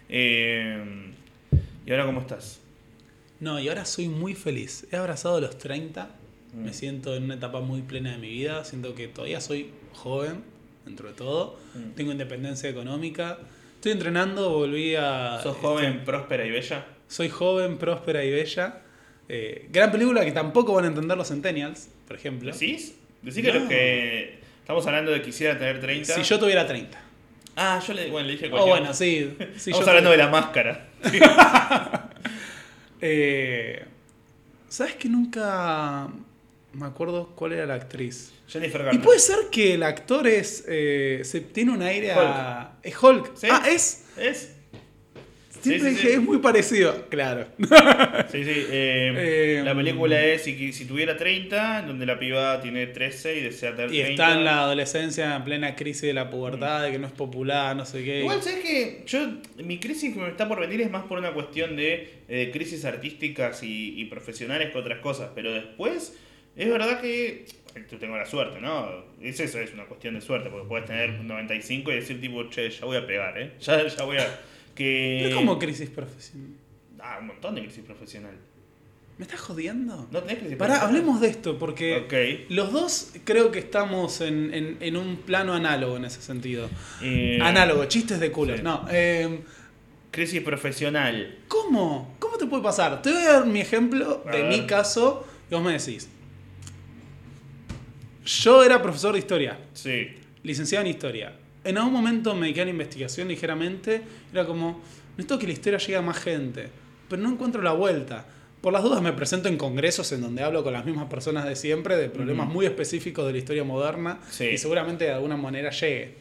Eh, 0.09 1.11
¿Y 1.86 1.91
ahora 1.91 2.05
cómo 2.05 2.22
estás? 2.22 2.61
No, 3.39 3.59
y 3.59 3.68
ahora 3.68 3.86
soy 3.86 4.09
muy 4.09 4.36
feliz. 4.36 4.88
He 4.91 4.95
abrazado 4.95 5.41
los 5.41 5.57
30. 5.57 6.09
Mm. 6.53 6.63
Me 6.63 6.74
siento 6.74 7.16
en 7.16 7.24
una 7.24 7.36
etapa 7.36 7.61
muy 7.61 7.82
plena 7.82 8.11
de 8.11 8.18
mi 8.20 8.30
vida. 8.30 8.63
Siento 8.63 8.93
que 8.93 9.07
todavía 9.07 9.41
soy 9.41 9.72
joven, 9.93 10.43
dentro 10.86 11.07
de 11.07 11.16
todo. 11.16 11.59
Mm. 11.74 11.95
Tengo 11.95 12.11
independencia 12.11 12.70
económica. 12.70 13.39
Estoy 13.76 13.93
entrenando, 13.93 14.51
volví 14.51 14.95
a. 14.95 15.39
¿Sos 15.41 15.57
joven, 15.57 16.03
próspera 16.05 16.45
y 16.45 16.51
bella? 16.51 16.86
Soy 17.08 17.30
joven, 17.30 17.78
próspera 17.78 18.24
y 18.24 18.32
bella. 18.32 18.82
Eh, 19.30 19.68
gran 19.72 19.91
película 19.91 20.24
que 20.26 20.32
tampoco 20.32 20.74
van 20.74 20.86
a 20.86 20.88
entender 20.88 21.18
los 21.18 21.28
Centennials, 21.30 21.89
por 22.08 22.16
ejemplo. 22.16 22.51
¿Decís? 22.51 22.95
Decís 23.22 23.43
que 23.43 23.51
No. 23.53 23.60
los 23.60 23.70
que. 23.70 24.39
Estamos 24.62 24.86
hablando 24.88 25.12
de 25.12 25.22
quisiera 25.22 25.58
tener 25.58 25.80
30. 25.80 26.14
Si 26.16 26.24
yo 26.24 26.39
tuviera 26.39 26.66
30. 26.68 26.99
Ah, 27.56 27.82
yo 27.88 27.93
le, 27.93 28.10
bueno, 28.10 28.28
le 28.28 28.34
dije 28.34 28.49
Oh, 28.51 28.66
bueno, 28.68 28.93
sí. 28.95 29.36
Estamos 29.39 29.80
yo 29.86 29.88
hablando 29.89 30.12
de 30.12 30.18
la 30.18 30.28
máscara. 30.28 30.88
Eh, 33.01 33.84
¿Sabes 34.68 34.95
que 34.95 35.10
nunca 35.10 36.08
me 36.74 36.86
acuerdo 36.86 37.28
cuál 37.36 37.53
era 37.53 37.66
la 37.66 37.76
actriz? 37.76 38.32
Jennifer 38.47 38.82
Y 38.82 38.84
Garner. 38.86 39.01
puede 39.03 39.20
ser 39.20 39.38
que 39.51 39.74
el 39.76 39.84
actor 39.84 40.26
es. 40.28 40.64
eh, 40.68 41.22
se, 41.24 41.41
tiene 41.41 41.72
un 41.74 41.82
aire 41.82 42.12
a. 42.14 42.74
Es 42.82 43.01
Hulk. 43.01 43.36
¿Sí? 43.36 43.47
Ah, 43.51 43.64
es. 43.70 44.06
¿Es? 44.18 44.55
Siempre 45.70 45.89
sí, 45.91 45.95
dije, 45.95 46.13
es 46.13 46.22
muy 46.22 46.38
parecido. 46.39 47.05
Claro. 47.09 47.47
Sí, 48.32 48.43
sí. 48.43 48.66
eh, 48.70 49.13
Eh, 49.18 49.61
la 49.63 49.74
película 49.76 50.22
es 50.24 50.43
si, 50.43 50.74
si 50.74 50.86
tuviera 50.86 51.16
30, 51.16 51.84
donde 51.84 52.05
la 52.05 52.18
piba 52.20 52.59
tiene 52.61 52.88
13 52.88 53.38
y 53.38 53.41
desea 53.41 53.76
tener 53.76 53.93
Y 53.93 54.01
30. 54.01 54.11
está 54.11 54.38
en 54.38 54.43
la 54.45 54.59
adolescencia, 54.61 55.36
en 55.36 55.43
plena 55.43 55.76
crisis 55.76 56.01
de 56.03 56.13
la 56.13 56.30
pubertad, 56.30 56.84
de 56.84 56.91
que 56.91 56.99
no 56.99 57.07
es 57.07 57.13
popular, 57.13 57.76
no 57.76 57.86
sé 57.86 58.03
qué. 58.03 58.20
Igual, 58.20 58.41
¿sabes 58.41 58.59
que 58.59 59.03
Yo, 59.05 59.20
mi 59.63 59.80
crisis 59.80 60.13
que 60.13 60.20
me 60.20 60.28
está 60.30 60.47
por 60.47 60.59
venir 60.59 60.82
es 60.82 60.91
más 60.91 61.03
por 61.03 61.18
una 61.20 61.32
cuestión 61.34 61.76
de 61.76 62.09
eh, 62.28 62.49
crisis 62.51 62.84
artísticas 62.86 63.63
y, 63.63 63.99
y 63.99 64.05
profesionales 64.05 64.72
que 64.72 64.78
otras 64.78 64.99
cosas. 64.99 65.30
Pero 65.36 65.53
después, 65.53 66.18
es 66.55 66.70
verdad 66.70 66.99
que. 67.01 67.45
Yo 67.91 67.97
tengo 67.97 68.16
la 68.16 68.26
suerte, 68.26 68.61
¿no? 68.61 68.89
Es 69.22 69.38
eso, 69.41 69.59
es 69.59 69.74
una 69.74 69.84
cuestión 69.84 70.13
de 70.16 70.22
suerte, 70.22 70.49
porque 70.49 70.66
puedes 70.68 70.86
tener 70.86 71.09
95 71.11 71.91
y 71.91 71.95
decir, 71.95 72.22
tipo, 72.22 72.49
che, 72.49 72.70
ya 72.70 72.86
voy 72.86 72.95
a 72.95 73.05
pegar, 73.05 73.38
¿eh? 73.38 73.51
Ya, 73.59 73.86
ya 73.86 74.03
voy 74.03 74.18
a. 74.18 74.26
Que... 74.76 75.21
¿Pero 75.23 75.38
como 75.38 75.57
crisis 75.57 75.89
profesional? 75.89 76.49
Ah, 76.99 77.17
un 77.21 77.28
montón 77.28 77.55
de 77.55 77.61
crisis 77.63 77.84
profesional. 77.84 78.36
¿Me 79.17 79.23
estás 79.23 79.39
jodiendo? 79.39 80.07
¿No 80.11 80.19
tenés 80.21 80.39
crisis 80.39 80.57
Pará, 80.57 80.82
hablemos 80.82 81.21
de 81.21 81.30
esto, 81.30 81.57
porque 81.57 82.45
los 82.49 82.73
dos 82.73 83.13
creo 83.23 83.49
que 83.51 83.59
estamos 83.59 84.19
en, 84.19 84.53
en- 84.53 84.78
en 84.82 84.97
un 84.97 85.15
plano 85.17 85.53
análogo 85.53 85.95
en 85.95 86.03
ese 86.05 86.21
sentido. 86.21 86.69
Eh, 87.01 87.39
Análogo, 87.41 87.86
chistes 87.86 88.19
de 88.19 88.30
culos. 88.32 88.57
sí. 88.57 88.63
No, 88.63 88.86
eh, 88.91 89.39
Crisis 90.11 90.41
profesional. 90.41 91.39
¿cómo? 91.47 92.15
¿Cómo 92.19 92.38
te 92.38 92.45
puede 92.45 92.63
pasar? 92.63 93.01
Te 93.01 93.11
voy 93.11 93.21
a 93.23 93.32
dar 93.34 93.45
mi 93.45 93.61
ejemplo 93.61 94.23
A 94.28 94.32
de 94.32 94.41
ver. 94.43 94.49
mi 94.61 94.65
caso 94.67 95.26
y 95.49 95.53
vos 95.55 95.63
me 95.63 95.71
decís. 95.73 96.09
Yo 98.26 98.63
era 98.63 98.82
profesor 98.82 99.13
de 99.13 99.19
historia, 99.19 99.59
Sí. 99.73 100.07
licenciado 100.43 100.84
en 100.86 100.91
historia. 100.91 101.34
En 101.66 101.78
algún 101.78 101.93
momento 101.93 102.34
me 102.36 102.41
dediqué 102.43 102.61
a 102.61 102.66
la 102.66 102.72
investigación 102.72 103.28
ligeramente. 103.28 104.01
Era 104.32 104.45
como, 104.45 104.82
necesito 105.18 105.38
que 105.39 105.47
la 105.47 105.53
historia 105.53 105.80
llegue 105.80 105.95
a 105.97 106.01
más 106.01 106.18
gente, 106.20 106.70
pero 107.09 107.22
no 107.22 107.30
encuentro 107.30 107.61
la 107.61 107.74
vuelta. 107.74 108.26
Por 108.61 108.72
las 108.74 108.82
dudas 108.84 109.01
me 109.01 109.13
presento 109.13 109.47
en 109.49 109.57
congresos 109.57 110.11
en 110.11 110.22
donde 110.22 110.41
hablo 110.43 110.63
con 110.63 110.74
las 110.74 110.86
mismas 110.86 111.07
personas 111.07 111.45
de 111.45 111.55
siempre 111.55 111.97
de 111.97 112.09
problemas 112.09 112.47
muy 112.47 112.66
específicos 112.66 113.26
de 113.28 113.32
la 113.34 113.38
historia 113.38 113.63
moderna 113.63 114.20
Sí. 114.30 114.45
y 114.45 114.57
seguramente 114.57 115.05
de 115.05 115.11
alguna 115.11 115.38
manera 115.38 115.70
llegue. 115.72 116.16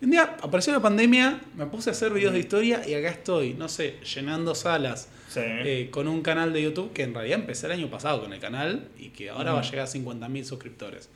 Y 0.00 0.04
un 0.04 0.12
día 0.12 0.36
apareció 0.40 0.72
la 0.72 0.80
pandemia, 0.80 1.40
me 1.56 1.66
puse 1.66 1.90
a 1.90 1.92
hacer 1.92 2.12
videos 2.12 2.32
de 2.32 2.38
historia 2.38 2.82
y 2.88 2.94
acá 2.94 3.08
estoy, 3.10 3.54
no 3.54 3.68
sé, 3.68 3.96
llenando 4.14 4.54
salas 4.54 5.08
Sí. 5.28 5.40
eh, 5.42 5.88
con 5.90 6.08
un 6.08 6.22
canal 6.22 6.52
de 6.52 6.62
YouTube 6.62 6.92
que 6.92 7.02
en 7.02 7.12
realidad 7.12 7.40
empecé 7.40 7.66
el 7.66 7.72
año 7.72 7.90
pasado 7.90 8.22
con 8.22 8.32
el 8.32 8.40
canal 8.40 8.88
y 8.98 9.10
que 9.10 9.30
ahora 9.30 9.52
va 9.52 9.60
a 9.60 9.62
llegar 9.62 9.80
a 9.80 9.86
50.000 9.86 10.44
suscriptores. 10.44 11.08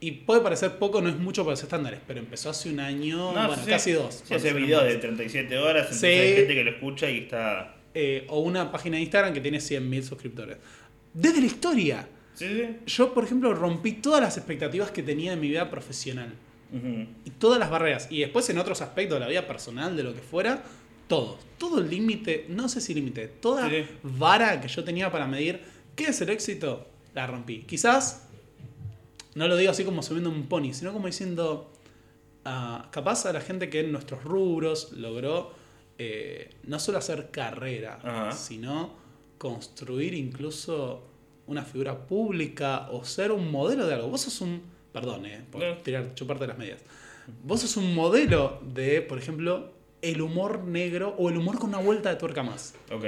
Y 0.00 0.12
puede 0.12 0.40
parecer 0.42 0.78
poco, 0.78 1.00
no 1.02 1.08
es 1.08 1.16
mucho 1.18 1.42
para 1.42 1.52
los 1.54 1.62
estándares, 1.62 2.00
pero 2.06 2.20
empezó 2.20 2.50
hace 2.50 2.70
un 2.70 2.78
año, 2.78 3.32
No, 3.32 3.46
bueno, 3.48 3.62
sí, 3.64 3.68
casi 3.70 3.92
dos. 3.92 4.22
Sí, 4.24 4.32
hace 4.34 4.52
videos 4.52 4.84
de 4.84 4.96
37 4.96 5.58
horas, 5.58 5.86
entonces 5.86 6.00
Sí. 6.00 6.06
hay 6.28 6.34
gente 6.36 6.54
que 6.54 6.64
lo 6.64 6.70
escucha 6.70 7.10
y 7.10 7.18
está. 7.18 7.74
Eh, 7.94 8.24
o 8.28 8.40
una 8.40 8.70
página 8.70 8.96
de 8.96 9.02
Instagram 9.02 9.34
que 9.34 9.40
tiene 9.40 9.58
100.000 9.60 10.04
suscriptores. 10.04 10.58
Desde 11.14 11.40
la 11.40 11.46
historia. 11.46 12.08
Sí, 12.34 12.46
sí. 12.46 12.76
Yo, 12.86 13.12
por 13.12 13.24
ejemplo, 13.24 13.52
rompí 13.54 13.92
todas 13.94 14.20
las 14.20 14.36
expectativas 14.36 14.92
que 14.92 15.02
tenía 15.02 15.32
en 15.32 15.40
mi 15.40 15.48
vida 15.48 15.68
profesional. 15.70 16.32
Y 17.24 17.30
todas 17.30 17.58
las 17.58 17.70
barreras. 17.70 18.08
Y 18.10 18.20
después 18.20 18.48
en 18.50 18.58
otros 18.58 18.82
aspectos 18.82 19.16
de 19.16 19.20
la 19.20 19.28
vida 19.28 19.46
personal, 19.46 19.96
de 19.96 20.02
lo 20.04 20.14
que 20.14 20.20
fuera, 20.20 20.62
todo. 21.08 21.38
Todo 21.56 21.80
el 21.80 21.88
límite, 21.88 22.44
no 22.50 22.68
sé 22.68 22.80
si 22.82 22.92
límite, 22.94 23.26
toda 23.26 23.68
Sí. 23.70 23.86
vara 24.02 24.60
que 24.60 24.68
yo 24.68 24.84
tenía 24.84 25.10
para 25.10 25.26
medir 25.26 25.60
qué 25.96 26.04
es 26.08 26.20
el 26.20 26.28
éxito, 26.28 26.86
la 27.14 27.26
rompí. 27.26 27.60
Quizás, 27.62 28.27
no 29.38 29.48
lo 29.48 29.56
digo 29.56 29.70
así 29.70 29.84
como 29.84 30.02
subiendo 30.02 30.30
un 30.30 30.46
pony, 30.48 30.72
sino 30.72 30.92
como 30.92 31.06
diciendo, 31.06 31.72
ah, 32.44 32.88
capaz 32.90 33.24
a 33.26 33.32
la 33.32 33.40
gente 33.40 33.70
que 33.70 33.80
en 33.80 33.92
nuestros 33.92 34.22
rubros 34.24 34.92
logró 34.92 35.52
eh, 35.98 36.50
no 36.64 36.78
solo 36.78 36.98
hacer 36.98 37.30
carrera, 37.30 37.98
Ajá. 38.02 38.32
sino 38.32 38.94
construir 39.38 40.14
incluso 40.14 41.04
una 41.46 41.62
figura 41.64 42.06
pública 42.06 42.88
o 42.90 43.04
ser 43.04 43.32
un 43.32 43.50
modelo 43.50 43.86
de 43.86 43.94
algo. 43.94 44.08
Vos 44.08 44.20
sos 44.22 44.40
un, 44.40 44.62
perdón, 44.92 45.26
eh, 45.26 45.44
por 45.50 45.62
No. 45.62 45.76
tirar, 45.78 46.14
chuparte 46.14 46.46
las 46.46 46.58
medias. 46.58 46.82
Vos 47.42 47.60
sos 47.60 47.76
un 47.76 47.94
modelo 47.94 48.60
de, 48.62 49.02
por 49.02 49.18
ejemplo, 49.18 49.72
el 50.02 50.20
humor 50.20 50.64
negro 50.64 51.14
o 51.18 51.28
el 51.30 51.36
humor 51.36 51.58
con 51.58 51.70
una 51.70 51.78
vuelta 51.78 52.10
de 52.10 52.16
tuerca 52.16 52.42
más. 52.42 52.74
Ok. 52.92 53.04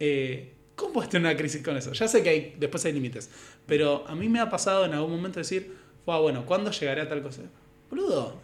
Eh, 0.00 0.54
¿Cómo 0.78 0.92
puedes 0.94 1.10
tener 1.10 1.28
una 1.30 1.36
crisis 1.36 1.60
con 1.62 1.76
eso? 1.76 1.92
Ya 1.92 2.06
sé 2.06 2.22
que 2.22 2.28
hay, 2.30 2.54
después 2.58 2.84
hay 2.84 2.92
límites, 2.92 3.28
pero 3.66 4.06
a 4.06 4.14
mí 4.14 4.28
me 4.28 4.38
ha 4.40 4.48
pasado 4.48 4.84
en 4.86 4.94
algún 4.94 5.10
momento 5.10 5.40
decir, 5.40 5.74
"Fua, 6.04 6.20
bueno, 6.20 6.46
¿cuándo 6.46 6.70
llegaré 6.70 7.00
a 7.02 7.08
tal 7.08 7.20
cosa? 7.20 7.42
Boludo, 7.90 8.40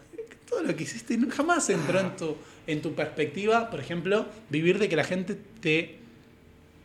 todo 0.49 0.61
lo 0.61 0.75
que 0.75 0.83
hiciste 0.83 1.17
jamás 1.31 1.69
entró 1.69 1.99
en 1.99 2.15
tu, 2.17 2.35
en 2.67 2.81
tu 2.81 2.93
perspectiva, 2.93 3.69
por 3.71 3.79
ejemplo, 3.79 4.25
vivir 4.49 4.77
de 4.79 4.89
que 4.89 4.95
la 4.97 5.05
gente 5.05 5.35
te 5.61 5.97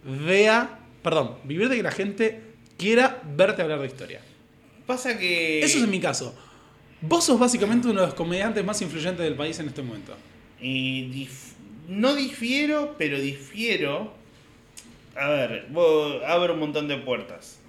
vea, 0.05 0.78
perdón, 1.03 1.36
vivir 1.44 1.68
de 1.68 1.76
que 1.76 1.82
la 1.82 1.90
gente 1.90 2.40
quiera 2.78 3.20
verte 3.36 3.62
hablar 3.62 3.80
de 3.80 3.86
historia. 3.86 4.20
Pasa 4.86 5.18
que. 5.18 5.61
Eso 5.64 5.78
es 5.78 5.84
en 5.84 5.90
mi 5.90 6.01
caso. 6.01 6.34
Vos 7.03 7.24
sos 7.24 7.38
básicamente 7.38 7.88
uno 7.88 8.01
de 8.03 8.07
los 8.07 8.14
comediantes 8.14 8.64
más 8.64 8.80
influyentes 8.82 9.24
del 9.24 9.34
país 9.34 9.59
en 9.59 9.66
este 9.68 9.82
momento. 9.82 10.14
Y 10.61 11.11
dif- 11.12 11.55
no 11.88 12.14
difiero, 12.14 12.94
pero 12.98 13.18
difiero. 13.20 14.14
A 15.16 15.28
ver, 15.28 15.66
abro 16.26 16.54
un 16.54 16.61
montón 16.61 16.88
de 16.88 16.96
puertas. 16.96 17.61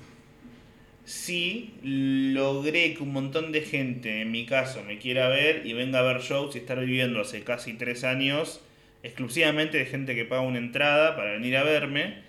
Si 1.04 1.74
logré 1.84 2.94
que 2.94 3.04
un 3.04 3.12
montón 3.12 3.52
de 3.52 3.62
gente, 3.62 4.22
en 4.22 4.32
mi 4.32 4.46
caso, 4.46 4.84
me 4.84 5.00
quiera 5.00 5.28
ver 5.30 5.66
y 5.66 5.74
venga 5.74 6.00
a 6.00 6.04
ver 6.04 6.22
shows 6.22 6.56
y 6.56 6.60
estar 6.60 6.80
viviendo 6.80 7.20
hace 7.20 7.44
casi 7.44 7.74
tres 7.74 8.04
años 8.04 8.62
exclusivamente 9.04 9.78
de 9.78 9.86
gente 9.86 10.16
que 10.16 10.26
paga 10.26 10.42
una 10.42 10.60
entrada 10.60 11.16
para 11.16 11.32
venir 11.32 11.58
a 11.58 11.64
verme, 11.64 12.22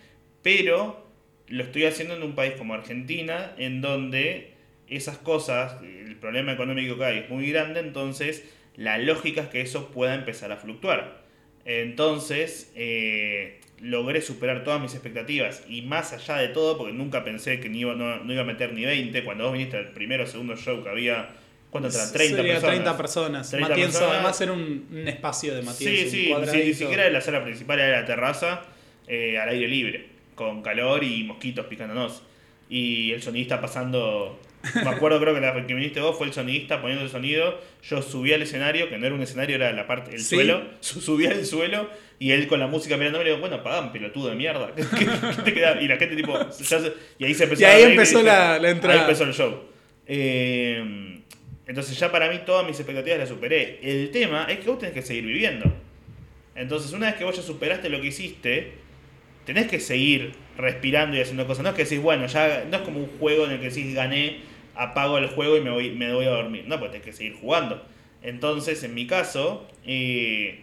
pero 0.42 1.06
lo 1.48 1.64
estoy 1.64 1.84
haciendo 1.84 2.16
en 2.16 2.22
un 2.22 2.34
país 2.34 2.54
como 2.54 2.74
Argentina, 2.74 3.52
en 3.58 3.82
donde 3.82 4.52
esas 4.88 5.18
cosas, 5.18 5.82
el 5.82 6.16
problema 6.16 6.52
económico 6.52 6.96
que 6.96 7.04
hay 7.04 7.18
es 7.18 7.30
muy 7.30 7.50
grande, 7.50 7.80
entonces 7.80 8.44
la 8.76 8.96
lógica 8.98 9.42
es 9.42 9.48
que 9.48 9.60
eso 9.60 9.90
pueda 9.90 10.14
empezar 10.14 10.50
a 10.50 10.56
fluctuar. 10.56 11.22
Entonces, 11.64 12.72
eh, 12.74 13.60
logré 13.83 14.20
superar 14.22 14.62
todas 14.62 14.80
mis 14.80 14.95
expectativas 14.95 15.64
y 15.68 15.83
más 15.83 16.12
allá 16.12 16.37
de 16.37 16.49
todo, 16.49 16.78
porque 16.78 16.93
nunca 16.93 17.24
pensé 17.24 17.59
que 17.59 17.68
ni 17.68 17.80
iba, 17.80 17.95
no, 17.95 18.22
no 18.22 18.33
iba 18.33 18.43
a 18.43 18.47
meter 18.47 18.72
ni 18.72 18.85
20, 18.85 19.24
cuando 19.24 19.45
vos 19.45 19.53
viniste 19.53 19.76
al 19.76 19.91
primero 19.91 20.22
o 20.22 20.26
segundo 20.26 20.57
show 20.57 20.85
que 20.85 20.89
había, 20.89 21.30
¿cuánto 21.68 21.89
entraban? 21.89 22.12
30 22.12 22.37
Sería 22.37 22.53
personas. 22.53 22.74
30 22.76 22.97
personas. 22.97 23.51
30 23.51 23.68
Matienzo, 23.68 23.99
personas. 23.99 24.14
además 24.14 24.41
era 24.41 24.53
un, 24.53 24.87
un 24.93 25.09
espacio 25.09 25.55
de 25.55 25.62
Matienzo. 25.62 26.11
Sí, 26.11 26.11
sí, 26.11 26.35
ni 26.64 26.74
siquiera 26.74 27.11
la 27.11 27.20
sala 27.20 27.43
principal 27.43 27.80
era 27.80 28.01
la 28.01 28.07
terraza, 28.07 28.62
eh, 29.09 29.37
al 29.39 29.49
aire 29.49 29.66
libre, 29.66 30.07
con 30.37 30.62
calor 30.62 31.03
y 31.03 31.24
mosquitos 31.24 31.66
picándonos. 31.66 32.22
Y 32.70 33.11
el 33.11 33.20
sonidista 33.20 33.61
pasando. 33.61 34.39
Me 34.84 34.88
acuerdo, 34.90 35.20
creo 35.20 35.34
que 35.34 35.40
la 35.40 35.54
que 35.66 35.74
viniste 35.74 36.00
vos 36.00 36.16
fue 36.16 36.26
el 36.26 36.32
sonidista 36.32 36.80
poniendo 36.80 37.04
el 37.04 37.10
sonido. 37.10 37.60
Yo 37.82 38.00
subí 38.02 38.32
al 38.32 38.42
escenario, 38.42 38.88
que 38.88 38.96
no 38.98 39.06
era 39.06 39.14
un 39.14 39.22
escenario, 39.22 39.56
era 39.56 39.72
la 39.72 39.86
parte, 39.86 40.12
el 40.14 40.20
Sí. 40.20 40.36
suelo. 40.36 40.62
Su- 40.80 41.00
Subí 41.00 41.26
al 41.26 41.44
suelo 41.44 41.88
y 42.18 42.30
él 42.30 42.46
con 42.46 42.60
la 42.60 42.68
música 42.68 42.96
mirándome 42.96 43.24
le 43.24 43.30
digo, 43.30 43.40
bueno, 43.40 43.62
pagan, 43.62 43.92
pelotudo 43.92 44.30
de 44.30 44.36
mierda. 44.36 44.72
¿Qué- 44.76 44.82
qué- 44.96 45.06
qué 45.36 45.42
te 45.42 45.52
queda? 45.54 45.80
Y 45.82 45.88
la 45.88 45.96
gente, 45.96 46.14
tipo, 46.16 46.38
ya 46.38 46.64
se- 46.80 46.92
y 47.18 47.24
ahí 47.24 47.34
se 47.34 47.44
empezó 47.44 47.62
Y 47.62 47.64
ahí 47.64 47.82
empezó 47.82 48.18
dije, 48.18 48.30
la- 48.30 48.58
la 48.58 48.70
entrada. 48.70 48.94
Ahí 48.94 49.00
empezó 49.00 49.24
el 49.24 49.32
show. 49.34 49.64
Eh, 50.06 51.18
entonces 51.66 51.98
ya 51.98 52.12
para 52.12 52.28
mí 52.30 52.40
todas 52.44 52.66
mis 52.66 52.76
expectativas 52.78 53.18
las 53.18 53.28
superé. 53.28 53.80
El 53.82 54.10
tema 54.10 54.46
es 54.48 54.58
que 54.60 54.68
vos 54.68 54.78
tenés 54.78 54.94
que 54.94 55.02
seguir 55.02 55.24
viviendo. 55.24 55.72
Entonces 56.54 56.92
una 56.92 57.06
vez 57.06 57.16
que 57.16 57.24
vos 57.24 57.34
ya 57.36 57.42
superaste 57.42 57.88
lo 57.88 58.00
que 58.00 58.08
hiciste, 58.08 58.72
tenés 59.44 59.66
que 59.68 59.80
seguir 59.80 60.32
respirando 60.56 61.16
y 61.16 61.20
haciendo 61.20 61.46
cosas. 61.46 61.62
No 61.64 61.70
es 61.70 61.74
que 61.76 61.84
decís, 61.84 62.00
bueno, 62.00 62.26
ya 62.26 62.64
no 62.70 62.76
es 62.76 62.82
como 62.82 63.00
un 63.00 63.06
juego 63.18 63.46
en 63.46 63.52
el 63.52 63.60
que 63.60 63.70
decís 63.70 63.94
gané, 63.94 64.40
apago 64.75 65.18
el 65.18 65.29
juego 65.29 65.57
y 65.57 65.61
me 65.61 65.70
voy, 65.70 65.91
me 65.91 66.12
voy 66.12 66.27
a 66.27 66.31
dormir. 66.31 66.64
No, 66.66 66.79
pues 66.79 66.91
tenés 66.91 67.05
que 67.05 67.12
seguir 67.12 67.35
jugando. 67.35 67.85
Entonces, 68.23 68.83
en 68.85 68.95
mi 68.95 69.07
caso, 69.07 69.68
eh, 69.85 70.61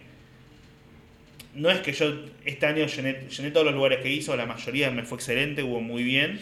no 1.54 1.70
es 1.70 1.80
que 1.80 1.92
yo 1.92 2.12
este 2.44 2.66
año 2.66 2.86
llené, 2.86 3.28
llené 3.28 3.50
todos 3.50 3.66
los 3.66 3.74
lugares 3.74 4.00
que 4.00 4.10
hizo, 4.10 4.36
la 4.36 4.46
mayoría 4.46 4.90
me 4.90 5.02
fue 5.02 5.16
excelente, 5.16 5.62
hubo 5.62 5.80
muy 5.80 6.02
bien, 6.02 6.40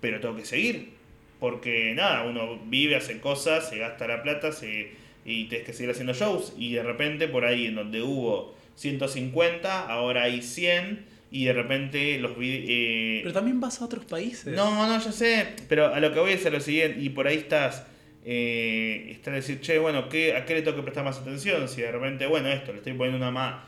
pero 0.00 0.20
tengo 0.20 0.36
que 0.36 0.44
seguir. 0.44 0.90
Porque 1.38 1.94
nada, 1.94 2.24
uno 2.24 2.60
vive, 2.66 2.96
hace 2.96 3.18
cosas, 3.20 3.68
se 3.68 3.78
gasta 3.78 4.06
la 4.06 4.22
plata 4.22 4.52
se, 4.52 4.92
y 5.24 5.44
tienes 5.44 5.66
que 5.66 5.72
seguir 5.72 5.90
haciendo 5.90 6.12
shows. 6.12 6.54
Y 6.58 6.74
de 6.74 6.82
repente 6.82 7.28
por 7.28 7.44
ahí 7.44 7.66
en 7.66 7.74
donde 7.74 8.02
hubo 8.02 8.54
150, 8.76 9.88
ahora 9.88 10.24
hay 10.24 10.42
100 10.42 11.06
y 11.30 11.44
de 11.44 11.52
repente 11.52 12.18
los 12.18 12.32
eh, 12.40 13.20
Pero 13.22 13.32
también 13.32 13.60
vas 13.60 13.80
a 13.80 13.84
otros 13.84 14.04
países. 14.04 14.54
no, 14.54 14.86
no, 14.86 14.98
yo 15.04 15.12
sé, 15.12 15.46
pero 15.68 15.94
a 15.94 16.00
lo 16.00 16.12
que 16.12 16.20
voy 16.20 16.32
es 16.32 16.44
a 16.46 16.50
lo 16.50 16.60
siguiente, 16.60 17.00
y 17.00 17.08
por 17.10 17.26
ahí 17.28 17.36
estás, 17.38 17.86
eh, 18.24 19.08
está 19.10 19.30
decir, 19.30 19.60
che, 19.60 19.78
bueno, 19.78 20.08
¿qué, 20.08 20.34
¿a 20.36 20.44
qué 20.44 20.54
le 20.54 20.62
tengo 20.62 20.76
que 20.76 20.82
prestar 20.82 21.04
más 21.04 21.18
atención? 21.18 21.68
Si 21.68 21.80
de 21.82 21.90
repente, 21.92 22.26
bueno, 22.26 22.48
esto, 22.48 22.72
le 22.72 22.78
estoy 22.78 22.92
poniendo 22.94 23.18
una 23.18 23.30
más, 23.30 23.62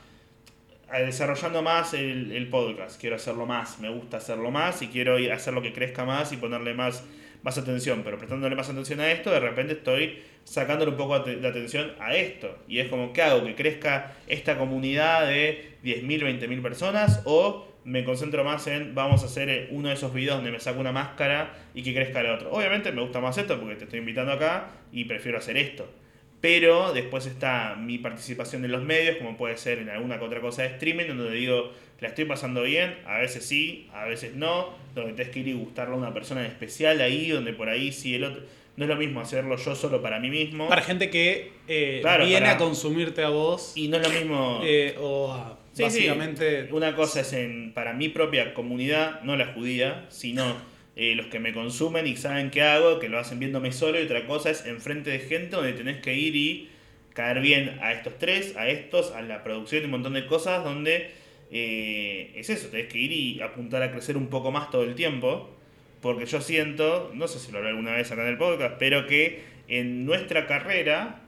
a- 0.89 0.99
desarrollando 0.99 1.61
más 1.61 1.93
el, 1.93 2.31
el 2.31 2.47
podcast, 2.49 2.99
quiero 2.99 3.15
hacerlo 3.15 3.45
más, 3.45 3.79
me 3.79 3.89
gusta 3.89 4.17
hacerlo 4.17 4.51
más 4.51 4.81
y 4.81 4.87
quiero 4.87 5.15
a 5.17 5.33
hacer 5.35 5.53
lo 5.53 5.61
que 5.61 5.73
crezca 5.73 6.05
más 6.05 6.31
y 6.33 6.37
ponerle 6.37 6.73
más, 6.73 7.03
más 7.43 7.57
atención, 7.57 8.01
pero 8.03 8.17
prestándole 8.17 8.55
más 8.55 8.69
atención 8.69 8.99
a 8.99 9.11
esto, 9.11 9.31
de 9.31 9.39
repente 9.39 9.73
estoy 9.73 10.21
sacándole 10.43 10.91
un 10.91 10.97
poco 10.97 11.19
de 11.19 11.47
atención 11.47 11.93
a 11.99 12.15
esto. 12.15 12.57
Y 12.67 12.79
es 12.79 12.89
como, 12.89 13.13
¿qué 13.13 13.21
hago? 13.21 13.45
¿Que 13.45 13.55
crezca 13.55 14.13
esta 14.27 14.57
comunidad 14.57 15.27
de 15.27 15.77
10.000, 15.83 16.39
20.000 16.39 16.61
personas? 16.61 17.21
¿O 17.25 17.67
me 17.85 18.03
concentro 18.03 18.43
más 18.43 18.67
en, 18.67 18.95
vamos 18.95 19.23
a 19.23 19.25
hacer 19.25 19.49
eh, 19.49 19.67
uno 19.71 19.89
de 19.89 19.95
esos 19.95 20.13
videos 20.13 20.37
donde 20.37 20.51
me 20.51 20.59
saco 20.59 20.79
una 20.79 20.91
máscara 20.91 21.53
y 21.73 21.83
que 21.83 21.93
crezca 21.93 22.21
el 22.21 22.27
otro? 22.27 22.51
Obviamente 22.51 22.91
me 22.91 23.01
gusta 23.01 23.19
más 23.19 23.37
esto 23.37 23.59
porque 23.59 23.75
te 23.75 23.85
estoy 23.85 23.99
invitando 23.99 24.31
acá 24.31 24.67
y 24.91 25.05
prefiero 25.05 25.37
hacer 25.37 25.57
esto. 25.57 25.89
Pero 26.41 26.91
después 26.91 27.25
está 27.25 27.75
mi 27.79 27.97
participación 27.99 28.65
en 28.65 28.71
los 28.73 28.83
medios, 28.83 29.15
como 29.15 29.37
puede 29.37 29.55
ser 29.55 29.79
en 29.79 29.89
alguna 29.89 30.21
otra 30.21 30.41
cosa 30.41 30.63
de 30.63 30.69
streaming, 30.69 31.07
donde 31.07 31.31
digo, 31.31 31.71
la 32.01 32.09
estoy 32.09 32.25
pasando 32.25 32.63
bien, 32.63 32.97
a 33.05 33.19
veces 33.19 33.45
sí, 33.45 33.87
a 33.93 34.03
veces 34.03 34.35
no, 34.35 34.73
donde 34.93 35.13
tenés 35.13 35.31
que 35.31 35.39
ir 35.39 35.47
y 35.47 35.53
gustarle 35.53 35.95
a 35.95 35.97
una 35.97 36.13
persona 36.13 36.41
en 36.41 36.47
especial 36.47 36.99
ahí, 36.99 37.29
donde 37.29 37.53
por 37.53 37.69
ahí 37.69 37.93
sí 37.93 38.15
el 38.15 38.25
otro... 38.25 38.43
No 38.75 38.85
es 38.85 38.89
lo 38.89 38.95
mismo 38.95 39.21
hacerlo 39.21 39.55
yo 39.57 39.75
solo 39.75 40.01
para 40.01 40.19
mí 40.19 40.29
mismo. 40.29 40.67
Para 40.67 40.81
gente 40.81 41.09
que 41.09 41.51
eh, 41.67 41.99
Claro, 42.01 42.25
viene 42.25 42.41
para- 42.41 42.53
a 42.53 42.57
consumirte 42.57 43.23
a 43.23 43.29
vos 43.29 43.73
Y 43.75 43.87
no 43.87 43.97
es 43.97 44.03
lo 44.07 44.09
mismo... 44.19 44.61
eh, 44.63 44.95
o 44.99 45.57
sí. 45.73 45.83
básicamente... 45.83 46.69
Una 46.71 46.95
cosa 46.95 47.21
es 47.21 47.33
en, 47.33 47.73
para 47.73 47.93
mi 47.93 48.09
propia 48.09 48.53
comunidad, 48.55 49.21
no 49.21 49.37
la 49.37 49.53
judía, 49.53 50.05
sino 50.09 50.55
eh, 50.95 51.13
los 51.15 51.27
que 51.27 51.39
me 51.39 51.53
consumen 51.53 52.07
y 52.07 52.15
saben 52.15 52.49
qué 52.49 52.63
hago, 52.63 52.97
que 52.99 53.09
lo 53.09 53.19
hacen 53.19 53.37
viéndome 53.39 53.71
solo. 53.71 53.99
Y 53.99 54.05
otra 54.05 54.25
cosa 54.25 54.49
es 54.49 54.65
enfrente 54.65 55.11
de 55.11 55.19
gente 55.19 55.55
donde 55.55 55.73
tenés 55.73 56.01
que 56.01 56.15
ir 56.15 56.35
y 56.35 56.69
caer 57.13 57.41
bien 57.41 57.77
a 57.83 57.93
estos 57.93 58.17
tres, 58.17 58.55
a 58.57 58.67
estos, 58.69 59.11
a 59.11 59.21
la 59.21 59.43
producción 59.43 59.83
y 59.83 59.85
un 59.85 59.91
montón 59.91 60.13
de 60.13 60.25
cosas 60.25 60.63
donde 60.63 61.11
eh, 61.51 62.31
es 62.35 62.49
eso, 62.49 62.69
tenés 62.69 62.87
que 62.91 62.97
ir 62.97 63.11
y 63.11 63.39
apuntar 63.41 63.83
a 63.83 63.91
crecer 63.91 64.17
un 64.17 64.27
poco 64.27 64.51
más 64.51 64.71
todo 64.71 64.81
el 64.83 64.95
tiempo. 64.95 65.52
Porque 66.03 66.27
yo 66.27 66.39
siento, 66.41 67.11
no 67.15 67.27
sé 67.27 67.39
si 67.39 67.51
lo 67.51 67.57
hablé 67.57 67.71
alguna 67.71 67.93
vez 67.93 68.11
acá 68.11 68.21
en 68.21 68.27
el 68.27 68.37
podcast, 68.37 68.75
pero 68.77 69.07
que 69.07 69.41
en 69.67 70.05
nuestra 70.05 70.45
carrera, 70.45 71.21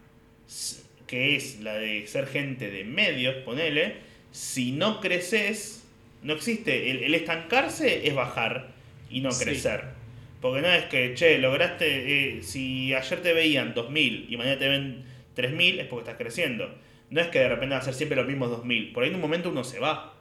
que 1.08 1.36
es 1.36 1.62
la 1.62 1.74
de 1.76 2.06
ser 2.08 2.28
gente 2.28 2.70
de 2.70 2.84
medios, 2.84 3.36
ponele, 3.46 3.96
si 4.32 4.72
no 4.74 5.00
creces, 5.02 5.88
no 6.24 6.34
existe. 6.34 6.92
El, 6.92 7.04
el 7.04 7.16
estancarse 7.16 8.08
es 8.08 8.14
bajar 8.14 8.68
y 9.10 9.22
no 9.22 9.32
Sí. 9.32 9.46
crecer. 9.46 9.96
Porque 10.42 10.62
no 10.62 10.68
es 10.72 10.84
que, 10.86 11.14
che, 11.16 11.38
lograste, 11.40 12.38
eh, 12.38 12.44
si 12.44 12.94
ayer 12.94 13.22
te 13.22 13.34
veían 13.34 13.74
2.000 13.74 14.26
y 14.30 14.38
mañana 14.38 14.60
te 14.60 14.68
ven 14.68 15.06
3.000, 15.36 15.80
es 15.80 15.88
porque 15.88 16.02
estás 16.10 16.18
creciendo. 16.22 16.70
No 17.10 17.22
es 17.22 17.28
que 17.28 17.40
de 17.40 17.48
repente 17.50 17.74
va 17.76 17.82
a 17.82 17.84
ser 17.84 17.94
siempre 17.94 18.16
los 18.18 18.28
mismos 18.28 18.52
2.000. 18.52 18.92
Por 18.94 19.04
ahí 19.04 19.10
en 19.10 19.16
un 19.16 19.22
momento 19.22 19.50
uno 19.50 19.64
se 19.64 19.80
va. 19.80 20.14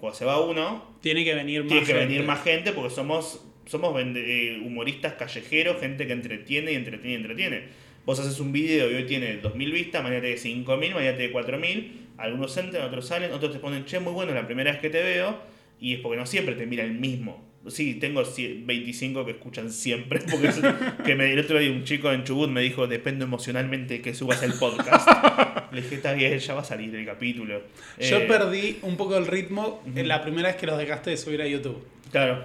Cuando 0.00 0.18
se 0.18 0.24
va 0.24 0.40
uno, 0.40 0.96
Tiene 1.00 1.24
que 1.24 1.34
venir 1.34 1.60
más 1.62 1.68
tiene 1.68 1.86
que 1.86 1.92
gente. 1.92 2.06
venir 2.06 2.24
más 2.24 2.42
gente 2.42 2.72
porque 2.72 2.90
somos, 2.94 3.46
somos 3.66 3.94
eh, 4.00 4.60
humoristas 4.64 5.14
callejeros, 5.14 5.80
gente 5.80 6.06
que 6.06 6.12
entretiene 6.12 6.72
y 6.72 6.74
entretiene 6.76 7.12
y 7.12 7.16
entretiene. 7.16 7.62
Vos 8.06 8.20
haces 8.20 8.38
un 8.40 8.52
video 8.52 8.90
y 8.90 8.94
hoy 8.94 9.04
tiene 9.04 9.40
2.000 9.40 9.72
vistas, 9.72 10.02
mañana 10.02 10.20
tiene 10.20 10.36
5.000, 10.36 10.94
mañana 10.94 11.16
tiene 11.16 11.32
4.000. 11.32 11.90
Algunos 12.18 12.56
entran, 12.56 12.82
otros 12.84 13.06
salen, 13.08 13.32
otros 13.32 13.52
te 13.52 13.58
ponen, 13.58 13.84
che, 13.86 13.98
muy 13.98 14.12
bueno, 14.12 14.34
la 14.34 14.46
primera 14.46 14.70
vez 14.72 14.80
que 14.80 14.90
te 14.90 15.02
veo. 15.02 15.38
Y 15.80 15.94
es 15.94 16.00
porque 16.00 16.16
no 16.18 16.26
siempre 16.26 16.54
te 16.54 16.66
mira 16.66 16.84
el 16.84 16.92
mismo. 16.92 17.42
Sí, 17.66 17.94
tengo 17.94 18.22
cie- 18.24 18.64
25 18.66 19.24
que 19.24 19.30
escuchan 19.32 19.70
siempre. 19.70 20.20
Porque 20.30 20.48
es- 20.48 20.60
que 21.04 21.14
me, 21.14 21.32
el 21.32 21.38
otro 21.38 21.58
día 21.58 21.70
un 21.70 21.82
chico 21.84 22.12
en 22.12 22.22
Chubut 22.24 22.50
me 22.50 22.60
dijo, 22.60 22.86
depende 22.86 23.24
emocionalmente 23.24 24.02
que 24.02 24.12
subas 24.14 24.42
el 24.42 24.52
podcast. 24.52 25.08
Le 25.72 25.80
dije, 25.80 25.94
está 25.94 26.12
bien, 26.12 26.38
ya 26.38 26.52
va 26.54 26.60
a 26.60 26.64
salir 26.64 26.94
el 26.94 27.06
capítulo. 27.06 27.62
Yo 27.98 28.18
Eh, 28.18 28.24
perdí 28.28 28.76
un 28.82 28.98
poco 28.98 29.16
el 29.16 29.26
ritmo 29.26 29.82
en 29.96 30.06
la 30.08 30.22
primera 30.22 30.48
vez 30.48 30.56
que 30.58 30.66
los 30.66 30.76
dejaste 30.76 31.08
de 31.10 31.16
subir 31.16 31.40
a 31.40 31.46
YouTube. 31.48 31.82
Claro. 32.12 32.44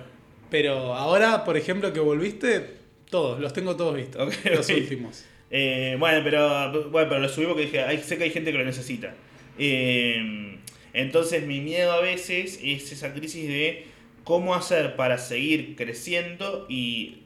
Pero 0.50 0.94
ahora, 0.96 1.44
por 1.44 1.58
ejemplo, 1.58 1.94
que 1.94 2.00
volviste, 2.00 2.78
todos, 3.10 3.40
los 3.40 3.54
tengo 3.54 3.76
todos 3.76 3.96
vistos. 3.96 4.34
Los 4.46 4.70
ok. 4.70 4.76
últimos. 4.78 5.26
Eh, 5.52 5.96
bueno, 5.98 6.22
pero, 6.24 6.92
bueno, 6.92 7.10
pero 7.10 7.20
lo 7.22 7.28
subí 7.28 7.48
porque 7.48 7.64
dije, 7.64 7.82
"Ay, 7.82 7.98
sé 8.04 8.20
que 8.20 8.26
hay 8.26 8.30
gente 8.30 8.52
que 8.52 8.60
lo 8.60 8.66
necesita. 8.66 9.16
Eh, 9.58 10.60
entonces 10.94 11.48
mi 11.48 11.60
miedo 11.60 11.92
a 11.92 12.02
veces 12.02 12.60
es 12.64 12.92
esa 12.92 13.16
crisis 13.16 13.48
de 13.48 13.88
cómo 14.24 14.54
hacer 14.54 14.96
para 14.96 15.18
seguir 15.18 15.76
creciendo 15.76 16.68
y, 16.70 17.24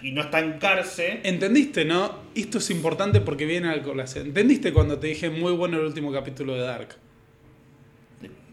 y 0.00 0.12
no 0.12 0.22
estancarse. 0.22 1.20
¿Entendiste, 1.22 1.84
no? 1.84 2.18
Esto 2.34 2.56
es 2.56 2.70
importante 2.70 3.20
porque 3.20 3.44
viene 3.44 3.68
al 3.68 3.82
colación. 3.82 4.28
¿Entendiste 4.28 4.72
cuando 4.72 4.98
te 4.98 5.08
dije 5.08 5.28
muy 5.28 5.52
bueno 5.52 5.78
el 5.78 5.84
último 5.84 6.10
capítulo 6.12 6.54
de 6.54 6.60
Dark? 6.62 6.96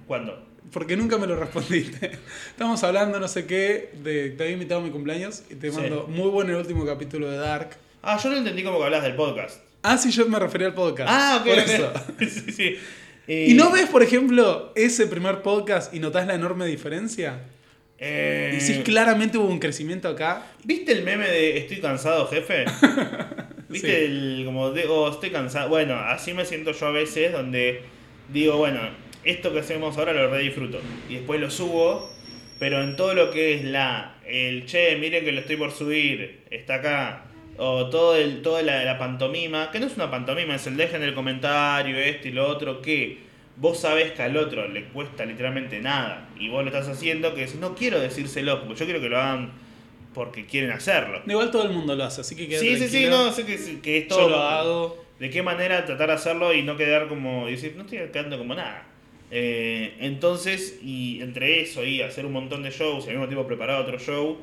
¿Cuándo? 0.06 0.51
Porque 0.72 0.96
nunca 0.96 1.18
me 1.18 1.28
lo 1.28 1.36
respondiste. 1.36 2.12
Estamos 2.50 2.82
hablando, 2.84 3.20
no 3.20 3.28
sé 3.28 3.46
qué, 3.46 3.90
de 4.04 4.30
te 4.32 4.44
había 4.44 4.54
invitado 4.54 4.80
a 4.82 4.84
mi 4.84 4.90
cumpleaños 4.92 5.44
y 5.50 5.56
te 5.56 5.72
Sí. 5.72 5.78
mando 5.78 6.08
muy 6.08 6.30
bueno 6.30 6.52
el 6.52 6.58
último 6.58 6.86
capítulo 6.86 7.30
de 7.30 7.38
Dark. 7.38 7.72
Ah, 8.04 8.20
yo 8.24 8.30
no 8.30 8.38
entendí 8.38 8.64
como 8.64 8.78
que 8.80 8.86
hablas 8.86 9.04
del 9.04 9.16
podcast. 9.16 9.62
Ah, 9.84 9.98
sí, 9.98 10.12
yo 10.12 10.28
me 10.28 10.40
refería 10.40 10.68
al 10.68 10.74
podcast. 10.74 11.10
Ah, 11.12 11.38
ok. 11.42 11.48
Por 11.50 11.60
eso. 11.60 11.94
sí, 12.20 12.52
sí. 12.52 12.76
Eh, 13.28 13.48
¿Y 13.50 13.54
no 13.54 13.72
ves, 13.72 13.88
por 13.88 14.02
ejemplo, 14.04 14.72
ese 14.76 15.08
primer 15.08 15.42
podcast 15.42 15.94
y 15.94 16.00
notás 16.00 16.26
la 16.28 16.36
enorme 16.36 16.66
diferencia? 16.68 17.40
eh, 18.04 18.50
Decís 18.60 18.84
claramente 18.84 19.38
hubo 19.38 19.48
un 19.48 19.60
crecimiento 19.60 20.08
acá. 20.10 20.48
¿Viste 20.64 20.92
el 20.92 21.04
meme 21.04 21.28
de 21.28 21.58
estoy 21.58 21.80
cansado, 21.82 22.28
jefe? 22.28 22.66
¿Viste 23.70 23.88
Sí. 23.88 24.06
el 24.06 24.42
como 24.46 24.72
de 24.72 24.86
oh, 24.88 25.10
estoy 25.12 25.30
cansado? 25.32 25.70
Bueno, 25.70 25.96
así 25.96 26.34
me 26.34 26.46
siento 26.46 26.72
yo 26.72 26.88
a 26.88 26.92
veces 26.92 27.32
donde 27.32 27.82
digo, 28.34 28.58
bueno, 28.58 28.80
esto 29.24 29.54
que 29.54 29.60
hacemos 29.60 29.98
ahora 29.98 30.14
lo 30.14 30.30
re 30.30 30.40
disfruto 30.40 30.80
y 31.10 31.16
después 31.16 31.40
lo 31.40 31.50
subo, 31.52 32.10
pero 32.60 32.82
en 32.82 32.96
todo 32.96 33.14
lo 33.14 33.32
que 33.32 33.56
es 33.56 33.64
la 33.64 34.18
el 34.26 34.66
che, 34.66 34.96
miren 34.98 35.26
que 35.26 35.32
lo 35.32 35.42
estoy 35.42 35.58
por 35.58 35.72
subir, 35.72 36.42
está 36.50 36.76
acá 36.76 37.26
o 37.58 37.90
todo 37.90 38.16
el 38.16 38.42
toda 38.42 38.62
la, 38.62 38.84
la 38.84 38.98
pantomima, 38.98 39.72
que 39.72 39.80
no 39.80 39.88
es 39.88 39.96
una 39.96 40.10
pantomima, 40.10 40.56
es 40.56 40.66
el 40.68 40.78
dejen 40.78 41.04
el 41.04 41.14
comentario, 41.14 41.98
esto 41.98 42.28
y 42.28 42.32
lo 42.32 42.48
otro 42.48 42.82
que 42.82 43.20
vos 43.58 43.80
sabés 43.80 44.12
que 44.14 44.24
al 44.24 44.38
otro 44.38 44.68
le 44.68 44.86
cuesta 44.86 45.26
literalmente 45.26 45.80
nada 45.80 46.30
y 46.40 46.50
vos 46.50 46.64
lo 46.64 46.70
estás 46.70 46.88
haciendo, 46.88 47.34
que 47.36 47.42
decís, 47.42 47.56
no 47.60 47.76
quiero 47.76 48.00
decírselo, 48.00 48.62
porque 48.64 48.80
yo 48.80 48.86
quiero 48.86 49.02
que 49.02 49.10
lo 49.10 49.20
hagan 49.20 49.52
porque 50.14 50.46
quieren 50.46 50.72
hacerlo. 50.72 51.22
Igual 51.26 51.52
todo 51.52 51.64
el 51.64 51.70
mundo 51.70 51.96
lo 51.96 52.04
hace, 52.04 52.22
así 52.22 52.36
que 52.36 52.58
Sí, 52.58 52.78
sí, 52.78 52.88
sí, 52.88 53.06
no, 53.10 53.32
sé 53.32 53.46
que, 53.46 53.58
que 53.82 53.98
es 54.00 54.08
Yo 54.08 54.16
todo. 54.16 54.30
lo 54.30 54.42
hago. 54.42 55.06
De 55.20 55.30
qué 55.30 55.44
manera 55.44 55.86
tratar 55.86 56.08
de 56.08 56.16
hacerlo 56.16 56.54
y 56.54 56.64
no 56.64 56.76
quedar 56.76 57.08
como. 57.08 57.48
Y 57.48 57.52
decir, 57.52 57.76
no 57.78 57.84
estoy 57.84 58.00
quedando 58.12 58.38
como 58.38 58.56
nada. 58.56 58.88
Eh, 59.34 59.96
entonces, 60.02 60.80
y 60.84 61.22
entre 61.22 61.62
eso 61.62 61.86
y 61.86 62.02
hacer 62.02 62.26
un 62.26 62.34
montón 62.34 62.64
de 62.64 62.70
shows 62.70 63.06
y 63.06 63.08
al 63.08 63.16
mismo 63.16 63.28
tiempo 63.28 63.48
preparar 63.48 63.82
otro 63.82 63.98
show, 63.98 64.38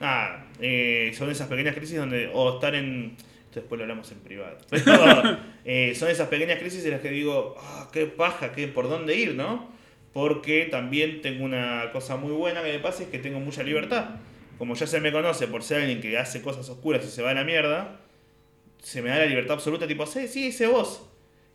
nada, 0.00 0.48
eh, 0.60 1.12
son 1.16 1.30
esas 1.30 1.48
pequeñas 1.48 1.74
crisis 1.76 1.96
donde. 1.96 2.28
O 2.34 2.54
estar 2.54 2.74
en. 2.74 3.16
Esto 3.44 3.60
después 3.60 3.78
lo 3.78 3.84
hablamos 3.84 4.10
en 4.10 4.18
privado. 4.18 4.58
Pero, 4.70 5.38
eh, 5.64 5.94
son 5.94 6.08
esas 6.08 6.28
pequeñas 6.28 6.58
crisis 6.58 6.84
en 6.84 6.92
las 6.92 7.00
que 7.00 7.10
digo, 7.10 7.54
ah, 7.58 7.88
qué 7.92 8.06
paja, 8.06 8.52
qué, 8.52 8.66
por 8.66 8.88
dónde 8.88 9.14
ir, 9.16 9.34
¿no? 9.34 9.70
Porque 10.12 10.68
también 10.70 11.20
tengo 11.20 11.44
una 11.44 11.90
cosa 11.92 12.16
muy 12.16 12.32
buena 12.32 12.62
que 12.62 12.72
me 12.72 12.78
pasa, 12.78 13.04
es 13.04 13.10
que 13.10 13.18
tengo 13.18 13.40
mucha 13.40 13.62
libertad. 13.62 14.16
Como 14.58 14.74
ya 14.74 14.86
se 14.86 15.00
me 15.00 15.12
conoce 15.12 15.48
por 15.48 15.62
ser 15.62 15.82
alguien 15.82 16.00
que 16.00 16.16
hace 16.18 16.42
cosas 16.42 16.68
oscuras 16.68 17.04
y 17.04 17.10
se 17.10 17.22
va 17.22 17.30
a 17.30 17.34
la 17.34 17.44
mierda, 17.44 18.00
se 18.82 19.02
me 19.02 19.10
da 19.10 19.18
la 19.18 19.26
libertad 19.26 19.54
absoluta, 19.54 19.86
tipo, 19.86 20.06
sí, 20.06 20.28
sí, 20.28 20.48
ese 20.48 20.66
vos. 20.66 21.11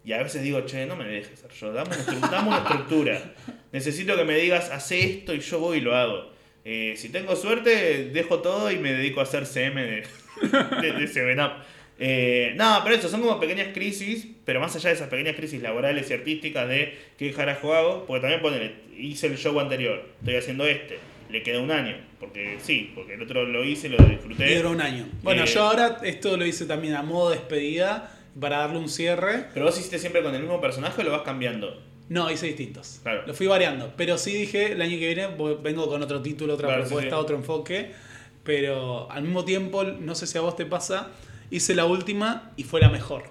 Y 0.08 0.14
a 0.14 0.24
veces 0.24 0.42
digo, 0.42 0.62
che, 0.62 0.86
no 0.86 0.96
me 0.96 1.04
dejes 1.04 1.38
ser 1.38 1.52
yo, 1.52 1.74
dame 1.74 1.90
una, 1.94 2.28
dame 2.30 2.48
una 2.48 2.58
estructura. 2.60 3.22
Necesito 3.74 4.16
que 4.16 4.24
me 4.24 4.38
digas, 4.38 4.72
hace 4.72 5.04
esto 5.04 5.34
y 5.34 5.42
yo 5.42 5.60
voy 5.60 5.80
y 5.80 5.82
lo 5.82 5.98
hago. 5.98 6.32
Eh, 6.64 6.94
si 6.96 7.10
tengo 7.10 7.36
suerte, 7.36 8.06
dejo 8.14 8.40
todo 8.40 8.72
y 8.72 8.78
me 8.78 8.94
dedico 8.94 9.20
a 9.20 9.24
hacer 9.24 9.46
CM 9.46 9.82
de, 9.82 10.04
de, 10.82 10.92
de 10.94 11.10
7up. 11.10 11.56
Eh, 12.00 12.54
no, 12.56 12.80
pero 12.86 12.96
eso, 12.96 13.10
son 13.10 13.20
como 13.20 13.38
pequeñas 13.38 13.74
crisis, 13.74 14.26
pero 14.46 14.62
más 14.62 14.74
allá 14.78 14.92
de 14.92 14.96
esas 14.96 15.10
pequeñas 15.10 15.36
crisis 15.36 15.62
laborales 15.62 16.10
y 16.10 16.14
artísticas 16.14 16.70
de 16.70 16.98
qué 17.18 17.34
carajo 17.34 17.74
hago, 17.74 18.06
porque 18.06 18.22
también 18.22 18.42
ponele, 18.42 18.76
hice 18.98 19.28
el 19.28 19.38
show 19.38 19.60
anterior, 19.60 20.08
estoy 20.20 20.36
haciendo 20.38 20.66
este, 20.66 21.00
le 21.30 21.44
queda 21.44 21.60
un 21.60 21.72
año, 21.72 21.98
porque 22.18 22.60
sí, 22.62 22.94
porque 22.96 23.16
el 23.16 23.24
otro 23.24 23.46
lo 23.46 23.66
hice, 23.66 23.90
lo 23.90 23.98
disfruté. 23.98 24.56
Duró 24.56 24.72
un 24.72 24.80
año. 24.80 25.06
Bueno, 25.22 25.44
Eh, 25.44 25.48
yo 25.48 25.64
ahora 25.64 26.00
esto 26.04 26.38
lo 26.38 26.46
hice 26.46 26.66
también 26.66 26.94
a 26.94 27.04
modo 27.04 27.32
despedida 27.32 28.17
para 28.40 28.58
darle 28.60 28.78
un 28.80 28.90
cierre. 28.90 29.46
Pero 29.54 29.66
vos 29.66 29.78
hiciste 29.78 30.00
siempre 30.00 30.22
con 30.24 30.34
el 30.36 30.42
mismo 30.42 30.60
personaje 30.62 31.02
o 31.02 31.04
lo 31.04 31.12
vas 31.12 31.22
cambiando. 31.24 31.82
No, 32.10 32.32
hice 32.32 32.46
distintos. 32.48 33.00
Claro. 33.04 33.24
Lo 33.28 33.34
fui 33.34 33.48
variando. 33.48 33.94
Pero 33.98 34.18
sí 34.18 34.32
dije, 34.34 34.72
el 34.72 34.82
año 34.82 34.98
que 34.98 35.14
viene 35.14 35.28
vengo 35.62 35.90
con 35.90 36.02
otro 36.02 36.22
título, 36.22 36.54
otra 36.54 36.68
Claro, 36.68 36.84
sí, 36.84 36.88
propuesta, 36.88 37.16
sí. 37.16 37.22
otro 37.22 37.36
enfoque. 37.36 37.92
Pero 38.44 39.12
al 39.12 39.24
mismo 39.24 39.44
tiempo, 39.44 39.84
no 39.84 40.16
sé 40.16 40.26
si 40.28 40.38
a 40.38 40.42
vos 40.42 40.56
te 40.56 40.66
pasa, 40.66 41.10
hice 41.52 41.76
la 41.76 41.86
última 41.86 42.52
y 42.56 42.64
fue 42.64 42.80
la 42.80 42.90
mejor. 42.90 43.24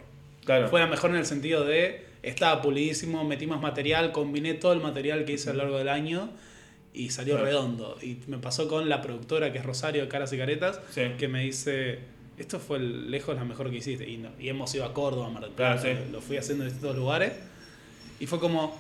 Claro. 0.45 0.69
Fue 0.69 0.79
la 0.81 0.87
mejor 0.87 1.11
en 1.11 1.17
el 1.17 1.27
sentido 1.27 1.65
de, 1.65 2.05
estaba 2.23 2.61
pulidísimo, 2.61 3.25
metí 3.25 3.47
más 3.47 3.61
material, 3.61 4.13
combiné 4.13 4.55
todo 4.55 4.73
el 4.75 4.81
material 4.81 5.25
que 5.25 5.33
hice 5.33 5.51
a 5.51 5.53
lo 5.55 5.61
largo 5.61 5.79
del 5.79 5.89
año 5.89 6.31
y 6.93 7.11
salió 7.11 7.35
Claro. 7.35 7.47
redondo. 7.47 7.99
Y 8.03 8.19
me 8.27 8.39
pasó 8.39 8.69
con 8.69 8.89
la 8.91 9.01
productora 9.01 9.53
que 9.53 9.59
es 9.59 9.65
Rosario 9.65 10.03
de 10.03 10.09
Caras 10.09 10.33
y 10.35 10.39
Caretas, 10.39 10.81
Sí. 10.91 11.03
que 11.19 11.29
me 11.29 11.41
dice, 11.45 11.99
esto 12.39 12.59
fue 12.61 12.79
lejos 12.79 13.35
la 13.37 13.45
mejor 13.45 13.71
que 13.71 13.77
hiciste. 13.79 14.09
Y, 14.09 14.17
no- 14.19 14.31
y 14.39 14.49
hemos 14.49 14.75
ido 14.75 14.85
a 14.85 14.93
Córdoba, 14.93 15.27
a 15.27 15.31
Mar 15.31 15.43
del 15.45 15.53
Claro, 15.53 15.81
Plata, 15.81 15.97
sí. 16.05 16.13
lo 16.13 16.21
fui 16.21 16.37
haciendo 16.37 16.65
en 16.65 16.71
distintos 16.71 16.97
lugares. 16.97 17.33
Y 18.21 18.27
fue 18.27 18.39
como, 18.39 18.79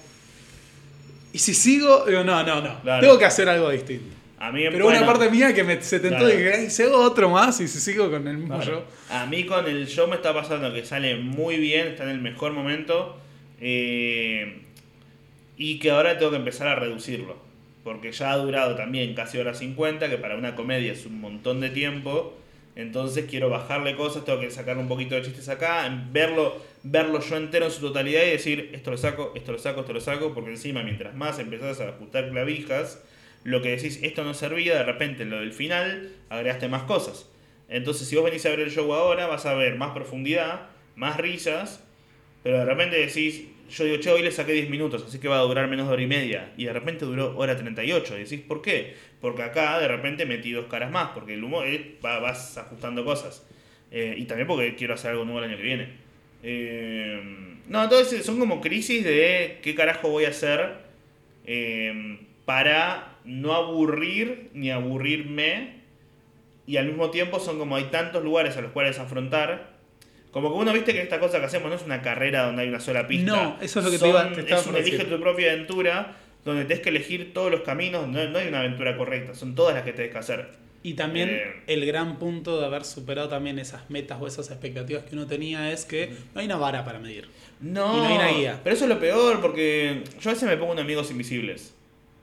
¿y 1.32 1.38
si 1.38 1.54
sigo? 1.54 2.04
Digo, 2.06 2.24
no, 2.24 2.42
no, 2.42 2.60
no, 2.60 2.80
Claro. 2.82 3.00
tengo 3.06 3.18
que 3.18 3.24
hacer 3.24 3.48
algo 3.48 3.70
distinto. 3.70 4.14
A 4.38 4.52
mí, 4.52 4.64
Pero 4.70 4.84
bueno, 4.84 4.98
una 4.98 5.06
parte 5.06 5.30
mía 5.30 5.54
que 5.54 5.64
me, 5.64 5.80
se 5.80 5.98
tentó 5.98 6.18
Claro. 6.18 6.34
dije, 6.36 6.52
"Ay, 6.52 6.70
si 6.70 6.82
hago 6.82 7.00
otro 7.00 7.30
más 7.30 7.58
y 7.62 7.68
si 7.68 7.80
sigo 7.80 8.10
con 8.10 8.28
el 8.28 8.36
mismo 8.36 8.60
yo. 8.62 8.84
A 9.08 9.24
mí 9.24 9.46
con 9.46 9.66
el 9.66 9.86
show 9.86 10.06
me 10.08 10.16
está 10.16 10.34
pasando 10.34 10.72
que 10.74 10.84
sale 10.84 11.16
muy 11.16 11.56
bien, 11.56 11.86
está 11.88 12.04
en 12.04 12.10
el 12.10 12.20
mejor 12.20 12.52
momento. 12.52 13.18
eh, 13.58 14.62
y 15.56 15.78
que 15.78 15.90
ahora 15.90 16.18
tengo 16.18 16.30
que 16.32 16.36
empezar 16.36 16.68
a 16.68 16.74
reducirlo. 16.74 17.38
Porque 17.84 18.12
ya 18.12 18.32
ha 18.32 18.36
durado 18.36 18.76
también 18.76 19.14
casi 19.14 19.38
hora 19.38 19.54
50, 19.54 20.10
que 20.10 20.18
para 20.18 20.36
una 20.36 20.54
comedia 20.54 20.92
es 20.92 21.06
un 21.06 21.18
montón 21.22 21.62
de 21.62 21.70
tiempo. 21.70 22.36
Entonces 22.76 23.24
quiero 23.28 23.48
bajarle 23.48 23.96
cosas, 23.96 24.26
tengo 24.26 24.38
que 24.38 24.50
sacar 24.50 24.76
un 24.76 24.86
poquito 24.86 25.14
de 25.14 25.22
chistes 25.22 25.48
acá, 25.48 25.88
verlo, 26.12 26.62
verlo 26.82 27.20
yo 27.20 27.36
entero 27.38 27.64
en 27.64 27.70
su 27.72 27.80
totalidad 27.80 28.22
y 28.22 28.30
decir, 28.30 28.70
esto 28.74 28.90
lo 28.90 28.98
saco, 28.98 29.32
esto 29.34 29.52
lo 29.52 29.58
saco, 29.58 29.80
esto 29.80 29.94
lo 29.94 30.00
saco, 30.00 30.34
porque 30.34 30.50
encima 30.50 30.82
mientras 30.82 31.14
más 31.14 31.38
empezás 31.38 31.80
a 31.80 31.88
ajustar 31.88 32.28
clavijas, 32.28 33.02
lo 33.44 33.62
que 33.62 33.70
decís, 33.70 34.00
esto 34.02 34.24
no 34.24 34.34
servía, 34.34 34.74
de 34.74 34.82
repente 34.82 35.22
en 35.22 35.30
lo 35.30 35.40
del 35.40 35.54
final 35.54 36.10
agregaste 36.28 36.68
más 36.68 36.82
cosas. 36.82 37.30
Entonces 37.70 38.06
si 38.08 38.14
vos 38.14 38.24
venís 38.26 38.44
a 38.44 38.50
ver 38.50 38.60
el 38.60 38.70
show 38.70 38.92
ahora, 38.92 39.26
vas 39.26 39.46
a 39.46 39.54
ver 39.54 39.76
más 39.76 39.92
profundidad, 39.92 40.68
más 40.96 41.16
risas, 41.16 41.82
pero 42.42 42.58
de 42.58 42.66
repente 42.66 42.96
decís, 42.96 43.44
yo 43.68 43.84
digo, 43.84 43.96
che, 43.98 44.10
hoy 44.10 44.22
le 44.22 44.30
saqué 44.30 44.52
10 44.52 44.70
minutos, 44.70 45.04
así 45.06 45.18
que 45.18 45.28
va 45.28 45.38
a 45.38 45.42
durar 45.42 45.68
menos 45.68 45.86
de 45.88 45.92
hora 45.94 46.02
y 46.02 46.06
media. 46.06 46.52
Y 46.56 46.64
de 46.66 46.72
repente 46.72 47.04
duró 47.04 47.36
hora 47.36 47.56
38. 47.56 48.16
Y 48.16 48.22
decís, 48.24 48.40
¿por 48.40 48.62
qué? 48.62 48.94
Porque 49.20 49.42
acá 49.42 49.78
de 49.80 49.88
repente 49.88 50.26
metí 50.26 50.52
dos 50.52 50.66
caras 50.66 50.90
más, 50.90 51.10
porque 51.14 51.34
el 51.34 51.44
humor 51.44 51.66
eh, 51.66 51.96
va- 52.04 52.18
vas 52.20 52.56
ajustando 52.58 53.04
cosas. 53.04 53.46
Eh, 53.90 54.14
y 54.18 54.24
también 54.24 54.46
porque 54.48 54.74
quiero 54.76 54.94
hacer 54.94 55.12
algo 55.12 55.24
nuevo 55.24 55.38
el 55.40 55.46
año 55.50 55.56
que 55.56 55.62
viene. 55.62 55.88
Eh, 56.42 57.20
no, 57.68 57.82
entonces 57.84 58.24
son 58.24 58.38
como 58.38 58.60
crisis 58.60 59.04
de 59.04 59.58
qué 59.62 59.74
carajo 59.74 60.08
voy 60.10 60.24
a 60.26 60.28
hacer 60.28 60.84
para 62.44 63.18
no 63.24 63.52
aburrir 63.54 64.50
ni 64.54 64.70
aburrirme. 64.70 65.76
Y 66.66 66.78
al 66.78 66.86
mismo 66.86 67.10
tiempo 67.10 67.38
son 67.38 67.58
como 67.58 67.76
hay 67.76 67.84
tantos 67.84 68.24
lugares 68.24 68.56
a 68.56 68.60
los 68.60 68.72
cuales 68.72 68.98
afrontar. 68.98 69.75
Como 70.36 70.52
que 70.52 70.58
uno 70.58 70.70
viste 70.74 70.92
que 70.92 71.00
esta 71.00 71.18
cosa 71.18 71.40
que 71.40 71.46
hacemos 71.46 71.70
no 71.70 71.76
es 71.76 71.82
una 71.82 72.02
carrera 72.02 72.42
donde 72.44 72.60
hay 72.60 72.68
una 72.68 72.78
sola 72.78 73.06
pista. 73.08 73.24
No, 73.34 73.56
eso 73.58 73.78
es 73.78 73.84
lo 73.86 73.90
que 73.90 73.98
te 73.98 74.06
iba- 74.06 74.30
te 74.34 74.40
estaba 74.42 74.60
Es 74.60 74.66
un 74.66 74.76
elige 74.76 75.04
tu 75.04 75.18
propia 75.18 75.50
aventura 75.52 76.14
donde 76.44 76.66
tenés 76.66 76.82
que 76.82 76.90
elegir 76.90 77.32
todos 77.32 77.50
los 77.50 77.62
caminos. 77.62 78.06
No, 78.06 78.22
no 78.28 78.38
hay 78.38 78.48
una 78.48 78.58
aventura 78.58 78.98
correcta, 78.98 79.34
son 79.34 79.54
todas 79.54 79.74
las 79.74 79.82
que 79.82 79.94
tenés 79.94 80.12
que 80.12 80.18
hacer. 80.18 80.48
Y 80.82 80.92
también 80.92 81.30
Eh. 81.30 81.54
el 81.68 81.86
gran 81.86 82.18
punto 82.18 82.60
de 82.60 82.66
haber 82.66 82.84
superado 82.84 83.30
también 83.30 83.58
esas 83.58 83.88
metas 83.88 84.18
o 84.20 84.26
esas 84.26 84.50
expectativas 84.50 85.04
que 85.04 85.14
uno 85.16 85.26
tenía 85.26 85.72
es 85.72 85.86
que 85.86 86.10
no 86.34 86.40
hay 86.42 86.44
una 86.46 86.56
vara 86.58 86.84
para 86.84 86.98
medir. 86.98 87.28
No, 87.62 87.94
Y 87.94 87.96
no 88.00 88.06
hay 88.06 88.14
una 88.16 88.28
guía. 88.28 88.60
pero 88.62 88.76
eso 88.76 88.84
es 88.84 88.90
lo 88.90 89.00
peor 89.00 89.40
porque 89.40 90.02
yo 90.20 90.28
a 90.28 90.34
veces 90.34 90.46
me 90.46 90.58
pongo 90.58 90.74
en 90.74 90.80
amigos 90.80 91.10
invisibles. 91.10 91.72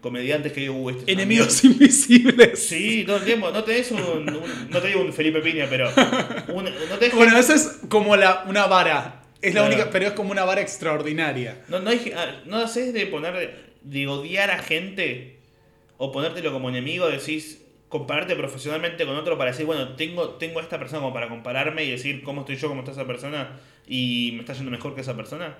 Comediantes 0.04 0.52
que 0.52 0.60
digo, 0.62 0.76
"Uh, 0.76 0.90
este 0.92 1.12
Enemigos 1.14 1.62
amigo". 1.64 1.74
invisibles. 1.82 2.60
Sí, 2.68 3.04
todo 3.08 3.18
el 3.18 3.24
tiempo. 3.24 3.50
No 3.52 3.64
tenés 3.64 3.90
un, 3.92 4.02
un- 4.02 4.70
no 4.70 4.80
te 4.82 4.88
digo 4.90 5.02
un 5.02 5.14
Felipe 5.14 5.40
Piña, 5.42 5.66
pero 5.70 5.90
un- 6.54 6.66
no 6.66 6.98
tenés 7.00 7.16
Bueno, 7.16 7.36
esa 7.40 7.56
es 7.56 7.80
como 7.90 8.16
la, 8.18 8.44
una 8.48 8.68
vara. 8.68 9.22
Es 9.42 9.54
la 9.54 9.62
Claro. 9.62 9.74
única, 9.76 9.90
pero 9.90 10.06
es 10.08 10.12
como 10.14 10.32
una 10.32 10.44
vara 10.46 10.62
extraordinaria. 10.62 11.64
No, 11.70 11.80
no, 11.80 11.90
hay, 11.90 12.14
ah, 12.16 12.42
no 12.46 12.58
haces 12.58 12.94
de 12.94 13.08
poner, 13.08 13.74
de 13.82 14.08
odiar 14.08 14.52
a 14.52 14.60
gente 14.60 15.40
o 15.98 16.12
ponértelo 16.12 16.52
como 16.52 16.68
enemigo, 16.70 17.08
decís, 17.10 17.62
compararte 17.90 18.36
profesionalmente 18.36 19.06
con 19.06 19.16
otro 19.16 19.38
para 19.38 19.52
decir, 19.52 19.66
bueno, 19.66 19.96
tengo, 19.96 20.32
tengo 20.32 20.60
a 20.60 20.64
esta 20.64 20.80
persona 20.80 21.00
como 21.02 21.14
para 21.14 21.30
compararme 21.30 21.86
y 21.86 21.92
decir 21.92 22.24
cómo 22.24 22.42
estoy 22.42 22.58
yo, 22.58 22.68
cómo 22.68 22.82
está 22.82 22.92
esa 22.92 23.06
persona 23.08 23.60
y 23.88 24.32
me 24.34 24.40
está 24.42 24.54
yendo 24.54 24.72
mejor 24.72 24.96
que 24.96 25.02
esa 25.02 25.16
persona. 25.16 25.58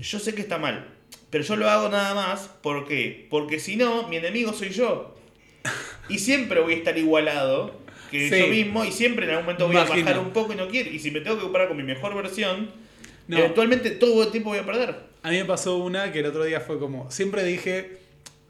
Yo 0.00 0.18
sé 0.18 0.34
que 0.34 0.40
está 0.42 0.58
mal, 0.58 0.86
pero 1.32 1.42
yo 1.42 1.56
lo 1.56 1.68
hago 1.68 1.88
nada 1.88 2.14
más, 2.14 2.48
¿por 2.62 2.86
qué? 2.86 3.26
Porque 3.28 3.58
si 3.58 3.74
no, 3.74 4.06
mi 4.06 4.16
enemigo 4.18 4.52
soy 4.52 4.68
yo. 4.70 5.16
Y 6.08 6.18
siempre 6.18 6.60
voy 6.60 6.74
a 6.74 6.76
estar 6.76 6.96
igualado 6.96 7.80
que 8.10 8.28
Sí. 8.28 8.38
yo 8.38 8.46
mismo 8.48 8.84
y 8.84 8.92
siempre 8.92 9.24
en 9.24 9.30
algún 9.30 9.46
momento 9.46 9.66
voy 9.66 9.76
a 9.78 9.84
bajar 9.84 10.18
un 10.18 10.30
poco 10.32 10.52
y 10.52 10.56
no 10.56 10.68
quiero. 10.68 10.90
Y 10.90 10.98
si 11.00 11.10
me 11.10 11.20
tengo 11.20 11.36
que 11.38 11.42
comparar 11.42 11.68
con 11.68 11.76
mi 11.76 11.82
mejor 11.82 12.14
versión, 12.14 12.70
No. 13.26 13.38
eventualmente 13.38 13.90
todo 13.92 14.22
el 14.24 14.30
tiempo 14.30 14.50
voy 14.50 14.58
a 14.58 14.66
perder. 14.66 14.94
A 15.22 15.30
mí 15.30 15.36
me 15.38 15.44
pasó 15.46 15.78
una 15.78 16.12
que 16.12 16.18
el 16.20 16.26
otro 16.26 16.44
día 16.44 16.60
fue 16.60 16.78
como, 16.78 17.10
siempre 17.10 17.42
dije, 17.44 17.98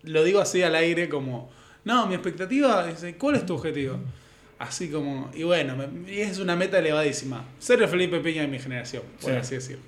lo 0.02 0.24
digo 0.24 0.40
así 0.40 0.62
al 0.62 0.74
aire 0.74 1.08
como, 1.08 1.50
no, 1.84 2.06
mi 2.06 2.14
expectativa 2.14 2.90
es, 2.90 3.04
¿cuál 3.18 3.36
es 3.36 3.46
tu 3.46 3.54
objetivo? 3.54 3.98
Así 4.58 4.88
como, 4.90 5.30
y 5.34 5.42
bueno, 5.42 5.76
me- 5.76 6.10
y 6.12 6.20
es 6.20 6.38
una 6.38 6.56
meta 6.56 6.78
elevadísima, 6.78 7.44
ser 7.58 7.82
el 7.82 7.88
Felipe 7.88 8.20
Peña 8.20 8.42
de 8.42 8.48
mi 8.48 8.58
generación, 8.58 9.02
por 9.20 9.30
Sí. 9.32 9.36
así 9.36 9.54
decirlo. 9.56 9.82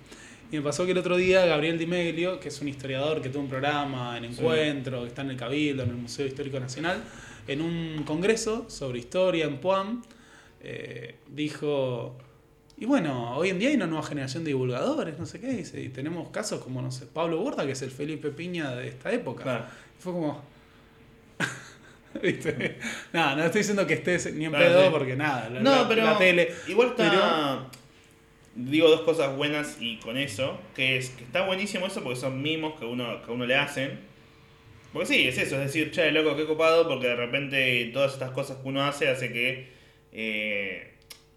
Y 0.55 0.59
me 0.59 0.63
pasó 0.63 0.85
que 0.87 0.93
el 0.93 0.99
otro 0.99 1.17
día 1.17 1.45
Gabriel 1.47 1.79
Di 1.79 1.87
Meglio, 1.87 2.39
que 2.39 2.47
es 2.47 2.61
un 2.61 2.69
historiador 2.69 3.21
que 3.21 3.29
tuvo 3.29 3.43
un 3.43 3.49
programa 3.49 4.17
en 4.17 4.27
Encuentro, 4.27 5.03
que 5.03 5.09
está 5.09 5.23
en 5.23 5.31
el 5.31 5.37
Cabildo, 5.37 5.83
en 5.83 5.91
el 5.91 5.97
Museo 5.97 6.25
Histórico 6.29 6.61
Nacional, 6.61 7.03
en 7.49 7.61
un 7.61 8.05
congreso 8.07 8.67
sobre 8.71 9.01
historia 9.01 9.47
en 9.47 9.57
Puam, 9.59 10.05
eh, 10.63 11.17
dijo, 11.27 12.17
y 12.79 12.85
bueno, 12.85 13.37
hoy 13.37 13.49
en 13.49 13.59
día 13.59 13.71
hay 13.71 13.75
una 13.75 13.89
nueva 13.89 14.07
generación 14.07 14.45
de 14.45 14.51
divulgadores, 14.51 15.19
no 15.19 15.27
sé 15.27 15.41
qué, 15.41 15.49
dice, 15.49 15.81
y 15.83 15.89
tenemos 15.89 16.29
casos 16.29 16.63
como, 16.63 16.81
no 16.81 16.93
sé, 16.93 17.07
Pablo 17.07 17.39
Borda, 17.39 17.67
que 17.67 17.73
es 17.73 17.83
el 17.83 17.91
Felipe 17.91 18.29
Piña 18.31 18.77
de 18.77 18.87
esta 18.87 19.11
época. 19.11 19.43
Claro. 19.43 19.65
Fue 19.99 20.13
como... 20.13 20.41
¿Viste? 22.23 22.79
Nada, 23.13 23.35
no 23.35 23.45
estoy 23.45 23.63
diciendo 23.63 23.85
que 23.89 23.95
estés 23.95 24.33
ni 24.33 24.45
en 24.45 24.53
Claro, 24.53 24.67
pedo 24.67 24.83
sí. 24.85 24.89
porque 24.93 25.17
nada, 25.17 25.51
la, 25.51 25.59
No, 25.61 25.83
la- 25.83 25.89
pero 25.89 26.05
la 26.05 26.17
tele. 26.17 26.55
igual 26.69 26.91
está... 26.91 27.67
Digo 28.57 28.89
dos 28.89 29.01
cosas 29.01 29.37
buenas 29.37 29.79
y 29.81 29.97
con 29.97 30.17
eso, 30.17 30.59
que 30.77 30.97
es 30.97 31.11
que 31.11 31.25
está 31.25 31.45
buenísimo 31.45 31.87
eso 31.87 32.03
porque 32.03 32.19
son 32.21 32.41
mimos 32.41 32.79
que 32.79 32.85
uno, 32.85 33.21
que 33.23 33.31
a 33.31 33.35
uno 33.35 33.47
le 33.47 33.57
hacen. 33.57 33.99
Porque 34.93 35.07
sí, 35.07 35.27
es 35.27 35.39
eso, 35.39 35.57
es 35.57 35.63
decir, 35.73 35.91
che, 35.91 36.13
loco, 36.13 36.37
qué 36.37 36.47
copado, 36.47 36.87
porque 36.89 37.09
de 37.09 37.17
repente 37.17 37.91
todas 37.93 38.13
estas 38.13 38.31
cosas 38.31 38.59
que 38.59 38.69
uno 38.69 38.85
hace 38.85 39.09
hace 39.09 39.33
que... 39.33 39.69
eh, 40.13 40.93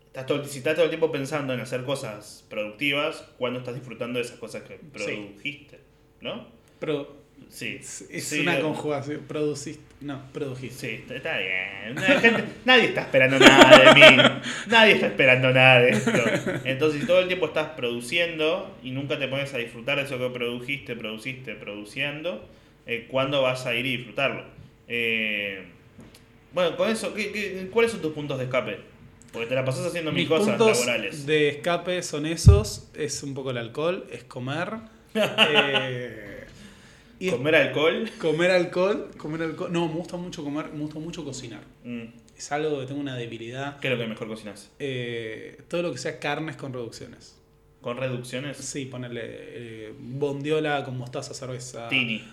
estás 0.05 0.27
todo, 0.27 0.45
si 0.45 0.59
estás 0.59 0.75
todo 0.75 0.83
el 0.85 0.91
tiempo 0.91 1.11
pensando 1.11 1.53
en 1.53 1.59
hacer 1.59 1.83
cosas 1.83 2.45
productivas, 2.49 3.23
cuando 3.39 3.59
estás 3.59 3.73
disfrutando 3.73 4.19
de 4.19 4.25
esas 4.25 4.37
cosas 4.37 4.61
que 4.63 4.75
produjiste. 4.75 5.79
¿no? 6.21 6.47
Pro- 6.79 7.15
Sí. 7.49 7.77
es 7.81 8.23
Sí, 8.23 8.41
una 8.41 8.57
eh, 8.57 8.61
conjugación. 8.61 9.21
Produciste. 9.27 9.83
No, 9.99 10.21
produjiste. 10.31 11.03
Sí, 11.07 11.13
está- 11.13 11.37
bien. 11.39 11.97
Gente- 12.21 12.43
nadie 12.65 12.85
está 12.85 13.01
esperando 13.01 13.39
nada 13.39 13.93
de 13.93 13.93
mí. 13.95 14.17
Nadie 14.67 14.93
está 14.93 15.07
esperando 15.07 15.51
nada 15.51 15.79
de 15.81 15.89
esto. 15.91 16.11
Entonces, 16.65 17.01
si 17.01 17.07
todo 17.07 17.19
el 17.19 17.27
tiempo 17.27 17.47
estás 17.47 17.69
produciendo 17.69 18.77
y 18.83 18.91
nunca 18.91 19.17
te 19.17 19.27
pones 19.27 19.53
a 19.53 19.57
disfrutar 19.57 19.97
de 19.97 20.03
eso 20.03 20.19
que 20.19 20.29
produjiste, 20.29 20.95
produciste, 20.95 21.55
produciendo, 21.55 22.47
eh, 22.85 23.07
¿cuándo 23.09 23.41
vas 23.41 23.65
a 23.65 23.73
ir 23.73 23.85
y 23.87 23.97
disfrutarlo? 23.97 24.43
Eh, 24.87 25.63
bueno, 26.53 26.77
con 26.77 26.89
eso, 26.89 27.13
¿qué, 27.13 27.31
qué, 27.31 27.67
cuáles 27.71 27.91
son 27.91 28.01
tus 28.01 28.13
puntos 28.13 28.37
de 28.37 28.45
escape? 28.45 28.79
Porque 29.33 29.47
te 29.47 29.55
la 29.55 29.65
pasas 29.65 29.85
haciendo 29.87 30.11
mil 30.11 30.21
Mis 30.21 30.29
cosas 30.29 30.55
puntos 30.57 30.79
laborales. 30.85 31.25
de 31.25 31.49
escape 31.49 32.01
son 32.03 32.25
esos. 32.25 32.89
Es 32.95 33.23
un 33.23 33.33
poco 33.33 33.49
el 33.51 33.57
alcohol, 33.57 34.05
es 34.11 34.23
comer. 34.23 34.73
eh, 35.15 36.36
y 37.19 37.27
es 37.29 37.33
Comer 37.33 37.55
alcohol. 37.55 38.09
comer 38.19 38.51
alcohol. 38.51 39.09
Comer 39.17 39.41
alcohol. 39.43 39.71
No, 39.73 39.87
me 39.87 39.93
gusta 39.95 40.17
mucho 40.17 40.43
comer, 40.43 40.71
me 40.73 40.79
gusta 40.81 40.99
mucho 40.99 41.23
cocinar. 41.25 41.61
Mm, 41.83 42.03
Es 42.37 42.51
algo 42.51 42.79
que 42.79 42.85
tengo 42.85 43.01
una 43.01 43.15
debilidad. 43.15 43.79
¿Qué 43.79 43.87
es 43.87 43.93
lo 43.93 43.99
que 43.99 44.07
mejor 44.07 44.27
cocinas? 44.27 44.69
Eh, 44.79 45.61
todo 45.67 45.81
lo 45.81 45.91
que 45.91 45.97
sea 45.97 46.19
carnes 46.19 46.55
con 46.55 46.71
reducciones. 46.73 47.35
¿Con 47.81 47.97
reducciones? 47.97 48.57
Sí, 48.57 48.85
ponerle 48.85 49.21
eh, 49.25 49.93
bondiola 49.97 50.83
con 50.83 50.97
mostaza, 50.97 51.33
cerveza. 51.33 51.87
Tini. 51.89 52.23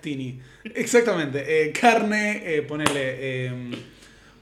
Tini. 0.00 0.40
Exactamente. 0.74 1.44
eh, 1.68 1.72
carne, 1.72 2.42
eh, 2.56 2.62
ponerle 2.62 3.46
eh, 3.46 3.70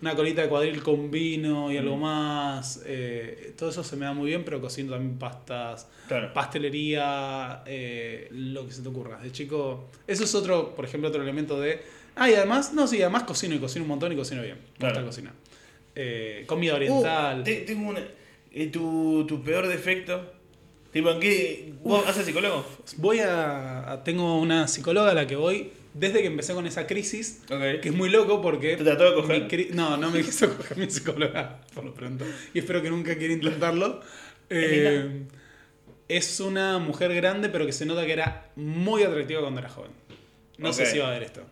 una 0.02 0.14
colita 0.14 0.42
de 0.42 0.48
cuadril 0.48 0.82
con 0.82 1.10
vino 1.10 1.72
y 1.72 1.76
algo 1.78 1.96
Mm. 1.96 2.00
más. 2.00 2.80
eh, 2.86 3.54
todo 3.56 3.70
eso 3.70 3.82
se 3.84 3.96
me 3.96 4.04
da 4.04 4.12
muy 4.12 4.28
bien, 4.28 4.44
pero 4.44 4.60
cocino 4.60 4.92
también 4.92 5.18
pastas, 5.18 5.88
Claro. 6.08 6.32
pastelería, 6.34 7.62
eh, 7.66 8.28
lo 8.30 8.66
que 8.66 8.72
se 8.72 8.82
te 8.82 8.88
ocurra. 8.88 9.18
De 9.20 9.32
chico, 9.32 9.88
eso 10.06 10.24
es 10.24 10.34
otro, 10.34 10.74
por 10.74 10.84
ejemplo, 10.84 11.08
otro 11.08 11.22
elemento 11.22 11.58
de... 11.60 11.80
Ah, 12.16 12.28
y 12.30 12.34
además, 12.34 12.72
no, 12.74 12.86
sí, 12.86 13.00
además 13.02 13.24
cocino 13.24 13.54
y 13.54 13.58
cocino 13.58 13.84
un 13.84 13.88
montón 13.88 14.12
y 14.12 14.16
cocino 14.16 14.42
bien. 14.42 14.56
Me 14.74 14.78
Claro. 14.78 14.94
gusta 14.94 15.06
cocinar. 15.06 15.32
Eh, 15.96 16.44
comida 16.46 16.74
oriental. 16.74 17.40
Uh, 17.40 17.44
te- 17.44 17.60
tengo 17.62 17.88
una. 17.90 18.00
eh, 18.52 18.66
tu, 18.68 19.24
tu 19.26 19.42
peor 19.42 19.66
defecto. 19.66 20.32
Tipo, 20.92 21.10
¿en 21.10 21.18
qué? 21.20 21.72
¿Vos 21.82 22.06
haces 22.06 22.24
psicólogo? 22.24 22.64
Voy 22.98 23.18
a, 23.18 23.90
a- 23.92 24.04
Tengo 24.04 24.38
una 24.40 24.68
psicóloga 24.68 25.10
a 25.10 25.14
la 25.14 25.26
que 25.26 25.34
voy 25.36 25.72
desde 25.94 26.20
que 26.20 26.26
empecé 26.26 26.52
con 26.54 26.66
esa 26.66 26.86
crisis, 26.86 27.40
que 27.48 27.88
es 27.88 27.94
muy 27.94 28.10
loco 28.10 28.42
porque... 28.42 28.76
¿Te 28.76 28.84
trató 28.84 29.04
de 29.04 29.14
coger? 29.14 29.74
no, 29.74 29.96
no 29.96 30.10
me 30.10 30.22
quiso 30.24 30.54
coger 30.54 30.76
mi 30.76 30.90
psicóloga, 30.90 31.60
por 31.72 31.84
lo 31.84 31.94
pronto. 31.94 32.26
Y 32.52 32.58
espero 32.58 32.82
que 32.82 32.90
nunca 32.90 33.16
quiera 33.16 33.32
intentarlo. 33.32 34.00
Eh, 34.50 35.22
es 36.08 36.40
una 36.40 36.78
mujer 36.78 37.14
grande, 37.14 37.48
pero 37.48 37.64
que 37.64 37.72
se 37.72 37.86
nota 37.86 38.04
que 38.04 38.12
era 38.12 38.50
muy 38.56 39.04
atractiva 39.04 39.40
cuando 39.40 39.60
era 39.60 39.70
joven. 39.70 39.92
No 40.58 40.72
sé 40.72 40.86
si 40.86 40.98
va 40.98 41.08
a 41.08 41.12
ver 41.12 41.22
esto. 41.22 41.42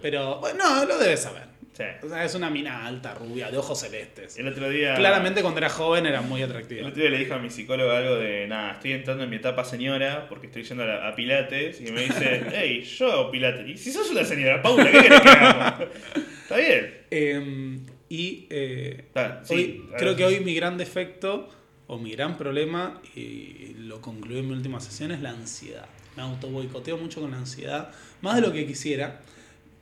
Pero, 0.00 0.40
bueno, 0.40 0.62
no, 0.62 0.84
lo 0.84 0.98
debes 0.98 1.20
saber. 1.20 1.55
Sí. 1.76 1.84
O 2.02 2.08
sea, 2.08 2.24
es 2.24 2.34
una 2.34 2.48
mina 2.48 2.86
alta, 2.86 3.12
rubia, 3.14 3.50
de 3.50 3.58
ojos 3.58 3.78
celestes. 3.80 4.38
El 4.38 4.48
otro 4.48 4.70
día. 4.70 4.94
Claramente 4.94 5.42
cuando 5.42 5.58
era 5.58 5.68
joven 5.68 6.06
era 6.06 6.22
muy 6.22 6.40
El 6.40 6.48
atractiva. 6.50 6.88
otro 6.88 7.02
día 7.02 7.10
le 7.10 7.18
dije 7.18 7.34
a 7.34 7.38
mi 7.38 7.50
psicólogo 7.50 7.90
algo 7.90 8.16
de, 8.16 8.46
nada, 8.46 8.72
estoy 8.72 8.92
entrando 8.92 9.24
en 9.24 9.30
mi 9.30 9.36
etapa 9.36 9.62
señora 9.64 10.26
porque 10.28 10.46
estoy 10.46 10.62
yendo 10.62 10.84
a, 10.84 10.86
la- 10.86 11.08
a 11.08 11.14
Pilates 11.14 11.80
y 11.82 11.92
me 11.92 12.02
dice, 12.04 12.44
hey, 12.54 12.82
yo 12.82 13.12
hago 13.12 13.30
Pilates. 13.30 13.68
Y 13.68 13.76
si 13.76 13.92
sos 13.92 14.08
una 14.10 14.24
señora, 14.24 14.62
Paula, 14.62 14.90
¿qué 14.90 15.00
querés 15.02 15.20
que 15.20 15.28
hagamos? 15.28 15.88
Está 16.42 16.56
bien. 16.56 16.94
Eh, 17.10 17.78
y 18.08 18.46
eh, 18.50 18.94
Está, 19.00 19.42
sí, 19.44 19.54
hoy- 19.54 19.82
ahora 19.86 19.98
creo 19.98 20.12
sí. 20.12 20.16
que 20.18 20.24
hoy 20.24 20.40
mi 20.40 20.54
gran 20.54 20.78
defecto 20.78 21.50
o 21.88 21.98
mi 21.98 22.12
gran 22.12 22.36
problema, 22.38 23.00
y 23.14 23.74
lo 23.78 24.00
concluí 24.00 24.38
en 24.38 24.48
mi 24.48 24.54
última 24.54 24.80
sesión, 24.80 25.12
es 25.12 25.20
la 25.20 25.30
ansiedad. 25.30 25.86
Me 26.16 26.22
auto 26.22 26.48
boicoteo 26.48 26.96
mucho 26.96 27.20
con 27.20 27.32
la 27.32 27.36
ansiedad, 27.36 27.90
más 28.22 28.36
de 28.36 28.40
lo 28.40 28.52
que 28.52 28.66
quisiera, 28.66 29.20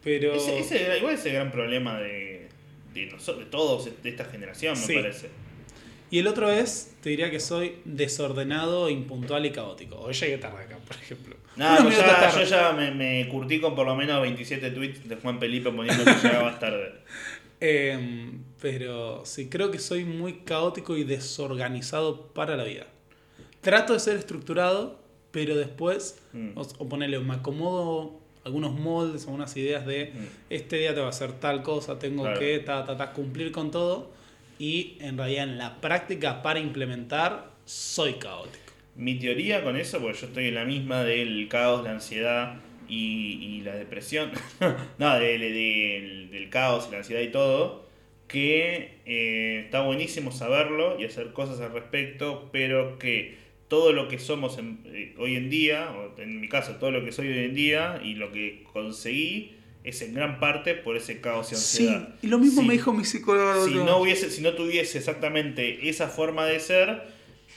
pero... 0.05 0.35
Ese, 0.35 0.99
igual 0.99 1.15
es 1.15 1.27
el 1.27 1.33
gran 1.33 1.51
problema 1.51 1.99
de, 1.99 2.49
de, 2.93 3.07
nosotros, 3.07 3.45
de 3.47 3.51
todos, 3.51 3.89
de 4.03 4.09
esta 4.09 4.25
generación, 4.27 4.79
me 4.79 4.87
Sí. 4.87 4.95
parece. 4.95 5.31
Y 6.11 6.19
el 6.21 6.29
otro 6.29 6.49
es, 6.51 6.95
te 7.01 7.09
diría 7.11 7.29
que 7.31 7.41
soy 7.41 7.77
desordenado, 7.85 8.89
impuntual 8.89 9.47
y 9.47 9.51
caótico. 9.51 9.97
Hoy 9.99 10.13
llegué 10.15 10.39
tarde 10.39 10.63
acá, 10.63 10.79
por 10.87 10.95
ejemplo. 10.97 11.35
No, 11.57 11.67
Unos 11.67 11.79
yo 11.83 11.89
minutos 12.03 12.07
ya, 12.35 12.41
yo 12.41 12.45
ya 12.45 12.73
me, 12.73 12.91
me 12.93 13.29
curtí 13.29 13.59
con 13.61 13.75
por 13.75 13.85
lo 13.87 13.97
menos 13.97 14.21
27 14.23 14.71
tweets 14.71 15.09
de 15.09 15.17
Juan 15.17 15.41
Felipe 15.41 15.71
poniendo 15.73 16.05
que 16.05 16.13
llegabas 16.29 16.61
tarde. 16.61 16.93
Eh, 17.61 18.31
pero 18.61 19.25
sí, 19.25 19.49
creo 19.49 19.71
que 19.71 19.79
soy 19.79 20.05
muy 20.05 20.41
caótico 20.45 20.97
y 20.97 21.05
desorganizado 21.05 22.29
para 22.29 22.57
la 22.57 22.65
vida. 22.65 22.87
Trato 23.61 23.95
de 23.95 24.01
ser 24.01 24.17
estructurado, 24.17 25.01
pero 25.31 25.57
después, 25.57 26.21
Mm. 26.33 26.51
o, 26.57 26.61
o 26.79 26.89
ponerle, 26.89 27.19
me 27.21 27.35
acomodo 27.35 28.21
algunos 28.45 28.79
moldes, 28.79 29.25
algunas 29.25 29.57
ideas 29.57 29.87
de 29.87 30.13
Mm. 30.15 30.27
este 30.51 30.77
día 30.79 30.95
te 30.95 31.01
va 31.01 31.07
a 31.07 31.11
hacer 31.11 31.33
tal 31.33 31.63
cosa, 31.63 31.99
tengo 31.99 32.23
Claro. 32.25 32.39
que 32.41 32.59
ta, 32.61 32.85
ta, 32.85 32.97
ta, 32.97 33.13
cumplir 33.13 33.53
con 33.53 33.71
todo. 33.71 34.13
Y 34.59 34.97
en 35.01 35.17
realidad 35.19 35.45
en 35.45 35.59
la 35.59 35.81
práctica 35.81 36.43
para 36.43 36.61
implementar 36.61 37.51
soy 37.65 38.15
caótico. 38.15 38.73
Mi 38.97 39.17
teoría 39.19 39.65
con 39.65 39.77
eso, 39.77 39.99
porque 40.01 40.19
yo 40.21 40.27
estoy 40.29 40.49
en 40.49 40.55
la 40.55 40.65
misma 40.65 41.03
del 41.03 41.49
caos, 41.49 41.83
la 41.83 41.91
ansiedad 41.93 42.57
y, 42.89 43.39
y 43.43 43.61
la 43.63 43.75
depresión, 43.75 44.31
no, 44.99 45.19
de- 45.19 45.39
de- 45.39 45.51
del- 45.53 46.31
del 46.31 46.51
caos, 46.51 46.89
la 46.93 46.99
ansiedad 46.99 47.23
y 47.23 47.29
todo, 47.33 47.85
que 48.29 48.99
eh, 49.07 49.63
está 49.65 49.81
buenísimo 49.83 50.31
saberlo 50.33 51.01
y 51.01 51.05
hacer 51.05 51.33
cosas 51.33 51.61
al 51.61 51.73
respecto, 51.73 52.49
pero 52.53 52.99
que 52.99 53.37
todo 53.69 53.93
lo 53.93 54.09
que 54.09 54.19
somos 54.19 54.59
en- 54.59 54.81
eh, 54.87 55.15
hoy 55.19 55.37
en 55.37 55.51
día, 55.51 55.91
o 55.93 56.21
en 56.21 56.41
mi 56.41 56.49
caso, 56.49 56.73
todo 56.77 56.91
lo 56.91 57.05
que 57.05 57.13
soy 57.13 57.29
hoy 57.29 57.39
en 57.45 57.55
día 57.55 58.01
y 58.05 58.15
lo 58.15 58.31
que 58.33 58.65
conseguí, 58.73 59.53
es 59.85 60.01
en 60.03 60.15
gran 60.15 60.41
parte 60.41 60.75
por 60.75 60.97
ese 60.97 61.21
caos 61.21 61.53
y 61.53 61.57
Sí, 61.57 61.87
ansiedad. 61.89 62.15
y 62.23 62.27
lo 62.29 62.39
mismo 62.39 62.63
Sí. 62.63 62.69
me 62.69 62.75
dijo 62.75 62.93
mi 62.93 63.05
psicólogo. 63.05 63.67
si 63.67 63.75
no 63.75 63.99
hubiese, 63.99 64.31
si 64.31 64.41
no 64.43 64.53
tuviese 64.55 64.99
exactamente 64.99 65.89
esa 65.89 66.09
forma 66.09 66.47
de 66.47 66.59
ser, 66.61 67.03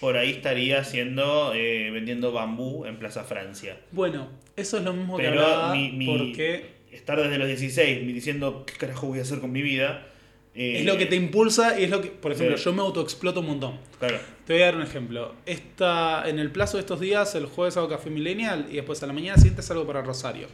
por 0.01 0.17
ahí 0.17 0.31
estaría 0.31 0.79
haciendo 0.79 1.53
eh, 1.55 1.89
vendiendo 1.91 2.31
bambú 2.31 2.85
en 2.85 2.97
Plaza 2.97 3.23
Francia. 3.23 3.77
Bueno, 3.91 4.29
eso 4.55 4.77
es 4.77 4.83
lo 4.83 4.93
mismo 4.93 5.17
que 5.17 5.27
hablaba 5.27 5.73
mi, 5.73 5.91
mi- 5.91 6.05
porque 6.05 6.65
estar 6.91 7.21
desde 7.21 7.37
los 7.37 7.47
16 7.47 8.05
diciendo 8.13 8.65
qué 8.65 8.73
carajo 8.73 9.07
voy 9.07 9.19
a 9.19 9.21
hacer 9.21 9.39
con 9.39 9.51
mi 9.51 9.61
vida. 9.61 10.05
Eh, 10.57 10.79
es 10.79 10.85
lo 10.85 10.97
que 10.97 11.05
te 11.05 11.15
impulsa 11.15 11.79
y 11.79 11.83
es 11.85 11.89
lo 11.89 12.01
que, 12.01 12.09
por 12.09 12.31
ejemplo, 12.31 12.57
Sí. 12.57 12.63
yo 12.65 12.73
me 12.73 12.81
autoexploto 12.81 13.39
un 13.41 13.45
montón. 13.47 13.79
Claro. 13.99 14.19
Te 14.45 14.53
voy 14.53 14.61
a 14.63 14.65
dar 14.65 14.75
un 14.75 14.81
ejemplo. 14.81 15.35
Esta, 15.45 16.27
en 16.27 16.39
el 16.39 16.51
plazo 16.51 16.77
de 16.77 16.81
estos 16.81 16.99
días, 16.99 17.35
el 17.35 17.45
jueves 17.45 17.77
hago 17.77 17.87
café 17.89 18.09
millennial 18.09 18.67
y 18.71 18.75
después 18.75 19.01
a 19.03 19.07
la 19.07 19.13
mañana 19.13 19.37
siguiente 19.37 19.61
salgo 19.61 19.85
para 19.85 20.01
Rosario. 20.01 20.47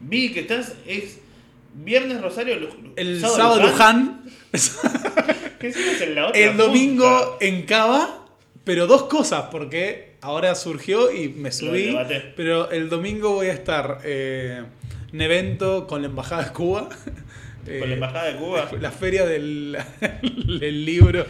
Vi 0.00 0.32
que 0.32 0.40
estás 0.40 0.74
es 0.86 1.18
viernes 1.74 2.20
Rosario, 2.20 2.56
Lu- 2.58 2.92
El 2.96 3.20
sábado, 3.20 3.60
Luján, 3.60 4.22
¿Qué 5.60 5.72
sigues 5.72 6.00
en 6.02 6.14
la 6.14 6.28
otra 6.28 6.40
el 6.40 6.56
domingo 6.56 7.30
punta? 7.30 7.44
en 7.44 7.62
Cava, 7.62 8.26
pero 8.64 8.86
dos 8.86 9.04
cosas, 9.04 9.46
porque 9.50 10.16
ahora 10.20 10.54
surgió 10.54 11.10
y 11.12 11.28
me 11.28 11.50
subí, 11.52 11.96
pero 12.36 12.70
el 12.70 12.88
domingo 12.88 13.30
voy 13.34 13.48
a 13.48 13.52
estar 13.52 14.00
eh, 14.04 14.62
en 15.12 15.20
evento 15.20 15.86
con 15.86 16.02
la 16.02 16.08
Embajada 16.08 16.44
de 16.44 16.52
Cuba. 16.52 16.88
Con 17.68 17.80
la 17.80 17.86
Eh, 17.86 17.92
embajada 17.94 18.24
de 18.26 18.36
Cuba. 18.36 18.68
La 18.80 18.90
feria 18.90 19.24
del, 19.26 19.76
del 20.60 20.84
libro 20.84 21.26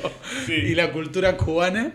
Sí. 0.47 0.53
y 0.55 0.75
la 0.75 0.93
cultura 0.93 1.37
cubana. 1.37 1.93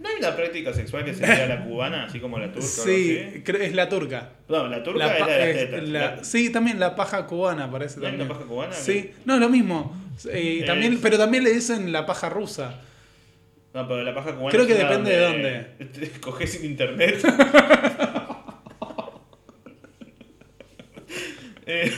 ¿No 0.00 0.08
hay 0.08 0.16
una 0.18 0.34
práctica 0.34 0.72
sexual 0.74 1.04
que 1.04 1.14
sería 1.14 1.46
la 1.46 1.64
cubana, 1.64 2.06
así 2.06 2.18
como 2.18 2.36
la 2.38 2.50
turca? 2.50 2.66
Sí, 2.66 3.42
creo- 3.44 3.62
es 3.62 3.72
la 3.72 3.88
turca. 3.88 4.30
No, 4.48 4.66
la 4.66 4.82
turca 4.82 5.06
La 5.06 5.14
es 5.14 5.20
la 5.20 5.26
de 5.28 5.38
las 5.54 5.56
tetas. 5.64 5.88
la- 5.88 6.16
La- 6.16 6.24
sí, 6.24 6.50
también 6.50 6.80
la 6.80 6.96
paja 6.96 7.24
cubana 7.26 7.70
parece 7.70 8.00
¿No 8.00 8.06
hay 8.06 8.12
también. 8.12 8.28
una 8.28 8.36
paja 8.38 8.48
cubana? 8.48 8.72
Sí, 8.72 9.12
no, 9.24 9.38
lo 9.38 9.48
mismo. 9.48 9.96
Eh, 10.28 10.58
Es- 10.60 10.66
también, 10.66 10.98
pero 11.00 11.18
también 11.18 11.44
le 11.44 11.52
dicen 11.52 11.92
la 11.92 12.04
paja 12.04 12.28
rusa. 12.28 12.80
No, 13.74 13.86
pero 13.86 14.02
la 14.02 14.12
paja 14.12 14.32
cubana. 14.34 14.50
Creo 14.50 14.66
que 14.66 14.74
depende 14.74 15.10
de 15.12 15.20
donde 15.20 15.66
Coges 16.20 16.52
sin 16.52 16.64
internet. 16.64 17.22
Eh, 21.64 21.92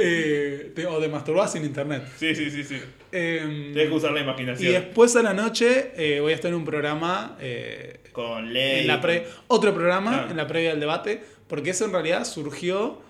Eh, 0.00 0.72
de- 0.74 0.86
o 0.86 1.00
de 1.00 1.08
masturbar 1.08 1.48
sin 1.48 1.64
internet. 1.64 2.02
sí, 2.16 2.34
sí, 2.34 2.50
sí, 2.50 2.64
sí. 2.64 2.80
Eh, 3.10 3.70
Tienes 3.72 3.88
que 3.88 3.94
usar 3.94 4.12
la 4.12 4.20
y 4.20 4.22
imaginación. 4.22 4.72
después 4.72 5.16
a 5.16 5.22
la 5.22 5.32
noche 5.34 5.92
eh, 5.96 6.20
voy 6.20 6.32
a 6.32 6.34
estar 6.34 6.50
en 6.50 6.56
un 6.56 6.64
programa, 6.64 7.36
eh, 7.40 8.00
Con 8.12 8.52
ley. 8.52 8.80
en 8.80 8.86
la 8.86 9.00
pre- 9.00 9.26
otro 9.48 9.72
programa, 9.74 10.24
Ah. 10.26 10.30
en 10.30 10.36
la 10.36 10.46
previa 10.46 10.70
del 10.70 10.80
debate, 10.80 11.22
porque 11.48 11.70
eso 11.70 11.84
en 11.86 11.92
realidad 11.92 12.24
surgió 12.24 13.00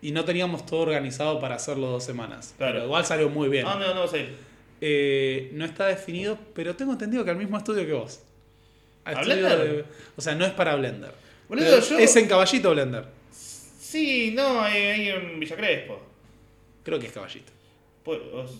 y 0.00 0.12
no 0.12 0.24
teníamos 0.24 0.64
todo 0.64 0.80
organizado 0.80 1.40
para 1.40 1.56
hacerlo 1.56 1.88
dos 1.88 2.04
semanas. 2.04 2.54
Claro. 2.56 2.74
Pero 2.74 2.84
igual 2.86 3.04
salió 3.04 3.28
muy 3.28 3.48
bien. 3.48 3.64
No, 3.64 3.78
no 3.94 4.02
a 4.02 4.16
ir. 4.16 4.28
Eh, 4.80 5.50
no 5.54 5.64
está 5.64 5.86
definido, 5.86 6.38
pero 6.54 6.76
tengo 6.76 6.92
entendido 6.92 7.24
que 7.24 7.30
al 7.32 7.36
mismo 7.36 7.58
estudio 7.58 7.84
que 7.84 7.92
vos. 7.94 8.20
¿A 9.04 9.20
Blender? 9.22 9.58
de- 9.58 9.84
o 10.16 10.20
sea, 10.20 10.34
no 10.36 10.44
es 10.44 10.52
para 10.52 10.76
Blender. 10.76 11.10
Pero 11.48 11.80
yo- 11.80 11.98
Es 11.98 12.14
en 12.14 12.28
Caballito 12.28 12.70
Blender. 12.70 13.04
Sí, 13.32 14.32
no, 14.36 14.60
ahí, 14.60 14.82
ahí 14.82 15.08
en 15.08 15.40
Villa 15.40 15.56
Crespo. 15.56 16.00
Creo 16.88 16.98
que 17.00 17.06
es 17.06 17.12
Caballito. 17.12 17.52
Pues, 18.02 18.18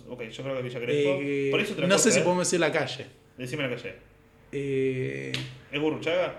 ok, 0.09 0.23
yo 0.25 0.43
creo 0.43 0.57
que 0.57 0.63
Villa 0.63 0.81
Crespo. 0.81 1.19
Eh, 1.23 1.49
Por 1.51 1.61
eso 1.61 1.73
otra 1.73 1.87
no 1.87 1.99
sé 1.99 2.11
si 2.13 2.19
¿eh? 2.19 2.23
podemos 2.23 2.47
decir 2.47 2.61
la 2.61 2.71
calle. 2.71 3.07
Decime 3.39 3.67
la 3.69 3.75
calle. 3.77 3.95
Eh, 4.53 5.33
¿Es 5.73 5.81
Burruchaga? 5.81 6.35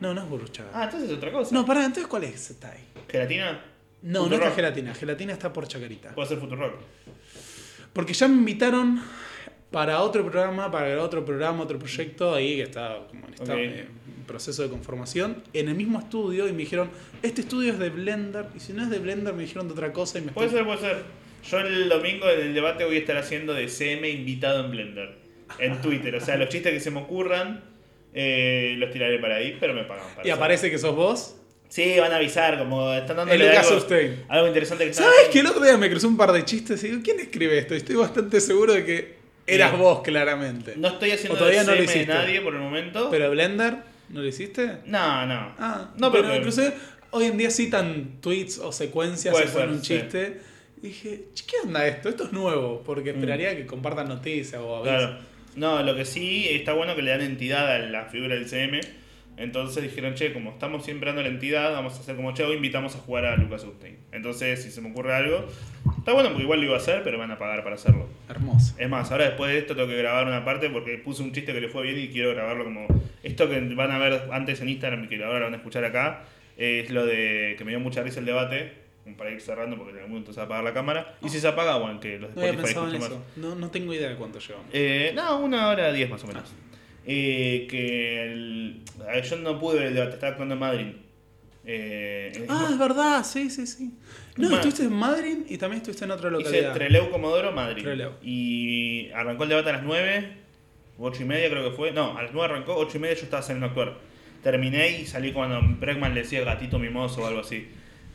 No, 0.00 0.14
no 0.14 0.22
es 0.22 0.28
burruchaga. 0.30 0.70
Ah, 0.72 0.84
entonces 0.84 1.10
es 1.10 1.16
otra 1.16 1.30
cosa. 1.30 1.54
No, 1.54 1.64
pará, 1.66 1.80
entonces 1.84 2.06
¿cuál 2.06 2.24
es 2.24 2.50
está 2.50 2.70
ahí? 2.72 2.84
¿Gelatina? 3.08 3.62
No, 4.02 4.26
no 4.28 4.34
está 4.36 4.50
gelatina. 4.50 4.94
Gelatina 4.94 5.32
está 5.34 5.52
por 5.52 5.68
Chacarita. 5.68 6.14
Puede 6.14 6.28
ser 6.28 6.38
Futurock. 6.38 6.74
Porque 7.92 8.14
ya 8.14 8.26
me 8.28 8.36
invitaron 8.36 9.00
para 9.70 10.00
otro 10.00 10.22
programa, 10.22 10.70
para 10.70 11.02
otro 11.02 11.22
programa, 11.24 11.62
otro 11.62 11.78
proyecto, 11.78 12.34
ahí 12.34 12.56
que 12.56 12.62
está 12.62 13.06
como 13.08 13.26
en 13.26 13.34
eh, 13.70 13.88
proceso 14.26 14.62
de 14.62 14.68
conformación, 14.70 15.42
en 15.52 15.68
el 15.68 15.74
mismo 15.74 15.98
estudio 15.98 16.48
y 16.48 16.52
me 16.52 16.58
dijeron, 16.58 16.90
este 17.22 17.42
estudio 17.42 17.72
es 17.72 17.78
de 17.78 17.90
Blender, 17.90 18.46
y 18.56 18.60
si 18.60 18.72
no 18.72 18.82
es 18.82 18.90
de 18.90 18.98
Blender 18.98 19.34
me 19.34 19.42
dijeron 19.42 19.66
de 19.68 19.74
otra 19.74 19.92
cosa 19.92 20.18
y 20.18 20.22
me 20.22 20.32
Puede 20.32 20.48
estoy- 20.48 20.58
ser, 20.60 20.66
puede 20.66 20.80
ser. 20.80 21.04
Yo 21.48 21.58
el 21.60 21.88
domingo 21.88 22.28
en 22.30 22.40
el 22.40 22.54
debate 22.54 22.84
voy 22.84 22.96
a 22.96 22.98
estar 23.00 23.16
haciendo 23.16 23.54
de 23.54 23.68
CM 23.68 24.08
invitado 24.08 24.64
en 24.64 24.70
Blender. 24.70 25.14
En 25.58 25.80
Twitter. 25.80 26.14
O 26.14 26.20
sea, 26.20 26.36
los 26.36 26.48
chistes 26.48 26.72
que 26.72 26.80
se 26.80 26.90
me 26.90 27.00
ocurran 27.00 27.62
eh, 28.14 28.74
los 28.78 28.90
tiraré 28.90 29.18
para 29.18 29.36
ahí, 29.36 29.56
pero 29.58 29.74
me 29.74 29.84
pagan 29.84 30.04
para 30.14 30.26
Y 30.26 30.30
eso. 30.30 30.36
aparece 30.36 30.70
que 30.70 30.78
sos 30.78 30.94
vos. 30.94 31.36
Sí, 31.68 31.96
van 32.00 32.12
a 32.12 32.16
avisar, 32.16 32.58
como 32.58 32.92
están 32.92 33.16
dando 33.16 33.32
algo, 33.32 33.62
Sustain. 33.62 34.24
algo 34.28 34.48
interesante 34.48 34.86
que 34.86 34.92
¿Sabes 34.92 35.28
que 35.30 35.38
el 35.38 35.46
otro 35.46 35.62
día 35.62 35.76
me 35.76 35.88
cruzó 35.88 36.08
un 36.08 36.16
par 36.16 36.32
de 36.32 36.44
chistes 36.44 36.82
y 36.82 36.88
digo, 36.88 37.00
¿quién 37.04 37.20
escribe 37.20 37.56
esto? 37.58 37.74
Y 37.74 37.76
estoy 37.78 37.94
bastante 37.94 38.40
seguro 38.40 38.72
de 38.72 38.84
que 38.84 39.14
eras 39.46 39.70
Bien. 39.70 39.80
vos, 39.82 40.02
claramente. 40.02 40.74
No 40.76 40.88
estoy 40.88 41.12
haciendo 41.12 41.34
O 41.34 41.38
todavía 41.38 41.62
no 41.62 41.70
lo 41.72 41.78
de 41.78 41.84
hiciste. 41.84 42.06
nadie 42.12 42.40
por 42.40 42.54
el 42.54 42.60
momento. 42.60 43.08
¿Pero 43.10 43.30
Blender? 43.30 43.76
¿No 44.08 44.20
lo 44.20 44.26
hiciste? 44.26 44.78
No, 44.86 45.24
no. 45.26 45.54
Ah, 45.60 45.90
no, 45.96 46.10
pero 46.10 46.24
pero, 46.24 46.36
inclusive 46.38 46.72
hoy 47.12 47.26
en 47.26 47.38
día 47.38 47.50
citan 47.52 48.20
tweets 48.20 48.58
o 48.58 48.72
secuencias 48.72 49.32
ponen 49.32 49.48
ser, 49.52 49.68
un 49.68 49.84
sí. 49.84 49.94
Y 50.82 50.88
dije, 50.88 51.24
"Che, 51.34 51.44
¿qué 51.46 51.56
onda 51.64 51.86
esto? 51.86 52.08
Esto 52.08 52.24
es 52.24 52.32
nuevo, 52.32 52.82
porque 52.84 53.10
esperaría 53.10 53.56
que 53.56 53.66
compartan 53.66 54.08
noticias 54.08 54.60
o 54.60 54.76
avisos. 54.76 54.94
Mm. 54.94 55.06
Claro. 55.06 55.18
No, 55.56 55.82
lo 55.82 55.96
que 55.96 56.04
sí 56.04 56.46
está 56.48 56.72
bueno 56.72 56.94
que 56.94 57.02
le 57.02 57.10
dan 57.10 57.22
entidad 57.22 57.70
a 57.74 57.78
la 57.78 58.06
figura 58.06 58.34
del 58.34 58.46
CM. 58.48 58.80
Entonces 59.36 59.82
dijeron, 59.82 60.14
che, 60.14 60.34
como 60.34 60.50
estamos 60.50 60.84
siempre 60.84 61.06
dando 61.08 61.22
la 61.22 61.28
entidad, 61.28 61.72
vamos 61.72 61.96
a 61.96 62.00
hacer 62.00 62.14
como 62.14 62.34
che, 62.34 62.44
hoy 62.44 62.56
invitamos 62.56 62.94
a 62.94 62.98
jugar 62.98 63.24
a 63.24 63.36
Lucas 63.36 63.64
Upstein. 63.64 63.96
Entonces, 64.12 64.62
si 64.62 64.70
se 64.70 64.82
me 64.82 64.90
ocurre 64.90 65.14
algo, 65.14 65.46
está 65.96 66.12
bueno 66.12 66.28
porque 66.28 66.42
igual 66.42 66.60
lo 66.60 66.66
iba 66.66 66.74
a 66.74 66.78
hacer, 66.78 67.02
pero 67.02 67.18
van 67.18 67.30
a 67.30 67.38
pagar 67.38 67.64
para 67.64 67.76
hacerlo. 67.76 68.06
Hermoso. 68.28 68.74
Es 68.76 68.88
más, 68.88 69.10
ahora 69.10 69.24
después 69.24 69.50
de 69.50 69.58
esto 69.58 69.74
tengo 69.74 69.88
que 69.88 69.96
grabar 69.96 70.26
una 70.26 70.44
parte 70.44 70.68
porque 70.68 70.98
puse 70.98 71.22
un 71.22 71.32
chiste 71.32 71.54
que 71.54 71.60
le 71.62 71.68
fue 71.68 71.84
bien 71.84 71.98
y 71.98 72.08
quiero 72.08 72.34
grabarlo 72.34 72.64
como. 72.64 72.86
Esto 73.22 73.48
que 73.48 73.60
van 73.60 73.90
a 73.90 73.98
ver 73.98 74.28
antes 74.30 74.60
en 74.60 74.68
Instagram 74.68 75.04
y 75.04 75.08
que 75.08 75.24
ahora 75.24 75.38
lo 75.38 75.44
van 75.46 75.54
a 75.54 75.56
escuchar 75.56 75.84
acá, 75.84 76.24
es 76.58 76.90
lo 76.90 77.06
de 77.06 77.54
que 77.56 77.64
me 77.64 77.70
dio 77.70 77.80
mucha 77.80 78.02
risa 78.02 78.20
el 78.20 78.26
debate, 78.26 78.72
para 79.16 79.30
ir 79.30 79.40
cerrando 79.40 79.76
porque 79.76 79.92
en 79.92 79.96
algún 79.98 80.10
momento 80.12 80.32
se 80.32 80.38
va 80.38 80.42
a 80.42 80.46
apagar 80.46 80.64
la 80.64 80.72
cámara. 80.74 81.16
Y 81.22 81.28
si 81.28 81.40
se 81.40 81.48
apaga, 81.48 81.76
bueno, 81.78 82.00
que 82.00 82.18
los 82.18 82.34
No 82.34 82.42
había 82.42 82.52
Spotify 82.52 82.96
en 82.96 83.02
eso. 83.02 83.24
No, 83.36 83.54
no 83.54 83.70
tengo 83.70 83.92
idea 83.94 84.08
de 84.10 84.16
cuánto 84.16 84.38
llevamos. 84.38 84.66
eh, 84.72 85.12
no, 85.14 85.38
una 85.40 85.68
hora 85.68 85.92
diez 85.92 86.08
más 86.10 86.22
o 86.24 86.26
menos. 86.26 86.52
Eh, 87.06 87.66
que 87.70 88.22
el- 88.24 88.82
yo 89.28 89.36
no 89.36 89.58
pude 89.58 89.78
ver 89.78 89.86
el 89.88 89.94
debate, 89.94 90.14
estaba 90.14 90.30
actuando 90.30 90.54
en 90.54 90.60
Madrid. 90.60 90.86
Eh, 91.64 92.46
Ah, 92.48 92.68
es 92.70 92.78
verdad, 92.78 93.24
sí, 93.24 93.50
sí, 93.50 93.66
sí. 93.66 93.90
No, 94.36 94.48
estuviste 94.56 94.84
en 94.84 94.92
Madrid 94.94 95.38
y 95.48 95.58
también 95.58 95.78
estuviste 95.82 96.04
en 96.04 96.10
otra 96.12 96.28
hice 96.30 96.38
localidad. 96.38 96.72
Treleu 96.74 97.10
Comodoro, 97.10 97.52
Madrid. 97.52 97.84
Y 98.22 99.10
arrancó 99.14 99.42
el 99.44 99.50
debate 99.50 99.68
a 99.70 99.72
las 99.74 99.82
9, 99.82 100.32
8 100.98 101.22
y 101.22 101.26
media 101.26 101.50
creo 101.50 101.68
que 101.70 101.76
fue. 101.76 101.92
No, 101.92 102.16
a 102.16 102.22
las 102.22 102.32
9 102.32 102.52
arrancó, 102.54 102.76
8 102.76 102.96
y 102.96 103.00
media 103.00 103.14
yo 103.16 103.24
estaba 103.24 103.42
saliendo 103.42 103.66
a 103.66 103.68
actuar. 103.70 103.98
Terminé 104.42 105.00
y 105.00 105.06
salí 105.06 105.32
cuando 105.32 105.60
Bregman 105.78 106.14
le 106.14 106.22
decía 106.22 106.42
gatito 106.44 106.78
mimoso 106.78 107.22
o 107.22 107.26
algo 107.26 107.40
así. 107.40 107.68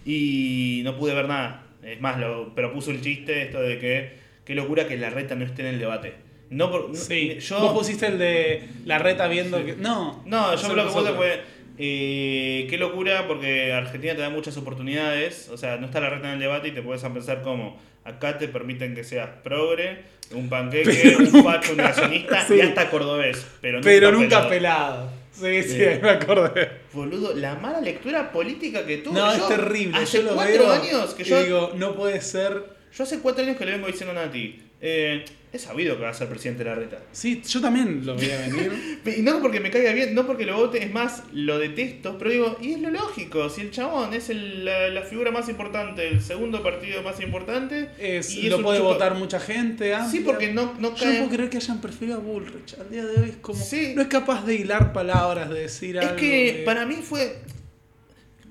Y 0.05 0.81
no 0.83 0.95
pude 0.97 1.13
ver 1.13 1.27
nada. 1.27 1.63
Es 1.83 1.99
más, 1.99 2.17
lo, 2.19 2.53
pero 2.55 2.71
puso 2.73 2.91
el 2.91 3.01
chiste 3.01 3.41
esto 3.43 3.59
de 3.61 3.79
que 3.79 4.13
qué 4.45 4.55
locura 4.55 4.87
que 4.87 4.97
la 4.97 5.09
reta 5.09 5.35
no 5.35 5.43
esté 5.45 5.61
en 5.63 5.67
el 5.69 5.79
debate. 5.79 6.13
No 6.51 6.69
por, 6.71 6.89
no- 6.89 6.95
Sí, 6.95 7.37
yo, 7.39 7.59
vos 7.59 7.73
pusiste 7.73 8.05
el 8.07 8.17
de 8.19 8.63
la 8.85 8.99
reta 8.99 9.27
viendo 9.27 9.57
Sí. 9.59 9.65
que. 9.65 9.73
No, 9.75 10.23
No, 10.25 10.55
yo 10.55 10.73
lo 10.75 10.87
que 10.87 10.93
puse 10.93 11.13
fue. 11.13 11.41
eh, 11.77 12.67
qué 12.69 12.77
locura, 12.77 13.27
porque 13.27 13.73
Argentina 13.73 14.15
te 14.15 14.21
da 14.21 14.29
muchas 14.29 14.55
oportunidades. 14.57 15.49
O 15.49 15.57
sea, 15.57 15.77
no 15.77 15.87
está 15.87 15.99
la 15.99 16.09
reta 16.09 16.27
en 16.27 16.35
el 16.35 16.39
debate 16.39 16.67
y 16.69 16.71
te 16.71 16.81
puedes 16.81 17.03
a 17.03 17.11
pensar 17.13 17.41
como. 17.41 17.79
Acá 18.03 18.37
te 18.37 18.47
permiten 18.47 18.93
que 18.93 19.03
seas 19.03 19.29
progre, 19.43 20.03
un 20.31 20.47
panqueque, 20.47 20.91
Pero 21.03 21.17
un 21.17 21.31
nunca- 21.31 21.61
un 21.71 21.77
negacionista 21.77 22.45
sí. 22.45 22.53
y 22.57 22.61
hasta 22.61 22.91
cordobés. 22.91 23.47
Pero 23.61 23.77
nunca, 23.79 23.89
Pero 23.89 24.11
nunca 24.11 24.47
pelado. 24.47 24.49
pelado. 24.49 25.11
Sí, 25.39 25.63
sí, 25.63 25.69
Sí. 25.69 25.83
ahí 25.83 25.99
me 26.01 26.09
acordé. 26.11 26.69
Boludo, 26.93 27.33
la 27.33 27.55
mala 27.55 27.81
lectura 27.81 28.31
política 28.31 28.85
que 28.85 28.97
tuve. 28.97 29.13
No, 29.19 29.35
yo 29.35 29.43
es 29.43 29.47
terrible. 29.55 29.97
Hace 29.97 30.17
yo 30.19 30.23
lo 30.23 30.35
cuatro 30.35 30.53
veo 30.63 30.71
años 30.71 31.13
que 31.13 31.23
yo. 31.23 31.43
digo, 31.43 31.71
no 31.75 31.95
puede 31.95 32.21
ser. 32.21 32.63
Yo 32.95 33.03
hace 33.03 33.19
cuatro 33.19 33.43
años 33.43 33.57
que 33.57 33.65
le 33.65 33.71
vengo 33.73 33.87
diciendo 33.87 34.11
a 34.19 34.25
Nati. 34.25 34.61
Eh, 34.81 35.25
he 35.55 35.59
sabido 35.59 35.97
que 35.97 36.03
va 36.03 36.09
a 36.09 36.13
ser 36.13 36.27
presidente 36.27 36.63
de 36.63 36.69
la 36.69 36.75
reta. 36.75 36.99
Sí, 37.11 37.41
yo 37.47 37.61
también 37.61 38.05
lo 38.05 38.15
veía 38.15 38.37
venir. 38.47 38.99
Y 39.17 39.21
no 39.21 39.39
porque 39.41 39.59
me 39.59 39.69
caiga 39.71 39.91
bien, 39.93 40.15
no 40.15 40.25
porque 40.25 40.45
lo 40.45 40.55
vote, 40.57 40.83
es 40.83 40.91
más, 40.91 41.23
lo 41.31 41.59
detesto, 41.59 42.17
pero 42.17 42.31
digo, 42.31 42.57
y 42.61 42.73
es 42.73 42.79
lo 42.81 42.89
lógico, 42.89 43.49
si 43.49 43.61
el 43.61 43.71
chabón 43.71 44.13
es 44.13 44.29
el- 44.29 44.65
la, 44.65 44.89
la 44.89 45.01
figura 45.03 45.31
más 45.31 45.47
importante, 45.49 46.07
el 46.07 46.21
segundo 46.21 46.63
partido 46.63 47.01
más 47.03 47.19
importante, 47.21 47.89
Es, 47.99 48.31
y 48.35 48.45
es 48.47 48.51
lo 48.51 48.61
puede 48.61 48.79
votar 48.79 49.13
mucha 49.15 49.39
gente. 49.39 49.89
Sí, 49.89 49.93
amplia. 49.93 50.23
porque 50.25 50.53
no, 50.53 50.73
no 50.79 50.95
Yo 50.95 51.05
no 51.05 51.11
cae... 51.11 51.17
puedo 51.19 51.29
creer 51.29 51.49
que 51.49 51.57
hayan 51.57 51.81
preferido 51.81 52.17
a 52.17 52.19
Bullrich. 52.19 52.73
Al 52.79 52.89
día 52.89 53.05
de 53.05 53.21
hoy 53.21 53.29
es 53.29 53.35
como. 53.37 53.63
Sí. 53.63 53.93
No 53.95 54.01
es 54.01 54.07
capaz 54.07 54.45
de 54.45 54.55
hilar 54.55 54.91
palabras, 54.93 55.49
de 55.49 55.61
decir 55.61 55.97
Es 55.97 56.03
algo. 56.03 56.15
que 56.17 56.53
de- 56.53 56.63
para 56.63 56.85
mí 56.85 56.95
fue... 57.03 57.37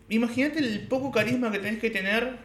Imagínate 0.09 0.59
el 0.59 0.87
poco 0.87 1.11
carisma 1.11 1.51
que 1.51 1.59
tenés 1.59 1.81
que 1.81 1.91
tener 1.91 2.37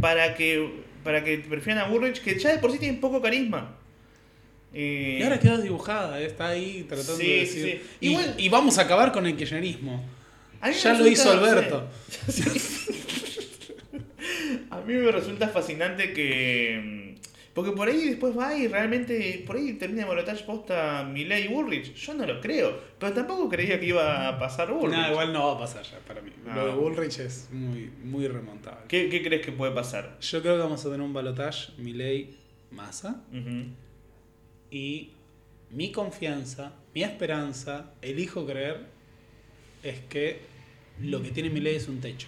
para 0.00 0.34
que, 0.34 0.82
para 1.02 1.24
que 1.24 1.38
te 1.38 1.48
prefieran 1.48 1.84
a 1.84 1.88
Burrich, 1.88 2.20
que 2.22 2.38
ya 2.38 2.50
de 2.52 2.58
por 2.58 2.70
sí 2.70 2.78
tienen 2.78 3.00
poco 3.00 3.20
carisma. 3.22 3.76
Eh, 4.74 5.18
Y 5.20 5.22
ahora 5.22 5.38
quedó 5.38 5.58
dibujada, 5.58 6.20
eh, 6.20 6.26
está 6.26 6.48
ahí 6.48 6.84
tratando 6.88 7.16
Sí, 7.16 7.26
de 7.26 7.36
decir. 7.40 7.64
sí. 7.64 7.80
Y, 8.00 8.08
Igual- 8.12 8.34
y 8.38 8.48
vamos 8.48 8.78
a 8.78 8.82
acabar 8.82 9.12
con 9.12 9.26
el 9.26 9.36
kirchnerismo. 9.36 10.02
Ya 10.82 10.94
lo 10.94 11.06
hizo 11.06 11.30
Alberto. 11.30 11.88
A 14.70 14.80
mí 14.80 14.94
me 14.94 15.10
resulta 15.12 15.48
fascinante 15.48 16.12
que. 16.12 17.16
mm, 17.18 17.22
Porque 17.52 17.72
por 17.72 17.88
ahí 17.88 18.08
después 18.10 18.36
va 18.38 18.56
y 18.56 18.66
realmente. 18.68 19.42
Por 19.46 19.56
ahí 19.56 19.74
termina 19.74 20.06
Balotage 20.06 20.44
posta 20.44 21.04
Milei 21.04 21.48
Bullrich. 21.48 21.92
Yo 21.94 22.14
no 22.14 22.24
lo 22.26 22.40
creo. 22.40 22.78
Pero 22.98 23.12
tampoco 23.12 23.48
creía 23.50 23.78
que 23.78 23.86
iba 23.86 24.28
a 24.28 24.38
pasar 24.38 24.72
Bullrich. 24.72 24.98
No, 24.98 25.10
igual 25.10 25.32
no 25.32 25.46
va 25.48 25.52
a 25.54 25.58
pasar 25.58 25.82
ya 25.84 25.98
para 26.06 26.22
mí. 26.22 26.30
No. 26.46 26.54
Lo 26.54 26.66
de 26.68 26.72
Bullrich 26.74 27.18
es 27.18 27.48
muy, 27.50 27.90
muy 28.02 28.26
remontable. 28.28 28.80
¿Qué, 28.88 29.08
qué 29.10 29.22
crees 29.22 29.44
que 29.44 29.52
puede 29.52 29.72
pasar? 29.72 30.16
Yo 30.20 30.40
creo 30.40 30.54
que 30.56 30.62
vamos 30.62 30.80
a 30.80 30.84
tener 30.84 31.00
un 31.02 31.12
balotage 31.12 31.72
Milei 31.78 32.34
Massa 32.70 33.22
Ujú. 33.30 33.66
Y 34.72 35.10
mi 35.70 35.92
confianza, 35.92 36.72
mi 36.94 37.02
esperanza, 37.04 37.92
elijo 38.02 38.44
creer 38.46 38.86
es 39.82 40.00
que 40.08 40.40
lo 41.00 41.22
que 41.22 41.30
tiene 41.30 41.50
Milei 41.50 41.76
es 41.76 41.88
un 41.88 42.00
techo. 42.00 42.26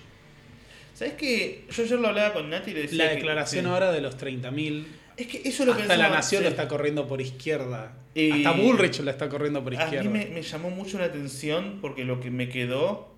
¿Sabes 0.94 1.14
qué? 1.14 1.64
Yo 1.70 1.82
ayer 1.82 1.98
lo 1.98 2.08
hablaba 2.08 2.32
con 2.34 2.50
Nati 2.50 2.70
y 2.70 2.74
le 2.74 2.82
decía. 2.82 3.04
La 3.04 3.10
que- 3.10 3.16
declaración 3.16 3.64
sí. 3.64 3.70
ahora 3.70 3.90
de 3.92 4.00
los 4.00 4.16
30.000 4.16 4.84
Es 5.16 5.26
que 5.26 5.42
eso 5.48 5.64
lo 5.64 5.72
hasta 5.72 5.84
pensaba, 5.84 6.08
la 6.08 6.14
nación 6.14 6.40
sí. 6.40 6.44
lo 6.44 6.50
está 6.50 6.68
corriendo 6.68 7.06
por 7.08 7.20
izquierda. 7.20 7.96
Y- 8.14 8.30
Hasta 8.30 8.52
Bullrich 8.52 9.00
lo 9.00 9.10
está 9.10 9.28
corriendo 9.28 9.62
por 9.64 9.74
A 9.74 9.82
izquierda. 9.84 10.08
mí 10.08 10.18
me, 10.18 10.26
me 10.26 10.42
llamó 10.42 10.70
mucho 10.70 10.98
la 10.98 11.06
atención 11.06 11.78
porque 11.80 12.04
lo 12.04 12.20
que 12.20 12.30
me 12.30 12.48
quedó 12.48 13.12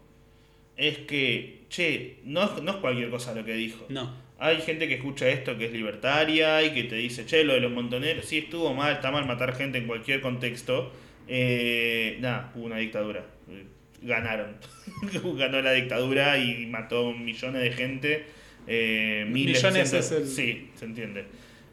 es 0.76 0.98
que, 0.98 1.64
che, 1.68 2.20
no, 2.24 2.42
es- 2.44 2.62
no 2.62 2.70
es 2.72 2.76
cualquier 2.78 3.10
cosa 3.10 3.34
lo 3.34 3.44
que 3.44 3.54
dijo. 3.54 3.84
No. 3.90 4.14
Hay 4.38 4.60
gente 4.60 4.86
que 4.86 4.94
escucha 4.94 5.28
esto 5.28 5.56
que 5.56 5.66
es 5.66 5.72
libertaria 5.72 6.62
y 6.62 6.74
que 6.74 6.84
te 6.84 6.96
dice, 6.96 7.24
che, 7.24 7.42
lo 7.44 7.54
de 7.54 7.60
los 7.60 7.72
montoneros, 7.72 8.26
sí 8.26 8.38
estuvo 8.38 8.74
mal, 8.74 8.92
está 8.92 9.10
mal 9.10 9.24
matar 9.26 9.54
gente 9.56 9.78
en 9.78 9.86
cualquier 9.86 10.20
contexto. 10.20 10.92
Eh, 11.26 12.18
nada, 12.20 12.52
hubo 12.54 12.66
una 12.66 12.76
dictadura. 12.76 13.24
Eh, 13.50 13.64
Ganaron. 14.02 14.56
Ganó 15.38 15.62
la 15.62 15.72
dictadura 15.72 16.38
y 16.38 16.66
mató 16.66 17.12
millones 17.12 17.62
de 17.62 17.72
gente. 17.72 18.24
eh, 18.66 19.24
miles, 19.28 19.62
Millones 19.62 19.92
es 19.94 20.12
el- 20.12 20.26
Sí, 20.28 20.70
se 20.74 20.84
entiende. 20.84 21.24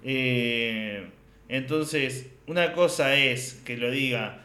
Eh, 0.03 1.03
entonces, 1.49 2.27
una 2.47 2.71
cosa 2.73 3.15
es 3.15 3.61
que 3.65 3.75
lo 3.77 3.91
diga 3.91 4.41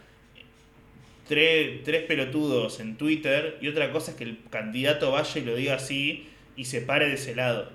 tres, 1.29 1.83
tres 1.85 2.03
pelotudos 2.05 2.81
en 2.81 2.97
Twitter 2.97 3.59
y 3.61 3.69
otra 3.69 3.93
cosa 3.93 4.13
es 4.13 4.17
que 4.17 4.25
el 4.25 4.39
candidato 4.51 5.11
vaya 5.13 5.41
y 5.41 5.45
lo 5.45 5.55
diga 5.55 5.75
así 5.75 6.27
y 6.57 6.65
se 6.65 6.81
pare 6.81 7.07
de 7.09 7.15
ese 7.15 7.35
lado. 7.35 7.71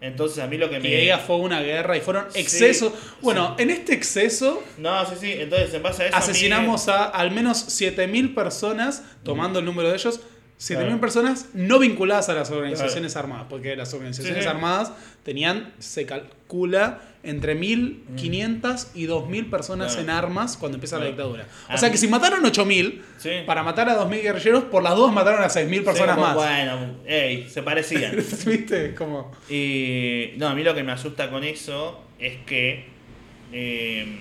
Entonces 0.00 0.42
a 0.42 0.46
mí 0.46 0.58
lo 0.58 0.68
que 0.68 0.78
me... 0.78 0.88
Y 0.88 0.94
ella 0.94 1.18
fue 1.18 1.36
una 1.36 1.60
guerra 1.62 1.96
y 1.96 2.00
fueron 2.00 2.26
Sí, 2.30 2.40
excesos. 2.40 2.92
Bueno, 3.22 3.54
en 3.58 3.70
este 3.70 3.94
exceso 3.94 4.62
No, 4.78 5.04
sí, 5.06 5.14
sí, 5.20 5.32
entonces 5.32 5.72
en 5.74 5.82
base 5.82 6.02
a 6.04 6.06
eso... 6.08 6.16
a 6.16 6.20
mí- 6.20 6.24
asesinamos 6.24 6.88
a 6.88 7.04
al 7.06 7.30
menos 7.30 7.66
7.000 7.80 8.34
personas, 8.34 9.02
tomando 9.24 9.58
el 9.58 9.64
número 9.64 9.88
de 9.88 9.94
ellos, 9.96 10.20
7.000 10.58 10.76
Claro. 10.86 11.00
personas 11.00 11.48
no 11.52 11.78
vinculadas 11.78 12.28
a 12.30 12.34
las 12.34 12.50
organizaciones 12.50 13.14
armadas, 13.16 13.46
porque 13.50 13.76
las 13.76 13.92
organizaciones 13.92 14.38
Sí, 14.38 14.42
sí. 14.44 14.48
armadas 14.48 14.92
tenían, 15.22 15.74
se 15.78 16.06
calcula, 16.06 17.02
entre 17.22 17.54
1.500 17.56 18.88
y 18.94 19.06
2.000 19.06 19.50
personas 19.50 19.96
en 19.98 20.10
armas 20.10 20.56
cuando 20.56 20.76
empieza 20.76 20.98
la 20.98 21.06
dictadura. 21.06 21.46
O 21.68 21.72
A 21.72 21.76
sea 21.76 21.90
que 21.90 21.96
si 21.98 22.06
mataron 22.08 22.44
8.000, 22.44 23.02
Sí. 23.18 23.30
para 23.46 23.62
matar 23.64 23.88
a 23.88 23.96
2.000 23.96 24.22
guerrilleros, 24.22 24.64
por 24.64 24.82
las 24.82 24.94
dos 24.94 25.12
mataron 25.12 25.42
a 25.42 25.48
6.000 25.48 25.82
personas 25.84 26.14
como, 26.14 26.26
más. 26.28 26.36
Bueno, 26.36 26.96
ey, 27.04 27.48
se 27.50 27.62
parecían. 27.62 28.14
¿Viste? 28.46 28.94
Como... 28.94 29.32
Y 29.50 30.34
no, 30.36 30.46
a 30.48 30.54
mí 30.54 30.62
lo 30.62 30.74
que 30.74 30.82
me 30.84 30.92
asusta 30.92 31.28
con 31.30 31.42
eso 31.44 32.00
es 32.18 32.36
que 32.46 32.84
eh, 33.52 34.20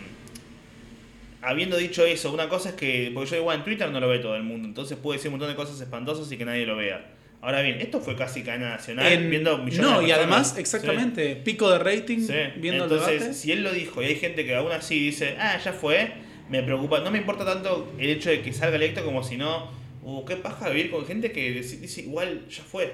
habiendo 1.46 1.78
dicho 1.78 2.06
eso, 2.06 2.34
una 2.34 2.50
cosa 2.50 2.70
es 2.70 2.76
que, 2.76 3.12
porque 3.14 3.32
yo 3.32 3.38
igual 3.38 3.60
en 3.60 3.64
Twitter 3.64 3.90
no 3.90 4.00
lo 4.00 4.08
ve 4.10 4.20
todo 4.20 4.36
el 4.36 4.44
mundo, 4.44 4.68
entonces 4.68 4.98
puede 4.98 5.18
decir 5.18 5.30
un 5.30 5.34
montón 5.34 5.50
de 5.50 5.56
cosas 5.56 5.80
espantosas 5.80 6.32
y 6.32 6.38
que 6.38 6.46
nadie 6.46 6.66
lo 6.66 6.76
vea. 6.76 7.12
Ahora 7.42 7.62
bien, 7.62 7.80
esto 7.80 8.00
fue 8.02 8.16
casi 8.16 8.42
cadena 8.42 8.70
nacional, 8.70 9.12
En- 9.12 9.30
viendo 9.30 9.58
millones 9.60 9.92
no, 9.92 10.02
de 10.02 10.08
y 10.08 10.12
además, 10.12 10.58
exactamente, 10.58 11.36
pico 11.36 11.70
de 11.70 11.78
rating 11.78 12.20
Sí. 12.20 12.34
Viendo 12.58 12.86
Entonces, 12.86 13.08
el 13.10 13.20
debate. 13.20 13.34
si 13.36 13.52
él 13.52 13.64
lo 13.64 13.72
dijo 13.72 14.02
y 14.02 14.06
hay 14.06 14.16
gente 14.16 14.46
que 14.46 14.56
aún 14.56 14.72
así 14.72 14.98
dice, 15.00 15.36
ah, 15.40 15.60
ya 15.64 15.72
fue, 15.72 16.12
me 16.50 16.64
preocupa. 16.64 17.02
No 17.02 17.12
me 17.12 17.20
importa 17.20 17.46
tanto 17.46 17.94
el 18.00 18.10
hecho 18.10 18.32
de 18.32 18.42
que 18.42 18.52
salga 18.52 18.78
electo 18.78 19.06
como 19.06 19.24
si 19.24 19.38
no, 19.38 19.70
uh, 20.04 20.26
qué 20.26 20.38
paja 20.38 20.70
vivir 20.70 20.90
con 20.90 21.06
gente 21.06 21.32
que 21.32 21.52
dice, 21.52 22.02
igual, 22.02 22.48
ya 22.50 22.64
fue. 22.64 22.92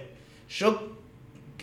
Yo 0.50 0.98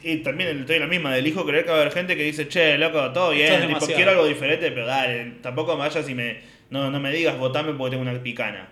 eh, 0.02 0.18
también 0.18 0.60
estoy 0.60 0.78
la 0.78 0.86
misma, 0.86 1.16
elijo 1.18 1.44
creer 1.44 1.64
que 1.64 1.70
va 1.70 1.78
a 1.78 1.80
haber 1.82 1.92
gente 1.92 2.16
que 2.16 2.22
dice, 2.22 2.48
che, 2.48 2.78
loco, 2.78 3.12
todo 3.12 3.32
bien, 3.32 3.68
tipo, 3.68 3.86
quiero 3.86 4.12
algo 4.12 4.24
diferente, 4.26 4.70
pero 4.70 4.86
dale, 4.86 5.32
tampoco 5.42 5.74
me 5.74 5.80
vayas 5.80 6.08
y 6.08 6.14
me, 6.14 6.38
no, 6.70 6.90
no 6.90 7.00
me 7.00 7.12
digas 7.12 7.38
votame 7.38 7.72
porque 7.74 7.96
tengo 7.96 8.08
una 8.10 8.22
picana. 8.22 8.70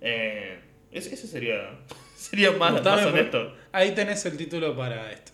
Eh, 0.00 0.58
ese 0.90 1.14
ese 1.14 1.26
sería, 1.26 1.78
sería 2.16 2.50
más, 2.52 2.72
Votame 2.72 2.96
más 3.02 3.04
por- 3.06 3.14
honesto. 3.14 3.56
Ahí 3.72 3.92
tenés 3.92 4.24
el 4.26 4.36
título 4.36 4.76
para 4.76 5.10
esto. 5.12 5.32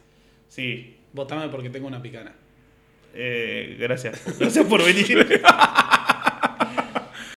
Sí, 0.48 0.96
Votame 1.12 1.48
porque 1.48 1.70
tengo 1.70 1.86
una 1.86 2.00
picana. 2.02 2.32
Eh, 3.14 3.76
gracias. 3.78 4.38
Gracias 4.38 4.66
por 4.66 4.84
venir. 4.84 5.42